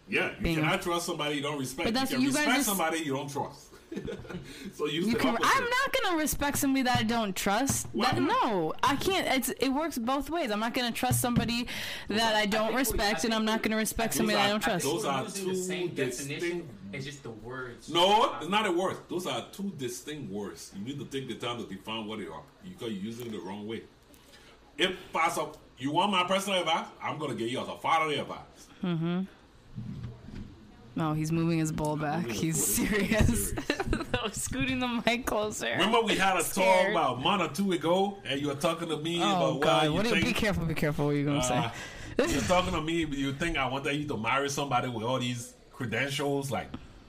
Yeah, 0.08 0.30
you 0.36 0.42
Being- 0.42 0.56
cannot 0.60 0.82
trust 0.82 1.06
somebody 1.06 1.36
you 1.36 1.42
don't 1.42 1.58
respect. 1.58 1.86
But 1.88 1.94
that's- 1.94 2.10
you 2.12 2.18
can 2.18 2.26
you 2.26 2.32
guys 2.32 2.38
respect 2.46 2.56
just- 2.58 2.68
somebody 2.68 2.98
you 3.00 3.14
don't 3.14 3.30
trust. 3.30 3.71
so 4.74 4.86
use 4.86 5.06
You 5.06 5.14
can. 5.16 5.36
I'm 5.42 5.64
not 5.64 5.96
gonna 6.02 6.16
respect 6.16 6.58
somebody 6.58 6.82
that 6.82 6.98
I 6.98 7.02
don't 7.02 7.34
trust. 7.34 7.86
That- 7.94 8.20
no, 8.20 8.72
I 8.82 8.96
can't. 8.96 9.26
It's 9.28 9.48
it 9.60 9.68
works 9.68 9.98
both 9.98 10.30
ways. 10.30 10.50
I'm 10.50 10.60
not 10.60 10.74
gonna 10.74 10.92
trust 10.92 11.20
somebody 11.20 11.66
that 12.08 12.34
I 12.34 12.46
don't 12.46 12.66
think 12.68 12.70
we- 12.74 12.78
respect, 12.78 13.24
I 13.24 13.26
and 13.26 13.34
I'm 13.34 13.44
not 13.44 13.62
gonna 13.62 13.76
respect 13.76 14.12
Those 14.12 14.16
somebody 14.18 14.36
that 14.36 14.44
I 14.46 14.48
don't 14.48 14.60
trust. 14.62 14.84
those 14.84 15.04
We're 15.04 15.10
are 15.10 15.22
using 15.24 15.48
the 15.48 15.54
two 15.54 15.62
same 15.62 15.88
definition. 15.88 16.28
distinct- 16.40 16.68
It's 16.92 17.04
just 17.06 17.22
the 17.22 17.30
words. 17.30 17.88
No, 17.88 18.34
it's 18.40 18.48
not 18.50 18.66
a 18.66 18.72
word. 18.72 18.96
Those 19.08 19.26
are 19.26 19.46
two 19.52 19.72
distinct 19.78 20.30
words. 20.30 20.72
You 20.76 20.84
need 20.84 20.98
to 20.98 21.04
take 21.06 21.28
the 21.28 21.34
time 21.34 21.58
to 21.58 21.64
define 21.74 22.06
what 22.06 22.18
they 22.18 22.26
are. 22.26 22.42
Because 22.62 22.92
you're 22.92 23.02
using 23.04 23.26
it 23.28 23.32
the 23.32 23.40
wrong 23.40 23.66
way. 23.66 23.82
if 24.78 24.96
possible, 25.12 25.56
you 25.78 25.90
want 25.92 26.10
my 26.10 26.24
personal 26.24 26.58
advice, 26.60 26.86
I'm 27.02 27.18
gonna 27.18 27.34
give 27.34 27.48
you 27.48 27.60
as 27.60 27.68
a 27.68 27.76
fatherly 27.76 28.18
advice. 28.18 28.38
Mm-hmm. 28.82 29.20
No, 30.94 31.14
he's 31.14 31.32
moving 31.32 31.58
his 31.58 31.72
bowl 31.72 31.96
back. 31.96 32.26
He's 32.28 32.62
serious. 32.62 33.52
He's 34.24 34.42
Scooting 34.42 34.78
the 34.78 35.02
mic 35.04 35.26
closer. 35.26 35.66
Remember 35.72 36.00
we 36.02 36.14
had 36.16 36.34
a 36.36 36.42
talk 36.42 36.52
Scared. 36.52 36.92
about 36.92 37.16
a 37.18 37.20
month 37.20 37.42
or 37.42 37.54
two 37.54 37.72
ago, 37.72 38.18
and 38.24 38.40
you 38.40 38.48
were 38.48 38.54
talking 38.54 38.88
to 38.88 38.96
me 38.98 39.20
Oh 39.22 39.56
about 39.56 39.60
God! 39.60 39.82
well, 39.82 39.84
you 39.84 39.92
What 39.94 40.02
do 40.04 40.08
you, 40.10 40.14
think 40.16 40.26
be 40.26 40.32
careful! 40.32 40.64
Be 40.64 40.74
careful! 40.74 41.06
What 41.06 41.10
are 41.12 41.16
you 41.18 41.24
gonna 41.24 41.38
Uh, 41.38 41.70
say? 42.18 42.32
you're 42.32 42.40
talking 42.42 42.72
to 42.72 42.80
me, 42.80 43.04
but 43.04 43.18
you 43.18 43.32
think 43.32 43.56
I 43.58 43.66
want 43.68 43.84
you 43.92 44.06
to 44.06 44.16
marry 44.16 44.48
somebody 44.48 44.88
with 44.88 45.02
all 45.04 45.18
these 45.18 45.54
credentials, 45.72 46.50
like 46.50 46.68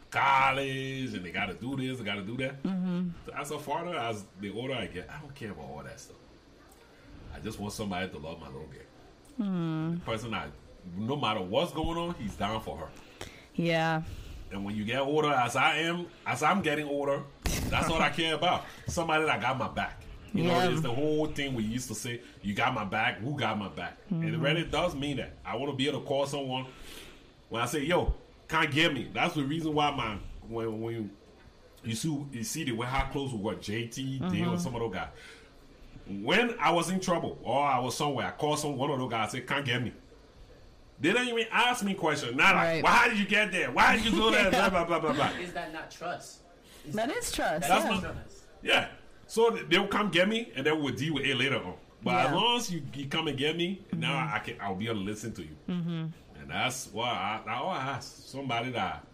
college, 0.09 1.13
and 1.13 1.23
they 1.25 1.31
got 1.31 1.47
to 1.47 1.53
do 1.53 1.75
this, 1.75 1.97
they 1.99 2.03
got 2.05 2.15
to 2.15 2.21
do 2.23 2.37
that. 2.37 2.61
Mm-hmm. 2.63 3.09
As 3.39 3.51
a 3.51 3.59
father, 3.59 3.95
as 3.95 4.23
the 4.41 4.51
older 4.51 4.73
I 4.73 4.85
get, 4.87 5.09
I 5.09 5.19
don't 5.21 5.33
care 5.35 5.51
about 5.51 5.65
all 5.65 5.81
that 5.83 5.99
stuff. 5.99 6.17
I 7.35 7.39
just 7.39 7.59
want 7.59 7.73
somebody 7.73 8.07
to 8.09 8.17
love 8.17 8.39
my 8.39 8.47
little 8.47 8.67
girl. 8.67 8.81
Hmm. 9.45 9.93
The 9.95 9.99
person 10.01 10.33
I, 10.33 10.45
no 10.97 11.15
matter 11.15 11.41
what's 11.41 11.73
going 11.73 11.97
on, 11.97 12.15
he's 12.19 12.35
down 12.35 12.61
for 12.61 12.77
her. 12.77 12.87
Yeah. 13.55 14.01
And 14.51 14.63
when 14.63 14.75
you 14.75 14.83
get 14.85 14.99
older, 14.99 15.29
as 15.31 15.55
I 15.55 15.77
am, 15.79 16.05
as 16.27 16.43
I'm 16.43 16.61
getting 16.61 16.87
older, 16.87 17.21
that's 17.69 17.89
what 17.89 18.01
I 18.01 18.09
care 18.09 18.35
about. 18.35 18.65
Somebody 18.87 19.25
that 19.25 19.41
got 19.41 19.57
my 19.57 19.67
back. 19.67 20.01
You 20.33 20.43
Yeah. 20.43 20.65
know, 20.65 20.71
it's 20.71 20.81
the 20.81 20.91
whole 20.93 21.25
thing 21.27 21.53
we 21.55 21.63
used 21.63 21.87
to 21.89 21.95
say, 21.95 22.21
you 22.41 22.53
got 22.53 22.73
my 22.73 22.83
back, 22.85 23.19
who 23.19 23.37
got 23.37 23.57
my 23.57 23.69
back? 23.69 23.97
And 24.09 24.23
it 24.23 24.37
really 24.39 24.63
does 24.63 24.95
mean 24.95 25.17
that. 25.17 25.33
I 25.45 25.55
want 25.55 25.71
to 25.71 25.75
be 25.77 25.87
able 25.87 26.01
to 26.01 26.05
call 26.05 26.25
someone 26.25 26.65
when 27.49 27.61
I 27.61 27.65
say, 27.65 27.79
yo, 27.83 28.13
can't 28.47 28.71
get 28.71 28.93
me. 28.93 29.09
That's 29.13 29.35
the 29.35 29.43
reason 29.43 29.73
why 29.73 29.91
my, 29.91 30.17
when, 30.47 30.81
when 30.81 31.11
you 31.83 31.95
see, 31.95 32.25
you 32.31 32.43
see 32.43 32.63
the 32.63 32.71
way 32.73 32.87
how 32.87 33.05
close 33.11 33.31
we 33.31 33.39
were, 33.39 33.55
JT, 33.55 34.31
Dale, 34.31 34.51
and 34.53 34.61
some 34.61 34.73
of 34.75 34.81
those 34.81 34.93
guys. 34.93 35.09
When 36.07 36.55
I 36.59 36.71
was 36.71 36.89
in 36.89 36.99
trouble 36.99 37.39
or 37.43 37.63
I 37.63 37.79
was 37.79 37.95
somewhere, 37.95 38.27
I 38.27 38.31
called 38.31 38.59
some 38.59 38.75
one 38.75 38.91
of 38.91 38.99
those 38.99 39.09
guys, 39.09 39.29
I 39.29 39.31
said, 39.33 39.47
can't 39.47 39.65
get 39.65 39.81
me. 39.83 39.93
They 40.99 41.11
don't 41.11 41.27
even 41.27 41.45
ask 41.51 41.83
me 41.83 41.93
questions. 41.93 42.35
Not 42.35 42.55
like, 42.55 42.65
Right. 42.65 42.83
well, 42.83 42.93
how 42.93 43.09
did 43.09 43.17
you 43.19 43.25
get 43.25 43.51
there? 43.51 43.71
Why 43.71 43.95
did 43.95 44.05
you 44.05 44.11
do 44.11 44.31
that? 44.31 44.51
Blah, 44.51 44.69
blah, 44.69 44.85
blah, 44.85 44.99
blah, 44.99 45.13
blah. 45.13 45.29
Is 45.39 45.51
that 45.53 45.73
not 45.73 45.91
trust? 45.91 46.39
Is 46.87 46.95
That 46.95 47.09
is 47.11 47.31
trust. 47.31 47.67
That's 47.67 47.83
yeah. 47.85 47.89
not- 47.89 48.01
trust. 48.01 48.37
Yeah. 48.61 48.87
So 49.27 49.49
they'll 49.69 49.87
come 49.87 50.09
get 50.09 50.29
me, 50.29 50.51
and 50.55 50.65
then 50.65 50.81
we'll 50.81 50.93
deal 50.93 51.15
with 51.15 51.23
it 51.25 51.35
later 51.35 51.57
on. 51.57 51.73
But 52.03 52.11
Yeah. 52.11 52.27
as 52.27 52.33
long 52.33 52.57
as 52.57 52.71
you, 52.71 52.83
you 52.93 53.07
come 53.07 53.27
and 53.27 53.37
get 53.37 53.57
me, 53.57 53.81
now 53.93 54.29
I 54.33 54.39
can 54.39 54.55
I'll 54.61 54.75
be 54.75 54.85
able 54.85 54.95
to 54.99 55.01
listen 55.05 55.33
to 55.33 55.41
you. 55.41 55.55
Mm-hmm. 55.69 55.89
And 56.41 56.49
that's 56.49 56.87
why 56.91 57.09
I, 57.09 57.49
I 57.49 57.55
always 57.55 57.79
ask 57.81 58.23
somebody 58.27 58.71
that 58.71 59.05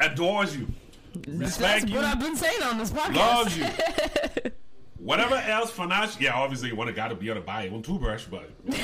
adores 0.00 0.56
you, 0.56 0.66
That's 1.26 1.58
you, 1.60 1.94
what 1.96 2.04
I've 2.04 2.18
been 2.20 2.36
saying 2.36 2.62
on 2.62 2.78
this 2.78 2.90
podcast. 2.90 3.14
loves 3.16 3.56
you. 3.58 3.66
Whatever 4.98 5.34
else 5.36 5.70
financial, 5.70 6.22
yeah, 6.22 6.34
obviously 6.34 6.68
you 6.70 6.76
want 6.76 6.88
a 6.88 6.92
guy 6.94 7.08
to 7.08 7.14
be 7.14 7.28
able 7.28 7.40
to 7.40 7.46
buy 7.46 7.64
your 7.64 7.74
own 7.74 7.82
toothbrush, 7.82 8.24
but. 8.24 8.50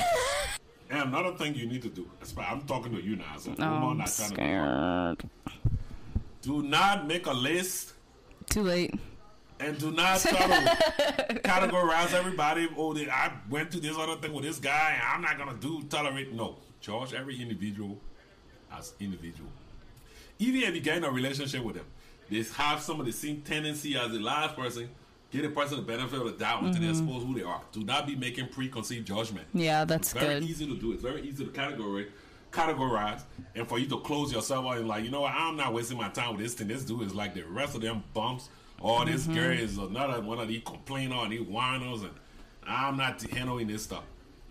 and 0.90 1.02
another 1.02 1.32
thing 1.36 1.54
you 1.54 1.66
need 1.66 1.82
to 1.82 1.88
do, 1.88 2.08
I'm 2.38 2.62
talking 2.62 2.92
to 2.92 3.00
you 3.02 3.16
now, 3.16 3.36
so 3.38 3.52
I'm 3.52 3.58
not 3.58 3.84
trying 3.96 3.98
to 4.04 4.08
scared. 4.08 5.22
Do 6.42 6.62
not 6.62 7.06
make 7.06 7.26
a 7.26 7.32
list 7.32 7.92
Too 8.48 8.62
late. 8.62 8.94
and 9.60 9.78
do 9.78 9.90
not 9.92 10.20
try 10.20 10.32
to 10.32 11.34
categorize 11.44 12.12
everybody. 12.12 12.68
Oh, 12.76 12.92
they, 12.92 13.08
I 13.08 13.32
went 13.48 13.70
to 13.72 13.80
this 13.80 13.96
other 13.96 14.16
thing 14.16 14.32
with 14.32 14.44
this 14.44 14.58
guy, 14.58 14.94
and 14.94 15.02
I'm 15.14 15.22
not 15.22 15.38
gonna 15.38 15.58
do 15.58 15.82
tolerate. 15.84 16.32
No, 16.32 16.56
charge 16.80 17.14
every 17.14 17.40
individual 17.40 17.98
as 18.72 18.94
individual. 19.00 19.50
Even 20.38 20.62
if 20.62 20.74
you 20.74 20.80
get 20.80 20.96
in 20.96 21.04
a 21.04 21.10
relationship 21.10 21.62
with 21.62 21.76
them, 21.76 21.84
they 22.30 22.42
have 22.56 22.80
some 22.80 23.00
of 23.00 23.06
the 23.06 23.12
same 23.12 23.42
tendency 23.42 23.96
as 23.96 24.10
the 24.10 24.18
last 24.18 24.56
person. 24.56 24.88
Give 25.30 25.42
the 25.42 25.50
person 25.50 25.76
the 25.76 25.82
benefit 25.82 26.18
of 26.20 26.26
the 26.26 26.32
doubt 26.32 26.62
until 26.64 26.82
they 26.82 26.88
expose 26.88 27.22
who 27.22 27.34
they 27.34 27.42
are. 27.44 27.60
Do 27.72 27.84
not 27.84 28.06
be 28.06 28.16
making 28.16 28.48
preconceived 28.48 29.06
judgment. 29.06 29.46
Yeah, 29.54 29.84
that's 29.84 30.12
It's 30.12 30.20
very 30.20 30.40
good. 30.40 30.48
easy 30.48 30.66
to 30.66 30.74
do. 30.76 30.92
It's 30.92 31.02
very 31.02 31.22
easy 31.22 31.44
to 31.44 31.50
categorize, 31.52 32.08
categorize, 32.50 33.22
and 33.54 33.68
for 33.68 33.78
you 33.78 33.86
to 33.86 33.98
close 34.00 34.32
yourself 34.32 34.66
out 34.66 34.78
and 34.78 34.88
like, 34.88 35.04
you 35.04 35.10
know 35.10 35.20
what? 35.20 35.32
I'm 35.32 35.56
not 35.56 35.72
wasting 35.72 35.98
my 35.98 36.08
time 36.08 36.32
with 36.32 36.40
this 36.42 36.54
thing. 36.54 36.66
This 36.68 36.84
dude 36.84 37.02
is 37.02 37.14
like 37.14 37.34
the 37.34 37.42
rest 37.42 37.76
of 37.76 37.80
them 37.82 38.02
bumps. 38.12 38.48
Or 38.80 39.04
this 39.04 39.24
Mm-hmm. 39.24 39.34
girl 39.34 39.50
is 39.52 39.76
another 39.78 40.20
one 40.22 40.38
of 40.40 40.48
these 40.48 40.62
complainers 40.64 41.18
and 41.22 41.32
these 41.32 41.42
whiners, 41.42 42.00
and 42.02 42.12
I'm 42.66 42.96
not 42.96 43.20
handling 43.22 43.66
this 43.68 43.82
stuff. 43.84 44.04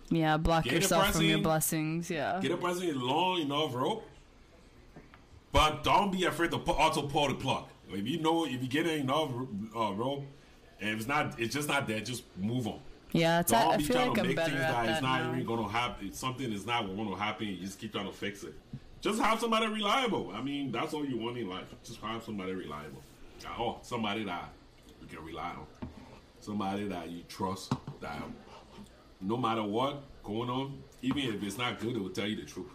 Yeah, 0.08 0.36
block 0.36 0.64
Get 0.64 0.72
yourself 0.74 1.12
from 1.12 1.22
your 1.24 1.38
blessings. 1.40 2.08
Yeah. 2.08 2.38
Get 2.40 2.52
a 2.52 2.56
person 2.56 2.98
long 3.00 3.40
enough 3.40 3.74
rope, 3.74 4.08
but 5.52 5.82
don't 5.84 6.10
be 6.12 6.24
afraid 6.24 6.50
to 6.52 6.58
also 6.72 7.02
pull 7.02 7.28
the 7.28 7.34
plug. 7.34 7.64
If 7.92 8.06
you 8.06 8.20
know, 8.20 8.46
if 8.46 8.52
you 8.62 8.68
get 8.68 8.86
enough 8.86 9.30
uh, 9.76 9.92
rope, 9.92 10.24
and 10.80 10.90
if 10.90 10.96
it's 10.98 11.06
not, 11.08 11.38
it's 11.38 11.54
just 11.54 11.68
not 11.68 11.86
there. 11.86 12.00
Just 12.00 12.24
move 12.36 12.66
on. 12.66 12.80
Yeah, 13.12 13.40
it's, 13.40 13.50
Don't 13.50 13.72
I 13.72 13.76
be 13.76 13.84
feel 13.84 13.96
trying 13.96 14.08
like 14.08 14.14
to 14.14 14.20
I'm 14.20 14.26
make 14.28 14.36
better 14.36 14.50
things 14.50 14.62
at 14.62 14.70
that 14.70 14.86
that 14.86 14.92
it's 14.92 15.02
not 15.02 15.22
now. 15.22 15.32
even 15.32 15.44
going 15.44 15.62
to 15.64 15.68
happen. 15.68 16.08
If 16.08 16.14
something 16.14 16.52
is 16.52 16.64
not 16.64 16.86
going 16.86 17.08
to 17.08 17.14
happen, 17.16 17.48
you 17.48 17.56
just 17.56 17.78
keep 17.78 17.92
trying 17.92 18.06
to 18.06 18.12
fix 18.12 18.44
it. 18.44 18.54
Just 19.00 19.20
have 19.20 19.40
somebody 19.40 19.66
reliable. 19.66 20.30
I 20.34 20.42
mean, 20.42 20.70
that's 20.70 20.94
all 20.94 21.04
you 21.04 21.16
want 21.16 21.36
in 21.38 21.48
life. 21.48 21.64
Just 21.82 22.00
have 22.02 22.22
somebody 22.22 22.52
reliable. 22.52 23.02
Oh, 23.58 23.78
somebody 23.82 24.24
that 24.24 24.50
you 25.00 25.06
can 25.08 25.24
rely 25.24 25.50
on. 25.50 25.88
Somebody 26.40 26.86
that 26.88 27.10
you 27.10 27.22
trust. 27.28 27.72
That 28.00 28.22
no 29.20 29.36
matter 29.36 29.62
what 29.62 30.02
going 30.22 30.50
on, 30.50 30.82
even 31.02 31.22
if 31.34 31.42
it's 31.42 31.58
not 31.58 31.80
good, 31.80 31.96
it 31.96 31.98
will 32.00 32.10
tell 32.10 32.26
you 32.26 32.36
the 32.36 32.44
truth. 32.44 32.68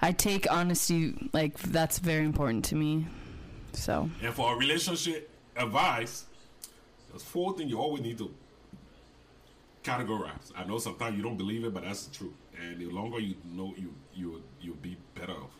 I 0.00 0.12
take 0.12 0.50
honesty 0.52 1.30
like 1.32 1.58
that's 1.58 1.98
very 1.98 2.24
important 2.24 2.64
to 2.66 2.76
me. 2.76 3.06
So 3.72 4.08
And 4.22 4.32
for 4.34 4.54
a 4.54 4.56
relationship 4.56 5.30
advice, 5.56 6.26
there's 7.14 7.22
four 7.22 7.56
things 7.56 7.70
you 7.70 7.78
always 7.78 8.02
need 8.02 8.18
to 8.18 8.28
categorize. 9.84 10.50
I 10.56 10.64
know 10.64 10.78
sometimes 10.78 11.16
you 11.16 11.22
don't 11.22 11.36
believe 11.36 11.62
it, 11.64 11.72
but 11.72 11.84
that's 11.84 12.06
the 12.06 12.16
truth. 12.16 12.32
And 12.60 12.80
the 12.80 12.86
longer 12.86 13.20
you 13.20 13.36
know, 13.44 13.72
you 13.76 13.94
you 14.12 14.42
you'll 14.60 14.74
be 14.76 14.96
better 15.14 15.32
off. 15.32 15.50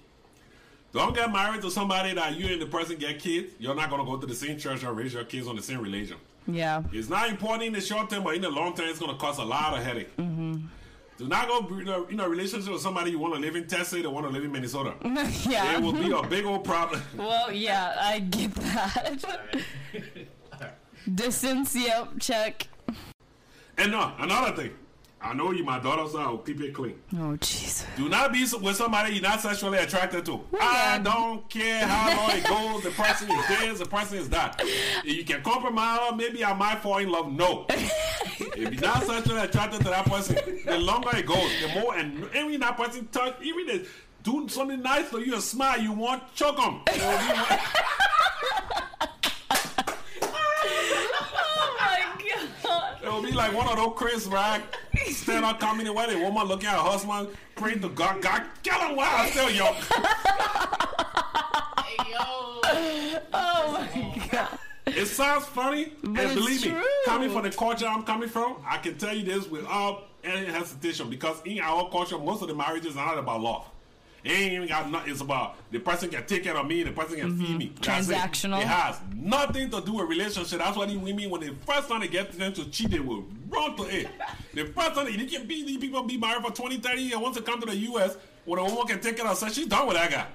Don't 0.93 1.15
get 1.15 1.33
married 1.33 1.63
to 1.63 1.71
somebody 1.71 2.13
that 2.15 2.35
you 2.35 2.53
and 2.53 2.61
the 2.61 2.67
person 2.67 2.97
get 2.97 3.21
kids. 3.21 3.53
You're 3.61 3.77
not 3.77 3.89
gonna 3.89 4.05
go 4.05 4.17
to 4.17 4.27
the 4.27 4.35
same 4.35 4.59
church 4.59 4.83
or 4.83 4.93
raise 4.93 5.15
your 5.15 5.25
kids 5.25 5.47
on 5.47 5.55
the 5.55 5.63
same 5.63 5.81
religion. 5.81 6.17
yeah, 6.49 6.83
It's 6.93 7.09
not 7.09 7.29
important 7.31 7.65
in 7.65 7.73
the 7.73 7.81
short 7.81 8.11
term, 8.11 8.25
but 8.25 8.35
in 8.35 8.43
the 8.43 8.51
long 8.51 8.75
term, 8.75 8.89
it's 8.89 8.99
gonna 8.99 9.17
cause 9.17 9.39
a 9.39 9.45
lot 9.45 9.79
of 9.79 9.85
headache. 9.85 10.17
Mm-hmm. 10.17 10.67
Do 11.17 11.29
not 11.29 11.47
go 11.47 11.79
in 11.79 11.89
a, 11.89 12.03
in 12.05 12.19
a 12.19 12.29
relationship 12.29 12.73
with 12.73 12.83
somebody 12.83 13.13
you 13.13 13.21
want 13.21 13.35
to 13.35 13.41
live 13.41 13.55
in 13.55 13.69
Texas 13.69 14.05
or 14.05 14.11
want 14.11 14.27
to 14.27 14.33
live 14.33 14.43
in 14.43 14.51
Minnesota. 14.51 14.95
yeah. 15.49 15.77
It 15.77 15.83
will 15.83 15.93
be 15.93 16.11
a 16.11 16.23
big 16.25 16.45
old 16.45 16.65
problem. 16.65 17.01
well, 17.17 17.53
yeah, 17.53 17.95
I 18.01 18.19
get 18.19 18.53
that. 18.57 19.25
Distance, 21.13 21.77
yep, 21.77 22.09
check. 22.19 22.69
And 23.77 23.91
no, 23.93 24.13
another 24.19 24.57
thing. 24.57 24.71
I 25.21 25.33
know 25.33 25.53
you, 25.53 25.65
my 25.65 25.79
daughter, 25.79 26.07
so 26.07 26.19
uh, 26.19 26.23
I'll 26.25 26.39
keep 26.39 26.61
it 26.61 26.75
clean. 26.75 26.97
Oh, 27.15 27.37
jeez. 27.41 27.87
Do 27.97 28.11
not 28.11 28.31
be 28.31 28.47
with 28.61 28.77
somebody 28.77 29.15
you're 29.15 29.23
not 29.23 29.41
sexually 29.41 29.79
attracted 29.79 30.27
to. 30.27 30.41
I 30.61 31.01
don't 31.03 31.49
care 31.49 31.87
how 31.87 32.15
long 32.15 32.31
it 32.37 32.45
goes. 32.45 32.83
The 32.83 32.91
person 32.91 33.31
is 33.31 33.49
this, 33.49 33.79
the 33.79 33.87
person 33.87 34.19
is 34.19 34.29
that. 34.29 34.63
You 35.03 35.25
can 35.25 35.43
compromise. 35.43 36.13
Maybe 36.15 36.45
I 36.45 36.53
might 36.53 36.83
fall 36.83 36.99
in 36.99 37.09
love. 37.09 37.33
No. 37.33 37.65
if 37.71 38.57
you're 38.57 38.81
not 38.83 39.03
sexually 39.05 39.41
attracted 39.41 39.79
to 39.79 39.89
that 39.89 40.05
person, 40.05 40.37
the 40.67 40.79
longer 40.79 41.17
it 41.17 41.25
goes, 41.25 41.51
the 41.63 41.81
more. 41.81 41.97
And 41.97 42.29
even 42.37 42.61
that 42.61 42.77
person 42.77 43.09
touch, 43.11 43.37
even 43.43 43.69
if 43.71 44.07
do 44.23 44.47
something 44.49 44.83
nice 44.83 45.07
for 45.07 45.21
you 45.21 45.33
and 45.35 45.43
smile, 45.43 45.81
you 45.81 45.93
want 45.93 46.35
choke 46.35 46.57
them. 46.57 46.83
Oh 53.04 53.04
my 53.04 53.04
god. 53.15 53.19
It 53.19 53.23
will 53.23 53.31
be 53.31 53.37
like 53.37 53.55
one 53.55 53.69
of 53.69 53.77
those 53.77 53.93
Chris 53.97 54.27
Rock 54.27 54.63
stand 55.07 55.45
up 55.45 55.61
comedy 55.61 55.91
where 55.91 56.07
the 56.07 56.19
woman 56.19 56.47
looking 56.47 56.69
at 56.69 56.75
her 56.75 56.81
husband, 56.81 57.29
praying 57.57 57.81
to 57.81 57.89
God, 57.91 58.21
God, 58.23 58.43
kill 58.63 58.79
him 58.81 58.97
while 58.97 59.09
I'm 59.11 59.31
still 59.31 59.51
young. 59.51 59.75
Hey, 61.85 62.11
yo. 62.11 62.61
Oh 63.33 63.73
my 63.73 64.29
god. 64.31 64.59
It 64.87 65.07
sounds 65.07 65.47
funny, 65.47 65.93
and 66.05 66.19
it's 66.19 66.35
believe 66.35 66.65
me, 66.67 66.75
coming 67.07 67.31
from 67.31 67.43
the 67.43 67.51
culture 67.51 67.87
I'm 67.87 68.03
coming 68.05 68.29
from, 68.29 68.57
I 68.67 68.79
can 68.79 68.97
tell 68.99 69.17
you 69.17 69.25
this 69.25 69.49
without 69.49 70.09
any 70.23 70.47
hesitation 70.47 71.11
because 71.11 71.41
in 71.45 71.61
our 71.61 71.91
culture, 71.91 72.19
most 72.19 72.43
of 72.43 72.49
the 72.49 72.55
marriages 72.55 72.97
are 72.97 73.07
not 73.07 73.19
about 73.19 73.41
love. 73.41 73.67
It 74.25 74.31
ain't 74.31 74.53
even 74.55 74.69
got 74.69 74.91
nothing. 74.91 75.13
It's 75.13 75.21
about 75.21 75.57
the 75.71 75.79
person 75.79 76.09
can 76.09 76.25
take 76.25 76.45
care 76.45 76.57
of 76.57 76.67
me, 76.67 76.83
the 76.83 76.93
person 76.93 77.19
can 77.19 77.39
feed 77.39 77.49
mm-hmm. 77.49 77.59
me. 77.59 77.73
That's 77.83 78.09
it. 78.09 78.15
Transactional. 78.15 78.61
It. 78.61 78.67
has 78.67 78.99
nothing 79.15 79.71
to 79.71 79.83
do 79.83 79.93
with 79.93 80.09
relationship. 80.09 80.59
That's 80.59 80.77
why 80.77 80.87
these 80.87 80.97
women, 80.97 81.29
when 81.29 81.43
the 81.43 81.55
first 81.67 81.89
time 81.89 82.01
they 82.01 82.09
get 82.09 82.33
them 82.33 82.53
to 82.55 82.71
cheat, 82.71 82.91
they 82.91 83.01
will 83.01 83.27
run 83.51 83.77
to 83.77 83.83
it. 83.85 84.09
The 84.55 84.65
first 84.67 84.95
time 84.95 85.07
they 85.07 85.27
can 85.27 85.47
be 85.47 85.65
these 85.65 85.77
people 85.77 86.03
be 86.05 86.17
married 86.17 86.43
for 86.43 86.51
20, 86.53 86.79
30 86.79 87.03
years, 87.03 87.19
once 87.19 87.37
they 87.37 87.43
come 87.43 87.61
to 87.61 87.67
the 87.67 87.77
U.S., 87.77 88.17
when 88.45 88.59
a 88.59 88.65
woman 88.65 88.87
can 88.87 89.01
take 89.01 89.17
care 89.17 89.25
of 89.25 89.31
herself, 89.31 89.53
she's 89.53 89.67
done 89.67 89.87
with 89.87 89.97
that 89.97 90.11
guy. 90.11 90.27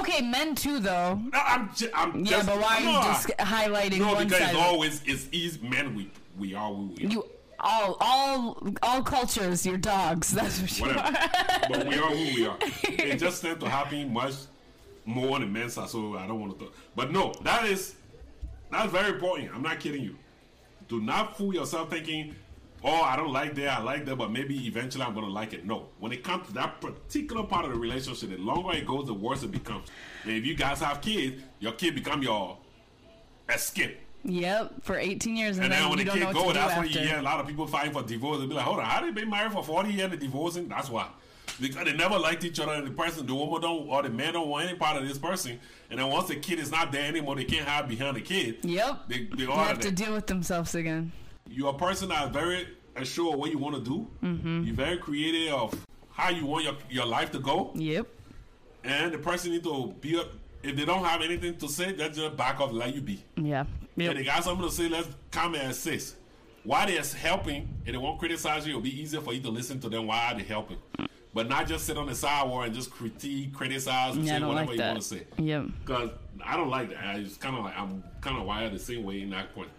Okay, 0.00 0.22
men 0.22 0.54
too, 0.54 0.78
though. 0.78 1.14
No, 1.14 1.38
I'm, 1.38 1.70
ju- 1.74 1.90
I'm 1.94 2.24
Yeah, 2.24 2.30
just, 2.30 2.46
but 2.46 2.58
why 2.60 2.76
are 2.76 2.80
you 2.80 3.12
just 3.12 3.28
highlighting 3.38 3.98
no, 3.98 4.14
one 4.14 4.24
because 4.26 4.40
side? 4.40 4.54
it's 4.54 4.58
always 4.58 5.02
it's 5.04 5.28
easy. 5.32 5.60
Men, 5.66 5.94
we 5.94 6.10
we 6.38 6.54
are 6.54 6.72
who 6.72 6.94
we 6.96 7.06
are. 7.06 7.10
You 7.10 7.24
all, 7.62 7.96
all, 8.00 8.68
all 8.82 9.02
cultures. 9.02 9.64
You're 9.64 9.78
dogs. 9.78 10.30
That's 10.30 10.60
what 10.60 10.78
you 10.78 10.86
Whatever. 10.86 11.00
are. 11.00 11.68
but 11.70 11.86
we 11.86 11.94
are 11.94 12.10
who 12.10 12.34
we 12.34 12.46
are. 12.46 12.58
It 12.84 13.18
just 13.18 13.42
tends 13.42 13.62
to 13.62 13.68
happen 13.68 14.12
much 14.12 14.34
more 15.04 15.38
than 15.38 15.52
men 15.52 15.64
are. 15.76 15.88
So 15.88 16.16
I 16.16 16.26
don't 16.26 16.40
want 16.40 16.58
to 16.58 16.64
talk. 16.66 16.74
But 16.94 17.12
no, 17.12 17.32
that 17.42 17.64
is 17.66 17.94
that's 18.70 18.90
very 18.90 19.10
important. 19.10 19.50
I'm 19.54 19.62
not 19.62 19.80
kidding 19.80 20.02
you. 20.02 20.16
Do 20.88 21.00
not 21.00 21.36
fool 21.36 21.54
yourself 21.54 21.90
thinking 21.90 22.34
oh, 22.84 23.02
I 23.02 23.16
don't 23.16 23.32
like 23.32 23.54
that, 23.56 23.78
I 23.78 23.82
like 23.82 24.04
that, 24.06 24.16
but 24.16 24.30
maybe 24.30 24.66
eventually 24.66 25.04
I'm 25.04 25.14
gonna 25.14 25.28
like 25.28 25.52
it. 25.52 25.64
No. 25.64 25.88
When 25.98 26.12
it 26.12 26.24
comes 26.24 26.46
to 26.48 26.52
that 26.54 26.80
particular 26.80 27.44
part 27.44 27.64
of 27.64 27.72
the 27.72 27.78
relationship, 27.78 28.30
the 28.30 28.38
longer 28.38 28.72
it 28.76 28.86
goes, 28.86 29.06
the 29.06 29.14
worse 29.14 29.42
it 29.42 29.52
becomes. 29.52 29.88
And 30.24 30.32
if 30.32 30.44
you 30.44 30.54
guys 30.54 30.80
have 30.80 31.00
kids, 31.00 31.42
your 31.60 31.72
kid 31.72 31.94
become 31.94 32.22
your 32.22 32.58
escape. 33.48 33.98
Yep, 34.24 34.82
for 34.82 34.96
18 34.96 35.36
years, 35.36 35.56
and, 35.56 35.64
And 35.64 35.72
then 35.72 35.88
when 35.90 35.98
you 35.98 36.04
the 36.04 36.10
don't 36.10 36.20
know 36.20 36.26
kid 36.26 36.34
go, 36.34 36.52
that's 36.52 36.78
when 36.78 36.88
you 36.88 37.00
hear 37.00 37.18
a 37.18 37.22
lot 37.22 37.40
of 37.40 37.46
people 37.46 37.66
fighting 37.66 37.92
for 37.92 38.02
divorce. 38.02 38.38
They'll 38.38 38.46
be 38.48 38.54
like, 38.54 38.64
hold 38.64 38.78
on, 38.78 38.84
how 38.84 39.00
they 39.00 39.10
been 39.10 39.28
married 39.30 39.52
for 39.52 39.64
40 39.64 39.90
years 39.90 40.12
and 40.12 40.20
divorcing? 40.20 40.68
That's 40.68 40.88
why. 40.88 41.08
Because 41.60 41.84
they 41.84 41.92
never 41.92 42.18
liked 42.18 42.44
each 42.44 42.60
other 42.60 42.72
and 42.72 42.86
the 42.86 42.92
person, 42.92 43.26
the 43.26 43.34
woman 43.34 43.60
don't, 43.60 43.88
or 43.88 44.02
the 44.02 44.08
man 44.08 44.34
don't 44.34 44.48
want 44.48 44.68
any 44.68 44.78
part 44.78 44.96
of 44.96 45.06
this 45.06 45.18
person. 45.18 45.58
And 45.90 45.98
then 45.98 46.08
once 46.08 46.28
the 46.28 46.36
kid 46.36 46.58
is 46.58 46.70
not 46.70 46.92
there 46.92 47.06
anymore, 47.06 47.36
they 47.36 47.44
can't 47.44 47.66
hide 47.66 47.88
behind 47.88 48.16
the 48.16 48.20
kid. 48.20 48.58
Yep. 48.62 49.08
They, 49.08 49.24
they 49.24 49.44
They 49.44 49.46
all 49.46 49.58
have 49.64 49.80
to 49.80 49.90
deal 49.90 50.12
with 50.12 50.26
themselves 50.26 50.74
again. 50.74 51.12
You're 51.48 51.70
a 51.70 51.74
person 51.74 52.08
that's 52.08 52.30
very 52.32 52.68
assured 52.96 53.38
what 53.38 53.50
you 53.50 53.58
want 53.58 53.74
to 53.76 53.82
do. 53.82 54.08
Mm-hmm. 54.22 54.62
You're 54.64 54.74
very 54.74 54.98
creative 54.98 55.52
of 55.52 55.86
how 56.12 56.30
you 56.30 56.46
want 56.46 56.64
your, 56.64 56.74
your 56.88 57.06
life 57.06 57.32
to 57.32 57.38
go. 57.38 57.72
Yep. 57.74 58.06
And 58.84 59.12
the 59.12 59.18
person 59.18 59.50
need 59.50 59.64
to 59.64 59.94
be 60.00 60.18
up. 60.18 60.28
If 60.62 60.76
they 60.76 60.84
don't 60.84 61.04
have 61.04 61.22
anything 61.22 61.56
to 61.58 61.68
say, 61.68 61.92
that's 61.92 62.16
just 62.16 62.36
back 62.36 62.60
off, 62.60 62.70
let 62.72 62.94
you 62.94 63.00
be. 63.00 63.24
Yeah. 63.36 63.64
If 63.96 64.02
Yep. 64.04 64.14
they 64.16 64.24
got 64.24 64.44
something 64.44 64.66
to 64.66 64.72
say, 64.74 64.88
let's 64.88 65.08
comment 65.30 65.62
and 65.62 65.72
assist. 65.72 66.16
Why 66.64 66.86
they're 66.86 67.02
helping 67.02 67.68
and 67.86 67.94
they 67.94 67.98
won't 67.98 68.18
criticize 68.18 68.66
you, 68.66 68.70
it'll 68.72 68.82
be 68.82 69.00
easier 69.00 69.20
for 69.20 69.32
you 69.32 69.40
to 69.40 69.50
listen 69.50 69.80
to 69.80 69.88
them 69.88 70.06
why 70.06 70.32
they're 70.34 70.44
helping. 70.44 70.78
But 71.34 71.48
not 71.48 71.66
just 71.66 71.86
sit 71.86 71.96
on 71.98 72.06
the 72.06 72.14
sidewalk 72.14 72.66
and 72.66 72.74
just 72.74 72.90
critique, 72.90 73.52
criticize, 73.54 74.16
and 74.16 74.24
Yeah, 74.24 74.38
say 74.38 74.44
whatever 74.44 74.66
like 74.70 74.78
you 74.78 74.84
want 74.84 75.00
to 75.00 75.04
say. 75.04 75.26
Yep. 75.38 75.66
Because 75.84 76.10
I 76.44 76.56
don't 76.56 76.68
like 76.70 76.90
that. 76.90 76.98
I- 77.04 77.18
It's 77.18 77.36
kind 77.36 77.56
of 77.56 77.64
like 77.64 77.76
I'm 77.78 78.02
kind 78.20 78.38
of 78.38 78.44
wired 78.44 78.72
the 78.72 78.78
same 78.78 79.02
way 79.04 79.22
in 79.22 79.30
that 79.30 79.54
point. 79.54 79.70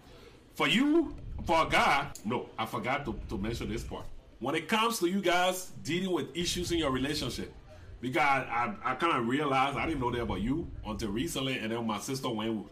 For 0.54 0.68
you, 0.68 1.14
for 1.46 1.66
a 1.66 1.68
guy, 1.70 2.08
no, 2.24 2.48
I 2.58 2.66
forgot 2.66 3.04
to, 3.06 3.18
to 3.30 3.38
mention 3.38 3.68
this 3.70 3.82
part. 3.82 4.04
When 4.40 4.54
it 4.54 4.68
comes 4.68 4.98
to 4.98 5.08
you 5.08 5.20
guys 5.22 5.72
dealing 5.82 6.10
with 6.12 6.36
issues 6.36 6.70
in 6.70 6.78
your 6.78 6.90
relationship, 6.90 7.52
because 8.00 8.20
I, 8.22 8.74
I, 8.84 8.92
I 8.92 8.94
kind 8.96 9.16
of 9.16 9.26
realized 9.26 9.78
I 9.78 9.86
didn't 9.86 10.00
know 10.00 10.10
that 10.10 10.20
about 10.22 10.42
you 10.42 10.70
until 10.84 11.10
recently, 11.10 11.58
and 11.58 11.72
then 11.72 11.86
my 11.86 11.98
sister 11.98 12.28
went. 12.28 12.66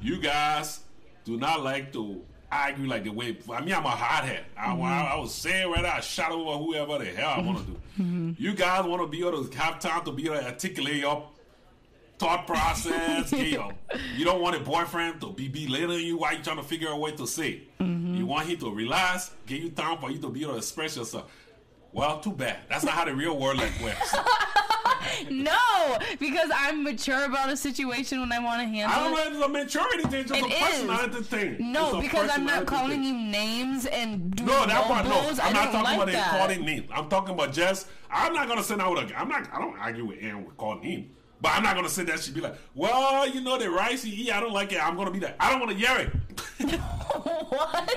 You 0.00 0.18
guys 0.18 0.80
do 1.24 1.36
not 1.36 1.62
like 1.62 1.92
to 1.92 2.22
argue 2.50 2.86
like 2.88 3.04
the 3.04 3.10
way. 3.10 3.36
I 3.52 3.60
mean, 3.62 3.74
I'm 3.74 3.84
a 3.84 3.90
hothead. 3.90 4.44
I, 4.56 4.66
I, 4.66 4.74
mm-hmm. 4.74 4.82
I 4.84 5.16
was 5.16 5.34
saying 5.34 5.70
whether 5.70 5.88
I 5.88 6.00
shot 6.00 6.32
over 6.32 6.52
whoever 6.64 6.98
the 6.98 7.10
hell 7.10 7.30
I 7.36 7.40
want 7.40 7.58
to 7.58 7.64
do. 7.64 7.80
Mm-hmm. 8.00 8.32
You 8.38 8.54
guys 8.54 8.84
want 8.84 9.02
to 9.02 9.08
be 9.08 9.20
able 9.26 9.44
to 9.44 9.58
have 9.58 9.78
time 9.80 10.04
to 10.04 10.12
be 10.12 10.26
able 10.26 10.36
to 10.36 10.46
articulate 10.46 10.96
your 10.96 11.28
thought 12.18 12.46
process. 12.46 13.32
your- 13.32 13.72
you 14.16 14.24
don't 14.24 14.40
want 14.40 14.56
a 14.56 14.60
boyfriend 14.60 15.20
to 15.20 15.32
be 15.32 15.48
belittling 15.48 16.06
you 16.06 16.18
while 16.18 16.34
you 16.36 16.42
trying 16.42 16.56
to 16.56 16.62
figure 16.62 16.88
out 16.88 16.94
a 16.94 16.98
way 16.98 17.12
to 17.12 17.26
say. 17.26 17.62
it. 17.80 17.84
You 18.18 18.26
want 18.26 18.48
him 18.48 18.58
to 18.58 18.74
relax, 18.74 19.30
give 19.46 19.62
you 19.62 19.70
time 19.70 19.98
for 19.98 20.10
you 20.10 20.18
to 20.18 20.28
be 20.30 20.42
able 20.42 20.52
to 20.52 20.58
express 20.58 20.96
yourself. 20.96 21.30
Well, 21.92 22.20
too 22.20 22.32
bad. 22.32 22.58
That's 22.68 22.84
not 22.84 22.94
how 22.94 23.04
the 23.04 23.14
real 23.14 23.38
world 23.38 23.58
like 23.58 23.72
works. 23.82 24.14
No, 25.30 25.98
because 26.18 26.50
I'm 26.54 26.82
mature 26.84 27.24
about 27.24 27.50
a 27.50 27.56
situation 27.56 28.20
when 28.20 28.32
I 28.32 28.38
want 28.38 28.60
to 28.62 28.66
handle 28.68 28.96
I 28.96 29.02
don't 29.04 29.12
know 29.12 29.20
if 29.20 29.34
it's 29.34 29.44
a 29.44 29.48
maturity 29.48 30.02
thing, 30.08 30.20
it's 30.20 30.30
just 30.30 30.40
It 30.44 30.50
a 30.52 30.54
is. 30.54 30.60
personality 30.72 31.22
thing. 31.22 31.72
No, 31.72 32.00
because 32.00 32.30
I'm 32.32 32.44
not 32.46 32.66
calling 32.66 32.90
thing. 32.90 33.04
you 33.04 33.14
names 33.14 33.86
and 33.86 34.34
doing 34.34 34.48
No, 34.48 34.66
that 34.66 34.84
part 34.84 35.04
no. 35.06 35.12
I'm 35.42 35.52
not 35.52 35.64
talking 35.72 35.82
like 35.84 35.96
about 35.96 36.12
that. 36.12 36.30
calling 36.30 36.64
names. 36.64 36.88
I'm 36.94 37.08
talking 37.08 37.34
about 37.34 37.52
just. 37.52 37.88
I'm 38.10 38.32
not 38.32 38.48
gonna 38.48 38.62
send 38.62 38.80
out 38.80 38.96
a. 38.98 39.18
I'm 39.18 39.28
not. 39.28 39.48
I 39.52 39.58
don't 39.58 39.78
argue 39.78 40.06
with 40.06 40.18
Aaron 40.20 40.44
with 40.44 40.56
calling 40.56 40.82
him. 40.82 41.10
But 41.40 41.52
I'm 41.52 41.62
not 41.62 41.76
gonna 41.76 41.88
sit 41.88 42.06
there. 42.06 42.14
and 42.16 42.24
She 42.24 42.32
be 42.32 42.40
like, 42.40 42.56
"Well, 42.74 43.28
you 43.28 43.40
know 43.42 43.58
the 43.58 43.70
rice 43.70 44.02
he 44.02 44.10
eat. 44.10 44.32
I 44.32 44.40
don't 44.40 44.52
like 44.52 44.72
it. 44.72 44.84
I'm 44.84 44.96
gonna 44.96 45.10
be 45.12 45.20
like, 45.20 45.36
I 45.38 45.50
don't 45.50 45.60
want 45.60 45.72
to 45.72 45.78
hear 45.78 45.96
it. 45.98 46.10
what? 46.78 47.90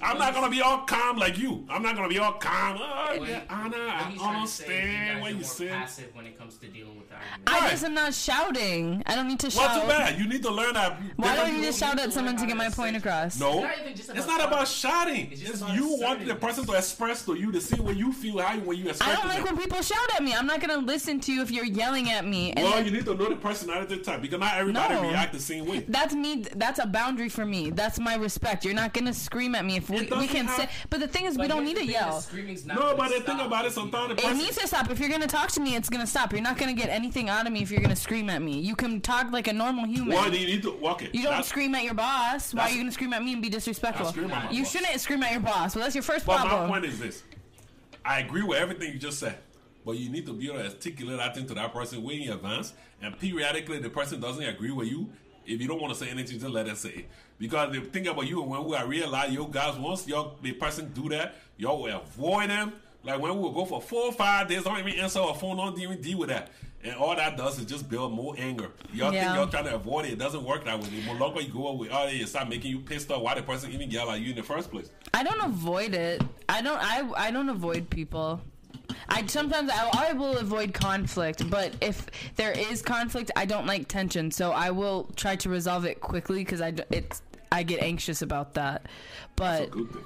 I'm 0.00 0.18
not 0.18 0.32
gonna 0.34 0.50
be 0.50 0.60
all 0.60 0.78
calm 0.78 1.16
like 1.18 1.38
you. 1.38 1.66
I'm 1.68 1.82
not 1.82 1.96
gonna 1.96 2.08
be 2.08 2.18
all 2.18 2.32
calm. 2.34 2.78
Oh, 2.80 3.18
What- 3.18 3.28
yeah, 3.28 3.40
Anna, 3.50 3.76
I 3.76 4.10
he's 4.10 4.20
trying 4.20 4.46
to 4.46 4.50
say 4.50 4.64
is 4.64 4.70
understand 4.70 5.16
you 5.16 5.22
what 5.22 5.34
you 5.34 5.40
are 5.40 5.44
saying. 5.44 5.70
passive 5.70 6.10
when 6.14 6.26
it 6.26 6.38
comes 6.38 6.56
to 6.58 6.66
dealing 6.68 6.96
with 6.98 7.08
the 7.08 7.16
argument. 7.16 7.42
I 7.48 7.60
Right. 7.60 7.70
just 7.70 7.84
am 7.84 7.94
not 7.94 8.14
shouting. 8.14 9.02
I 9.06 9.14
don't 9.16 9.28
need 9.28 9.40
to 9.40 9.50
shout. 9.50 9.62
Well, 9.66 9.74
shout. 9.74 9.82
too 9.82 9.88
bad. 9.88 10.18
You 10.20 10.28
need 10.28 10.42
to 10.44 10.50
learn 10.50 10.74
that. 10.74 10.98
Why 11.16 11.36
don't 11.36 11.50
you 11.50 11.58
You 11.58 11.64
just 11.64 11.80
shout 11.80 11.98
at 11.98 12.12
someone 12.12 12.36
to 12.36 12.46
get 12.46 12.56
my 12.56 12.68
point 12.70 12.96
across? 12.96 13.38
No, 13.40 13.48
It's 13.50 13.62
not 13.62 13.78
even 13.80 13.96
just 13.96 14.10
it's 14.10 14.24
about 14.26 14.68
shouting. 14.68 14.68
shouting. 14.68 15.28
It's 15.32 15.42
It's, 15.62 15.72
you 15.72 15.96
want 16.00 16.24
the 16.26 16.34
person 16.36 16.64
to 16.66 16.72
express 16.74 17.24
to 17.24 17.34
you 17.34 17.50
to 17.52 17.60
see 17.60 17.80
what 17.80 17.96
you 17.96 18.12
feel, 18.12 18.38
how 18.38 18.54
you, 18.54 18.60
when 18.60 18.78
you 18.78 18.88
express. 18.88 19.10
I 19.10 19.16
don't 19.20 19.28
like 19.28 19.44
when 19.44 19.56
people 19.56 19.82
shout 19.82 19.98
at 20.14 20.22
me. 20.22 20.34
I'm 20.34 20.46
not 20.46 20.60
gonna 20.60 20.76
listen 20.78 21.18
to 21.20 21.32
you 21.32 21.42
if 21.42 21.50
you're 21.50 21.64
yelling 21.64 22.08
at 22.10 22.24
me. 22.24 22.52
And 22.52 22.64
Well, 22.64 22.84
you 22.84 22.90
need 22.92 23.04
to 23.06 23.14
know 23.14 23.28
the 23.28 23.36
personality 23.36 23.98
type 23.98 24.22
because 24.22 24.38
not 24.38 24.54
everybody 24.56 24.94
No. 24.94 25.02
react 25.08 25.32
the 25.32 25.40
same 25.40 25.66
way. 25.66 25.84
that's 25.88 26.14
me. 26.14 26.44
That's 26.54 26.78
a 26.78 26.86
boundary 26.86 27.28
for 27.28 27.44
me. 27.44 27.57
That's 27.70 27.98
my 27.98 28.14
respect. 28.16 28.64
You're 28.64 28.74
not 28.74 28.94
gonna 28.94 29.12
scream 29.12 29.54
at 29.54 29.64
me 29.64 29.76
if 29.76 29.90
we, 29.90 29.96
It 29.98 30.00
we 30.02 30.06
doesn't 30.08 30.28
can 30.28 30.46
have- 30.46 30.56
say. 30.56 30.68
But 30.90 31.00
the 31.00 31.08
thing 31.08 31.24
is, 31.26 31.36
we 31.36 31.46
don't 31.48 31.64
need 31.64 31.76
to 31.76 31.84
yell. 31.86 32.20
screaming's 32.20 32.64
not 32.64 32.78
No, 32.78 32.96
but 32.96 33.08
the 33.10 33.20
thing 33.20 33.40
about 33.40 33.64
it, 33.66 33.72
sometimes 33.72 34.08
don't- 34.08 34.18
It 34.18 34.22
person- 34.24 34.38
needs 34.38 34.56
to 34.58 34.66
stop. 34.66 34.90
If 34.90 34.98
you're 35.00 35.08
gonna 35.10 35.26
talk 35.26 35.50
to 35.52 35.60
me, 35.60 35.76
it's 35.76 35.88
gonna 35.90 36.06
stop. 36.06 36.32
You're 36.32 36.42
not 36.42 36.56
gonna 36.58 36.72
get 36.72 36.88
anything 36.88 37.28
out 37.28 37.46
of 37.46 37.52
me 37.52 37.62
if 37.62 37.70
you're 37.70 37.80
gonna 37.80 37.96
scream 37.96 38.30
at 38.30 38.40
me. 38.42 38.58
You 38.60 38.74
can 38.76 39.00
talk 39.00 39.30
like 39.32 39.48
a 39.48 39.52
normal 39.52 39.86
human. 39.86 40.16
Why 40.16 40.30
do 40.30 40.38
you 40.38 40.46
need 40.46 40.62
to 40.62 40.72
walk 40.72 41.02
it. 41.02 41.14
You 41.14 41.22
don't 41.22 41.32
That's- 41.32 41.48
scream 41.48 41.74
at 41.74 41.84
your 41.84 41.94
boss. 41.94 42.54
Why 42.54 42.64
are 42.64 42.70
you 42.70 42.78
gonna 42.78 42.92
scream 42.92 43.12
at 43.12 43.22
me 43.22 43.32
and 43.32 43.42
be 43.42 43.48
disrespectful? 43.48 44.06
I 44.06 44.10
scream 44.10 44.30
at 44.30 44.44
my 44.44 44.50
you 44.50 44.62
boss. 44.62 44.72
shouldn't 44.72 45.00
scream 45.00 45.22
at 45.22 45.32
your 45.32 45.40
boss. 45.40 45.74
Well, 45.74 45.82
that's 45.84 45.94
your 45.94 46.02
first 46.02 46.24
But 46.26 46.40
my 46.40 46.48
problem. 46.48 46.70
point 46.70 46.84
is 46.84 46.98
this: 46.98 47.22
I 48.04 48.20
agree 48.20 48.42
with 48.42 48.58
everything 48.58 48.92
you 48.92 48.98
just 48.98 49.18
said, 49.18 49.38
but 49.84 49.92
you 49.98 50.08
need 50.10 50.26
to 50.26 50.32
be 50.32 50.48
able 50.48 50.58
to 50.58 50.64
articulate 50.66 51.18
that 51.18 51.34
thing 51.34 51.46
to 51.46 51.54
that 51.54 51.72
person 51.72 52.02
way 52.02 52.22
in 52.22 52.32
advance. 52.32 52.72
And 53.00 53.18
periodically, 53.18 53.78
the 53.78 53.90
person 53.90 54.20
doesn't 54.20 54.42
agree 54.42 54.70
with 54.72 54.88
you. 54.88 55.10
If 55.48 55.60
you 55.60 55.66
don't 55.68 55.80
want 55.80 55.94
to 55.94 55.98
say 55.98 56.10
anything, 56.10 56.38
just 56.38 56.52
let 56.52 56.68
us 56.68 56.80
say 56.80 56.90
it. 56.90 57.08
Because 57.38 57.72
the 57.72 57.80
thing 57.80 58.06
about 58.06 58.26
you, 58.26 58.40
when 58.42 58.64
we 58.64 58.76
I 58.76 58.82
realize 58.82 59.32
you 59.32 59.48
guys, 59.50 59.76
once 59.78 60.06
your 60.06 60.34
the 60.42 60.52
person 60.52 60.92
do 60.92 61.08
that, 61.10 61.36
y'all 61.56 61.82
will 61.82 61.96
avoid 61.96 62.50
them. 62.50 62.72
Like 63.02 63.20
when 63.20 63.34
we 63.34 63.40
will 63.40 63.52
go 63.52 63.64
for 63.64 63.80
four 63.80 64.06
or 64.06 64.12
five 64.12 64.48
days, 64.48 64.64
don't 64.64 64.78
even 64.78 64.98
answer 65.00 65.20
our 65.20 65.34
phone, 65.34 65.56
don't 65.56 65.78
even 65.80 66.00
deal 66.02 66.18
with 66.18 66.28
that. 66.28 66.50
And 66.84 66.94
all 66.94 67.16
that 67.16 67.36
does 67.36 67.58
is 67.58 67.64
just 67.66 67.88
build 67.88 68.12
more 68.12 68.34
anger. 68.38 68.70
Y'all 68.92 69.12
Yeah. 69.12 69.24
think 69.24 69.34
y'all 69.36 69.46
trying 69.48 69.64
to 69.64 69.74
avoid 69.74 70.04
it. 70.04 70.12
It 70.12 70.18
doesn't 70.18 70.44
work 70.44 70.64
that 70.64 70.78
way. 70.80 70.88
The 70.88 71.12
longer 71.14 71.40
you 71.40 71.52
go 71.52 71.72
with 71.72 71.90
all 71.90 72.06
it, 72.06 72.14
it 72.20 72.28
start 72.28 72.48
making 72.48 72.70
you 72.70 72.80
pissed 72.80 73.10
off. 73.10 73.22
Why 73.22 73.34
the 73.34 73.42
person 73.42 73.72
even 73.72 73.90
yell 73.90 74.10
at 74.10 74.20
you 74.20 74.30
in 74.30 74.36
the 74.36 74.42
first 74.44 74.70
place? 74.70 74.90
I 75.14 75.22
don't 75.24 75.40
avoid 75.40 75.94
it. 75.94 76.22
I 76.48 76.60
don't. 76.62 76.78
I 76.80 77.10
I 77.16 77.30
don't 77.30 77.48
avoid 77.48 77.88
people. 77.90 78.40
I 79.08 79.26
sometimes 79.26 79.70
I, 79.72 80.10
I 80.10 80.12
will 80.12 80.36
avoid 80.38 80.74
conflict, 80.74 81.48
but 81.50 81.74
if 81.80 82.06
there 82.36 82.52
is 82.52 82.82
conflict, 82.82 83.30
I 83.36 83.44
don't 83.46 83.66
like 83.66 83.88
tension, 83.88 84.30
so 84.30 84.52
I 84.52 84.70
will 84.70 85.10
try 85.16 85.36
to 85.36 85.48
resolve 85.48 85.84
it 85.84 86.00
quickly 86.00 86.44
because 86.44 86.60
I 86.60 86.72
d- 86.72 86.82
it's 86.90 87.22
I 87.50 87.62
get 87.62 87.82
anxious 87.82 88.20
about 88.22 88.54
that. 88.54 88.82
It's 88.84 88.90
a 88.90 89.34
But 89.36 89.70
good 89.70 89.90
thing. 89.92 90.04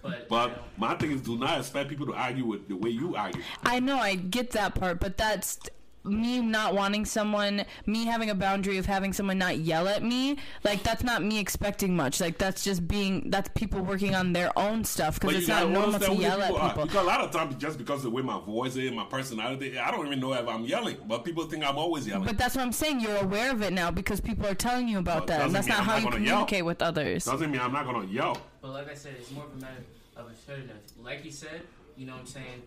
But, 0.00 0.28
But 0.28 0.46
know, 0.50 0.54
my 0.76 0.94
thing 0.94 1.10
is, 1.10 1.20
do 1.22 1.36
not 1.36 1.58
expect 1.58 1.90
people 1.90 2.06
to 2.06 2.14
argue 2.14 2.46
with 2.46 2.68
the 2.68 2.76
way 2.76 2.90
you 2.90 3.16
argue. 3.16 3.42
I 3.64 3.80
know 3.80 3.98
I 3.98 4.14
get 4.14 4.52
that 4.52 4.74
part, 4.74 5.00
but 5.00 5.16
that's 5.16 5.58
me 6.04 6.40
not 6.40 6.74
wanting 6.74 7.04
someone, 7.04 7.64
me 7.86 8.04
having 8.06 8.30
a 8.30 8.34
boundary 8.34 8.78
of 8.78 8.86
having 8.86 9.12
someone 9.12 9.38
not 9.38 9.58
yell 9.58 9.88
at 9.88 10.02
me. 10.02 10.36
Like 10.64 10.82
that's 10.82 11.02
not 11.04 11.22
me 11.22 11.38
expecting 11.38 11.94
much. 11.94 12.20
Like 12.20 12.38
that's 12.38 12.64
just 12.64 12.86
being 12.88 13.30
that's 13.30 13.48
people 13.54 13.80
working 13.82 14.14
on 14.14 14.32
their 14.32 14.56
own 14.58 14.84
stuff 14.84 15.20
because 15.20 15.36
it's 15.36 15.48
not 15.48 15.68
normal 15.70 15.98
to 16.00 16.14
yell 16.14 16.38
the 16.38 16.44
at 16.46 16.52
are. 16.52 16.68
people. 16.68 16.86
Because 16.86 17.02
a 17.02 17.06
lot 17.06 17.20
of 17.20 17.30
times, 17.30 17.56
just 17.56 17.78
because 17.78 17.98
of 17.98 18.04
the 18.04 18.10
way 18.10 18.22
my 18.22 18.40
voice 18.40 18.76
is, 18.76 18.90
my 18.92 19.04
personality, 19.04 19.78
I 19.78 19.90
don't 19.90 20.06
even 20.06 20.20
know 20.20 20.32
if 20.32 20.46
I'm 20.48 20.64
yelling. 20.64 20.96
But 21.06 21.24
people 21.24 21.44
think 21.44 21.64
I'm 21.64 21.76
always 21.78 22.06
yelling. 22.06 22.26
But 22.26 22.38
that's 22.38 22.56
what 22.56 22.62
I'm 22.62 22.72
saying. 22.72 23.00
You're 23.00 23.16
aware 23.18 23.50
of 23.50 23.62
it 23.62 23.72
now 23.72 23.90
because 23.90 24.20
people 24.20 24.46
are 24.46 24.54
telling 24.54 24.88
you 24.88 24.98
about 24.98 25.20
But 25.20 25.26
that, 25.28 25.40
and 25.42 25.52
doesn't 25.52 25.68
that's 25.68 25.68
not 25.68 25.78
I'm 25.80 25.84
how 25.84 25.92
not 25.92 25.98
you 26.04 26.10
gonna 26.10 26.24
yell. 26.24 26.30
communicate 26.36 26.64
with 26.64 26.82
others. 26.82 27.24
Doesn't 27.24 27.50
mean 27.50 27.60
I'm 27.60 27.72
not 27.72 27.84
gonna 27.84 28.06
yell. 28.06 28.38
But 28.62 28.70
like 28.72 28.90
I 28.90 28.94
said, 28.94 29.14
it's 29.18 29.30
more 29.30 29.44
of 29.44 29.52
a 29.52 29.56
matter 29.60 29.84
of 30.16 30.30
assertiveness. 30.30 30.92
Like 31.02 31.24
you 31.24 31.30
said, 31.30 31.62
you 31.96 32.06
know 32.06 32.12
what 32.14 32.20
I'm 32.22 32.26
saying? 32.26 32.62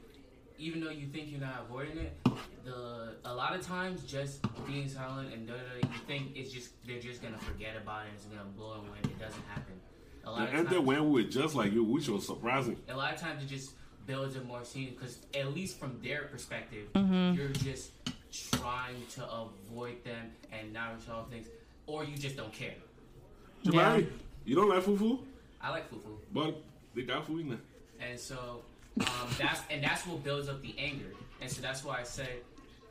Even 0.62 0.80
though 0.84 0.92
you 0.92 1.08
think 1.08 1.32
you're 1.32 1.42
not 1.42 1.66
avoiding 1.68 1.98
it, 1.98 2.14
the 2.64 3.16
a 3.26 3.34
lot 3.34 3.56
of 3.56 3.66
times 3.66 4.04
just 4.04 4.46
being 4.68 4.88
silent 4.88 5.34
and 5.34 5.48
da 5.48 5.54
da 5.54 5.60
da, 5.82 5.88
you 5.92 6.00
think 6.06 6.32
it's 6.36 6.52
just 6.52 6.70
they're 6.86 7.00
just 7.00 7.22
gonna 7.24 7.38
forget 7.40 7.76
about 7.82 8.04
it 8.06 8.10
and 8.10 8.16
it's 8.18 8.26
gonna 8.26 8.48
blow 8.56 8.74
away. 8.74 9.00
It 9.04 9.20
doesn't 9.20 9.44
happen. 9.48 9.74
A 10.24 10.30
lot 10.32 10.50
And 10.50 10.60
of 10.60 10.70
they 10.70 10.76
times, 10.76 10.86
went 10.88 11.06
with 11.06 11.32
just 11.32 11.56
like 11.56 11.74
you, 11.74 11.84
which 11.84 12.08
was 12.08 12.26
surprising. 12.28 12.78
a 12.88 12.96
lot 12.96 13.12
of 13.14 13.20
times 13.20 13.44
it 13.44 13.48
just 13.48 13.72
builds 14.06 14.36
a 14.36 14.42
more 14.42 14.64
scene 14.64 14.92
because 14.94 15.18
at 15.34 15.52
least 15.54 15.80
from 15.80 16.00
their 16.04 16.24
perspective, 16.26 16.88
Mm-hmm. 16.94 17.36
you're 17.38 17.50
just 17.50 17.92
trying 18.32 19.02
to 19.16 19.28
avoid 19.30 20.04
them 20.04 20.32
and 20.52 20.72
not 20.72 20.94
resolve 20.96 21.28
things, 21.32 21.48
or 21.88 22.04
you 22.04 22.16
just 22.18 22.38
don't 22.38 22.54
care. 22.54 22.76
Jamari, 23.66 24.08
you 24.46 24.56
don't 24.56 24.70
like 24.70 24.84
fufu, 24.84 25.20
I 25.60 25.70
like 25.72 25.90
fufu. 25.92 26.18
but 26.32 26.62
they 26.94 27.02
got 27.02 27.26
food 27.26 27.42
in 27.42 27.50
there. 27.50 27.60
and 28.00 28.20
so 28.20 28.62
um, 29.00 29.06
that's 29.40 29.62
and 29.70 29.84
that's 29.84 30.06
what 30.06 30.24
builds 30.24 30.48
up 30.50 30.62
the 30.62 30.76
anger 30.78 31.06
and 31.42 31.50
so 31.50 31.62
that's 31.62 31.84
why 31.84 32.00
i 32.00 32.04
say 32.04 32.38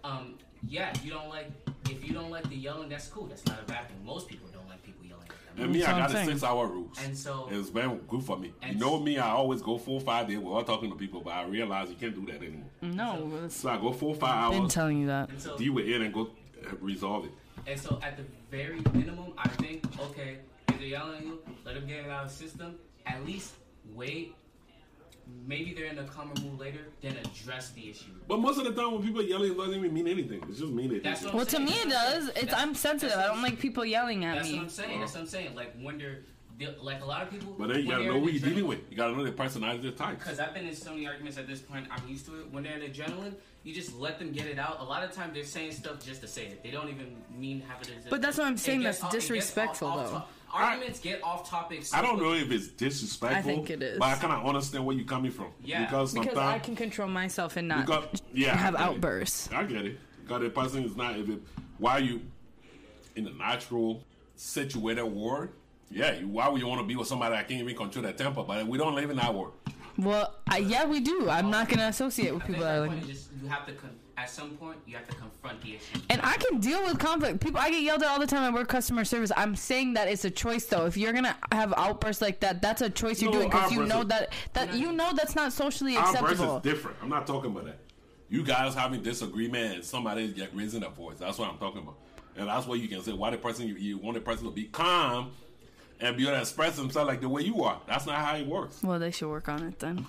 um, 0.05 0.35
yeah 0.67 0.93
you 1.05 1.11
don't 1.11 1.29
like 1.29 1.51
if 1.91 2.07
you 2.07 2.15
don't 2.15 2.31
like 2.31 2.49
the 2.49 2.57
yelling 2.57 2.89
that's 2.89 3.09
cool 3.09 3.27
that's 3.27 3.45
not 3.47 3.61
a 3.61 3.65
bad 3.65 3.87
thing 3.89 3.97
most 4.05 4.29
people 4.29 4.49
don't 4.53 4.67
like 4.69 4.83
people 4.83 5.05
yelling 5.07 5.25
at 5.25 5.57
them 5.57 5.65
And 5.65 5.73
me, 5.73 5.81
That's 5.81 5.89
I 5.91 5.93
what 5.93 6.03
I'm 6.03 6.07
got 6.07 6.11
a 6.11 6.15
saying. 6.25 6.29
six-hour 6.39 6.67
rules. 6.69 6.99
and 7.05 7.17
so 7.19 7.49
It's 7.51 7.71
been 7.71 7.99
good 8.09 8.23
for 8.23 8.39
me. 8.39 8.53
You 8.67 8.77
know 8.77 8.99
me, 8.99 9.19
I 9.19 9.31
always 9.31 9.61
go 9.63 9.77
four, 9.79 10.01
five 10.01 10.29
days 10.29 10.39
without 10.39 10.67
talking 10.67 10.91
to 10.91 10.97
people, 10.97 11.21
but 11.21 11.35
I 11.35 11.45
realize 11.45 11.91
you 11.91 11.97
can't 11.97 12.15
do 12.15 12.25
that 12.33 12.37
anymore. 12.43 12.69
No, 12.83 13.47
So 13.49 13.69
I 13.69 13.77
go 13.77 13.93
four, 13.93 14.15
five 14.15 14.53
been 14.53 14.63
hours, 14.63 14.73
telling 14.75 14.99
you 15.01 15.07
that. 15.09 15.29
and 15.29 15.41
so 15.41 15.57
deal 15.59 15.73
with 15.75 15.87
it, 15.87 16.01
and 16.01 16.15
go 16.15 16.31
uh, 16.67 16.77
resolve 16.81 17.25
it. 17.27 17.33
and 17.67 17.79
so 17.79 17.99
at 18.03 18.17
the 18.17 18.25
very 18.51 18.81
minimum 18.95 19.33
i 19.39 19.49
think 19.49 19.85
okay 20.01 20.39
if 20.69 20.79
they're 20.79 20.87
yelling 20.89 21.17
at 21.19 21.25
you 21.25 21.39
let 21.65 21.75
them 21.75 21.87
get 21.87 22.05
it 22.05 22.11
out 22.11 22.25
of 22.25 22.31
the 22.31 22.37
system 22.37 22.77
at 23.07 23.25
least 23.27 23.53
wait. 23.95 24.35
Maybe 25.47 25.75
they're 25.75 25.87
in 25.87 25.99
a 25.99 26.05
calmer 26.05 26.35
mood 26.43 26.59
later. 26.61 26.81
Then 27.01 27.17
address 27.17 27.71
the 27.71 27.91
issue. 27.91 28.11
But 28.29 28.39
most 28.39 28.59
of 28.59 28.65
the 28.65 28.73
time, 28.73 28.93
when 28.93 29.03
people 29.03 29.21
are 29.21 29.25
yelling, 29.25 29.53
it 29.53 29.57
doesn't 29.57 29.75
even 29.75 29.93
mean 29.93 30.07
anything. 30.07 30.43
It's 30.49 30.61
just 30.61 30.73
mean 30.73 30.93
it. 30.93 31.03
That's 31.03 31.23
what 31.23 31.31
I'm 31.33 31.37
Well, 31.39 31.47
to 31.47 31.59
me 31.59 31.73
it 31.73 31.89
does. 31.89 32.29
It's 32.29 32.41
That's- 32.43 32.55
I'm 32.61 32.75
sensitive. 32.75 33.17
I 33.17 33.27
don't 33.27 33.43
like 33.43 33.59
people 33.59 33.85
yelling 33.85 34.25
at 34.25 34.37
That's 34.37 34.49
me. 34.51 34.59
That's 34.59 34.77
what 34.79 34.85
I'm 34.85 34.89
saying. 34.91 35.01
That's 35.01 35.15
what 35.15 35.21
I'm 35.23 35.27
saying. 35.27 35.55
Like 35.57 35.75
when 35.81 35.99
they're, 35.99 36.21
like 36.83 37.01
a 37.03 37.07
lot 37.07 37.23
of 37.23 37.31
people. 37.31 37.55
But 37.59 37.69
then 37.69 37.79
you 37.81 37.89
gotta 37.91 38.03
they're 38.05 38.13
know 38.13 38.19
in 38.19 38.23
who 38.25 38.31
you're 38.31 38.49
dealing 38.51 38.67
with. 38.67 38.81
You 38.91 38.97
gotta 38.97 39.17
know 39.17 39.25
the 39.25 39.33
personality 39.33 39.89
of 39.89 39.97
the 39.97 40.05
type. 40.05 40.19
Because 40.19 40.39
I've 40.39 40.53
been 40.55 40.67
in 40.67 40.75
so 40.77 40.91
many 40.91 41.07
arguments 41.07 41.39
at 41.39 41.47
this 41.49 41.61
point, 41.61 41.87
I'm 41.91 42.07
used 42.07 42.27
to 42.27 42.39
it. 42.39 42.53
When 42.53 42.63
they're 42.65 42.79
in 42.79 42.93
adrenaline, 42.93 43.35
you 43.65 43.75
just 43.75 43.97
let 43.97 44.19
them 44.19 44.31
get 44.33 44.47
it 44.47 44.59
out. 44.59 44.79
A 44.81 44.85
lot 44.85 45.03
of 45.03 45.11
times 45.13 45.33
they're 45.35 45.45
saying 45.45 45.73
stuff 45.73 46.05
just 46.05 46.21
to 46.21 46.29
say 46.29 46.47
it. 46.47 46.63
They 46.63 46.71
don't 46.71 46.89
even 46.91 47.17
mean 47.37 47.63
have 47.63 47.81
it. 47.81 47.91
as- 47.99 48.11
But 48.11 48.21
that's 48.23 48.37
what 48.37 48.47
I'm 48.47 48.59
saying, 48.59 48.83
that's 48.83 49.03
off- 49.03 49.11
disrespectful, 49.11 49.89
off- 49.89 49.99
off 49.99 50.13
though. 50.13 50.19
to- 50.19 50.25
Arguments 50.53 50.99
get 50.99 51.23
off 51.23 51.49
topic. 51.49 51.85
so 51.85 51.97
I 51.97 52.03
don't 52.03 52.21
know 52.21 52.33
if 52.33 52.51
it's 52.51 52.69
disrespectful. 52.69 53.39
I 53.39 53.43
think 53.43 53.71
it 53.71 53.83
is. 53.83 53.99
But 53.99 54.09
I 54.09 54.15
kind 54.17 54.33
of 54.33 54.47
understand 54.47 54.85
where 54.85 54.97
you're 54.97 55.07
coming 55.07 55.31
from. 55.31 55.49
Yeah. 55.65 55.85
Because 55.85 56.13
Because 56.15 56.37
I 56.37 56.59
can 56.59 56.75
control 56.77 57.09
myself 57.09 57.57
and 57.57 57.69
not 57.69 57.87
because, 57.87 58.23
yeah, 58.33 58.53
I 58.53 58.57
have 58.57 58.75
get 58.75 58.81
it. 58.81 58.87
outbursts. 58.87 59.49
I 59.53 59.65
get 59.65 59.87
it. 59.87 59.99
Because 60.23 60.43
the 60.43 60.51
person 60.51 60.85
is 60.85 60.97
not. 60.97 61.19
If 61.19 61.29
it, 61.29 61.41
why 61.79 61.99
you 61.99 62.21
in 63.17 63.27
a 63.27 63.33
natural 63.33 64.03
situated 64.37 65.05
world? 65.05 65.51
Yeah, 65.91 66.21
why 66.21 66.49
would 66.49 66.61
you 66.61 66.67
want 66.69 66.81
to 66.81 66.87
be 66.87 66.95
with 66.97 67.09
somebody 67.09 67.35
that 67.35 67.49
can't 67.49 67.61
even 67.63 67.77
control 67.77 68.05
their 68.05 68.13
temper? 68.13 68.43
But 68.45 68.67
we 68.67 68.79
don't 68.79 68.95
live 68.95 69.11
in 69.11 69.17
that 69.17 69.35
world. 69.35 69.55
Well, 69.99 70.35
I, 70.49 70.59
yeah, 70.59 70.87
we 70.87 71.01
do. 71.01 71.29
I'm 71.29 71.51
not 71.51 71.69
gonna 71.69 71.89
associate 71.89 72.33
with 72.33 72.45
people 72.45 72.63
that 72.63 72.79
that 72.79 72.85
are 72.85 72.89
like. 72.89 73.07
just 73.07 73.29
you 73.43 73.49
have 73.49 73.67
to 73.67 73.73
con- 73.73 73.91
at 74.23 74.31
some 74.31 74.51
point 74.57 74.77
you 74.87 74.97
have 74.97 75.09
to 75.09 75.15
confront 75.15 75.61
the 75.63 75.77
issue. 75.77 75.99
And 76.11 76.21
I 76.23 76.37
can 76.37 76.61
deal 76.61 76.83
with 76.85 76.99
conflict. 76.99 77.41
People, 77.41 77.61
I 77.61 77.71
get 77.71 77.83
yelled 77.83 78.03
at 78.03 78.09
all 78.09 78.21
the 78.21 78.27
time. 78.27 78.43
I 78.43 78.55
work 78.55 78.69
customer 78.69 79.05
service. 79.05 79.33
I'm 79.37 79.57
saying 79.57 79.95
that 79.95 80.09
it's 80.09 80.25
a 80.25 80.31
choice, 80.31 80.67
though. 80.67 80.87
If 80.87 80.97
you're 80.97 81.13
gonna 81.13 81.37
have 81.53 81.73
outbursts 81.77 82.21
like 82.21 82.41
that, 82.41 82.61
that's 82.61 82.83
a 82.83 82.91
choice 82.91 83.23
you're 83.23 83.31
No, 83.33 83.39
doing 83.39 83.51
because 83.51 83.73
you 83.73 83.87
know 83.87 84.03
is- 84.03 84.09
that 84.09 84.33
that 84.53 84.75
you 84.75 84.93
know 84.93 85.13
that's 85.15 85.35
not 85.35 85.53
socially 85.53 85.97
Our 85.97 86.05
verse 86.13 86.15
acceptable. 86.23 86.57
is 86.59 86.63
different. 86.63 86.97
I'm 87.03 87.09
not 87.09 87.27
talking 87.27 87.51
about 87.51 87.65
that. 87.67 87.79
You 88.29 88.45
guys 88.45 88.75
having 88.75 89.03
disagreement 89.03 89.75
and 89.77 89.85
somebody 89.85 90.29
get 90.29 90.55
raising 90.55 90.81
their 90.81 90.91
voice. 90.91 91.19
That's 91.19 91.39
what 91.39 91.49
I'm 91.51 91.59
talking 91.59 91.83
about. 91.83 91.97
And 92.37 92.49
that's 92.49 92.67
what 92.67 92.79
you 92.79 92.89
can 92.89 93.03
say. 93.03 93.13
Why 93.13 93.31
the 93.31 93.39
person 93.39 93.67
you, 93.67 93.75
you 93.75 93.99
want 93.99 94.15
the 94.15 94.21
person 94.21 94.45
to 94.45 94.53
be 94.53 94.65
calm 94.65 95.33
and 95.99 96.17
be 96.17 96.23
able 96.25 96.35
to 96.35 96.41
express 96.41 96.77
themselves 96.77 97.09
like 97.09 97.21
the 97.21 97.29
way 97.29 97.43
you 97.43 97.65
are. 97.65 97.81
That's 97.89 98.07
not 98.07 98.17
how 98.25 98.37
it 98.37 98.47
works. 98.47 98.83
Well, 98.83 98.99
they 99.01 99.11
should 99.11 99.29
work 99.29 99.49
on 99.49 99.65
it 99.65 99.79
then. 99.81 100.07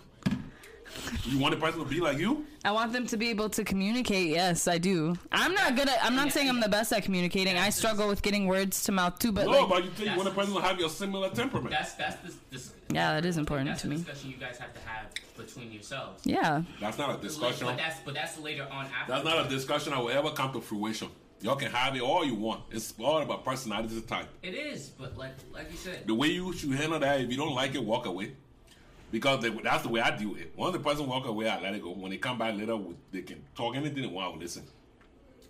You 1.25 1.37
want 1.39 1.53
the 1.55 1.59
person 1.59 1.79
to 1.79 1.85
be 1.85 1.99
like 1.99 2.17
you? 2.17 2.45
I 2.65 2.71
want 2.71 2.93
them 2.93 3.07
to 3.07 3.17
be 3.17 3.29
able 3.29 3.49
to 3.49 3.63
communicate. 3.63 4.27
Yes, 4.29 4.67
I 4.67 4.77
do. 4.77 5.15
I'm 5.31 5.53
not 5.53 5.75
good 5.75 5.87
at. 5.89 6.03
I'm 6.03 6.15
not 6.15 6.31
saying 6.31 6.49
I'm 6.49 6.59
the 6.59 6.69
best 6.69 6.91
at 6.93 7.03
communicating. 7.03 7.57
I 7.57 7.69
struggle 7.69 8.07
with 8.07 8.21
getting 8.21 8.47
words 8.47 8.83
to 8.83 8.91
mouth 8.91 9.17
too. 9.19 9.31
But 9.31 9.45
No, 9.45 9.51
like, 9.61 9.69
but 9.69 9.83
you 9.83 9.89
think 9.91 10.09
you 10.11 10.15
want 10.17 10.29
the 10.29 10.35
person 10.35 10.53
to 10.55 10.61
have 10.61 10.79
your 10.79 10.89
similar 10.89 11.29
temperament. 11.29 11.71
That's 11.71 11.93
that's 11.93 12.15
the, 12.17 12.33
this. 12.49 12.73
Yeah, 12.89 13.13
that 13.13 13.25
is 13.25 13.37
important 13.37 13.69
that's 13.69 13.81
to 13.81 13.87
the 13.87 13.91
me. 13.95 13.97
discussion 14.01 14.29
you 14.31 14.37
guys 14.37 14.57
have 14.57 14.73
to 14.73 14.79
have 14.81 15.07
between 15.37 15.71
yourselves. 15.71 16.21
yeah, 16.25 16.61
That's 16.79 16.97
not 16.97 17.17
a 17.17 17.21
discussion. 17.21 17.67
But 17.67 17.77
that's 17.77 17.99
but 18.01 18.13
that's 18.13 18.37
later 18.39 18.67
on 18.71 18.85
after. 18.87 19.11
That's 19.13 19.25
not 19.25 19.45
a 19.45 19.49
discussion 19.49 19.91
that 19.93 19.99
will 20.01 20.09
ever 20.11 20.31
come 20.31 20.51
to 20.53 20.61
fruition. 20.61 21.09
Y'all 21.41 21.55
can 21.55 21.71
have 21.71 21.95
it 21.95 22.01
all 22.01 22.23
you 22.23 22.35
want. 22.35 22.61
It's 22.69 22.93
all 22.99 23.19
about 23.21 23.43
personality 23.43 23.99
type. 24.01 24.27
It 24.43 24.53
is, 24.53 24.89
but 24.89 25.17
like 25.17 25.33
like 25.53 25.71
you 25.71 25.77
said, 25.77 26.05
The 26.05 26.13
way 26.13 26.27
you 26.27 26.53
should 26.53 26.71
handle 26.71 26.99
that, 26.99 27.21
if 27.21 27.31
you 27.31 27.37
don't 27.37 27.55
like 27.55 27.73
it, 27.75 27.83
walk 27.83 28.05
away. 28.05 28.33
Because 29.12 29.41
they, 29.41 29.49
that's 29.49 29.84
the 29.84 29.89
way 29.89 30.01
I 30.01 30.16
with 30.32 30.41
it. 30.41 30.53
Once 30.55 30.74
the 30.74 30.80
person 30.80 31.05
walk 31.05 31.26
away, 31.26 31.49
I 31.49 31.59
let 31.59 31.76
it 31.76 31.84
go. 31.84 31.91
When 31.91 32.12
they 32.12 32.18
come 32.18 32.38
back 32.38 32.55
later, 32.55 32.78
they 33.12 33.22
can 33.22 33.43
talk 33.55 33.76
anything 33.76 34.01
they 34.01 34.07
want, 34.07 34.28
I 34.28 34.30
will 34.32 34.39
listen. 34.39 34.64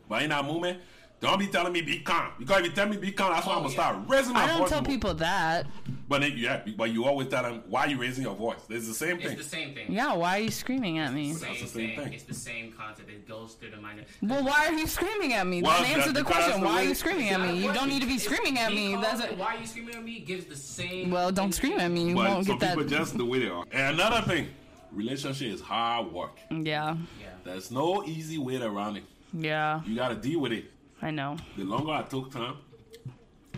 But 0.09 0.23
in 0.23 0.29
that 0.31 0.43
moment, 0.43 0.79
don't 1.21 1.39
be 1.39 1.47
telling 1.47 1.71
me 1.71 1.81
be 1.81 1.99
calm. 1.99 2.31
Because 2.39 2.59
if 2.61 2.65
you 2.65 2.71
tell 2.71 2.87
me 2.89 2.97
be 2.97 3.11
calm, 3.11 3.31
that's 3.33 3.45
why 3.45 3.53
Oh, 3.53 3.57
I'm 3.57 3.61
gonna 3.63 3.73
yeah. 3.75 3.79
start 3.91 3.97
raising 4.07 4.33
my 4.33 4.41
voice. 4.41 4.49
I 4.49 4.51
don't 4.51 4.59
voice. 4.61 4.69
tell 4.71 4.81
more. 4.81 4.89
people 4.91 5.13
that. 5.15 5.67
But 6.09 6.21
then, 6.21 6.33
yeah, 6.35 6.61
but 6.75 6.91
you 6.91 7.05
always 7.05 7.29
tell 7.29 7.43
them 7.43 7.63
why 7.69 7.85
you 7.85 7.97
raising 7.97 8.23
your 8.25 8.35
voice. 8.35 8.57
It's 8.69 8.87
the 8.87 8.93
same 8.93 9.17
thing. 9.17 9.27
it's 9.37 9.43
the 9.43 9.49
same 9.49 9.73
thing. 9.73 9.93
Yeah, 9.93 10.13
why 10.13 10.39
are 10.39 10.41
you 10.41 10.51
screaming 10.51 10.97
at 10.97 11.13
me? 11.13 11.31
Same, 11.33 11.47
That's 11.49 11.61
the 11.61 11.67
same 11.67 11.89
thing. 11.95 12.03
thing. 12.05 12.13
It's 12.13 12.23
the 12.23 12.33
same 12.33 12.73
concept. 12.73 13.09
It 13.09 13.27
goes 13.29 13.53
through 13.53 13.71
the 13.71 13.77
mind. 13.77 14.03
Well, 14.21 14.43
why 14.43 14.65
are 14.67 14.73
you 14.73 14.87
screaming 14.87 15.31
at 15.33 15.47
me? 15.47 15.61
Well, 15.61 15.81
then 15.83 15.99
answer 15.99 16.11
the 16.11 16.23
question. 16.23 16.59
the 16.59 16.65
Why 16.65 16.81
are 16.81 16.83
you 16.83 16.95
screaming 16.95 17.29
at 17.29 17.39
me? 17.39 17.63
You 17.63 17.71
don't 17.71 17.87
need 17.87 18.01
to 18.01 18.07
be 18.07 18.17
screaming 18.17 18.57
at 18.59 18.73
me. 18.73 18.95
That's 18.95 19.21
the 19.21 19.31
it. 19.31 19.37
why 19.37 19.55
are 19.55 19.59
you 19.59 19.65
screaming 19.67 19.95
at 19.95 20.03
me 20.03 20.19
gives 20.19 20.45
the 20.45 20.55
same. 20.57 21.11
Well, 21.11 21.31
don't 21.31 21.53
scream 21.53 21.79
at 21.79 21.91
me. 21.91 22.09
You 22.09 22.15
But 22.15 22.27
won't 22.29 22.45
some 22.47 22.57
get 22.57 22.69
people 22.71 22.83
that. 22.83 22.89
just 22.89 23.17
the 23.17 23.25
way 23.25 23.39
they 23.39 23.47
are. 23.49 23.63
And 23.71 23.95
another 23.99 24.21
thing, 24.27 24.47
relationship 24.91 25.53
is 25.53 25.61
hard 25.61 26.11
work. 26.11 26.37
Yeah, 26.49 26.97
Yeah. 27.21 27.27
There's 27.45 27.71
no 27.71 28.03
easy 28.03 28.37
way 28.37 28.61
around 28.61 28.97
it. 28.97 29.03
yeah, 29.33 29.81
You 29.85 29.95
gotta 29.95 30.15
deal 30.15 30.41
with 30.41 30.51
it. 30.51 30.65
I 31.01 31.11
know. 31.11 31.37
The 31.57 31.63
longer 31.63 31.91
I 31.91 32.03
took 32.03 32.31
time, 32.31 32.57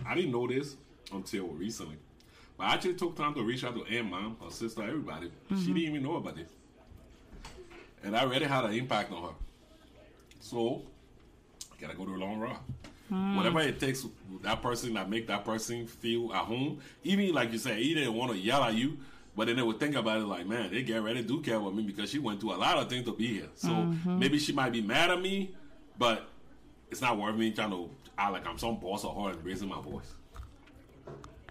I 0.06 0.14
didn't 0.14 0.32
know 0.32 0.46
this 0.46 0.76
until 1.12 1.48
recently. 1.48 1.96
But 2.56 2.64
I 2.64 2.74
actually 2.74 2.94
took 2.94 3.16
time 3.16 3.34
to 3.34 3.42
reach 3.42 3.64
out 3.64 3.74
to 3.74 3.84
Aunt, 3.84 4.10
mom, 4.10 4.36
her 4.42 4.50
sister, 4.50 4.82
everybody. 4.82 5.30
She 5.48 5.54
mm-hmm. 5.54 5.66
didn't 5.66 5.78
even 5.78 6.02
know 6.02 6.16
about 6.16 6.36
this. 6.36 6.48
And 8.02 8.16
I 8.16 8.22
already 8.22 8.44
had 8.44 8.64
an 8.64 8.72
impact 8.74 9.12
on 9.12 9.22
her. 9.22 9.34
So, 10.40 10.82
I 11.72 11.80
gotta 11.80 11.94
go 11.94 12.04
to 12.04 12.14
a 12.14 12.16
long 12.16 12.38
route. 12.38 12.60
Mm. 13.12 13.36
Whatever 13.36 13.60
it 13.60 13.80
takes, 13.80 14.06
that 14.42 14.62
person 14.62 14.94
that 14.94 15.10
make 15.10 15.26
that 15.26 15.44
person 15.44 15.86
feel 15.86 16.32
at 16.32 16.44
home. 16.44 16.80
Even 17.02 17.32
like 17.32 17.52
you 17.52 17.58
said, 17.58 17.78
he 17.78 17.94
didn't 17.94 18.14
want 18.14 18.32
to 18.32 18.38
yell 18.38 18.62
at 18.62 18.74
you, 18.74 18.98
but 19.36 19.46
then 19.46 19.56
they 19.56 19.62
would 19.62 19.80
think 19.80 19.94
about 19.94 20.20
it 20.20 20.24
like, 20.24 20.46
man, 20.46 20.70
they 20.70 20.82
get 20.82 21.02
ready 21.02 21.22
to 21.22 21.28
do 21.28 21.40
care 21.40 21.56
about 21.56 21.74
me 21.74 21.82
because 21.82 22.10
she 22.10 22.18
went 22.18 22.40
through 22.40 22.54
a 22.54 22.56
lot 22.56 22.78
of 22.78 22.88
things 22.88 23.04
to 23.06 23.12
be 23.12 23.26
here. 23.26 23.48
So 23.54 23.68
mm-hmm. 23.68 24.18
maybe 24.18 24.38
she 24.38 24.52
might 24.52 24.72
be 24.72 24.80
mad 24.80 25.10
at 25.10 25.20
me, 25.20 25.54
but 25.98 26.28
it's 26.94 27.02
not 27.02 27.18
worth 27.18 27.34
me 27.34 27.50
trying 27.50 27.70
to 27.70 27.90
act 28.16 28.32
like 28.32 28.46
I'm 28.46 28.56
some 28.56 28.76
boss 28.78 29.04
of 29.04 29.14
hard 29.16 29.34
and 29.34 29.44
raising 29.44 29.68
my 29.68 29.80
voice. 29.80 30.14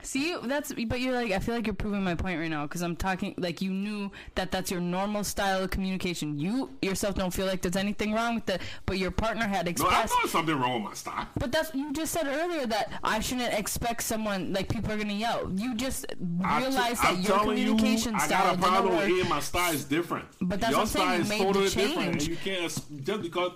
See, 0.05 0.35
that's 0.43 0.73
but 0.73 0.99
you're 0.99 1.13
like 1.13 1.31
I 1.31 1.39
feel 1.39 1.55
like 1.55 1.65
you're 1.65 1.73
proving 1.73 2.03
my 2.03 2.13
point 2.13 2.37
right 2.37 2.49
now 2.49 2.63
because 2.63 2.81
I'm 2.81 2.93
talking 2.97 3.35
like 3.37 3.61
you 3.61 3.71
knew 3.71 4.11
that 4.35 4.51
that's 4.51 4.69
your 4.69 4.81
normal 4.81 5.23
style 5.23 5.63
of 5.63 5.69
communication. 5.69 6.37
You 6.37 6.69
yourself 6.81 7.15
don't 7.15 7.31
feel 7.33 7.45
like 7.45 7.61
there's 7.61 7.77
anything 7.77 8.11
wrong 8.11 8.35
with 8.35 8.49
it, 8.49 8.61
but 8.85 8.97
your 8.97 9.11
partner 9.11 9.47
had 9.47 9.65
No, 9.65 9.69
I 9.69 9.71
expressed. 9.71 10.13
know 10.21 10.27
something 10.29 10.59
wrong 10.59 10.73
with 10.83 10.89
my 10.91 10.93
style. 10.93 11.27
But 11.37 11.53
that's 11.53 11.73
you 11.73 11.93
just 11.93 12.11
said 12.11 12.27
earlier 12.27 12.65
that 12.67 12.91
I 13.01 13.21
shouldn't 13.21 13.53
expect 13.53 14.03
someone 14.03 14.51
like 14.51 14.67
people 14.67 14.91
are 14.91 14.97
gonna 14.97 15.13
yell. 15.13 15.49
You 15.55 15.73
just 15.73 16.05
I 16.43 16.59
t- 16.59 16.65
realize 16.67 16.99
that 16.99 17.05
I'm 17.13 17.21
your 17.21 17.37
telling 17.37 17.57
you, 17.59 17.67
communication 17.75 18.15
I 18.15 18.25
style 18.27 18.43
got 18.45 18.55
a 18.55 18.61
problem 18.61 18.97
with. 18.97 19.29
My 19.29 19.39
style 19.39 19.73
is 19.73 19.85
different. 19.85 20.25
But 20.41 20.59
that's 20.59 20.71
Your 20.71 20.79
what 20.81 20.99
I'm 20.99 21.23
saying, 21.23 21.25
style 21.25 21.37
you 21.37 21.61
is 21.63 21.73
totally 21.73 21.87
different, 21.87 22.09
and 22.09 22.19
change. 22.19 22.27
you 22.27 22.35
can't 22.43 23.05
just 23.05 23.21
because 23.21 23.51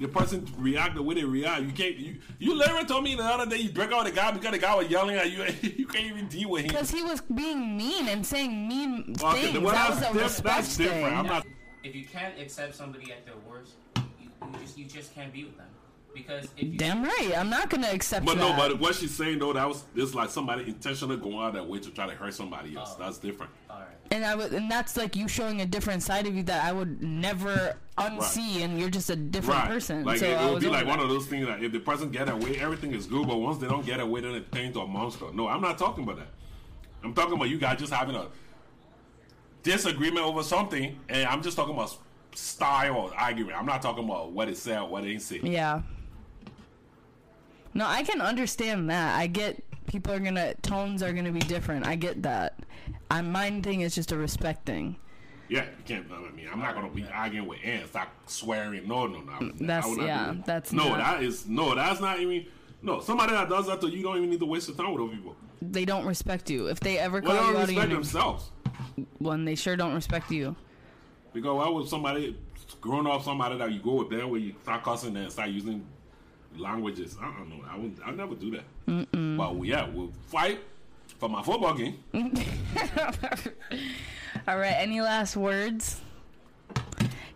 the 0.00 0.08
person 0.08 0.46
react 0.58 0.94
the 0.94 1.02
way 1.02 1.14
they 1.16 1.24
react. 1.24 1.62
You 1.62 1.72
can't. 1.72 1.96
You, 1.96 2.16
you 2.38 2.54
literally 2.54 2.84
told 2.84 3.04
me 3.04 3.14
the 3.14 3.24
other 3.24 3.46
day 3.48 3.56
you 3.62 3.70
break 3.70 3.90
out 3.92 4.04
the 4.04 4.10
guy 4.12 4.30
because 4.30 4.52
the 4.52 4.58
guy 4.58 4.74
was 4.74 4.88
yelling 4.88 5.16
at 5.16 5.30
you. 5.30 5.44
you 5.76 5.86
can't 5.86 6.06
even 6.06 6.28
deal 6.28 6.50
with 6.50 6.62
him. 6.62 6.68
Because 6.68 6.90
he 6.90 7.02
was 7.02 7.20
being 7.22 7.76
mean 7.76 8.08
and 8.08 8.24
saying 8.24 8.68
mean 8.68 9.14
Okay, 9.22 9.52
things. 9.52 9.58
well, 9.58 9.72
that 9.74 9.88
that's, 9.88 10.00
was 10.00 10.10
a 10.10 10.12
diff- 10.12 10.22
respect 10.22 10.44
that's 10.56 10.76
different. 10.76 11.04
thing. 11.04 11.14
I'm 11.18 11.26
not. 11.26 11.46
If 11.84 11.94
you 11.94 12.04
can't 12.06 12.38
accept 12.40 12.74
somebody 12.74 13.12
at 13.12 13.24
their 13.24 13.36
worst, 13.48 13.72
you, 13.96 14.02
you 14.42 14.58
just 14.60 14.78
you 14.78 14.84
just 14.84 15.14
can't 15.14 15.32
be 15.32 15.44
with 15.44 15.56
them 15.56 15.66
because 16.14 16.44
if 16.56 16.64
you 16.72 16.78
Damn 16.78 17.02
right. 17.04 17.32
I'm 17.36 17.48
not 17.50 17.70
gonna 17.70 17.88
accept 17.88 18.26
But 18.26 18.36
that. 18.38 18.40
no, 18.40 18.56
but 18.56 18.78
what 18.80 18.94
she's 18.96 19.14
saying 19.14 19.38
though, 19.38 19.52
that 19.52 19.66
was 19.68 19.84
it's 19.94 20.14
like 20.14 20.30
somebody 20.30 20.64
intentionally 20.68 21.16
going 21.16 21.36
out 21.38 21.48
of 21.48 21.54
their 21.54 21.62
way 21.64 21.78
to 21.78 21.90
try 21.90 22.06
to 22.06 22.14
hurt 22.14 22.34
somebody 22.34 22.76
else. 22.76 22.94
Oh. 22.96 23.02
That's 23.02 23.18
different. 23.18 23.52
all 23.70 23.78
right. 23.78 23.88
And 24.10 24.24
I 24.24 24.34
would, 24.34 24.52
and 24.52 24.70
that's 24.70 24.96
like 24.96 25.16
you 25.16 25.28
showing 25.28 25.60
a 25.60 25.66
different 25.66 26.02
side 26.02 26.26
of 26.26 26.34
you 26.34 26.42
that 26.44 26.64
I 26.64 26.72
would 26.72 27.02
never 27.02 27.76
unsee, 27.98 28.62
and 28.62 28.78
you're 28.78 28.90
just 28.90 29.10
a 29.10 29.16
different 29.16 29.60
Right. 29.60 29.68
person. 29.68 30.04
Like 30.04 30.18
so 30.18 30.26
it, 30.26 30.40
it 30.40 30.52
would 30.52 30.62
be 30.62 30.68
like 30.68 30.86
one 30.86 31.00
of 31.00 31.08
those 31.08 31.26
things 31.26 31.46
that 31.46 31.62
if 31.62 31.72
the 31.72 31.80
person 31.80 32.10
get 32.10 32.28
away, 32.28 32.56
everything 32.58 32.92
is 32.94 33.06
good. 33.06 33.26
But 33.26 33.36
once 33.38 33.58
they 33.58 33.66
don't 33.68 33.84
get 33.84 34.00
away, 34.00 34.20
then 34.20 34.34
it 34.34 34.50
turns 34.52 34.66
into 34.68 34.80
a 34.80 34.86
monster. 34.86 35.26
No, 35.34 35.48
I'm 35.48 35.60
not 35.60 35.78
talking 35.78 36.04
about 36.04 36.16
that. 36.16 36.28
I'm 37.04 37.14
talking 37.14 37.34
about 37.34 37.48
you 37.48 37.58
guys 37.58 37.78
just 37.78 37.92
having 37.92 38.14
a 38.16 38.26
disagreement 39.62 40.24
over 40.24 40.42
something, 40.42 40.98
and 41.08 41.28
I'm 41.28 41.42
just 41.42 41.56
talking 41.56 41.74
about 41.74 41.96
style 42.34 43.12
argument. 43.16 43.56
I'm 43.58 43.66
not 43.66 43.82
talking 43.82 44.04
about 44.04 44.32
what 44.32 44.48
it 44.48 44.56
said, 44.56 44.80
what 44.82 45.04
it 45.04 45.10
ain't 45.10 45.22
said. 45.22 45.42
Yeah. 45.42 45.82
No, 47.74 47.86
I 47.86 48.02
can 48.02 48.20
understand 48.20 48.90
that. 48.90 49.18
I 49.18 49.26
get 49.26 49.62
people 49.88 50.12
are 50.12 50.20
gonna 50.20 50.54
tones 50.56 51.02
are 51.02 51.12
gonna 51.12 51.32
be 51.32 51.40
different. 51.40 51.86
I 51.86 51.96
get 51.96 52.22
that. 52.22 52.60
I 53.10 53.22
mine 53.22 53.62
thing 53.62 53.80
is 53.80 53.94
just 53.94 54.12
a 54.12 54.16
respect 54.16 54.64
thing. 54.66 54.96
Yeah, 55.48 55.64
you 55.64 55.84
can't. 55.86 56.06
I 56.12 56.30
mean, 56.36 56.46
I'm 56.52 56.60
not 56.60 56.74
gonna 56.74 56.90
be 56.90 57.04
arguing 57.12 57.48
with 57.48 57.58
ants. 57.64 57.90
Stop 57.90 58.08
swearing. 58.26 58.86
No, 58.86 59.06
no, 59.06 59.20
no. 59.20 59.32
Mm, 59.32 59.58
that's- 59.66 59.96
not 59.96 60.06
yeah, 60.06 60.26
that. 60.26 60.46
that's 60.46 60.72
no. 60.72 60.90
not- 60.90 60.98
That 60.98 61.22
is 61.22 61.46
no. 61.46 61.74
That's 61.74 62.00
not 62.00 62.20
even. 62.20 62.46
No, 62.80 63.00
somebody 63.00 63.32
that 63.32 63.48
does 63.48 63.66
that 63.66 63.80
to 63.80 63.88
you 63.88 64.02
don't 64.04 64.18
even 64.18 64.30
need 64.30 64.38
to 64.38 64.46
waste 64.46 64.68
your 64.68 64.76
time 64.76 64.92
with 64.92 65.00
those 65.00 65.10
people. 65.16 65.34
They 65.60 65.84
don't 65.84 66.06
respect 66.06 66.48
you. 66.48 66.68
If 66.68 66.78
they 66.78 66.96
ever 66.98 67.20
call 67.20 67.30
Well, 67.34 67.42
they 67.42 67.48
you 67.48 67.52
don't 67.54 67.56
out 67.56 67.62
of 67.62 67.68
respect 67.70 67.90
your 67.90 67.96
themselves. 67.98 68.50
one, 69.18 69.44
they 69.44 69.56
sure 69.56 69.74
don't 69.74 69.94
respect 69.94 70.30
you. 70.30 70.54
Because 71.32 71.56
why 71.56 71.68
would 71.68 71.88
somebody 71.88 72.36
growing 72.80 73.06
up 73.08 73.22
somebody 73.22 73.58
that 73.58 73.72
you 73.72 73.80
go 73.80 73.94
with 73.94 74.10
there 74.10 74.28
where 74.28 74.38
you 74.38 74.54
start 74.62 74.84
cussing 74.84 75.16
and 75.16 75.32
start 75.32 75.48
using 75.48 75.84
languages? 76.56 77.16
I 77.20 77.24
don't 77.36 77.48
know. 77.48 77.64
I 77.68 77.76
would. 77.76 77.98
I 78.04 78.10
never 78.12 78.34
do 78.34 78.50
that. 78.52 78.64
But 79.12 79.54
yeah, 79.64 79.86
we'll 79.88 80.12
fight 80.28 80.60
for 81.18 81.28
my 81.28 81.42
football 81.42 81.74
game. 81.74 81.98
All 84.48 84.58
right. 84.58 84.74
Any 84.78 85.00
last 85.00 85.36
words? 85.36 86.00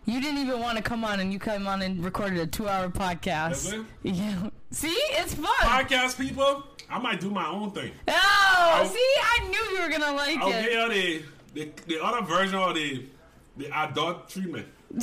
You 0.05 0.19
didn't 0.19 0.39
even 0.41 0.59
want 0.59 0.77
to 0.77 0.83
come 0.83 1.05
on, 1.05 1.19
and 1.21 1.31
you 1.31 1.39
come 1.39 1.65
on 1.67 1.81
and 1.81 2.03
recorded 2.03 2.39
a 2.39 2.47
two-hour 2.47 2.89
podcast. 2.89 3.85
Yeah. 4.03 4.49
See, 4.71 4.87
it's 4.89 5.35
fun. 5.35 5.45
Podcast 5.61 6.17
people, 6.19 6.63
I 6.89 6.97
might 6.99 7.21
do 7.21 7.29
my 7.29 7.47
own 7.47 7.71
thing. 7.71 7.91
Oh, 8.07 8.13
I'll- 8.73 8.85
see, 8.87 8.97
I 8.97 9.47
knew 9.47 9.77
you 9.77 9.81
were 9.83 9.89
gonna 9.89 10.13
like 10.17 10.37
I'll 10.39 10.49
it. 10.49 10.69
get 10.69 10.89
the 10.89 11.23
the, 11.53 11.71
the 11.95 12.03
other 12.03 12.25
version 12.25 12.55
of 12.55 12.73
the 12.75 13.05
the 13.55 13.69
adult 13.77 14.27
treatment. 14.29 14.67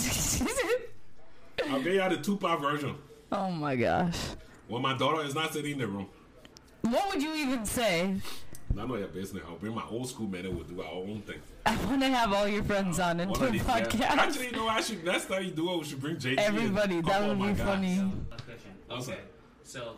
I'll 1.71 1.81
get 1.83 1.95
you 1.95 2.09
the 2.17 2.19
Tupac 2.23 2.61
version. 2.61 2.97
oh 3.33 3.51
my 3.53 3.77
gosh. 3.77 4.19
When 4.69 4.83
my 4.83 4.97
daughter 4.97 5.23
is 5.25 5.35
not 5.35 5.53
sitting 5.53 5.73
in 5.73 5.79
the 5.79 5.87
room, 5.87 6.09
What 6.83 7.09
would 7.13 7.23
you 7.23 7.35
even 7.35 7.65
say? 7.65 8.17
none 8.73 8.89
of 8.89 8.99
your 9.01 9.09
business. 9.09 9.43
I'll 9.49 9.57
bring 9.57 9.75
my 9.75 9.85
old 9.91 10.09
school 10.09 10.29
man 10.29 10.47
and 10.47 10.55
we'll 10.55 10.65
do 10.65 10.81
our 10.81 10.93
own 10.93 11.23
thing. 11.23 11.41
I 11.67 11.75
want 11.87 12.01
to 12.03 12.09
have 12.09 12.33
all 12.33 12.47
your 12.47 12.63
friends 12.63 13.01
on 13.01 13.19
into 13.19 13.33
One 13.33 13.41
do 13.41 13.45
a 13.45 13.47
of 13.49 13.53
these 13.55 13.63
guys- 13.65 13.87
podcast. 13.89 14.01
Actually, 14.17 14.47
you 14.47 14.53
know, 14.53 14.69
I 14.69 14.81
should. 14.81 15.05
Next 15.05 15.27
time 15.27 15.45
you 15.45 15.51
do 15.51 15.73
it, 15.73 15.79
we 15.79 15.85
should 15.85 16.01
bring 16.01 16.17
JT. 16.17 16.33
in. 16.35 16.39
Everybody, 16.39 17.01
that 17.01 17.05
Couple 17.11 17.29
would 17.29 17.33
of 17.33 17.39
my 17.41 17.49
be 17.53 17.59
guys. 17.59 17.67
funny. 17.67 17.99
A 17.99 18.37
question. 18.43 18.71
What's 18.87 19.09
Okay. 19.09 19.19
So, 19.65 19.97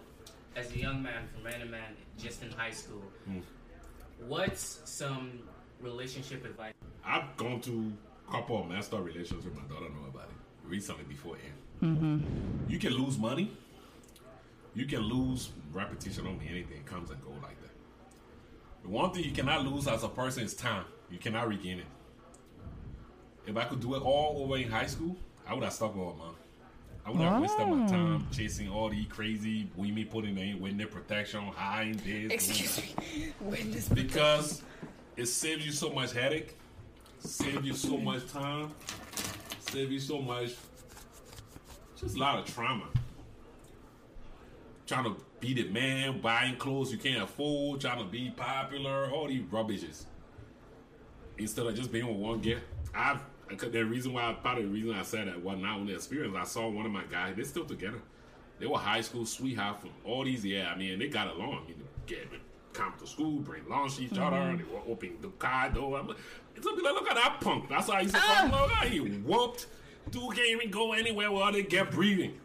as 0.56 0.72
a 0.72 0.78
young 0.78 1.02
man 1.02 1.28
from 1.34 1.44
Random 1.44 1.70
Man, 1.70 1.94
just 2.18 2.42
in 2.42 2.50
high 2.50 2.70
school, 2.70 3.02
Hmm. 3.26 3.40
what's 4.26 4.80
some 4.84 5.40
relationship 5.80 6.44
advice? 6.44 6.72
I've 7.04 7.36
gone 7.36 7.60
to 7.62 7.92
a 8.28 8.32
couple 8.32 8.58
of 8.60 8.68
messed 8.68 8.94
up 8.94 9.04
relations 9.04 9.44
with 9.44 9.54
my 9.54 9.62
daughter. 9.62 9.84
Know 9.90 10.08
about 10.08 10.28
it 10.30 10.68
recently 10.68 11.04
before 11.04 11.36
end. 11.36 12.24
You 12.68 12.78
can 12.78 12.92
lose 12.94 13.18
money. 13.18 13.54
You 14.74 14.86
can 14.86 15.00
lose 15.00 15.50
repetition 15.72 16.26
on 16.26 16.38
me. 16.38 16.46
Anything 16.50 16.82
comes 16.84 17.10
and 17.10 17.22
go 17.22 17.30
like 17.42 17.60
that. 17.60 17.70
The 18.82 18.88
one 18.88 19.12
thing 19.12 19.24
you 19.24 19.32
cannot 19.32 19.66
lose 19.66 19.86
as 19.86 20.02
a 20.02 20.08
person 20.08 20.44
is 20.44 20.54
time. 20.54 20.84
You 21.10 21.18
cannot 21.18 21.48
regain 21.48 21.78
it. 21.78 21.86
If 23.46 23.56
I 23.56 23.64
could 23.64 23.80
do 23.80 23.94
it 23.94 24.02
all 24.02 24.42
over 24.42 24.56
in 24.56 24.70
high 24.70 24.86
school, 24.86 25.16
I 25.46 25.54
would 25.54 25.64
have 25.64 25.72
stuck 25.72 25.94
with 25.94 26.06
her 26.06 26.14
mom. 26.14 26.36
I 27.04 27.10
would 27.10 27.20
have 27.20 27.42
wasted 27.42 27.66
my 27.66 27.86
time 27.88 28.26
chasing 28.30 28.70
all 28.70 28.88
these 28.88 29.06
crazy 29.08 29.68
women 29.76 30.06
putting 30.06 30.38
in 30.38 30.60
window 30.60 30.86
protection, 30.86 31.40
hiding 31.48 32.00
this. 32.04 32.46
doing 32.46 32.94
that 32.94 33.02
me. 33.02 33.32
Witness 33.40 33.88
because 33.88 34.62
it 35.16 35.26
saves 35.26 35.66
you 35.66 35.72
so 35.72 35.90
much 35.90 36.12
headache, 36.12 36.56
save 37.18 37.64
you 37.64 37.74
so 37.74 37.96
much 37.96 38.28
time, 38.28 38.70
save 39.58 39.90
you 39.90 39.98
so 39.98 40.20
much, 40.20 40.54
just 41.96 42.14
a 42.14 42.18
lot 42.18 42.38
of 42.38 42.54
trauma. 42.54 42.86
Trying 44.92 45.04
to 45.04 45.16
be 45.40 45.54
the 45.54 45.70
man, 45.70 46.20
buying 46.20 46.56
clothes 46.56 46.92
you 46.92 46.98
can't 46.98 47.22
afford, 47.22 47.80
trying 47.80 47.96
to 47.96 48.04
be 48.04 48.28
popular, 48.36 49.10
all 49.10 49.26
these 49.26 49.40
rubbishes. 49.50 50.04
Instead 51.38 51.66
of 51.66 51.74
just 51.74 51.90
being 51.90 52.06
with 52.06 52.18
one 52.18 52.42
girl, 52.42 52.58
I've 52.94 53.20
the 53.48 53.86
reason 53.86 54.12
why 54.12 54.36
part 54.42 54.58
of 54.58 54.64
the 54.64 54.70
reason 54.70 54.92
I 54.92 55.02
said 55.02 55.28
that 55.28 55.42
was 55.42 55.58
not 55.58 55.78
only 55.78 55.94
experience. 55.94 56.36
I 56.38 56.44
saw 56.44 56.68
one 56.68 56.84
of 56.84 56.92
my 56.92 57.04
guys; 57.04 57.36
they're 57.36 57.44
still 57.46 57.64
together. 57.64 58.02
They 58.58 58.66
were 58.66 58.76
high 58.76 59.00
school 59.00 59.24
sweetheart 59.24 59.80
from 59.80 59.92
all 60.04 60.24
these 60.24 60.44
years. 60.44 60.66
I 60.70 60.76
mean, 60.76 60.98
they 60.98 61.08
got 61.08 61.28
along. 61.28 61.64
You 61.68 61.76
know, 61.76 61.88
get 62.04 62.28
come 62.74 62.92
to 62.98 63.06
school, 63.06 63.38
bring 63.40 63.66
lunch 63.70 63.96
to 63.96 64.02
each 64.04 64.18
other. 64.18 64.58
They 64.58 64.64
were 64.64 64.82
opening 64.86 65.22
the 65.22 65.28
car 65.28 65.70
door. 65.70 66.00
I'm 66.00 66.08
like, 66.08 66.18
it's 66.54 66.66
like, 66.66 66.76
look 66.76 67.08
at 67.08 67.16
that 67.16 67.38
punk. 67.40 67.70
That's 67.70 67.88
why 67.88 68.04
to 68.04 68.10
Ah. 68.14 68.68
fucking. 68.68 68.92
He 68.92 69.00
whooped. 69.00 69.68
Dude 70.10 70.34
can't 70.34 70.48
even 70.50 70.70
go 70.70 70.92
anywhere 70.92 71.32
without 71.32 71.54
they 71.54 71.62
get 71.62 71.90
breathing. 71.90 72.38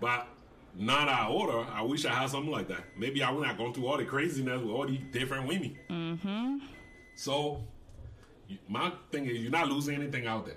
But 0.00 0.26
now 0.76 1.04
that 1.04 1.08
I 1.08 1.28
older, 1.28 1.66
I 1.72 1.82
wish 1.82 2.04
I 2.04 2.12
had 2.12 2.30
something 2.30 2.50
like 2.50 2.68
that. 2.68 2.84
Maybe 2.96 3.22
I 3.22 3.30
would 3.30 3.46
not 3.46 3.58
go 3.58 3.72
through 3.72 3.86
all 3.86 3.96
the 3.96 4.04
craziness 4.04 4.60
with 4.60 4.70
all 4.70 4.86
these 4.86 5.00
different 5.12 5.46
women. 5.46 5.76
Mm-hmm. 5.88 6.58
So, 7.16 7.62
my 8.68 8.92
thing 9.10 9.26
is, 9.26 9.38
you're 9.38 9.50
not 9.50 9.68
losing 9.68 9.96
anything 9.96 10.26
out 10.26 10.46
there. 10.46 10.56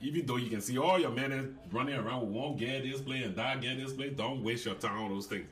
Even 0.00 0.26
though 0.26 0.36
you 0.36 0.50
can 0.50 0.60
see 0.60 0.78
all 0.78 0.98
your 0.98 1.10
men 1.10 1.56
running 1.70 1.94
around 1.94 2.22
with 2.22 2.30
one 2.30 2.56
get 2.56 2.82
this 2.82 3.00
play 3.00 3.22
and 3.22 3.36
that 3.36 3.60
get 3.60 3.78
this 3.78 3.92
play, 3.92 4.10
don't 4.10 4.42
waste 4.42 4.66
your 4.66 4.74
time 4.74 5.04
on 5.04 5.10
those 5.10 5.26
things. 5.26 5.46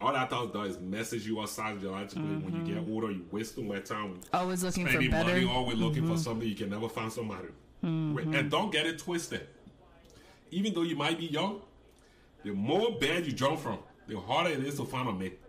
All 0.00 0.12
that 0.12 0.30
thought 0.30 0.52
does 0.52 0.76
is 0.76 0.80
message 0.80 1.26
you 1.26 1.40
outside 1.40 1.72
up 1.72 1.80
psychologically. 1.80 2.22
When 2.22 2.54
you 2.54 2.74
get 2.74 2.82
mm-hmm. 2.82 2.92
older, 2.92 3.10
you 3.10 3.26
waste 3.32 3.56
too 3.56 3.64
much 3.64 3.86
time 3.86 4.20
Always 4.32 4.62
looking 4.62 4.84
for 4.84 4.90
spending 4.90 5.10
better. 5.10 5.32
money, 5.32 5.46
always 5.50 5.76
looking 5.76 6.04
for 6.04 6.12
mm-hmm. 6.12 6.22
something 6.22 6.48
you 6.48 6.54
can 6.54 6.70
never 6.70 6.88
find 6.88 7.12
somebody. 7.12 7.48
Mm-hmm. 7.84 8.34
And 8.34 8.50
don't 8.50 8.70
get 8.70 8.86
it 8.86 8.98
twisted. 8.98 9.46
Even 10.50 10.72
though 10.72 10.82
you 10.82 10.94
might 10.94 11.18
be 11.18 11.26
young, 11.26 11.62
the 12.44 12.52
more 12.52 12.98
bad 12.98 13.26
you 13.26 13.32
jump 13.32 13.60
from, 13.60 13.78
the 14.06 14.18
harder 14.18 14.50
it 14.50 14.64
is 14.64 14.76
to 14.76 14.84
find 14.84 15.08
a 15.08 15.12
mate. 15.12 15.40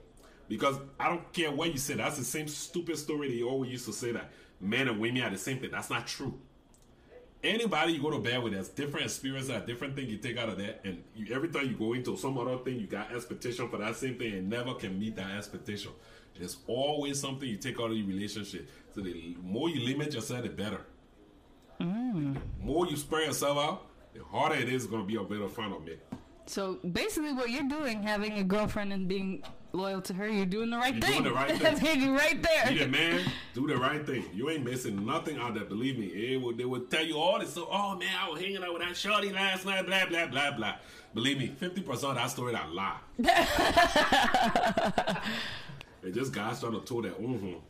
Because 0.47 0.77
I 0.99 1.09
don't 1.09 1.31
care 1.31 1.51
what 1.51 1.71
you 1.71 1.77
say, 1.77 1.93
that's 1.93 2.17
the 2.17 2.23
same 2.23 2.47
stupid 2.47 2.97
story 2.97 3.35
they 3.35 3.43
always 3.43 3.71
used 3.71 3.85
to 3.85 3.93
say 3.93 4.11
that 4.11 4.31
men 4.59 4.87
and 4.87 4.99
women 4.99 5.21
are 5.21 5.29
the 5.29 5.37
same 5.37 5.59
thing. 5.59 5.71
That's 5.71 5.89
not 5.89 6.07
true. 6.07 6.39
Anybody 7.41 7.93
you 7.93 8.01
go 8.01 8.11
to 8.11 8.19
bed 8.19 8.43
with 8.43 8.53
has 8.53 8.67
different 8.67 9.05
experiences, 9.05 9.51
a 9.51 9.61
different 9.61 9.95
thing 9.95 10.09
you 10.09 10.17
take 10.17 10.37
out 10.37 10.49
of 10.49 10.57
that, 10.57 10.81
and 10.83 11.01
you, 11.15 11.33
every 11.33 11.47
time 11.47 11.69
you 11.69 11.75
go 11.75 11.93
into 11.93 12.17
some 12.17 12.37
other 12.37 12.57
thing, 12.57 12.79
you 12.79 12.87
got 12.87 13.13
expectation 13.13 13.69
for 13.69 13.77
that 13.77 13.95
same 13.95 14.17
thing, 14.17 14.33
and 14.33 14.49
never 14.49 14.73
can 14.73 14.99
meet 14.99 15.15
that 15.15 15.31
expectation. 15.37 15.91
There's 16.37 16.57
always 16.67 17.19
something 17.19 17.47
you 17.47 17.57
take 17.57 17.79
out 17.79 17.91
of 17.91 17.97
your 17.97 18.07
relationship. 18.07 18.69
So 18.93 19.01
the 19.01 19.37
more 19.41 19.69
you 19.69 19.85
limit 19.85 20.13
yourself, 20.13 20.43
the 20.43 20.49
better. 20.49 20.81
Mm. 21.79 22.33
The 22.33 22.65
more 22.65 22.87
you 22.87 22.97
spread 22.97 23.27
yourself 23.27 23.57
out, 23.57 23.85
the 24.13 24.23
harder 24.23 24.55
it 24.55 24.67
is 24.67 24.85
going 24.85 25.03
to 25.03 25.07
be 25.07 25.15
a 25.15 25.23
better 25.23 25.47
find 25.47 25.73
a 25.73 25.79
mate. 25.79 25.99
So 26.49 26.77
basically, 26.77 27.31
what 27.31 27.51
you're 27.51 27.69
doing, 27.69 28.01
having 28.01 28.39
a 28.39 28.43
girlfriend 28.43 28.91
and 28.91 29.07
being 29.07 29.43
loyal 29.71 30.01
to 30.01 30.15
her, 30.15 30.27
you're 30.27 30.47
doing 30.47 30.71
the 30.71 30.77
right 30.77 30.95
You're 30.95 31.03
thing. 31.03 31.21
doing 31.21 31.23
the 31.25 31.31
right 31.31 31.49
thing. 31.51 31.59
That's 31.59 31.95
you 31.95 32.17
right 32.17 32.41
there. 32.41 32.69
Be 32.69 32.79
the 32.79 32.87
man, 32.87 33.21
do 33.53 33.67
the 33.67 33.77
right 33.77 34.03
thing. 34.03 34.25
You 34.33 34.49
ain't 34.49 34.65
missing 34.65 35.05
nothing 35.05 35.37
out 35.37 35.53
there. 35.53 35.65
Believe 35.65 35.99
me, 35.99 36.07
it 36.07 36.41
will, 36.41 36.53
they 36.53 36.65
will 36.65 36.85
tell 36.85 37.05
you 37.05 37.19
all 37.19 37.37
this. 37.37 37.53
So, 37.53 37.67
oh 37.71 37.95
man, 37.97 38.09
I 38.19 38.31
was 38.31 38.41
hanging 38.41 38.63
out 38.63 38.73
with 38.73 38.81
that 38.81 38.97
shorty 38.97 39.31
last 39.31 39.63
night. 39.63 39.85
Blah 39.85 40.07
blah 40.07 40.25
blah 40.25 40.57
blah. 40.57 40.73
Believe 41.13 41.37
me, 41.37 41.53
fifty 41.55 41.81
percent 41.81 42.13
of 42.13 42.17
that 42.17 42.31
story 42.31 42.53
that 42.53 42.73
lie. 42.73 42.97
They 46.01 46.11
just 46.11 46.31
guys 46.31 46.61
trying 46.61 46.71
to 46.71 46.79
tow 46.79 47.01
their 47.01 47.11
own 47.11 47.35
mm-hmm. 47.35 47.45
home. 47.45 47.61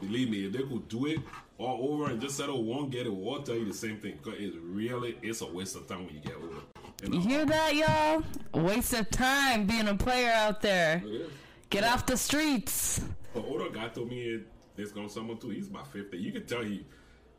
Believe 0.00 0.30
me, 0.30 0.46
if 0.46 0.52
they 0.52 0.62
could 0.62 0.88
do 0.88 1.06
it 1.06 1.20
all 1.58 1.92
over 1.92 2.10
and 2.10 2.18
just 2.18 2.36
settle 2.36 2.64
one, 2.64 2.88
get 2.88 3.06
it, 3.06 3.10
will 3.10 3.28
all 3.28 3.42
tell 3.42 3.56
you 3.56 3.66
the 3.66 3.74
same 3.74 3.98
thing. 3.98 4.18
Because 4.22 4.40
it's 4.40 4.56
really 4.56 5.18
it's 5.22 5.42
a 5.42 5.46
waste 5.46 5.76
of 5.76 5.86
time 5.86 6.06
when 6.06 6.14
you 6.14 6.20
get 6.20 6.34
older. 6.36 6.62
You 7.04 7.20
hear 7.20 7.44
that, 7.44 7.74
y'all? 7.74 8.24
Waste 8.64 8.92
of 8.94 9.10
time 9.10 9.66
being 9.66 9.86
a 9.88 9.94
player 9.94 10.32
out 10.32 10.60
there. 10.60 11.02
Oh, 11.04 11.08
is. 11.08 11.30
Get 11.70 11.84
off 11.84 12.06
the 12.06 12.16
streets. 12.16 13.00
The 13.34 13.42
older 13.42 13.68
guy 13.70 13.88
told 13.88 14.08
me 14.08 14.40
there's 14.74 14.90
going 14.90 15.08
someone 15.08 15.38
too. 15.38 15.50
He's 15.50 15.68
about 15.68 15.86
50. 15.92 16.16
You 16.16 16.32
can 16.32 16.46
tell 16.46 16.62
he 16.62 16.84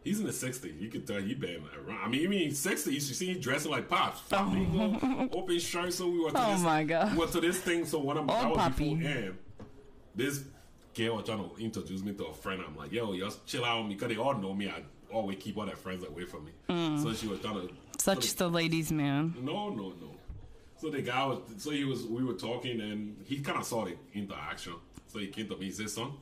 he's 0.04 0.20
in 0.20 0.26
the 0.26 0.32
60s. 0.32 0.80
You 0.80 0.90
can 0.90 1.06
tell 1.06 1.20
he 1.20 1.34
been 1.34 1.64
around. 1.86 2.00
I 2.04 2.08
mean, 2.08 2.22
even 2.22 2.38
in 2.38 2.52
60s, 2.52 2.92
you 2.92 3.00
see 3.00 3.32
him 3.34 3.40
dressing 3.40 3.72
like 3.72 3.90
pops. 3.90 4.22
Oh. 4.32 4.38
Flamingo, 4.38 5.30
open 5.38 5.60
shirt. 5.60 5.94
So 5.94 6.10
we 6.10 6.20
were 6.20 6.32
to 6.32 6.42
Oh 6.42 6.54
this, 6.54 6.62
my 6.62 6.84
God. 6.84 7.12
We 7.12 7.18
were 7.18 7.28
to 7.28 7.42
this 7.42 7.60
thing. 7.60 7.86
So 7.86 8.00
one 8.00 8.18
of 8.18 8.26
my 8.26 8.38
Oh, 8.38 8.42
that 8.42 8.50
was 8.50 8.58
Poppy. 8.58 8.96
before 8.96 9.12
and 9.12 9.38
this 10.16 10.44
girl 10.94 11.18
was 11.18 11.26
trying 11.26 11.50
to 11.50 11.56
introduce 11.58 12.02
me 12.02 12.14
to 12.14 12.26
a 12.26 12.34
friend. 12.34 12.62
I'm 12.66 12.78
like, 12.78 12.92
yo, 12.92 13.18
just 13.18 13.46
chill 13.46 13.66
out 13.66 13.80
on 13.80 13.90
me 13.90 13.96
because 13.96 14.10
they 14.10 14.18
all 14.22 14.36
know 14.36 14.54
me. 14.54 14.70
I 14.70 14.84
always 15.12 15.38
keep 15.40 15.58
all 15.58 15.66
their 15.66 15.76
friends 15.76 16.04
away 16.06 16.26
from 16.26 16.46
me. 16.46 16.52
So 17.02 17.14
she 17.14 17.28
was 17.28 17.40
trying 17.40 17.68
to 17.68 17.74
Mm. 18.00 18.02
Such 18.02 18.36
the 18.36 18.48
ladies, 18.50 18.92
man. 18.94 19.36
no, 19.42 19.70
no, 19.70 19.90
no. 19.90 20.16
So 20.78 20.90
the 20.90 21.02
guy 21.02 21.26
was, 21.26 21.40
so 21.58 21.72
he 21.72 21.84
was, 21.84 22.06
we 22.06 22.24
were 22.24 22.34
talking, 22.36 22.80
and 22.80 23.18
he 23.26 23.40
kind 23.42 23.58
of 23.58 23.66
saw 23.66 23.84
the 23.84 23.96
interaction. 24.14 24.76
So 25.08 25.20
he 25.20 25.28
came 25.28 25.50
to 25.50 25.58
me, 25.58 25.66
he 25.66 25.72
said, 25.72 25.90
"Son, 25.90 26.14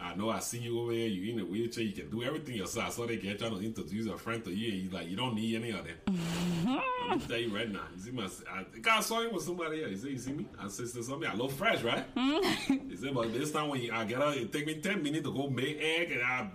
I 0.00 0.14
know 0.14 0.30
I 0.30 0.38
see 0.38 0.58
you 0.60 0.80
over 0.80 0.92
here. 0.92 1.08
You 1.08 1.34
in 1.34 1.40
a 1.40 1.44
wheelchair. 1.44 1.84
You 1.84 1.92
can 1.92 2.08
do 2.10 2.22
everything 2.22 2.54
yourself." 2.56 2.86
I 2.86 2.90
saw 2.90 3.06
the 3.06 3.16
guy 3.18 3.34
trying 3.34 3.50
to 3.58 3.60
introduce 3.62 4.06
a 4.06 4.16
friend 4.16 4.42
to 4.44 4.50
you, 4.50 4.72
and 4.72 4.82
he's 4.82 4.92
like, 4.92 5.10
"You 5.10 5.16
don't 5.16 5.34
need 5.34 5.54
any 5.56 5.70
of 5.72 5.84
them." 5.84 5.96
Let 7.10 7.18
me 7.18 7.26
tell 7.26 7.36
you 7.38 7.54
right 7.54 7.70
now. 7.70 7.82
You 7.94 8.00
see 8.02 8.10
my, 8.12 8.24
I 8.50 8.62
think 8.64 8.88
I 8.88 9.00
saw 9.00 9.20
him 9.20 9.34
with 9.34 9.42
somebody 9.44 9.82
else. 9.82 9.90
He 9.90 9.96
said, 9.98 10.10
"You 10.12 10.18
see 10.18 10.32
me?" 10.32 10.46
I 10.58 10.68
said, 10.68 10.86
"There's 10.86 11.06
something. 11.06 11.28
I 11.28 11.34
love 11.34 11.52
fresh, 11.52 11.82
right?" 11.82 12.04
he 12.16 12.96
said, 12.96 13.12
"But 13.12 13.34
this 13.34 13.52
time 13.52 13.68
when 13.68 13.82
you, 13.82 13.92
I 13.92 14.04
get 14.06 14.22
out, 14.22 14.34
it 14.38 14.50
take 14.50 14.66
me 14.66 14.76
ten 14.80 15.02
minutes 15.02 15.26
to 15.26 15.34
go 15.34 15.50
make 15.50 15.76
egg, 15.78 16.12
and 16.12 16.22
I." 16.22 16.48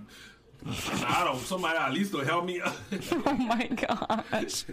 I 0.67 1.23
don't. 1.25 1.39
Somebody 1.39 1.77
at 1.77 1.93
least 1.93 2.11
to 2.13 2.19
help 2.19 2.45
me. 2.45 2.61
Oh 3.25 3.33
my 3.33 3.67
gosh. 3.67 4.65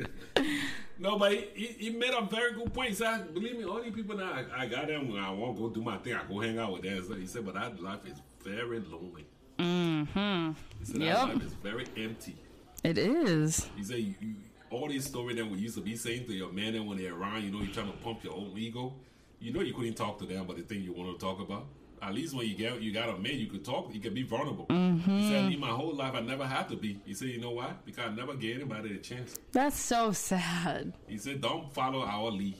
No, 0.99 1.19
but 1.19 1.33
he, 1.33 1.67
he 1.79 1.91
made 1.91 2.15
a 2.15 2.25
very 2.25 2.53
good 2.55 2.73
point. 2.73 2.91
He 2.91 2.95
said, 2.95 3.35
believe 3.35 3.59
me, 3.59 3.65
all 3.65 3.83
these 3.83 3.93
people 3.93 4.17
that 4.17 4.27
I, 4.27 4.63
I 4.63 4.67
got 4.67 4.87
them 4.87 5.13
when 5.13 5.21
I 5.23 5.31
want 5.31 5.57
to 5.57 5.63
go 5.63 5.69
do 5.69 5.83
my 5.83 5.97
thing, 5.99 6.15
I 6.15 6.23
go 6.29 6.39
hang 6.41 6.59
out 6.59 6.73
with 6.73 6.83
them. 6.83 7.05
So 7.07 7.15
he 7.15 7.27
said, 7.27 7.45
but 7.45 7.55
that 7.55 7.83
life 7.83 8.07
is 8.07 8.21
very 8.45 8.79
lonely. 8.81 9.27
Mm-hmm. 9.59 10.53
He 10.79 10.85
said, 10.85 11.01
Yep. 11.01 11.17
that 11.17 11.29
life 11.35 11.43
is 11.45 11.55
very 11.55 11.87
empty. 11.97 12.37
It 12.85 12.99
is. 12.99 13.69
He 13.77 13.83
said, 13.85 13.99
you, 13.99 14.15
you, 14.21 14.35
all 14.71 14.89
these 14.89 15.07
stories 15.07 15.37
that 15.37 15.47
we 15.51 15.59
used 15.59 15.75
to 15.75 15.81
be 15.83 15.97
saying 15.97 16.27
to 16.27 16.33
your 16.33 16.53
man 16.53 16.75
and 16.75 16.87
when 16.87 16.99
they're 16.99 17.15
around, 17.15 17.43
you 17.43 17.51
know, 17.51 17.59
you're 17.59 17.75
trying 17.75 17.91
to 17.91 17.99
pump 17.99 18.23
your 18.25 18.35
own 18.35 18.53
ego. 18.57 18.95
You 19.41 19.53
know 19.53 19.61
you 19.61 19.75
couldn't 19.75 19.95
talk 19.95 20.19
to 20.21 20.25
them 20.25 20.43
about 20.43 20.57
the 20.57 20.63
thing 20.63 20.83
you 20.83 20.93
want 20.93 21.19
to 21.19 21.25
talk 21.25 21.41
about. 21.41 21.67
At 22.03 22.15
least 22.15 22.35
when 22.35 22.49
you 22.49 22.55
get 22.57 22.83
you 22.83 22.93
got 22.93 23.09
a 23.11 23.17
man, 23.17 23.39
you 23.39 23.47
could 23.47 23.65
talk. 23.65 23.95
You 23.95 24.01
could 24.01 24.13
be 24.13 24.25
vulnerable. 24.25 24.67
Mm-hmm. 24.67 25.19
He 25.19 25.31
said, 25.31 25.49
me, 25.49 25.57
my 25.57 25.69
whole 25.69 25.95
life, 25.95 26.15
I 26.15 26.21
never 26.21 26.45
had 26.45 26.69
to 26.71 26.77
be. 26.77 27.01
He 27.07 27.15
said, 27.15 27.29
you 27.29 27.41
know 27.41 27.53
why? 27.53 27.75
Because 27.85 28.11
I 28.11 28.15
never 28.15 28.35
gave 28.35 28.57
anybody 28.57 28.97
a 28.97 28.99
chance. 28.99 29.37
That's 29.53 29.79
so 29.79 30.11
sad. 30.11 30.95
He 31.07 31.17
said, 31.19 31.41
"Don't 31.41 31.73
follow 31.73 32.03
our 32.05 32.29
lead." 32.31 32.57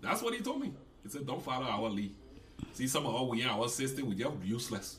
That's 0.00 0.22
what 0.22 0.34
he 0.34 0.40
told 0.40 0.60
me. 0.60 0.72
He 1.02 1.08
said, 1.08 1.26
"Don't 1.26 1.42
follow 1.42 1.66
our 1.66 1.88
lead." 1.90 2.14
See, 2.74 2.86
some 2.86 3.06
of 3.06 3.14
our 3.14 3.24
we 3.24 3.42
are 3.42 3.58
our 3.60 3.68
sister, 3.68 4.04
we 4.04 4.14
just 4.14 4.36
useless. 4.44 4.98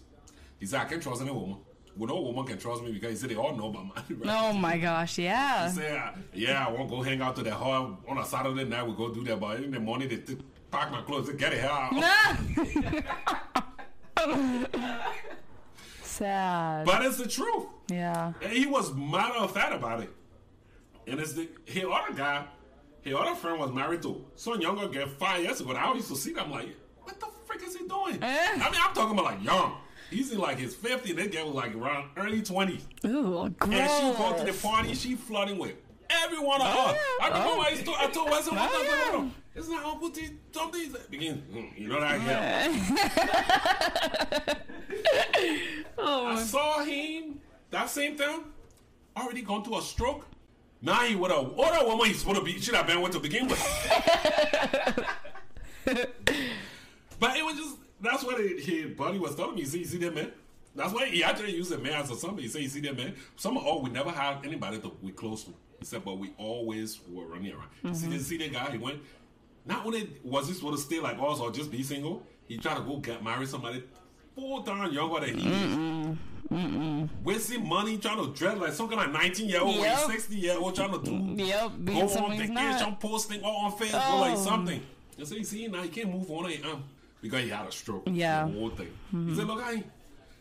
He 0.60 0.66
said, 0.66 0.82
"I 0.82 0.86
can't 0.86 1.02
trust 1.02 1.22
any 1.22 1.32
woman. 1.32 1.58
Well, 1.96 2.10
no 2.10 2.22
woman 2.22 2.46
can 2.46 2.58
trust 2.60 2.84
me 2.84 2.92
because 2.92 3.12
he 3.12 3.16
said 3.16 3.30
they 3.30 3.36
all 3.36 3.56
know 3.56 3.70
about 3.70 3.86
my 3.86 3.96
mind." 4.10 4.26
Right? 4.26 4.38
Oh 4.38 4.52
my 4.54 4.78
gosh, 4.78 5.18
yeah. 5.18 5.70
He 5.70 5.76
said, 5.76 6.14
"Yeah, 6.34 6.68
I 6.68 6.72
won't 6.72 6.90
go 6.90 7.02
hang 7.02 7.22
out 7.22 7.38
to 7.38 7.44
the 7.44 7.54
hall 7.54 8.00
on 8.06 8.18
a 8.18 8.26
Saturday 8.26 8.66
night. 8.66 8.86
We 8.86 8.96
go 8.96 9.14
do 9.14 9.24
that, 9.24 9.40
but 9.40 9.62
in 9.62 9.72
the 9.72 9.80
morning 9.80 10.10
they 10.10 10.18
t- 10.18 10.38
pack 10.72 10.92
my 10.92 11.02
clothes 11.04 11.30
and 11.30 11.40
get 11.40 11.54
hell 11.54 11.72
out." 11.72 13.64
sad. 16.04 16.86
But 16.86 17.06
it's 17.06 17.18
the 17.18 17.28
truth. 17.28 17.66
yeah. 17.90 18.34
And 18.42 18.52
he 18.52 18.66
was 18.66 18.94
matter 18.94 19.36
of 19.38 19.52
fact 19.54 19.74
about 19.74 20.02
it. 20.02 20.10
And 21.06 21.20
it's 21.20 21.34
the 21.34 21.48
his 21.66 21.84
other 21.86 22.14
guy, 22.16 22.46
his 23.02 23.14
other 23.14 23.36
friend 23.36 23.60
was 23.60 23.72
married 23.72 24.02
to 24.04 24.26
some 24.36 24.60
younger 24.62 24.88
girl 24.88 25.08
five 25.08 25.44
years 25.44 25.62
ago. 25.62 25.70
And 25.72 25.80
I 25.80 25.94
used 25.94 26.10
to 26.10 26.16
see 26.16 26.34
them 26.34 26.52
like, 26.52 26.70
what 27.04 27.20
the 27.20 27.28
frick 27.46 27.62
is 27.64 27.76
he 27.78 27.88
doing? 27.88 28.22
Eh. 28.22 28.48
I 28.54 28.56
mean, 28.72 28.82
I'm 28.84 28.94
talking 28.94 29.14
about 29.18 29.26
like 29.26 29.44
young. 29.44 29.78
He's 30.10 30.32
in 30.32 30.38
like 30.40 30.58
his 30.58 30.74
50s. 30.74 31.16
That 31.16 31.32
girl 31.32 31.48
was 31.48 31.56
like 31.56 31.76
around 31.76 32.10
early 32.18 32.42
20s. 32.42 32.82
Ooh, 33.06 33.50
gross. 33.60 33.74
And 33.74 33.90
she 33.90 34.18
go 34.24 34.38
to 34.38 34.52
the 34.52 34.58
party, 34.68 34.94
she 34.94 35.16
flirting 35.16 35.58
with 35.58 35.76
every 36.10 36.40
one 36.40 36.62
of 36.62 36.68
us. 36.68 36.98
I 37.22 37.28
remember 37.28 37.50
Oh. 37.56 37.62
I, 37.62 37.70
used 37.70 37.86
to, 37.86 37.92
I 37.92 38.08
told 38.08 38.30
Wesley 38.30 38.56
one 38.58 38.70
time, 38.70 38.70
Oh, 38.74 38.84
yeah. 38.84 39.12
hold 39.12 39.24
on. 39.26 39.34
It's 39.58 39.68
not 39.68 39.84
Uncle 39.86 40.12
T. 40.12 40.30
Something 40.52 40.94
begin. 41.10 41.42
mm, 41.52 41.78
You 41.80 41.88
know 41.90 42.00
that 42.00 42.20
girl. 44.48 44.58
Oh, 46.00 46.28
I 46.28 46.36
saw 46.44 46.84
him 46.84 47.40
that 47.72 47.90
same 47.90 48.16
time 48.16 48.46
already 49.16 49.42
gone 49.42 49.64
through 49.64 49.80
a 49.80 49.82
stroke. 49.82 50.28
Now 50.82 51.02
he 51.02 51.16
would 51.16 51.32
have 51.32 51.54
what 51.54 51.82
a 51.82 51.86
woman 51.88 52.06
he's 52.08 52.20
supposed 52.20 52.38
to 52.40 52.46
be 52.46 52.60
should 52.62 52.76
have 52.76 52.86
been 52.86 53.02
with 53.02 53.14
to 53.14 53.20
begin 53.20 53.48
with. 53.48 53.60
but 57.20 57.36
it 57.36 57.44
was 57.44 57.56
just 57.58 57.78
that's 58.00 58.24
what 58.24 58.40
it, 58.40 58.60
his 58.64 58.92
buddy 58.96 59.18
was 59.18 59.36
telling 59.36 59.56
me. 59.56 59.62
You 59.62 59.68
see, 59.68 59.80
you 59.80 59.86
see 59.86 59.98
that 59.98 60.14
man. 60.14 60.32
That's 60.76 60.94
why 60.94 61.08
he 61.08 61.24
actually 61.24 61.56
used 61.56 61.72
a 61.72 61.80
man 61.80 61.94
as 61.94 62.12
a 62.12 62.16
somebody. 62.16 62.44
He 62.44 62.50
said, 62.50 62.62
"You 62.62 62.70
see 62.70 62.82
that 62.82 62.96
man." 62.96 63.16
Some 63.36 63.58
oh, 63.58 63.80
we 63.82 63.90
never 63.90 64.12
had 64.12 64.46
anybody 64.46 64.78
that 64.78 65.04
we 65.04 65.12
close 65.12 65.44
to. 65.46 65.54
He 65.80 65.86
said, 65.86 66.06
"But 66.06 66.20
we 66.20 66.32
always 66.38 67.00
were 67.10 67.26
running 67.26 67.54
around." 67.54 67.70
You 67.84 67.96
See, 67.96 68.08
you 68.10 68.20
see 68.20 68.38
that 68.38 68.54
guy? 68.54 68.70
He 68.72 68.78
went. 68.78 69.02
Not 69.68 69.86
only 69.86 70.10
was 70.24 70.48
he 70.48 70.54
supposed 70.54 70.78
to 70.78 70.84
stay 70.86 71.00
like 71.00 71.18
us 71.20 71.40
or 71.40 71.52
just 71.52 71.70
be 71.72 71.84
single, 71.84 72.24
he 72.48 72.58
tried 72.58 72.76
to 72.76 72.82
go 72.82 72.98
get 72.98 73.24
marry 73.24 73.46
somebody 73.46 73.84
full 74.36 74.62
time 74.64 74.92
younger 74.94 75.20
than 75.26 75.38
he 75.38 75.50
is. 75.50 77.10
Wasting 77.24 77.68
money 77.68 77.98
trying 77.98 78.24
to 78.24 78.32
dress 78.38 78.58
like 78.58 78.72
some 78.74 78.88
kind 78.90 79.02
of 79.02 79.12
19 79.12 79.50
year 79.50 79.60
old 79.62 79.76
or 79.76 79.80
Yep. 79.80 80.00
60 80.12 80.36
year 80.36 80.58
old 80.58 80.76
trying 80.76 80.92
to 80.94 81.00
do 81.04 81.44
Yep, 81.44 81.72
go 81.86 82.02
on 82.02 82.32
vacation, 82.38 82.54
not. 82.56 83.00
posting 83.02 83.44
all 83.44 83.66
on 83.66 83.72
Facebook 83.74 84.20
like 84.22 84.38
Oh. 84.38 84.44
something. 84.46 84.82
You 85.18 85.26
see, 85.26 85.44
see, 85.44 85.68
now 85.68 85.82
he 85.82 85.90
can't 85.90 86.12
move 86.12 86.30
on 86.32 86.50
his 86.50 86.64
arm 86.64 86.84
because 87.22 87.44
he 87.44 87.50
had 87.50 87.68
a 87.68 87.72
stroke. 87.72 88.04
Yeah. 88.12 88.44
Mm-hmm. 88.44 88.54
The 88.54 88.60
whole 88.60 88.70
thing. 88.70 88.88
He 89.30 89.36
said, 89.36 89.48
look, 89.48 89.60
I 89.62 89.84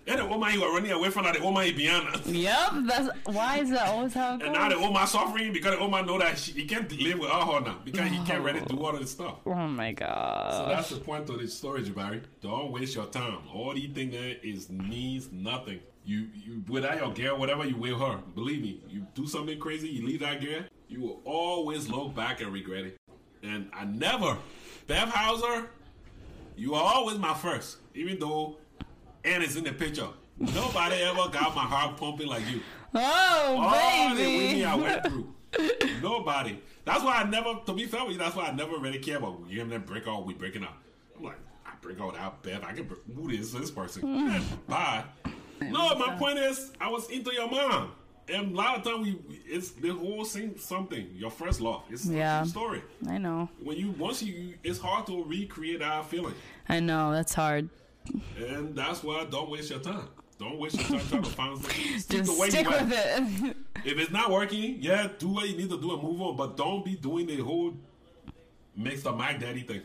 and 0.07 0.21
the 0.21 0.25
woman 0.25 0.51
he 0.51 0.59
was 0.59 0.71
running 0.73 0.93
away 0.93 1.11
from 1.11 1.25
that, 1.25 1.35
the 1.35 1.43
woman 1.43 1.65
he 1.65 1.73
behind. 1.73 2.25
Yep, 2.27 2.71
that's 2.85 3.09
why 3.25 3.59
is 3.59 3.71
that 3.71 3.89
always 3.89 4.15
how 4.15 4.37
it 4.37 4.43
And 4.43 4.53
now 4.53 4.69
the 4.69 4.79
woman 4.79 5.07
suffering 5.07 5.53
because 5.53 5.75
the 5.75 5.81
woman 5.81 6.07
know 6.07 6.19
that 6.19 6.39
she, 6.39 6.53
he 6.53 6.65
can't 6.65 6.91
live 7.01 7.19
without 7.19 7.53
her 7.53 7.61
now 7.61 7.79
because 7.85 8.09
he 8.09 8.19
can't 8.25 8.43
really 8.43 8.61
do 8.61 8.79
oh. 8.79 8.85
all 8.85 8.95
of 8.95 9.01
this 9.01 9.11
stuff. 9.11 9.39
Oh 9.45 9.55
my 9.55 9.93
god! 9.93 10.53
So 10.53 10.69
that's 10.69 10.91
the 10.91 10.97
point 10.97 11.29
of 11.29 11.39
this 11.39 11.55
story, 11.55 11.83
Jabarri. 11.83 12.23
Don't 12.41 12.71
waste 12.71 12.95
your 12.95 13.07
time. 13.07 13.39
All 13.53 13.75
these 13.75 13.91
things 13.93 14.13
there 14.13 14.37
is 14.43 14.71
means 14.71 15.31
nothing. 15.33 15.81
You, 16.05 16.29
you 16.35 16.63
without 16.69 16.99
your 16.99 17.13
girl, 17.13 17.39
whatever 17.39 17.67
you 17.67 17.77
with 17.77 17.99
her, 17.99 18.21
believe 18.37 18.63
me, 18.63 18.81
you 18.89 19.07
do 19.15 19.27
something 19.27 19.59
crazy, 19.59 19.89
you 19.89 20.07
leave 20.07 20.21
that 20.21 20.41
girl, 20.41 20.63
you 20.87 21.01
will 21.01 21.21
always 21.25 21.89
look 21.89 22.15
back 22.15 22.41
and 22.41 22.53
regret 22.53 22.85
it. 22.85 22.97
And 23.43 23.69
I 23.75 23.87
never, 23.87 24.39
Bev 24.87 25.09
Hauser, 25.09 25.69
you 26.57 26.75
are 26.75 26.95
always 26.95 27.19
my 27.19 27.35
first, 27.35 27.79
even 27.95 28.21
though 28.21 28.57
Ann 29.27 29.43
it's 29.43 29.57
in 29.57 29.65
the 29.65 29.73
picture. 29.73 30.09
Nobody 30.39 30.97
ever 31.03 31.29
got 31.31 31.55
my 31.55 31.63
heart 31.63 31.97
pumping 31.97 32.29
like 32.29 32.47
you. 32.51 32.61
Oh, 32.95 33.57
All 33.59 34.11
the 34.15 34.17
baby. 34.23 34.63
women 34.63 34.67
I 34.69 34.75
went 34.77 35.07
through. 35.07 35.35
Nobody. 36.03 36.59
That's 36.85 37.03
why 37.03 37.17
I 37.23 37.25
never, 37.25 37.55
to 37.67 37.73
be 37.73 37.87
fair 37.87 38.05
with 38.05 38.13
you, 38.13 38.19
that's 38.19 38.37
why 38.37 38.47
I 38.47 38.53
never 38.53 38.79
really 38.79 38.99
care 38.99 39.17
about 39.17 39.41
you 39.49 39.63
and 39.63 39.73
them 39.73 39.83
break 39.83 40.07
out, 40.07 40.25
we 40.27 40.35
breaking 40.35 40.63
up. 40.63 40.77
I'm 41.17 41.25
like, 41.25 41.39
I 41.67 41.71
break 41.81 42.01
out 42.01 42.13
without 42.13 42.43
Beth. 42.43 42.63
I 42.65 42.73
can 42.73 42.85
break, 42.85 43.01
who 43.15 43.31
is 43.31 43.53
this 43.53 43.71
person? 43.71 44.03
Hmm. 44.03 44.29
Yeah, 44.29 44.43
Bye. 44.69 45.05
No, 45.63 45.95
my 45.97 46.15
point 46.17 46.39
is, 46.39 46.73
I 46.81 46.89
was 46.89 47.09
into 47.11 47.33
your 47.33 47.51
mom. 47.51 47.93
And 48.29 48.53
a 48.53 48.57
lot 48.57 48.77
of 48.79 48.85
time 48.85 49.03
we, 49.03 49.19
it's 49.47 49.71
the 49.71 49.91
whole 49.91 50.25
thing, 50.25 50.57
something, 50.59 51.09
your 51.15 51.31
first 51.31 51.61
love. 51.61 51.85
It's 51.91 52.07
Yeah. 52.07 52.43
a 52.43 52.47
story. 52.47 52.83
I 53.09 53.19
know. 53.19 53.49
When 53.63 53.77
you, 53.77 53.93
once 53.93 54.23
you, 54.23 54.55
it's 54.65 54.79
hard 54.81 55.07
to 55.07 55.25
recreate 55.25 55.81
our 55.81 56.03
feeling. 56.05 56.35
I 56.69 56.81
know. 56.81 57.13
That's 57.13 57.33
hard. 57.35 57.69
And 58.39 58.75
that's 58.77 59.03
why 59.03 59.25
don't 59.31 59.51
waste 59.51 59.71
your 59.71 59.81
time. 59.81 60.09
Don't 60.39 60.59
waste 60.59 60.77
your 60.77 61.01
time 61.01 61.09
trying 61.09 61.23
to 61.23 61.31
find 61.31 61.59
something. 61.63 61.99
Stick 61.99 62.25
Just 62.25 62.43
stick 62.51 62.69
with 62.69 62.93
it. 62.93 63.57
If 63.85 63.99
it's 63.99 64.11
not 64.11 64.31
working, 64.33 64.79
yeah, 64.81 65.09
do 65.19 65.29
what 65.29 65.49
you 65.49 65.57
need 65.57 65.71
to 65.71 65.81
do 65.81 65.93
and 65.95 66.03
move 66.03 66.21
on. 66.21 66.37
But 66.37 66.57
don't 66.57 66.85
be 66.85 66.97
doing 66.97 67.27
the 67.27 67.37
whole 67.37 67.73
makes 68.77 69.03
the 69.03 69.13
Mac 69.13 69.39
Daddy 69.41 69.61
thing. 69.63 69.83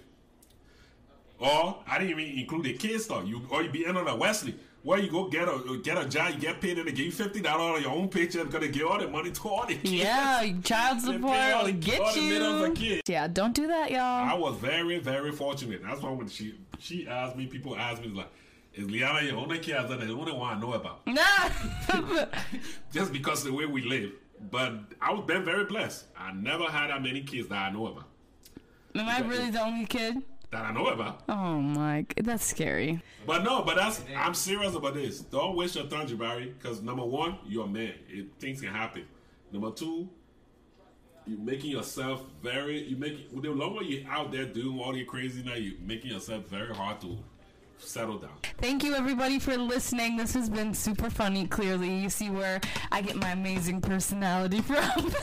Or 1.39 1.77
I 1.87 1.99
didn't 1.99 2.19
even 2.19 2.39
include 2.39 2.63
the 2.65 2.73
kids 2.73 3.05
stuff. 3.05 3.27
You 3.27 3.41
or 3.49 3.63
you 3.63 3.69
be 3.69 3.85
in 3.85 3.95
on 3.97 4.07
a 4.07 4.15
Wesley. 4.15 4.55
Where 4.83 4.97
you 4.97 5.11
go 5.11 5.27
get 5.29 5.47
a 5.47 5.79
get 5.83 6.03
a 6.03 6.09
job, 6.09 6.33
you 6.33 6.39
get 6.39 6.59
paid 6.59 6.79
and 6.79 6.87
they 6.87 6.91
give 6.91 7.05
you 7.05 7.11
fifty 7.11 7.39
dollars 7.41 7.77
on 7.77 7.81
your 7.83 7.91
own 7.91 8.09
paycheck 8.09 8.49
Gonna 8.49 8.67
give 8.67 8.87
all 8.87 8.97
the 8.99 9.07
money 9.07 9.29
to 9.31 9.47
all 9.47 9.67
the 9.67 9.75
kids. 9.75 9.91
yeah, 9.93 10.43
child 10.63 11.01
support 11.01 11.37
all 11.37 11.65
the, 11.65 11.71
get 11.73 11.99
all 12.01 12.13
the 12.15 12.67
you. 12.69 12.73
kids. 12.73 13.01
Yeah, 13.07 13.27
don't 13.27 13.53
do 13.53 13.67
that, 13.67 13.91
y'all. 13.91 13.99
I 14.29 14.33
was 14.33 14.57
very, 14.57 14.97
very 14.97 15.31
fortunate. 15.31 15.83
That's 15.83 16.01
why 16.01 16.09
when 16.09 16.27
she 16.27 16.55
she 16.81 17.07
asked 17.07 17.35
me, 17.35 17.45
people 17.47 17.75
asked 17.75 18.01
me 18.01 18.09
like, 18.09 18.29
"Is 18.73 18.87
Leauna 18.87 19.27
your 19.27 19.37
only 19.37 19.59
kid?" 19.59 19.75
I 19.75 19.87
said, 19.87 19.99
"The 19.99 20.11
only 20.13 20.31
one 20.31 20.57
I 20.57 20.59
know 20.59 20.73
about." 20.73 21.01
Nah. 21.07 22.25
just 22.91 23.13
because 23.13 23.41
of 23.41 23.51
the 23.51 23.53
way 23.53 23.65
we 23.65 23.83
live. 23.83 24.11
But 24.49 24.73
I 24.99 25.13
was 25.13 25.25
been 25.25 25.45
very 25.45 25.65
blessed. 25.65 26.05
I 26.17 26.31
never 26.33 26.63
had 26.63 26.89
that 26.89 27.01
many 27.01 27.21
kids 27.21 27.47
that 27.49 27.57
I 27.57 27.71
know 27.71 27.87
about. 27.87 28.05
Am 28.95 29.07
I 29.07 29.19
really 29.19 29.51
the 29.51 29.61
only 29.61 29.85
kid? 29.85 30.17
That 30.51 30.65
I 30.65 30.73
know 30.73 30.87
about. 30.87 31.23
Oh 31.29 31.61
my, 31.61 32.05
that's 32.17 32.45
scary. 32.45 33.01
But 33.25 33.43
no, 33.43 33.61
but 33.63 33.75
that's 33.77 34.01
I'm 34.17 34.33
serious 34.33 34.75
about 34.75 34.95
this. 34.95 35.21
Don't 35.21 35.55
waste 35.55 35.75
your 35.75 35.85
time, 35.85 36.07
Jabarri, 36.07 36.53
because 36.57 36.81
number 36.81 37.05
one, 37.05 37.37
you're 37.47 37.65
a 37.65 37.69
man. 37.69 37.93
It, 38.09 38.33
things 38.37 38.59
can 38.59 38.73
happen. 38.73 39.05
Number 39.53 39.71
two, 39.71 40.09
you're 41.25 41.39
making 41.39 41.71
yourself 41.71 42.23
very. 42.41 42.83
You 42.83 42.97
make 42.97 43.29
the 43.41 43.49
longer 43.49 43.83
you're 43.83 44.09
out 44.09 44.31
there 44.31 44.45
doing 44.45 44.79
all 44.79 44.95
your 44.95 45.05
crazy 45.05 45.43
now, 45.43 45.55
you're 45.55 45.79
making 45.85 46.11
yourself 46.11 46.47
very 46.47 46.73
hard 46.73 46.99
to 47.01 47.17
settle 47.77 48.17
down. 48.17 48.31
Thank 48.57 48.83
you 48.83 48.93
everybody 48.95 49.39
for 49.39 49.57
listening. 49.57 50.17
This 50.17 50.33
has 50.33 50.49
been 50.49 50.73
super 50.73 51.09
funny. 51.09 51.47
Clearly, 51.47 51.93
you 51.93 52.09
see 52.09 52.29
where 52.29 52.61
I 52.91 53.01
get 53.01 53.15
my 53.15 53.31
amazing 53.31 53.81
personality 53.81 54.61
from. 54.61 55.13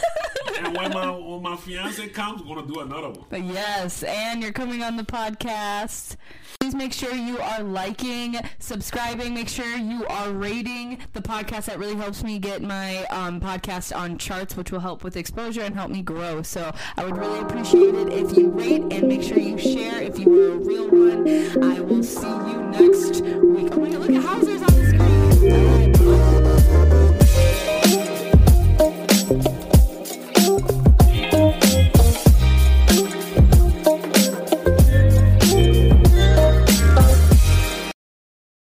and 0.59 0.77
when 0.77 0.93
my 0.93 1.11
when 1.11 1.43
my 1.43 1.57
fiance 1.57 2.09
comes, 2.09 2.43
we're 2.43 2.57
gonna 2.57 2.67
do 2.67 2.81
another 2.81 3.11
one. 3.11 3.25
But 3.31 3.45
yes, 3.45 4.03
and 4.03 4.43
you're 4.43 4.53
coming 4.53 4.83
on 4.83 4.97
the 4.97 5.05
podcast. 5.05 6.17
Please 6.61 6.75
make 6.75 6.93
sure 6.93 7.15
you 7.15 7.39
are 7.39 7.63
liking, 7.63 8.37
subscribing. 8.59 9.35
Make 9.35 9.49
sure 9.49 9.77
you 9.77 10.07
are 10.07 10.33
rating 10.33 10.99
the 11.13 11.23
podcast. 11.23 11.67
That 11.67 11.79
really 11.79 11.97
helps 11.97 12.23
me 12.23 12.39
get 12.39 12.63
my 12.63 13.05
um, 13.07 13.41
podcast 13.41 13.97
on 13.97 14.19
charts, 14.19 14.57
which 14.57 14.73
will 14.73 14.81
help 14.81 15.05
with 15.05 15.17
exposure 15.17 15.63
and 15.63 15.75
help 15.75 15.91
me 15.91 16.03
grow. 16.03 16.43
So 16.43 16.73
I 16.97 17.05
would 17.05 17.17
really 17.17 17.41
appreciate 17.41 17.95
it 17.95 18.13
if 18.13 18.37
you 18.37 18.51
rate 18.51 18.83
and 18.93 19.09
make 19.09 19.23
sure 19.23 19.39
you 19.39 19.59
share 19.59 20.03
if 20.03 20.19
you 20.19 20.43
are 20.43 20.55
a 20.55 20.59
real 20.59 20.89
one. 20.89 21.29
I 21.65 21.81
will 21.81 22.03
see 22.03 22.27
you 22.27 22.63
next 22.71 23.21
week. 23.23 23.73
Oh 23.73 23.81
my 23.81 23.91
god, 23.91 24.01
look 24.01 24.11
at 24.11 24.23
Hauser 24.23 25.78